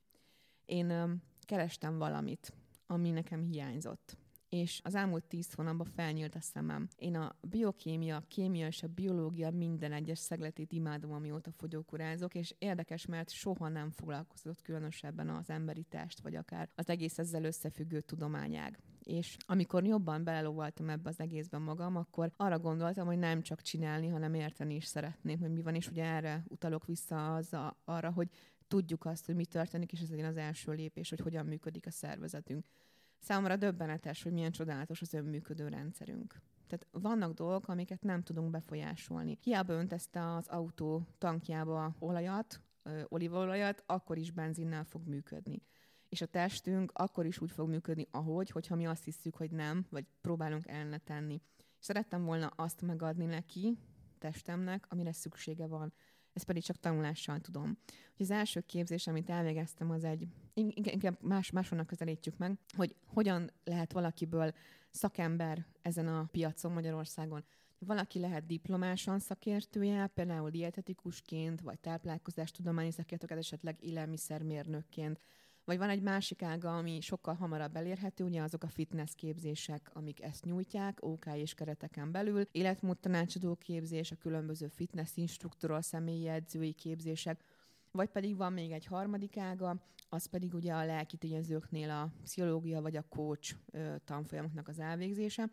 Én 0.65 0.89
öm, 0.89 1.21
kerestem 1.41 1.97
valamit, 1.97 2.53
ami 2.85 3.09
nekem 3.09 3.43
hiányzott 3.43 4.17
és 4.53 4.79
az 4.83 4.95
elmúlt 4.95 5.23
tíz 5.23 5.53
hónapban 5.53 5.85
felnyílt 5.95 6.35
a 6.35 6.41
szemem. 6.41 6.87
Én 6.95 7.15
a 7.15 7.35
biokémia, 7.41 8.15
a 8.15 8.23
kémia 8.27 8.67
és 8.67 8.83
a 8.83 8.87
biológia 8.87 9.51
minden 9.51 9.91
egyes 9.91 10.19
szegletét 10.19 10.71
imádom, 10.71 11.11
amióta 11.11 11.51
fogyókurázok, 11.51 12.35
és 12.35 12.55
érdekes, 12.57 13.05
mert 13.05 13.29
soha 13.29 13.67
nem 13.69 13.91
foglalkozott 13.91 14.61
különösebben 14.61 15.29
az 15.29 15.49
emberi 15.49 15.83
test, 15.83 16.19
vagy 16.19 16.35
akár 16.35 16.69
az 16.75 16.89
egész 16.89 17.17
ezzel 17.17 17.43
összefüggő 17.43 18.01
tudományág. 18.01 18.79
És 19.03 19.37
amikor 19.45 19.85
jobban 19.85 20.23
belelóvaltam 20.23 20.89
ebbe 20.89 21.09
az 21.09 21.19
egészben 21.19 21.61
magam, 21.61 21.95
akkor 21.95 22.31
arra 22.37 22.59
gondoltam, 22.59 23.05
hogy 23.05 23.19
nem 23.19 23.41
csak 23.41 23.61
csinálni, 23.61 24.07
hanem 24.07 24.33
érteni 24.33 24.75
is 24.75 24.85
szeretném, 24.85 25.39
hogy 25.39 25.51
mi 25.51 25.61
van, 25.61 25.75
és 25.75 25.87
ugye 25.87 26.03
erre 26.03 26.43
utalok 26.47 26.85
vissza 26.85 27.35
az 27.35 27.53
a, 27.53 27.77
arra, 27.85 28.11
hogy 28.11 28.29
tudjuk 28.67 29.05
azt, 29.05 29.25
hogy 29.25 29.35
mi 29.35 29.45
történik, 29.45 29.91
és 29.91 30.01
ez 30.01 30.09
legyen 30.09 30.25
az 30.25 30.37
első 30.37 30.71
lépés, 30.71 31.09
hogy 31.09 31.19
hogyan 31.19 31.45
működik 31.45 31.85
a 31.85 31.91
szervezetünk. 31.91 32.65
Számomra 33.23 33.55
döbbenetes, 33.55 34.23
hogy 34.23 34.31
milyen 34.31 34.51
csodálatos 34.51 35.01
az 35.01 35.13
önműködő 35.13 35.67
rendszerünk. 35.67 36.41
Tehát 36.67 36.87
vannak 36.91 37.33
dolgok, 37.33 37.67
amiket 37.67 38.01
nem 38.03 38.21
tudunk 38.21 38.49
befolyásolni. 38.49 39.37
Hiába 39.41 39.83
ezt 39.89 40.15
az 40.15 40.47
autó 40.47 41.07
tankjába 41.17 41.95
olajat, 41.99 42.61
olívaolajat, 43.07 43.83
akkor 43.85 44.17
is 44.17 44.31
benzinnel 44.31 44.83
fog 44.83 45.07
működni. 45.07 45.61
És 46.09 46.21
a 46.21 46.25
testünk 46.25 46.91
akkor 46.93 47.25
is 47.25 47.39
úgy 47.39 47.51
fog 47.51 47.69
működni, 47.69 48.07
ahogy, 48.11 48.49
hogyha 48.49 48.75
mi 48.75 48.85
azt 48.85 49.03
hiszük, 49.03 49.35
hogy 49.35 49.51
nem, 49.51 49.85
vagy 49.89 50.05
próbálunk 50.21 50.67
ellene 50.67 50.97
tenni. 50.97 51.41
És 51.79 51.85
szerettem 51.85 52.23
volna 52.23 52.47
azt 52.47 52.81
megadni 52.81 53.25
neki, 53.25 53.77
testemnek, 54.17 54.85
amire 54.89 55.11
szüksége 55.13 55.67
van 55.67 55.93
ezt 56.33 56.45
pedig 56.45 56.63
csak 56.63 56.79
tanulással 56.79 57.39
tudom. 57.39 57.77
Hogy 58.17 58.25
az 58.25 58.31
első 58.31 58.61
képzés, 58.61 59.07
amit 59.07 59.29
elvégeztem, 59.29 59.89
az 59.91 60.03
egy, 60.03 60.27
inkább 60.53 61.17
más, 61.21 61.51
másonnak 61.51 61.87
közelítjük 61.87 62.37
meg, 62.37 62.57
hogy 62.75 62.95
hogyan 63.05 63.51
lehet 63.63 63.91
valakiből 63.91 64.53
szakember 64.91 65.65
ezen 65.81 66.07
a 66.07 66.27
piacon 66.31 66.71
Magyarországon. 66.71 67.43
Valaki 67.79 68.19
lehet 68.19 68.45
diplomásan 68.45 69.19
szakértője, 69.19 70.07
például 70.07 70.49
dietetikusként, 70.49 71.61
vagy 71.61 71.79
táplálkozástudományi 71.79 72.91
szakértőket, 72.91 73.37
esetleg 73.37 73.77
élelmiszermérnökként, 73.79 75.19
vagy 75.65 75.77
van 75.77 75.89
egy 75.89 76.01
másik 76.01 76.41
ága, 76.41 76.77
ami 76.77 77.01
sokkal 77.01 77.33
hamarabb 77.33 77.75
elérhető, 77.75 78.23
ugye 78.23 78.41
azok 78.41 78.63
a 78.63 78.67
fitness 78.67 79.15
képzések, 79.15 79.89
amik 79.93 80.21
ezt 80.21 80.45
nyújtják, 80.45 80.97
OK 81.01 81.25
és 81.35 81.53
kereteken 81.53 82.11
belül, 82.11 82.47
életmód 82.51 82.97
tanácsadó 82.99 83.55
képzés, 83.55 84.11
a 84.11 84.15
különböző 84.15 84.67
fitness 84.67 85.11
instruktorral 85.15 85.81
személyi 85.81 86.27
edzői 86.27 86.73
képzések, 86.73 87.43
vagy 87.91 88.09
pedig 88.09 88.37
van 88.37 88.53
még 88.53 88.71
egy 88.71 88.85
harmadik 88.85 89.37
ága, 89.37 89.83
az 90.09 90.25
pedig 90.25 90.53
ugye 90.53 90.73
a 90.73 90.85
lelki 90.85 91.17
tényezőknél 91.17 91.89
a 91.89 92.11
pszichológia 92.23 92.81
vagy 92.81 92.95
a 92.95 93.05
coach 93.09 93.55
tanfolyamoknak 94.05 94.67
az 94.67 94.79
elvégzése. 94.79 95.49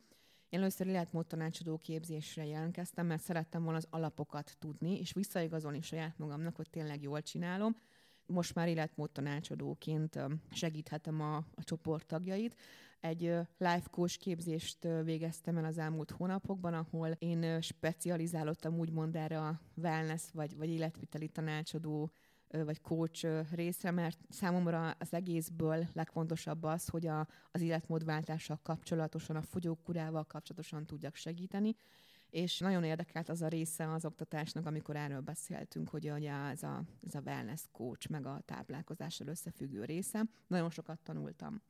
Én 0.48 0.60
először 0.60 0.86
életmód 0.86 1.26
tanácsadó 1.26 1.78
képzésre 1.78 2.46
jelentkeztem, 2.46 3.06
mert 3.06 3.22
szerettem 3.22 3.62
volna 3.62 3.78
az 3.78 3.86
alapokat 3.90 4.56
tudni, 4.58 4.98
és 4.98 5.12
visszaigazolni 5.12 5.80
saját 5.80 6.18
magamnak, 6.18 6.56
hogy 6.56 6.70
tényleg 6.70 7.02
jól 7.02 7.22
csinálom. 7.22 7.76
Most 8.30 8.54
már 8.54 8.68
életmód 8.68 9.10
tanácsadóként 9.10 10.18
segíthetem 10.50 11.20
a, 11.20 11.36
a 11.36 11.64
csoport 11.64 12.06
tagjait. 12.06 12.56
Egy 13.00 13.20
life 13.58 13.86
coach 13.90 14.18
képzést 14.18 14.88
végeztem 15.04 15.56
el 15.56 15.64
az 15.64 15.78
elmúlt 15.78 16.10
hónapokban, 16.10 16.74
ahol 16.74 17.08
én 17.18 17.60
specializálottam 17.60 18.78
úgymond 18.78 19.16
erre 19.16 19.40
a 19.40 19.60
wellness 19.74 20.22
vagy, 20.32 20.56
vagy 20.56 20.68
életviteli 20.68 21.28
tanácsadó 21.28 22.10
vagy 22.48 22.80
coach 22.80 23.44
részre, 23.54 23.90
mert 23.90 24.18
számomra 24.28 24.90
az 24.90 25.14
egészből 25.14 25.86
legfontosabb 25.92 26.62
az, 26.62 26.88
hogy 26.88 27.06
a, 27.06 27.28
az 27.50 27.60
életmódváltással 27.60 28.60
kapcsolatosan, 28.62 29.36
a 29.36 29.42
fogyókurával 29.42 30.24
kapcsolatosan 30.24 30.86
tudjak 30.86 31.14
segíteni, 31.14 31.74
és 32.30 32.58
nagyon 32.58 32.84
érdekelt 32.84 33.28
az 33.28 33.42
a 33.42 33.48
része 33.48 33.92
az 33.92 34.04
oktatásnak, 34.04 34.66
amikor 34.66 34.96
erről 34.96 35.20
beszéltünk, 35.20 35.88
hogy 35.88 36.10
ugye 36.10 36.32
ez 36.32 36.62
a, 36.62 36.82
ez 37.06 37.14
a 37.14 37.20
wellness 37.24 37.62
coach, 37.72 38.10
meg 38.10 38.26
a 38.26 38.42
táplálkozással 38.44 39.26
összefüggő 39.26 39.84
része. 39.84 40.24
Nagyon 40.46 40.70
sokat 40.70 41.00
tanultam 41.00 41.62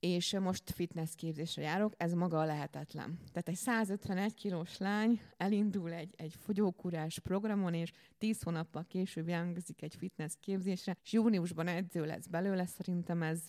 és 0.00 0.38
most 0.38 0.70
fitness 0.70 1.14
képzésre 1.14 1.62
járok, 1.62 1.94
ez 1.96 2.12
maga 2.12 2.44
lehetetlen. 2.44 3.18
Tehát 3.32 3.48
egy 3.48 3.54
151 3.54 4.34
kilós 4.34 4.78
lány 4.78 5.20
elindul 5.36 5.92
egy, 5.92 6.14
egy 6.16 6.34
fogyókúrás 6.38 7.18
programon, 7.18 7.74
és 7.74 7.92
10 8.18 8.42
hónappal 8.42 8.84
később 8.88 9.28
jelentkezik 9.28 9.82
egy 9.82 9.94
fitness 9.94 10.32
képzésre, 10.40 10.96
és 11.02 11.12
júniusban 11.12 11.68
edző 11.68 12.04
lesz 12.04 12.26
belőle, 12.26 12.66
szerintem 12.66 13.22
ez 13.22 13.40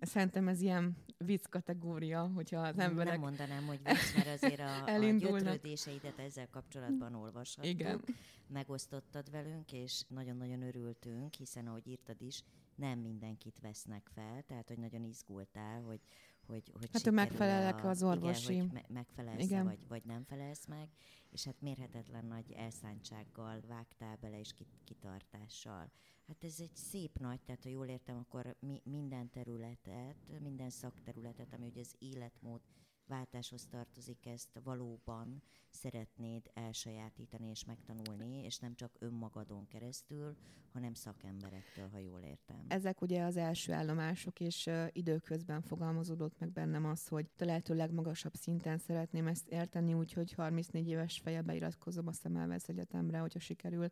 Szerintem 0.00 0.48
ez 0.48 0.60
ilyen 0.60 0.96
vicc 1.18 1.44
kategória, 1.48 2.30
hogyha 2.34 2.60
az 2.60 2.78
emberek... 2.78 3.12
Nem 3.12 3.20
mondanám, 3.20 3.66
hogy 3.66 3.80
vicc, 3.84 4.14
mert 4.16 4.42
azért 4.42 4.60
a, 4.60 4.84
a 4.94 4.98
gyötrődéseidet 4.98 6.18
ezzel 6.18 6.48
kapcsolatban 6.50 7.14
olvashattuk. 7.14 7.70
Igen. 7.70 8.04
Megosztottad 8.46 9.30
velünk, 9.30 9.72
és 9.72 10.02
nagyon-nagyon 10.08 10.62
örültünk, 10.62 11.34
hiszen 11.34 11.66
ahogy 11.66 11.86
írtad 11.86 12.22
is, 12.22 12.42
nem 12.74 12.98
mindenkit 12.98 13.58
vesznek 13.62 14.10
fel, 14.14 14.42
tehát 14.46 14.68
hogy 14.68 14.78
nagyon 14.78 15.04
izgultál, 15.04 15.82
hogy 15.82 16.00
hogy, 16.50 16.70
hogy 16.78 16.88
hát, 16.92 17.02
hogy 17.02 17.12
megfelelek 17.12 17.84
az 17.84 18.02
orvosi. 18.02 18.52
Igen, 18.52 18.64
hogy 18.64 18.72
me- 18.72 18.88
megfelelsz 18.88 19.42
igen. 19.42 19.64
vagy, 19.64 19.88
vagy 19.88 20.02
nem 20.04 20.24
felelsz 20.24 20.66
meg, 20.66 20.88
és 21.30 21.44
hát 21.44 21.60
mérhetetlen 21.60 22.24
nagy 22.24 22.52
elszántsággal 22.52 23.60
vágtál 23.68 24.16
bele, 24.20 24.38
és 24.38 24.54
kitartással. 24.84 25.90
Hát 26.30 26.44
ez 26.44 26.60
egy 26.60 26.74
szép 26.74 27.18
nagy, 27.18 27.40
tehát 27.40 27.62
ha 27.62 27.68
jól 27.68 27.86
értem, 27.86 28.16
akkor 28.16 28.56
mi, 28.60 28.82
minden 28.84 29.30
területet, 29.30 30.16
minden 30.40 30.70
szakterületet, 30.70 31.52
ami 31.52 31.66
ugye 31.66 31.80
az 31.80 31.94
életmód 31.98 32.60
váltáshoz 33.06 33.66
tartozik, 33.66 34.26
ezt 34.26 34.60
valóban 34.64 35.42
szeretnéd 35.70 36.50
elsajátítani 36.54 37.48
és 37.48 37.64
megtanulni, 37.64 38.44
és 38.44 38.58
nem 38.58 38.74
csak 38.74 38.96
önmagadon 38.98 39.66
keresztül, 39.66 40.36
hanem 40.72 40.94
szakemberektől, 40.94 41.88
ha 41.88 41.98
jól 41.98 42.20
értem. 42.20 42.64
Ezek 42.68 43.00
ugye 43.00 43.22
az 43.22 43.36
első 43.36 43.72
állomások, 43.72 44.40
és 44.40 44.70
időközben 44.90 45.62
fogalmazódott 45.62 46.38
meg 46.38 46.52
bennem 46.52 46.84
az, 46.84 47.08
hogy 47.08 47.30
a 47.38 47.44
lehető 47.44 47.74
legmagasabb 47.74 48.34
szinten 48.34 48.78
szeretném 48.78 49.26
ezt 49.26 49.48
érteni, 49.48 49.94
úgyhogy 49.94 50.32
34 50.32 50.88
éves 50.88 51.18
feje 51.18 51.42
beiratkozom 51.42 52.06
a 52.06 52.12
Szemelvesz 52.12 52.68
Egyetemre, 52.68 53.18
hogyha 53.18 53.38
sikerül 53.38 53.90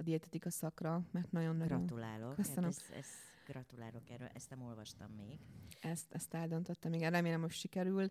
a 0.00 0.02
dietetika 0.02 0.50
szakra, 0.50 1.02
mert 1.10 1.32
nagyon-nagyon... 1.32 1.86
Gratulálok. 1.86 2.34
Köszönöm. 2.34 2.62
Hát 2.64 2.84
ez, 2.90 2.96
ez, 2.96 3.06
gratulálok 3.46 4.10
erről, 4.10 4.28
ezt 4.34 4.50
nem 4.50 4.62
olvastam 4.62 5.10
még. 5.10 5.38
Ezt, 5.80 6.12
ezt 6.12 6.34
eldöntöttem, 6.34 6.92
igen, 6.92 7.10
remélem, 7.10 7.40
hogy 7.40 7.50
sikerül 7.50 8.10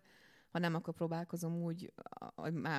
ha 0.50 0.58
nem, 0.58 0.74
akkor 0.74 0.94
próbálkozom 0.94 1.62
úgy 1.62 1.92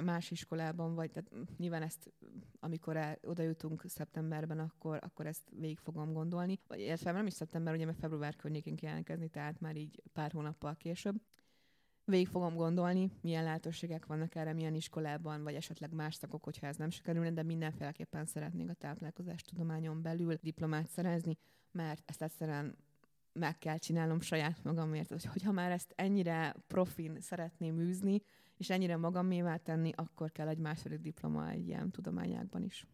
más 0.04 0.32
iskolában, 0.32 0.96
vagy 0.96 1.12
tehát 1.12 1.32
nyilván 1.58 1.82
ezt, 1.82 2.12
amikor 2.60 2.98
el, 2.98 3.18
oda 3.22 3.44
jutunk 3.44 3.84
szeptemberben, 3.88 4.60
akkor, 4.60 5.00
akkor 5.02 5.26
ezt 5.26 5.50
végig 5.60 5.80
fogom 5.80 6.14
gondolni. 6.14 6.60
Vagy 6.68 6.80
illetve 6.80 7.12
nem 7.12 7.26
is 7.26 7.34
szeptember, 7.34 7.74
ugye 7.74 7.86
mert 7.86 7.98
február 7.98 8.36
környékén 8.36 8.78
jelentkezni, 8.82 9.28
tehát 9.28 9.60
már 9.60 9.76
így 9.76 10.04
pár 10.14 10.32
hónappal 10.32 10.76
később. 10.76 11.16
Végig 12.12 12.28
fogom 12.28 12.56
gondolni, 12.56 13.12
milyen 13.22 13.44
lehetőségek 13.44 14.06
vannak 14.06 14.36
erre, 14.36 14.54
milyen 14.54 14.74
iskolában, 14.74 15.44
vagy 15.44 15.56
esetleg 15.56 15.94
más 15.94 16.16
szakok, 16.16 16.44
hogyha 16.44 16.68
ez 16.68 16.76
nem 16.76 16.90
sikerülne, 16.90 17.32
de 17.32 17.44
mindenféleképpen 17.44 18.26
szeretnék 18.26 18.70
a 18.70 18.74
táplálkozás 18.74 19.42
tudományon 19.42 20.02
belül 20.02 20.36
diplomát 20.42 20.88
szerezni, 20.90 21.38
mert 21.72 22.04
ezt 22.06 22.22
egyszerűen 22.22 22.78
meg 23.34 23.58
kell 23.58 23.78
csinálnom 23.78 24.22
saját 24.22 24.64
magamért, 24.64 25.10
hogy, 25.10 25.26
hogyha 25.26 25.52
már 25.52 25.72
ezt 25.72 25.94
ennyire 25.96 26.56
profin 26.68 27.22
szeretném 27.22 27.80
űzni, 27.80 28.22
és 28.58 28.70
ennyire 28.70 28.98
magamévá 28.98 29.56
tenni, 29.58 29.92
akkor 29.96 30.32
kell 30.32 30.48
egy 30.48 30.58
második 30.58 31.00
diploma 31.00 31.50
egy 31.50 31.68
ilyen 31.68 31.92
tudományákban 31.92 32.64
is. 32.64 32.88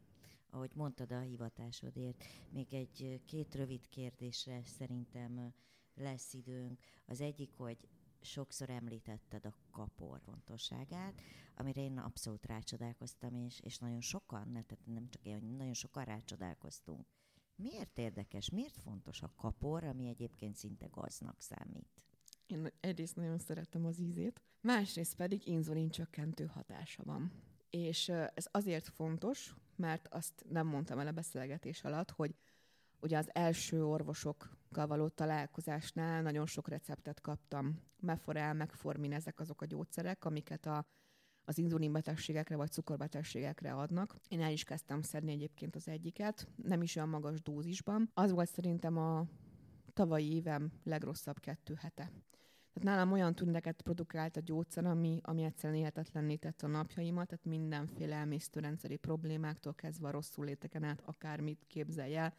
Ahogy 0.49 0.71
mondtad 0.73 1.11
a 1.11 1.19
hivatásodért, 1.19 2.23
még 2.49 2.73
egy 2.73 3.21
két 3.25 3.55
rövid 3.55 3.89
kérdésre 3.89 4.61
szerintem 4.65 5.53
lesz 5.95 6.33
időnk. 6.33 6.79
Az 7.05 7.21
egyik, 7.21 7.53
hogy 7.53 7.77
sokszor 8.27 8.69
említetted 8.69 9.45
a 9.45 9.57
kapor 9.71 10.19
fontosságát, 10.19 11.21
amire 11.55 11.81
én 11.81 11.97
abszolút 11.97 12.45
rácsodálkoztam, 12.45 13.35
és, 13.35 13.59
és 13.59 13.77
nagyon 13.77 14.01
sokan, 14.01 14.51
tehát 14.51 14.85
nem 14.85 15.09
csak 15.09 15.25
én, 15.25 15.55
nagyon 15.57 15.73
sokan 15.73 16.03
rácsodálkoztunk. 16.03 17.07
Miért 17.55 17.97
érdekes, 17.97 18.49
miért 18.49 18.77
fontos 18.77 19.21
a 19.21 19.33
kapor, 19.35 19.83
ami 19.83 20.07
egyébként 20.07 20.55
szinte 20.55 20.87
gaznak 20.91 21.41
számít? 21.41 22.03
Én 22.45 22.67
egyrészt 22.79 23.15
nagyon 23.15 23.37
szeretem 23.37 23.85
az 23.85 23.99
ízét, 23.99 24.41
másrészt 24.61 25.15
pedig 25.15 25.47
inzulin 25.47 25.89
csökkentő 25.89 26.45
hatása 26.45 27.03
van. 27.03 27.31
És 27.69 28.09
ez 28.09 28.47
azért 28.51 28.87
fontos, 28.87 29.55
mert 29.75 30.07
azt 30.07 30.45
nem 30.49 30.67
mondtam 30.67 30.99
el 30.99 31.07
a 31.07 31.11
beszélgetés 31.11 31.83
alatt, 31.83 32.11
hogy 32.11 32.35
ugye 32.99 33.17
az 33.17 33.29
első 33.33 33.85
orvosokkal 33.85 34.57
való 34.69 35.07
találkozásnál 35.07 36.21
nagyon 36.21 36.45
sok 36.45 36.67
receptet 36.67 37.21
kaptam. 37.21 37.81
Meforel, 37.99 38.53
megformin, 38.53 39.13
ezek 39.13 39.39
azok 39.39 39.61
a 39.61 39.65
gyógyszerek, 39.65 40.25
amiket 40.25 40.65
a 40.65 40.85
az 41.49 41.57
inzulinbetegségekre 41.57 42.55
vagy 42.55 42.71
cukorbetegségekre 42.71 43.73
adnak. 43.73 44.15
Én 44.27 44.41
el 44.41 44.51
is 44.51 44.63
kezdtem 44.63 45.01
szedni 45.01 45.31
egyébként 45.31 45.75
az 45.75 45.87
egyiket, 45.87 46.47
nem 46.55 46.81
is 46.81 46.95
olyan 46.95 47.09
magas 47.09 47.41
dózisban. 47.41 48.09
Az 48.13 48.31
volt 48.31 48.49
szerintem 48.49 48.97
a 48.97 49.25
tavalyi 49.93 50.35
évem 50.35 50.71
legrosszabb 50.83 51.39
kettő 51.39 51.73
hete. 51.73 52.11
Tehát 52.73 52.95
nálam 52.97 53.11
olyan 53.11 53.35
tüneteket 53.35 53.81
produkált 53.81 54.37
a 54.37 54.39
gyógyszer, 54.39 54.85
ami, 54.85 55.19
ami 55.23 55.43
egyszerűen 55.43 55.79
élhetetlenné 55.79 56.35
tette 56.35 56.65
a 56.65 56.69
napjaimat, 56.69 57.27
tehát 57.27 57.45
mindenféle 57.45 58.15
emésztőrendszeri 58.15 58.95
problémáktól 58.95 59.73
kezdve 59.73 60.07
a 60.07 60.11
rosszul 60.11 60.45
léteken 60.45 60.83
át, 60.83 61.01
akármit 61.05 61.65
képzelj 61.67 62.15
el, 62.15 62.33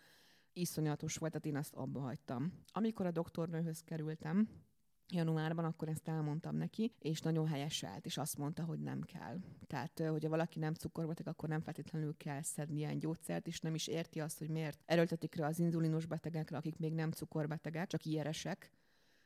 iszonyatos 0.52 1.16
volt, 1.16 1.32
tehát 1.32 1.46
én 1.46 1.56
azt 1.56 1.74
abba 1.74 2.00
hagytam. 2.00 2.52
Amikor 2.72 3.06
a 3.06 3.10
doktornőhöz 3.10 3.80
kerültem, 3.80 4.48
januárban, 5.12 5.64
akkor 5.64 5.88
ezt 5.88 6.08
elmondtam 6.08 6.56
neki, 6.56 6.92
és 6.98 7.20
nagyon 7.20 7.46
helyes 7.46 7.82
állt, 7.82 8.06
és 8.06 8.16
azt 8.16 8.36
mondta, 8.36 8.64
hogy 8.64 8.80
nem 8.80 9.02
kell. 9.02 9.38
Tehát, 9.66 9.98
hogyha 9.98 10.28
valaki 10.28 10.58
nem 10.58 10.74
cukorbeteg, 10.74 11.28
akkor 11.28 11.48
nem 11.48 11.60
feltétlenül 11.60 12.16
kell 12.16 12.42
szedni 12.42 12.78
ilyen 12.78 12.98
gyógyszert, 12.98 13.46
és 13.46 13.60
nem 13.60 13.74
is 13.74 13.86
érti 13.86 14.20
azt, 14.20 14.38
hogy 14.38 14.48
miért 14.48 14.82
erőltetik 14.84 15.34
rá 15.34 15.46
az 15.46 15.58
inzulinos 15.58 16.06
betegekre, 16.06 16.56
akik 16.56 16.78
még 16.78 16.94
nem 16.94 17.10
cukorbetegek, 17.10 17.86
csak 17.86 18.04
ilyeresek. 18.04 18.72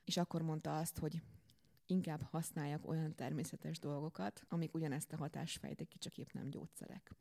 És 0.05 0.17
akkor 0.17 0.43
mondta 0.43 0.79
azt, 0.79 0.99
hogy 0.99 1.23
inkább 1.87 2.23
használjak 2.23 2.89
olyan 2.89 3.15
természetes 3.15 3.79
dolgokat, 3.79 4.43
amik 4.49 4.75
ugyanezt 4.75 5.13
a 5.13 5.17
hatást 5.17 5.59
fejtik 5.59 5.89
ki, 5.89 5.99
csak 5.99 6.19
épp 6.19 6.33
nem 6.33 6.51
gyógyszerek. 6.51 7.15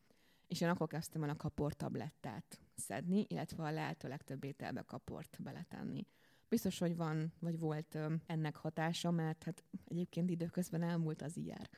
És 0.52 0.61
én 0.61 0.69
akkor 0.69 0.88
kezdtem 0.88 1.23
el 1.23 1.30
a 1.30 1.36
kaport 1.36 1.78
tablettát 1.78 2.60
szedni, 2.76 3.26
illetve 3.28 3.64
a 3.64 3.72
lehető 3.72 4.07
legtöbb 4.07 4.44
ételbe 4.44 4.82
kaport 4.82 5.38
beletenni. 5.41 6.06
Biztos, 6.49 6.80
hogy 6.80 6.95
van, 6.95 7.34
vagy 7.40 7.60
volt 7.60 7.98
ennek 8.26 8.56
hatása, 8.56 9.11
mert 9.11 9.44
hát 9.44 9.64
egyébként 9.86 10.30
időközben 10.30 10.82
elmúlt 10.82 11.22
az 11.22 11.38
ilyen. 11.38 11.69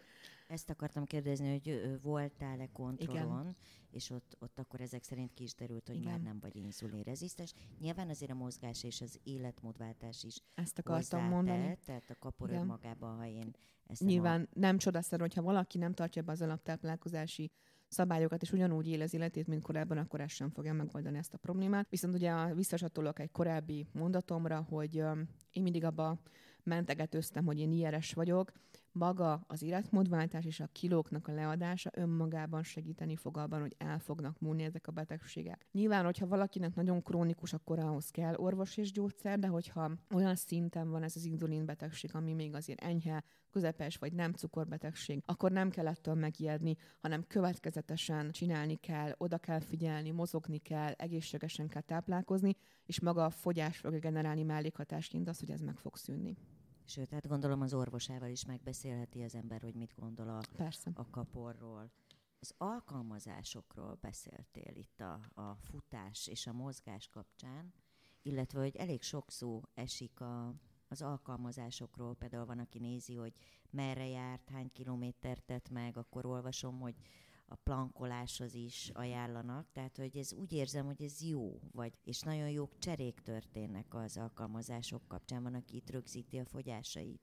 Ezt 0.47 0.69
akartam 0.69 1.03
kérdezni, 1.03 1.51
hogy 1.51 1.99
voltál-e 2.01 2.67
kontrollon, 2.71 3.41
Igen. 3.41 3.55
és 3.91 4.09
ott, 4.09 4.35
ott 4.39 4.59
akkor 4.59 4.81
ezek 4.81 5.03
szerint 5.03 5.33
ki 5.33 5.43
is 5.43 5.55
derült, 5.55 5.87
hogy 5.87 5.95
Igen. 5.95 6.11
már 6.11 6.21
nem 6.21 6.39
vagy 6.39 6.55
inzulinrezisztens. 6.55 7.53
Nyilván 7.79 8.09
azért 8.09 8.31
a 8.31 8.35
mozgás 8.35 8.83
és 8.83 9.01
az 9.01 9.19
életmódváltás 9.23 10.23
is 10.23 10.37
Ezt 10.53 10.79
akartam 10.79 11.23
mondani. 11.23 11.77
Tehát 11.85 12.09
a 12.09 12.15
kapor 12.19 12.49
önmagában, 12.49 13.17
ha 13.17 13.25
én 13.25 13.51
eszem 13.87 14.07
Nyilván 14.07 14.41
a... 14.41 14.59
nem 14.59 14.77
csodaszerű, 14.77 15.21
hogyha 15.21 15.41
valaki 15.41 15.77
nem 15.77 15.93
tartja 15.93 16.21
be 16.21 16.31
az 16.31 16.41
alaptáplálkozási 16.41 17.51
szabályokat, 17.93 18.41
és 18.41 18.51
ugyanúgy 18.51 18.87
él 18.87 19.01
az 19.01 19.13
életét, 19.13 19.47
mint 19.47 19.61
korábban, 19.61 19.97
akkor 19.97 20.21
ez 20.21 20.31
sem 20.31 20.49
fogja 20.49 20.73
megoldani 20.73 21.17
ezt 21.17 21.33
a 21.33 21.37
problémát. 21.37 21.87
Viszont 21.89 22.15
ugye 22.15 22.53
visszasatolok 22.53 23.19
egy 23.19 23.31
korábbi 23.31 23.87
mondatomra, 23.91 24.65
hogy 24.69 24.95
én 25.51 25.63
mindig 25.63 25.83
abba 25.83 26.19
mentegetőztem, 26.63 27.45
hogy 27.45 27.59
én 27.59 27.71
ilyeres 27.71 28.13
vagyok, 28.13 28.51
maga 28.93 29.43
az 29.47 29.61
életmódváltás 29.61 30.45
és 30.45 30.59
a 30.59 30.69
kilóknak 30.71 31.27
a 31.27 31.31
leadása 31.31 31.89
önmagában 31.93 32.63
segíteni 32.63 33.15
fog 33.15 33.37
abban, 33.37 33.61
hogy 33.61 33.75
el 33.77 33.99
fognak 33.99 34.39
múlni 34.39 34.63
ezek 34.63 34.87
a 34.87 34.91
betegségek. 34.91 35.65
Nyilván, 35.71 36.05
hogyha 36.05 36.27
valakinek 36.27 36.75
nagyon 36.75 37.03
krónikus, 37.03 37.53
akkor 37.53 37.79
ahhoz 37.79 38.09
kell 38.09 38.35
orvos 38.35 38.77
és 38.77 38.91
gyógyszer, 38.91 39.39
de 39.39 39.47
hogyha 39.47 39.91
olyan 40.13 40.35
szinten 40.35 40.89
van 40.89 41.03
ez 41.03 41.15
az 41.15 41.25
inzulin 41.25 41.65
betegség, 41.65 42.15
ami 42.15 42.33
még 42.33 42.55
azért 42.55 42.81
enyhe, 42.81 43.23
közepes 43.51 43.97
vagy 43.97 44.13
nem 44.13 44.33
cukorbetegség, 44.33 45.21
akkor 45.25 45.51
nem 45.51 45.69
kell 45.69 45.87
ettől 45.87 46.13
megijedni, 46.13 46.75
hanem 47.01 47.27
következetesen 47.27 48.31
csinálni 48.31 48.75
kell, 48.75 49.13
oda 49.17 49.37
kell 49.37 49.59
figyelni, 49.59 50.11
mozogni 50.11 50.57
kell, 50.57 50.91
egészségesen 50.91 51.67
kell 51.67 51.81
táplálkozni, 51.81 52.55
és 52.85 52.99
maga 52.99 53.25
a 53.25 53.29
fogyás 53.29 53.77
fogja 53.77 53.99
generálni 53.99 54.43
mellékhatásként 54.43 55.27
az, 55.27 55.39
hogy 55.39 55.51
ez 55.51 55.61
meg 55.61 55.77
fog 55.77 55.95
szűnni. 55.95 56.37
Sőt, 56.85 57.11
hát 57.11 57.27
gondolom 57.27 57.61
az 57.61 57.73
orvosával 57.73 58.29
is 58.29 58.45
megbeszélheti 58.45 59.23
az 59.23 59.35
ember, 59.35 59.61
hogy 59.61 59.75
mit 59.75 59.93
gondol 59.95 60.29
a, 60.29 60.41
Persze. 60.55 60.91
a 60.93 61.09
kaporról. 61.09 61.91
Az 62.39 62.53
alkalmazásokról 62.57 63.97
beszéltél 64.01 64.75
itt 64.75 64.99
a, 64.99 65.19
a 65.33 65.55
futás 65.55 66.27
és 66.27 66.47
a 66.47 66.53
mozgás 66.53 67.07
kapcsán, 67.07 67.73
illetve 68.21 68.59
hogy 68.59 68.75
elég 68.75 69.01
sok 69.01 69.31
szó 69.31 69.61
esik 69.73 70.19
a, 70.19 70.55
az 70.87 71.01
alkalmazásokról. 71.01 72.15
Például 72.15 72.45
van, 72.45 72.59
aki 72.59 72.79
nézi, 72.79 73.15
hogy 73.15 73.33
merre 73.69 74.07
járt, 74.07 74.49
hány 74.49 74.71
kilométert 74.71 75.43
tett 75.43 75.69
meg, 75.69 75.97
akkor 75.97 76.25
olvasom, 76.25 76.79
hogy 76.79 76.95
a 77.47 77.55
plankoláshoz 77.55 78.53
is 78.53 78.91
ajánlanak, 78.93 79.71
tehát 79.71 79.97
hogy 79.97 80.17
ez 80.17 80.33
úgy 80.33 80.53
érzem, 80.53 80.85
hogy 80.85 81.01
ez 81.01 81.21
jó, 81.21 81.59
vagy, 81.71 81.93
és 82.03 82.19
nagyon 82.19 82.49
jó 82.49 82.69
cserék 82.79 83.19
történnek 83.19 83.93
az 83.93 84.17
alkalmazások 84.17 85.07
kapcsán, 85.07 85.43
van, 85.43 85.53
aki 85.53 85.75
itt 85.75 85.89
rögzíti 85.89 86.37
a 86.37 86.45
fogyásait. 86.45 87.21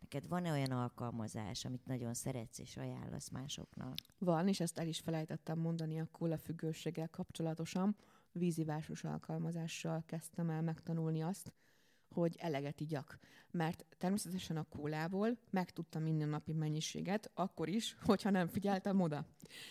Neked 0.00 0.28
van-e 0.28 0.50
olyan 0.50 0.70
alkalmazás, 0.70 1.64
amit 1.64 1.86
nagyon 1.86 2.14
szeretsz 2.14 2.58
és 2.58 2.76
ajánlasz 2.76 3.28
másoknak? 3.28 3.94
Van, 4.18 4.48
és 4.48 4.60
ezt 4.60 4.78
el 4.78 4.88
is 4.88 5.00
felejtettem 5.00 5.58
mondani 5.58 6.00
a 6.00 6.08
kóla 6.12 6.38
függőséggel 6.38 7.08
kapcsolatosan. 7.08 7.96
Vízivásos 8.32 9.04
alkalmazással 9.04 10.02
kezdtem 10.06 10.50
el 10.50 10.62
megtanulni 10.62 11.22
azt, 11.22 11.52
hogy 12.08 12.36
eleget 12.38 12.80
igyak. 12.80 13.18
Mert 13.56 13.84
természetesen 13.98 14.56
a 14.56 14.66
kólából 14.76 15.38
meg 15.50 15.70
tudtam 15.70 16.06
inni 16.06 16.22
a 16.22 16.26
napi 16.26 16.52
mennyiséget, 16.52 17.30
akkor 17.34 17.68
is, 17.68 17.96
hogyha 18.04 18.30
nem 18.30 18.46
figyeltem 18.46 19.00
oda. 19.00 19.26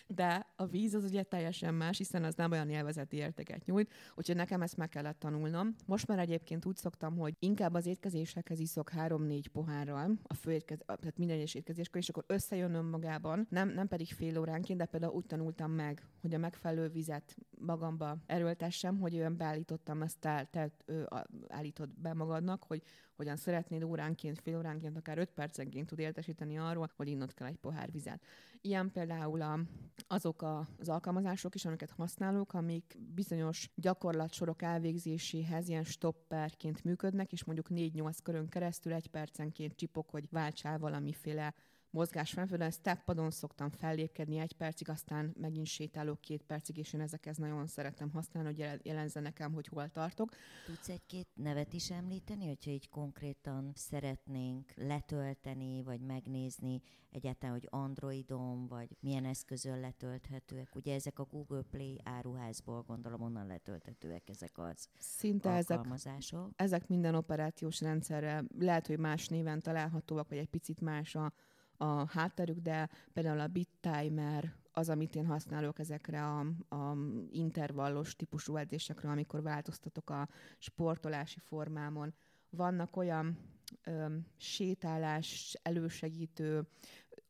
De 0.08 0.48
a 0.56 0.66
víz 0.66 0.94
az 0.94 1.04
ugye 1.04 1.24
teljesen 1.24 1.74
más, 1.74 1.98
hiszen 1.98 2.24
az 2.24 2.36
nem 2.36 2.52
olyan 2.52 2.70
élvezeti 2.70 3.18
értéket 3.18 3.66
nyújt, 3.66 3.92
úgyhogy 4.16 4.36
nekem 4.36 4.62
ezt 4.62 4.78
meg 4.78 4.90
kellett 4.90 5.20
tanulnom. 5.20 5.76
Most 5.86 6.08
már 6.08 6.20
egyébként 6.20 6.66
úgy 6.66 6.76
szoktam, 6.76 7.18
hogy 7.18 7.36
inkább 7.40 7.74
az 7.74 7.86
étkezésekhez 7.86 8.60
iszok 8.60 8.90
három-négy 8.90 9.48
pohárral, 9.48 10.20
a 10.24 10.34
főétkez, 10.34 10.78
tehát 10.86 11.18
minden 11.18 11.38
egyes 11.38 11.54
étkezéskor, 11.54 12.02
és 12.02 12.10
akkor 12.10 12.24
összejön 12.28 12.74
önmagában, 12.74 13.48
nem, 13.50 13.70
nem 13.70 13.88
pedig 13.88 14.08
fél 14.08 14.40
óránként, 14.40 14.80
de 14.80 14.86
például 14.86 15.14
úgy 15.14 15.26
tanultam 15.26 15.72
meg, 15.72 16.08
hogy 16.22 16.34
a 16.34 16.38
megfelelő 16.38 16.90
vizet 16.90 17.38
magamba 17.60 18.18
erőltessem, 18.26 19.00
hogy 19.00 19.16
olyan 19.16 19.38
beállítottam, 19.38 20.02
ezt 20.02 20.26
el, 20.26 20.50
te, 20.50 20.72
ő, 20.86 21.08
állítod 21.48 21.90
be 22.00 22.14
magadnak, 22.14 22.64
hogy 22.64 22.82
hogyan 23.16 23.36
szeretnéd 23.74 23.84
óránként, 23.84 24.40
fél 24.40 24.58
óránként, 24.58 24.98
akár 24.98 25.18
öt 25.18 25.32
percenként 25.32 25.88
tud 25.88 26.00
értesíteni 26.00 26.58
arról, 26.58 26.90
hogy 26.96 27.08
innod 27.08 27.34
kell 27.34 27.48
egy 27.48 27.58
pohár 27.58 27.92
vizet. 27.92 28.24
Ilyen 28.62 28.92
például 28.92 29.42
a, 29.42 29.60
azok 30.08 30.42
a, 30.42 30.68
az 30.80 30.90
alkalmazások 30.90 31.56
is, 31.56 31.66
amiket 31.66 31.92
használok, 31.92 32.54
amik 32.54 32.98
bizonyos 33.16 33.70
gyakorlatsorok 33.76 34.62
elvégzéséhez 34.62 35.68
ilyen 35.70 35.84
stopperként 35.84 36.84
működnek, 36.84 37.32
és 37.32 37.44
mondjuk 37.44 37.68
4-8 37.70 38.18
körön 38.24 38.48
keresztül 38.48 38.94
egy 38.94 39.08
percenként 39.08 39.76
csipok, 39.76 40.10
hogy 40.10 40.30
váltsál 40.30 40.80
valamiféle 40.80 41.54
mozgás 41.94 42.32
fennfőleg 42.32 42.72
steppadon 42.72 43.32
szoktam 43.32 43.70
fellépkedni 43.70 44.38
egy 44.38 44.54
percig, 44.54 44.90
aztán 44.90 45.34
megint 45.40 45.66
sétálok 45.66 46.22
két 46.22 46.44
percig, 46.44 46.78
és 46.78 46.94
én 46.94 47.02
ezekhez 47.02 47.38
nagyon 47.38 47.68
szeretem 47.68 48.12
használni, 48.12 48.54
hogy 48.54 48.86
jelenze 48.86 49.20
nekem, 49.20 49.54
hogy 49.54 49.68
hol 49.68 49.90
tartok. 49.90 50.30
Tudsz 50.66 50.90
egy-két 50.90 51.28
nevet 51.34 51.74
is 51.74 51.92
említeni, 51.92 52.48
hogyha 52.48 52.72
így 52.72 52.90
konkrétan 52.90 53.72
szeretnénk 53.76 54.74
letölteni, 54.76 55.84
vagy 55.84 56.02
megnézni 56.02 56.82
egyáltalán, 57.12 57.56
hogy 57.56 57.68
Androidon, 57.72 58.68
vagy 58.68 58.98
milyen 59.00 59.26
eszközön 59.26 59.80
letölthetőek. 59.80 60.76
Ugye 60.76 60.94
ezek 60.94 61.20
a 61.20 61.24
Google 61.24 61.62
Play 61.62 62.00
áruházból 62.04 62.82
gondolom 62.82 63.22
onnan 63.22 63.48
letölthetőek 63.48 64.30
ezek 64.30 64.58
az 64.58 64.88
Szinte 64.98 65.50
alkalmazások. 65.50 66.40
Ezek, 66.40 66.54
ezek 66.56 66.88
minden 66.88 67.16
operációs 67.16 67.82
rendszerre 67.82 68.44
lehet, 68.60 68.88
hogy 68.88 69.00
más 69.00 69.28
néven 69.28 69.60
találhatóak, 69.60 70.30
vagy 70.30 70.38
egy 70.38 70.50
picit 70.50 70.82
más 70.82 71.16
a 71.16 71.34
a 71.78 72.08
hátterük, 72.08 72.58
de 72.58 72.90
például 73.14 73.40
a 73.40 73.48
BitTimer 73.48 74.54
az, 74.74 74.90
amit 74.90 75.16
én 75.16 75.26
használok 75.26 75.80
ezekre 75.80 76.26
a, 76.26 76.40
a 76.76 76.98
intervallos 77.32 78.16
típusú 78.16 78.56
edzésekre, 78.56 79.10
amikor 79.10 79.42
változtatok 79.42 80.10
a 80.10 80.30
sportolási 80.58 81.40
formámon. 81.40 82.14
Vannak 82.50 82.98
olyan 82.98 83.38
ö, 83.84 84.16
sétálás 84.38 85.60
elősegítő 85.64 86.68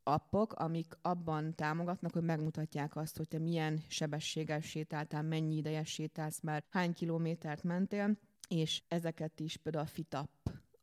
appok, 0.03 0.53
amik 0.53 0.97
abban 1.01 1.55
támogatnak, 1.55 2.13
hogy 2.13 2.23
megmutatják 2.23 2.95
azt, 2.95 3.17
hogy 3.17 3.27
te 3.27 3.39
milyen 3.39 3.81
sebességgel 3.87 4.59
sétáltál, 4.59 5.23
mennyi 5.23 5.55
ideje 5.55 5.83
sétálsz 5.83 6.41
már, 6.41 6.63
hány 6.69 6.93
kilométert 6.93 7.63
mentél, 7.63 8.17
és 8.47 8.83
ezeket 8.87 9.39
is 9.39 9.57
például 9.57 9.83
a 9.83 9.87
FitUp, 9.87 10.29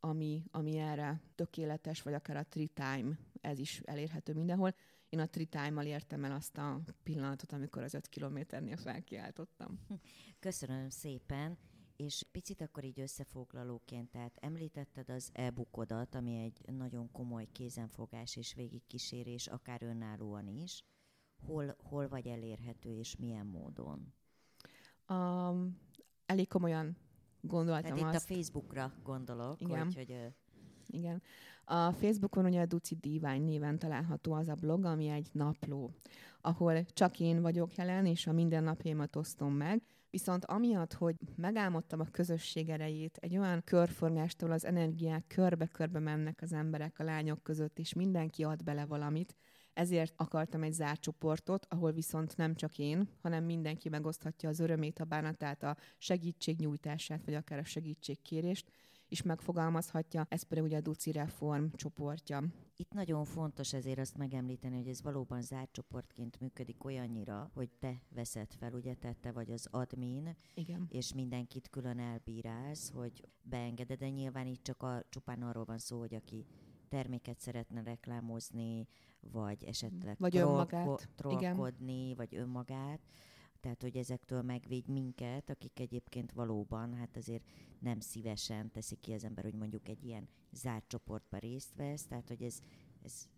ami, 0.01 0.45
ami 0.51 0.77
erre 0.78 1.20
tökéletes, 1.35 2.03
vagy 2.03 2.15
akár 2.15 2.37
a 2.37 2.47
TriTime 2.49 3.19
ez 3.41 3.59
is 3.59 3.81
elérhető 3.85 4.35
mindenhol. 4.35 4.75
Én 5.09 5.19
a 5.19 5.27
Tritime-mal 5.27 5.87
értem 5.87 6.25
el 6.25 6.33
azt 6.33 6.59
a 6.59 6.81
pillanatot, 7.03 7.53
amikor 7.53 7.83
az 7.83 7.95
öt 7.95 8.09
kilométernél 8.09 8.77
felkiáltottam. 8.77 9.81
Köszönöm 10.39 10.89
szépen 10.89 11.59
és 12.01 12.25
picit 12.31 12.61
akkor 12.61 12.85
így 12.85 13.01
összefoglalóként, 13.01 14.11
tehát 14.11 14.37
említetted 14.41 15.09
az 15.09 15.31
e-bookodat, 15.33 16.15
ami 16.15 16.37
egy 16.37 16.75
nagyon 16.75 17.11
komoly 17.12 17.49
kézenfogás 17.53 18.37
és 18.37 18.55
végigkísérés, 18.55 19.47
akár 19.47 19.83
önállóan 19.83 20.47
is. 20.47 20.85
Hol, 21.47 21.77
hol 21.79 22.09
vagy 22.09 22.27
elérhető, 22.27 22.99
és 22.99 23.17
milyen 23.17 23.47
módon? 23.47 24.15
Um, 25.09 25.79
elég 26.27 26.49
komolyan 26.49 26.97
gondoltam 27.41 27.97
Tehát 27.97 28.15
azt. 28.15 28.31
itt 28.31 28.31
a 28.31 28.35
Facebookra 28.35 28.93
gondolok, 29.03 29.61
Igen. 29.61 29.85
hogy, 29.85 29.95
hogy 29.95 30.33
igen. 30.93 31.23
A 31.65 31.93
Facebookon 31.93 32.45
ugye 32.45 32.61
a 32.61 32.67
Duci 32.67 32.95
Divány 32.95 33.43
néven 33.43 33.79
található 33.79 34.33
az 34.33 34.49
a 34.49 34.55
blog, 34.55 34.85
ami 34.85 35.09
egy 35.09 35.29
napló, 35.33 35.91
ahol 36.41 36.85
csak 36.85 37.21
én 37.21 37.41
vagyok 37.41 37.75
jelen, 37.75 38.07
és 38.07 38.27
a 38.27 38.33
mindennapjaimat 38.33 39.17
osztom 39.17 39.53
meg, 39.53 39.83
Viszont 40.11 40.45
amiatt, 40.45 40.93
hogy 40.93 41.15
megálmodtam 41.37 42.01
a 42.01 42.11
közösség 42.11 42.69
erejét, 42.69 43.17
egy 43.17 43.37
olyan 43.37 43.62
körforgástól 43.65 44.51
az 44.51 44.65
energiák 44.65 45.25
körbe-körbe 45.27 45.99
mennek 45.99 46.39
az 46.43 46.53
emberek 46.53 46.99
a 46.99 47.05
lányok 47.05 47.43
között, 47.43 47.79
és 47.79 47.95
mindenki 47.95 48.45
ad 48.45 48.65
bele 48.65 48.85
valamit, 48.85 49.37
ezért 49.73 50.15
akartam 50.17 50.62
egy 50.62 50.73
zárt 50.73 51.01
csoportot, 51.01 51.67
ahol 51.69 51.93
viszont 51.93 52.37
nem 52.37 52.55
csak 52.55 52.79
én, 52.79 53.09
hanem 53.23 53.45
mindenki 53.45 53.89
megoszthatja 53.89 54.49
az 54.49 54.61
örömét, 54.61 54.99
a 54.99 55.05
bánatát, 55.05 55.62
a 55.62 55.77
segítségnyújtását, 55.99 57.25
vagy 57.25 57.35
akár 57.35 57.59
a 57.59 57.65
segítségkérést, 57.65 58.71
is 59.11 59.23
megfogalmazhatja, 59.23 60.27
ez 60.28 60.43
pedig 60.43 60.62
ugye 60.62 60.77
a 60.77 60.81
Duci 60.81 61.12
Reform 61.12 61.65
csoportja. 61.74 62.45
Itt 62.77 62.93
nagyon 62.93 63.24
fontos 63.24 63.73
ezért 63.73 63.99
azt 63.99 64.16
megemlíteni, 64.16 64.77
hogy 64.77 64.89
ez 64.89 65.03
valóban 65.03 65.43
zárt 65.43 65.73
csoportként 65.73 66.41
működik 66.41 66.85
olyannyira, 66.85 67.51
hogy 67.55 67.70
te 67.78 68.03
veszed 68.09 68.53
fel, 68.53 68.73
ugye 68.73 68.95
te, 68.95 69.12
te 69.20 69.32
vagy 69.32 69.51
az 69.51 69.69
admin, 69.70 70.37
Igen. 70.55 70.87
és 70.89 71.15
mindenkit 71.15 71.69
külön 71.69 71.99
elbírálsz, 71.99 72.91
hogy 72.91 73.28
beengeded, 73.43 73.99
de 73.99 74.09
nyilván 74.09 74.47
itt 74.47 74.62
csak 74.62 74.82
a, 74.82 75.03
csupán 75.09 75.43
arról 75.43 75.65
van 75.65 75.78
szó, 75.78 75.99
hogy 75.99 76.15
aki 76.15 76.47
terméket 76.89 77.41
szeretne 77.41 77.82
reklámozni, 77.82 78.87
vagy 79.20 79.65
esetleg 79.65 80.16
vagy 80.19 80.31
trollko- 80.32 80.73
önmagát. 80.73 81.09
trollkodni, 81.16 82.03
Igen. 82.03 82.16
vagy 82.16 82.35
önmagát, 82.35 83.01
tehát 83.61 83.82
hogy 83.82 83.97
ezektől 83.97 84.43
megvéd 84.43 84.89
minket, 84.89 85.51
akik 85.51 85.81
egyébként 85.81 86.32
valóban, 86.32 86.95
hát 86.95 87.16
azért 87.16 87.45
nem 87.78 88.01
szívesen 88.01 88.70
teszi 88.70 88.97
ki 88.97 89.12
az 89.12 89.24
ember, 89.24 89.45
hogy 89.45 89.55
mondjuk 89.55 89.89
egy 89.89 90.05
ilyen 90.05 90.28
zárt 90.53 90.89
csoportba 90.89 91.39
részt 91.39 91.74
vesz, 91.74 92.07
tehát 92.07 92.28
hogy 92.28 92.43
ez, 92.43 92.59
ez 93.03 93.28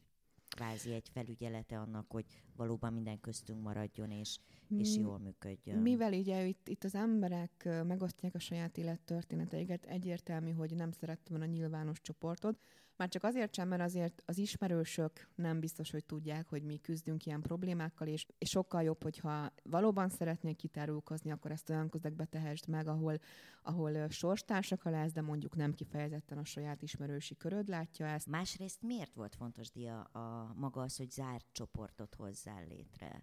kvázi 0.49 0.93
egy 0.93 1.09
felügyelete 1.09 1.79
annak, 1.79 2.11
hogy 2.11 2.27
valóban 2.57 2.93
minden 2.93 3.21
köztünk 3.21 3.63
maradjon, 3.63 4.11
és, 4.11 4.39
és 4.69 4.97
jól 4.97 5.19
működjön. 5.19 5.79
Mivel 5.79 6.13
ugye 6.13 6.47
itt, 6.47 6.69
itt 6.69 6.85
az 6.85 6.95
emberek 6.95 7.69
megosztják 7.87 8.35
a 8.35 8.39
saját 8.39 8.79
élettörténeteiket, 8.79 9.85
egyértelmű, 9.85 10.51
hogy 10.51 10.75
nem 10.75 10.91
szerettem 10.91 11.41
a 11.41 11.45
nyilvános 11.45 12.01
csoportot, 12.01 12.59
már 12.97 13.09
csak 13.09 13.25
azért 13.25 13.55
sem, 13.55 13.69
mert 13.69 13.83
azért 13.83 14.23
az 14.27 14.39
ismerősök 14.39 15.29
nem 15.35 15.61
biztos, 15.61 15.91
hogy 15.91 16.05
tudják, 16.05 16.49
hogy 16.49 16.63
mi 16.63 16.77
küzdünk 16.77 17.27
ilyen 17.27 17.41
problémákkal, 17.41 18.07
és, 18.09 18.27
és 18.39 18.49
sokkal 18.49 18.83
jobb, 18.83 19.03
hogyha 19.03 19.53
valóban 19.63 20.09
szeretnék 20.09 20.57
kitárulkozni, 20.57 21.31
akkor 21.31 21.51
ezt 21.51 21.71
olyan 21.71 21.89
közegbe 21.89 22.25
tehesd 22.25 22.69
meg, 22.69 22.87
ahol, 22.87 23.19
ahol 23.63 24.09
sorstársak 24.09 24.85
lesz, 24.85 25.13
de 25.13 25.21
mondjuk 25.21 25.57
nem 25.57 25.75
kifejezetten 25.75 26.39
a 26.39 26.45
saját 26.45 26.83
ismerősi 26.83 27.37
köröd 27.37 27.69
látja 27.69 28.07
ezt. 28.07 28.27
Másrészt 28.27 28.83
miért 28.83 29.15
volt 29.15 29.35
fontos, 29.35 29.71
Dia, 29.71 30.01
a 30.01 30.55
maga 30.57 30.81
az, 30.81 30.97
hogy 30.97 31.11
zárt 31.11 31.47
csoportot 31.53 32.15
hozzál 32.43 32.67
létre? 32.69 33.23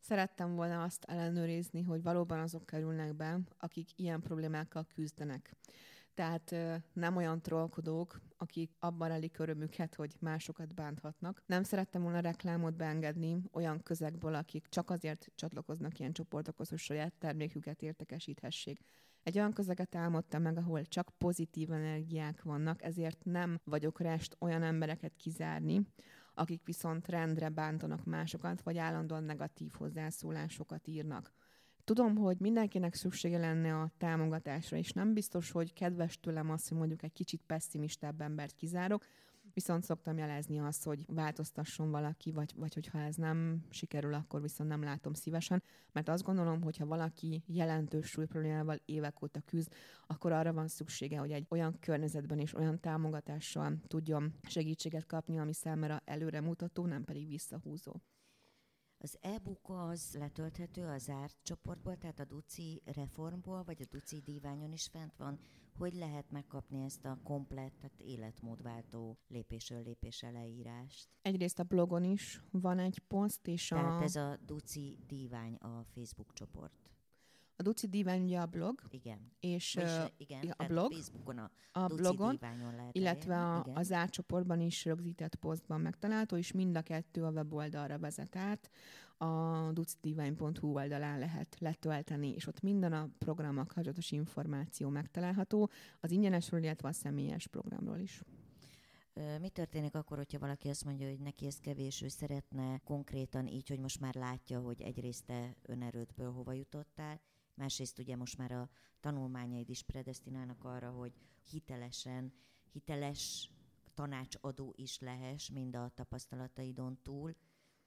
Szerettem 0.00 0.54
volna 0.54 0.82
azt 0.82 1.04
ellenőrizni, 1.04 1.82
hogy 1.82 2.02
valóban 2.02 2.38
azok 2.38 2.66
kerülnek 2.66 3.14
be, 3.14 3.40
akik 3.58 3.98
ilyen 3.98 4.20
problémákkal 4.20 4.86
küzdenek. 4.94 5.56
Tehát 6.14 6.54
nem 6.92 7.16
olyan 7.16 7.42
trollkodók, 7.42 8.20
akik 8.36 8.76
abban 8.78 9.08
relik 9.08 9.38
örömüket, 9.38 9.94
hogy 9.94 10.14
másokat 10.20 10.74
bánthatnak. 10.74 11.42
Nem 11.46 11.62
szerettem 11.62 12.02
volna 12.02 12.20
reklámot 12.20 12.76
beengedni 12.76 13.36
olyan 13.52 13.82
közegből, 13.82 14.34
akik 14.34 14.66
csak 14.68 14.90
azért 14.90 15.30
csatlakoznak 15.34 15.98
ilyen 15.98 16.12
csoportokhoz, 16.12 16.68
hogy 16.68 16.78
saját 16.78 17.14
terméküket 17.18 17.82
értekesíthessék. 17.82 18.80
Egy 19.22 19.38
olyan 19.38 19.52
közeget 19.52 19.94
álmodtam 19.94 20.42
meg, 20.42 20.56
ahol 20.56 20.84
csak 20.84 21.10
pozitív 21.18 21.72
energiák 21.72 22.42
vannak, 22.42 22.82
ezért 22.82 23.24
nem 23.24 23.60
vagyok 23.64 24.00
rest 24.00 24.36
olyan 24.38 24.62
embereket 24.62 25.16
kizárni, 25.16 25.86
akik 26.34 26.64
viszont 26.64 27.08
rendre 27.08 27.48
bántanak 27.48 28.04
másokat, 28.04 28.62
vagy 28.62 28.78
állandóan 28.78 29.24
negatív 29.24 29.72
hozzászólásokat 29.78 30.86
írnak. 30.86 31.32
Tudom, 31.84 32.16
hogy 32.16 32.36
mindenkinek 32.38 32.94
szüksége 32.94 33.38
lenne 33.38 33.74
a 33.74 33.90
támogatásra, 33.98 34.76
és 34.76 34.92
nem 34.92 35.14
biztos, 35.14 35.50
hogy 35.50 35.72
kedves 35.72 36.20
tőlem 36.20 36.50
az, 36.50 36.68
hogy 36.68 36.78
mondjuk 36.78 37.02
egy 37.02 37.12
kicsit 37.12 37.42
pessimistább 37.46 38.20
embert 38.20 38.54
kizárok, 38.54 39.04
viszont 39.54 39.84
szoktam 39.84 40.18
jelezni 40.18 40.58
azt, 40.58 40.84
hogy 40.84 41.04
változtasson 41.06 41.90
valaki, 41.90 42.32
vagy, 42.32 42.52
vagy 42.56 42.74
hogyha 42.74 42.98
ez 42.98 43.16
nem 43.16 43.64
sikerül, 43.70 44.14
akkor 44.14 44.40
viszont 44.40 44.68
nem 44.68 44.82
látom 44.82 45.12
szívesen, 45.12 45.62
mert 45.92 46.08
azt 46.08 46.22
gondolom, 46.22 46.62
hogy 46.62 46.76
ha 46.76 46.86
valaki 46.86 47.42
jelentős 47.46 48.06
súlyproblémával 48.06 48.80
évek 48.84 49.22
óta 49.22 49.40
küzd, 49.40 49.72
akkor 50.06 50.32
arra 50.32 50.52
van 50.52 50.68
szüksége, 50.68 51.18
hogy 51.18 51.32
egy 51.32 51.46
olyan 51.48 51.78
környezetben 51.80 52.38
és 52.38 52.54
olyan 52.54 52.80
támogatással 52.80 53.78
tudjon 53.86 54.34
segítséget 54.42 55.06
kapni, 55.06 55.38
ami 55.38 55.52
számára 55.52 56.02
előremutató, 56.04 56.86
nem 56.86 57.04
pedig 57.04 57.28
visszahúzó. 57.28 58.00
Az 58.98 59.18
e-book 59.20 59.68
az 59.68 60.14
letölthető 60.18 60.86
a 60.86 60.98
zárt 60.98 61.36
csoportból, 61.42 61.96
tehát 61.96 62.20
a 62.20 62.24
Duci 62.24 62.82
reformból, 62.84 63.62
vagy 63.64 63.82
a 63.82 63.86
Duci 63.90 64.20
díványon 64.20 64.72
is 64.72 64.86
fent 64.86 65.16
van. 65.16 65.38
Hogy 65.78 65.94
lehet 65.94 66.30
megkapni 66.30 66.82
ezt 66.82 67.04
a 67.04 67.18
komplett, 67.24 67.72
tehát 67.76 68.00
életmódváltó 68.00 69.18
lépésről 69.28 69.82
lépésre 69.82 70.30
leírást? 70.30 71.08
Egyrészt 71.22 71.58
a 71.58 71.62
blogon 71.62 72.04
is 72.04 72.42
van 72.50 72.78
egy 72.78 72.98
poszt, 72.98 73.46
és 73.46 73.68
tehát 73.68 73.84
a... 73.84 73.88
Tehát 73.88 74.02
ez 74.02 74.16
a 74.16 74.38
Duci 74.46 74.98
dívány 75.06 75.54
a 75.54 75.84
Facebook 75.94 76.32
csoport. 76.32 76.82
A 77.56 77.62
Duci 77.62 77.86
Divány 77.86 78.22
ugye 78.22 78.40
a 78.40 78.46
blog. 78.46 78.82
Igen. 78.90 79.32
És 79.40 79.74
uh, 79.76 80.04
igen, 80.16 80.54
a 80.56 80.64
blog. 80.66 80.92
Facebookon 80.92 81.38
a, 81.38 81.50
a 81.72 81.86
Duci 81.86 82.02
blogon, 82.02 82.38
lehet 82.76 82.96
illetve 82.96 83.34
elérni, 83.34 83.58
a, 83.58 83.62
igen. 83.64 83.76
az 83.76 83.92
átcsoportban 83.92 84.60
is 84.60 84.84
rögzített 84.84 85.34
posztban 85.34 85.80
megtalálható, 85.80 86.36
és 86.36 86.52
mind 86.52 86.76
a 86.76 86.82
kettő 86.82 87.24
a 87.24 87.30
weboldalra 87.30 87.98
vezet 87.98 88.36
át. 88.36 88.70
A 89.22 89.70
ducidivány.hu 89.72 90.74
oldalán 90.74 91.18
lehet 91.18 91.56
letölteni, 91.58 92.28
és 92.28 92.46
ott 92.46 92.60
minden 92.60 92.92
a 92.92 93.08
programok 93.18 93.66
kapcsolatos 93.66 94.10
információ 94.10 94.88
megtalálható, 94.88 95.70
az 96.00 96.10
ingyenesről, 96.10 96.62
illetve 96.62 96.88
a 96.88 96.92
személyes 96.92 97.46
programról 97.46 97.98
is. 97.98 98.22
Mi 99.40 99.48
történik 99.48 99.94
akkor, 99.94 100.16
hogyha 100.16 100.38
valaki 100.38 100.68
azt 100.68 100.84
mondja, 100.84 101.08
hogy 101.08 101.20
neki 101.20 101.46
ez 101.46 101.60
kevés, 101.60 102.02
ő 102.02 102.08
szeretne 102.08 102.78
konkrétan 102.78 103.46
így, 103.46 103.68
hogy 103.68 103.78
most 103.78 104.00
már 104.00 104.14
látja, 104.14 104.60
hogy 104.60 104.82
egyrészt 104.82 105.24
te 105.24 105.56
önerődből 105.62 106.32
hova 106.32 106.52
jutottál, 106.52 107.20
Másrészt 107.54 107.98
ugye 107.98 108.16
most 108.16 108.38
már 108.38 108.52
a 108.52 108.68
tanulmányaid 109.00 109.70
is 109.70 109.82
predestinálnak 109.82 110.64
arra, 110.64 110.90
hogy 110.90 111.12
hitelesen, 111.50 112.32
hiteles 112.72 113.50
tanácsadó 113.94 114.72
is 114.76 114.98
lehess, 114.98 115.50
mind 115.50 115.76
a 115.76 115.90
tapasztalataidon 115.94 116.98
túl, 117.02 117.34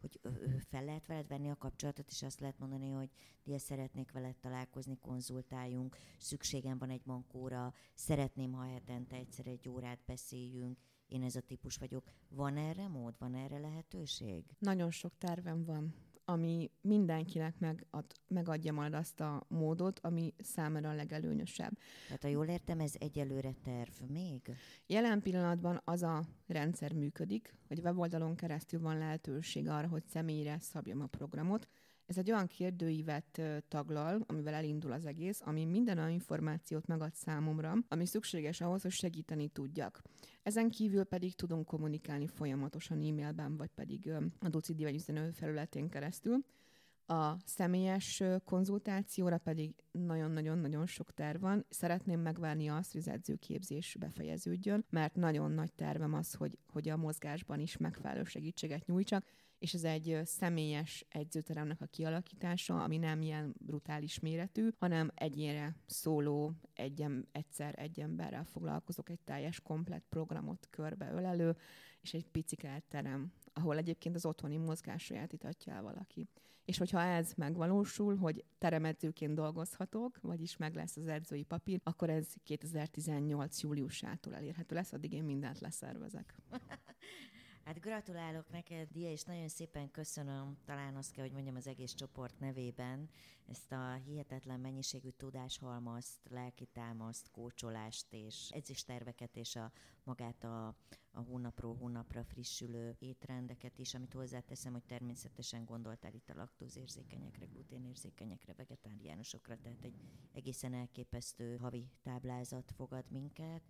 hogy 0.06 0.61
fel 0.69 0.86
lehet 0.86 1.07
veled 1.07 1.27
venni 1.27 1.49
a 1.49 1.56
kapcsolatot, 1.56 2.10
és 2.10 2.23
azt 2.23 2.40
lehet 2.40 2.60
mondani, 2.60 2.90
hogy 2.90 3.10
Dia, 3.44 3.60
szeretnék 3.60 4.11
veled 4.11 4.36
találkozni, 4.36 4.98
konzultáljunk, 4.98 5.98
szükségem 6.18 6.77
van 6.77 6.90
egy 6.90 7.06
mankóra, 7.06 7.73
szeretném, 7.94 8.53
ha 8.53 8.64
hetente 8.64 9.15
egyszer 9.15 9.48
egy 9.48 9.69
órát 9.69 9.99
beszéljünk, 10.06 10.80
én 11.07 11.23
ez 11.23 11.36
a 11.36 11.41
típus 11.41 11.77
vagyok. 11.77 12.11
Van 12.30 12.57
erre 12.57 12.88
mód, 12.88 13.15
van 13.18 13.36
erre 13.36 13.60
lehetőség? 13.60 14.45
Nagyon 14.60 14.91
sok 14.91 15.18
tervem 15.18 15.65
van 15.65 15.94
ami 16.26 16.72
mindenkinek 16.82 17.60
megad, 17.60 18.06
megadja 18.28 18.74
majd 18.74 18.94
azt 18.94 19.20
a 19.20 19.46
módot, 19.48 20.00
ami 20.00 20.34
számára 20.38 20.90
a 20.90 20.94
legelőnyösebb. 20.94 21.78
Tehát 22.06 22.22
ha 22.22 22.28
jól 22.28 22.48
értem, 22.48 22.80
ez 22.80 22.94
egyelőre 22.98 23.52
terv 23.64 24.02
még? 24.08 24.42
Jelen 24.88 25.22
pillanatban 25.22 25.82
az 25.84 26.04
a 26.04 26.24
rendszer 26.48 26.94
működik, 26.94 27.56
hogy 27.68 27.80
weboldalon 27.80 28.36
keresztül 28.36 28.80
van 28.82 28.98
lehetőség 28.98 29.68
arra, 29.68 29.88
hogy 29.88 30.04
személyre 30.06 30.58
szabjam 30.60 31.02
a 31.02 31.08
programot, 31.08 31.68
ez 32.06 32.18
egy 32.18 32.32
olyan 32.32 32.48
kérdőívet 32.48 33.41
taglal, 33.68 34.23
amivel 34.27 34.53
elindul 34.53 34.91
az 34.91 35.06
egész, 35.06 35.41
ami 35.44 35.65
minden 35.65 35.98
olyan 35.98 36.10
információt 36.10 36.88
megad 36.88 37.14
számomra, 37.14 37.73
ami 37.88 38.06
szükséges 38.06 38.61
ahhoz, 38.61 38.82
hogy 38.82 38.91
segíteni 38.91 39.48
tudjak. 39.48 40.02
Ezen 40.44 40.69
kívül 40.69 41.03
pedig 41.03 41.36
tudunk 41.36 41.65
kommunikálni 41.65 42.27
folyamatosan 42.27 42.98
e-mailben, 42.98 43.57
vagy 43.57 43.69
pedig 43.69 44.11
a 44.40 44.49
Ducidi 44.49 44.84
vagy 44.84 44.95
üzenő 44.95 45.32
felületén 45.32 45.90
keresztül. 45.90 46.45
A 47.07 47.36
személyes 47.45 48.23
konzultációra 48.44 49.38
pedig 49.38 49.73
nagyon-nagyon-nagyon 49.91 50.86
sok 50.86 51.14
terv 51.14 51.41
van. 51.41 51.65
Szeretném 51.69 52.19
megvárni 52.19 52.68
azt, 52.68 52.91
hogy 52.91 53.02
az 53.02 53.07
edzőképzés 53.07 53.95
befejeződjön, 53.99 54.86
mert 54.90 55.15
nagyon 55.15 55.52
nagy 55.52 55.73
tervem 55.73 56.14
az, 56.14 56.34
hogy, 56.34 56.57
hogy 56.68 56.90
a 56.90 56.98
mozgásban 56.98 57.60
is 57.60 57.77
megfelelő 57.77 58.23
segítséget 58.23 58.86
nyújtsak, 58.86 59.26
és 59.60 59.73
ez 59.73 59.84
egy 59.84 60.19
személyes 60.23 61.06
edzőteremnek 61.10 61.82
a 61.82 61.86
kialakítása, 61.86 62.84
ami 62.84 62.98
nem 62.98 63.22
ilyen 63.22 63.56
brutális 63.60 64.19
méretű, 64.19 64.69
hanem 64.77 65.11
egyére 65.15 65.76
szóló, 65.86 66.53
egy, 66.73 67.06
egyszer 67.32 67.73
egy 67.77 67.99
emberrel 67.99 68.44
foglalkozok, 68.44 69.10
egy 69.10 69.19
teljes 69.19 69.60
komplet 69.61 70.03
programot 70.10 70.68
körbeölelő, 70.69 71.56
és 72.02 72.14
egy 72.14 72.26
picike 72.26 72.84
terem, 72.88 73.32
ahol 73.53 73.77
egyébként 73.77 74.15
az 74.15 74.26
otthoni 74.26 74.57
mozgás 74.57 75.03
sajátítatja 75.03 75.73
el 75.73 75.82
valaki. 75.82 76.27
És 76.65 76.77
hogyha 76.77 77.02
ez 77.02 77.34
megvalósul, 77.36 78.15
hogy 78.15 78.44
teremedzőként 78.57 79.36
dolgozhatok, 79.36 80.19
vagyis 80.22 80.57
meg 80.57 80.76
lesz 80.76 80.98
az 80.98 81.07
edzői 81.07 81.44
papír, 81.44 81.80
akkor 81.84 82.10
ez 82.10 82.27
2018. 82.44 83.61
júliusától 83.61 84.36
elérhető 84.36 84.76
lesz, 84.76 84.94
addig 84.94 85.14
én 85.14 85.23
mindent 85.23 85.60
leszervezek. 85.60 86.36
Hát 87.66 87.80
gratulálok 87.80 88.50
neked, 88.50 88.88
Dia, 88.92 89.10
és 89.12 89.24
nagyon 89.24 89.48
szépen 89.48 89.92
köszönöm, 89.92 90.58
talán 90.66 90.96
azt 90.96 91.12
kell, 91.12 91.24
hogy 91.24 91.34
mondjam 91.34 91.56
az 91.56 91.68
egész 91.68 91.94
csoport 91.94 92.40
nevében, 92.40 93.10
ezt 93.48 93.72
a 93.72 93.94
hihetetlen 93.94 94.60
mennyiségű 94.60 95.10
tudáshalmazt, 95.10 96.30
lelkitámaszt, 96.30 97.32
kócsolást 97.32 98.06
és 98.10 98.50
edzésterveket 98.50 99.36
és 99.36 99.56
a 99.56 99.72
magát 100.04 100.44
a, 100.44 100.68
a 101.12 101.22
hónapról 101.22 101.76
hónapra 101.76 102.24
frissülő 102.24 102.96
étrendeket 103.00 103.80
is, 103.80 103.94
amit 103.94 104.14
hozzáteszem, 104.14 104.72
hogy 104.72 104.86
természetesen 104.86 105.66
gondoltál 105.66 106.14
itt 106.14 106.30
a 106.30 106.36
laktózérzékenyekre, 106.36 107.46
gluténérzékenyekre, 107.46 108.54
vegetáriánusokra, 108.54 109.58
tehát 109.58 109.84
egy 109.84 109.96
egészen 110.34 110.74
elképesztő 110.74 111.58
havi 111.58 111.90
táblázat 112.04 112.72
fogad 112.76 113.06
minket 113.10 113.62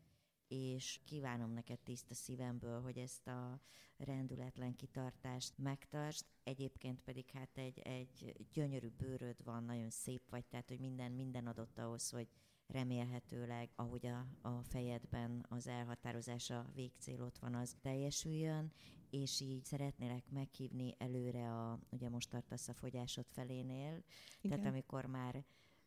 és 0.48 1.00
kívánom 1.04 1.52
neked 1.52 1.80
tiszta 1.80 2.14
szívemből, 2.14 2.82
hogy 2.82 2.98
ezt 2.98 3.28
a 3.28 3.60
rendületlen 3.98 4.76
kitartást 4.76 5.54
megtartsd. 5.58 6.26
Egyébként 6.44 7.02
pedig 7.02 7.30
hát 7.30 7.58
egy, 7.58 7.80
egy 7.80 8.48
gyönyörű 8.52 8.90
bőröd 8.90 9.44
van, 9.44 9.64
nagyon 9.64 9.90
szép 9.90 10.30
vagy, 10.30 10.46
tehát 10.46 10.70
hogy 10.70 10.80
minden, 10.80 11.12
minden 11.12 11.48
adott 11.48 11.80
ahhoz, 11.80 12.10
hogy 12.10 12.28
remélhetőleg, 12.68 13.70
ahogy 13.76 14.06
a, 14.06 14.28
a 14.42 14.64
fejedben 14.64 15.46
az 15.50 15.68
elhatározás, 15.68 16.50
a 16.50 16.70
végcél 16.74 17.22
ott 17.22 17.38
van, 17.38 17.56
az 17.56 17.76
teljesüljön, 17.82 18.72
és 19.10 19.40
így 19.40 19.64
szeretnélek 19.64 20.30
meghívni 20.30 20.96
előre 20.98 21.52
a, 21.54 21.80
ugye 21.90 22.10
most 22.10 22.30
tartasz 22.30 22.68
a 22.68 22.74
fogyásod 22.74 23.26
felénél, 23.30 24.04
Igen. 24.42 24.58
tehát 24.58 24.72
amikor 24.72 25.06
már 25.06 25.46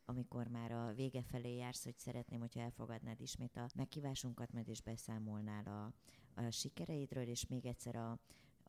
amikor 0.09 0.47
már 0.47 0.73
a 0.73 0.93
vége 0.95 1.23
felé 1.23 1.57
jársz, 1.57 1.85
hogy 1.85 1.99
szeretném, 1.99 2.41
hogyha 2.41 2.61
elfogadnád 2.61 3.21
ismét 3.21 3.57
a 3.57 3.67
meghívásunkat, 3.75 4.53
majd 4.53 4.69
is 4.69 4.83
beszámolnál 4.83 5.65
a, 5.67 5.93
a 6.41 6.51
sikereidről, 6.51 7.27
és 7.27 7.47
még 7.47 7.67
egyszer 7.67 7.97
a, 7.97 8.19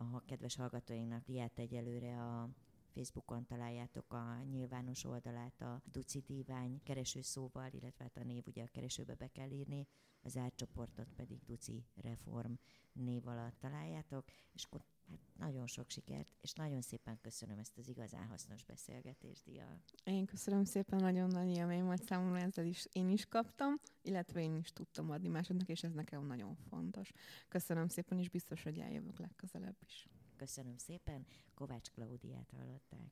A 0.02 0.26
kedves 0.26 0.56
hallgatóinknak 0.56 1.28
ilyet 1.28 1.60
egyelőre 1.60 2.22
a 2.22 2.50
Facebookon 2.94 3.46
találjátok 3.46 4.14
a 4.14 4.42
nyilvános 4.52 5.04
oldalát 5.06 5.62
a 5.62 5.82
Duci 5.92 6.20
Dívány 6.20 6.82
keresőszóval, 6.84 7.70
illetve 7.72 8.04
hát 8.04 8.18
a 8.18 8.24
név 8.24 8.44
ugye 8.48 8.64
a 8.64 8.72
keresőbe 8.72 9.16
be 9.16 9.28
kell 9.28 9.50
írni, 9.50 9.88
az 10.22 10.38
átcsoportot 10.38 11.14
pedig 11.16 11.44
Duci 11.44 11.86
Reform 11.96 12.54
név 12.94 13.28
alatt 13.28 13.60
találjátok, 13.60 14.26
és 14.54 14.64
akkor 14.64 14.84
hát 15.10 15.20
nagyon 15.38 15.68
sok 15.68 15.90
sikert, 15.90 16.28
és 16.42 16.52
nagyon 16.54 16.82
szépen 16.82 17.20
köszönöm 17.22 17.58
ezt 17.58 17.78
az 17.78 17.88
igazán 17.88 18.28
hasznos 18.28 18.64
beszélgetést, 18.64 19.44
Dia. 19.46 19.80
Én 20.04 20.26
köszönöm 20.26 20.64
szépen, 20.64 21.00
nagyon 21.00 21.28
nagy 21.28 21.50
élmény 21.50 21.84
volt 21.84 22.04
számomra, 22.04 22.40
ezzel 22.40 22.66
is 22.66 22.88
én 22.92 23.10
is 23.10 23.26
kaptam, 23.26 23.80
illetve 24.02 24.42
én 24.42 24.56
is 24.56 24.72
tudtam 24.74 25.12
adni 25.12 25.28
másodnak, 25.28 25.70
és 25.70 25.84
ez 25.84 25.92
nekem 25.92 26.26
nagyon 26.26 26.56
fontos. 26.70 27.12
Köszönöm 27.48 27.88
szépen, 27.88 28.20
és 28.20 28.30
biztos, 28.30 28.64
hogy 28.64 28.78
eljövök 28.78 29.20
legközelebb 29.20 29.78
is. 29.86 30.08
Köszönöm 30.38 30.78
szépen, 30.78 31.26
Kovács 31.54 31.90
Klaudiát 31.90 32.54
hallották. 32.58 33.12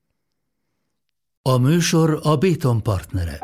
A 1.42 1.58
műsor 1.58 2.20
a 2.24 2.38
Béton 2.38 2.84
partnere. 2.84 3.40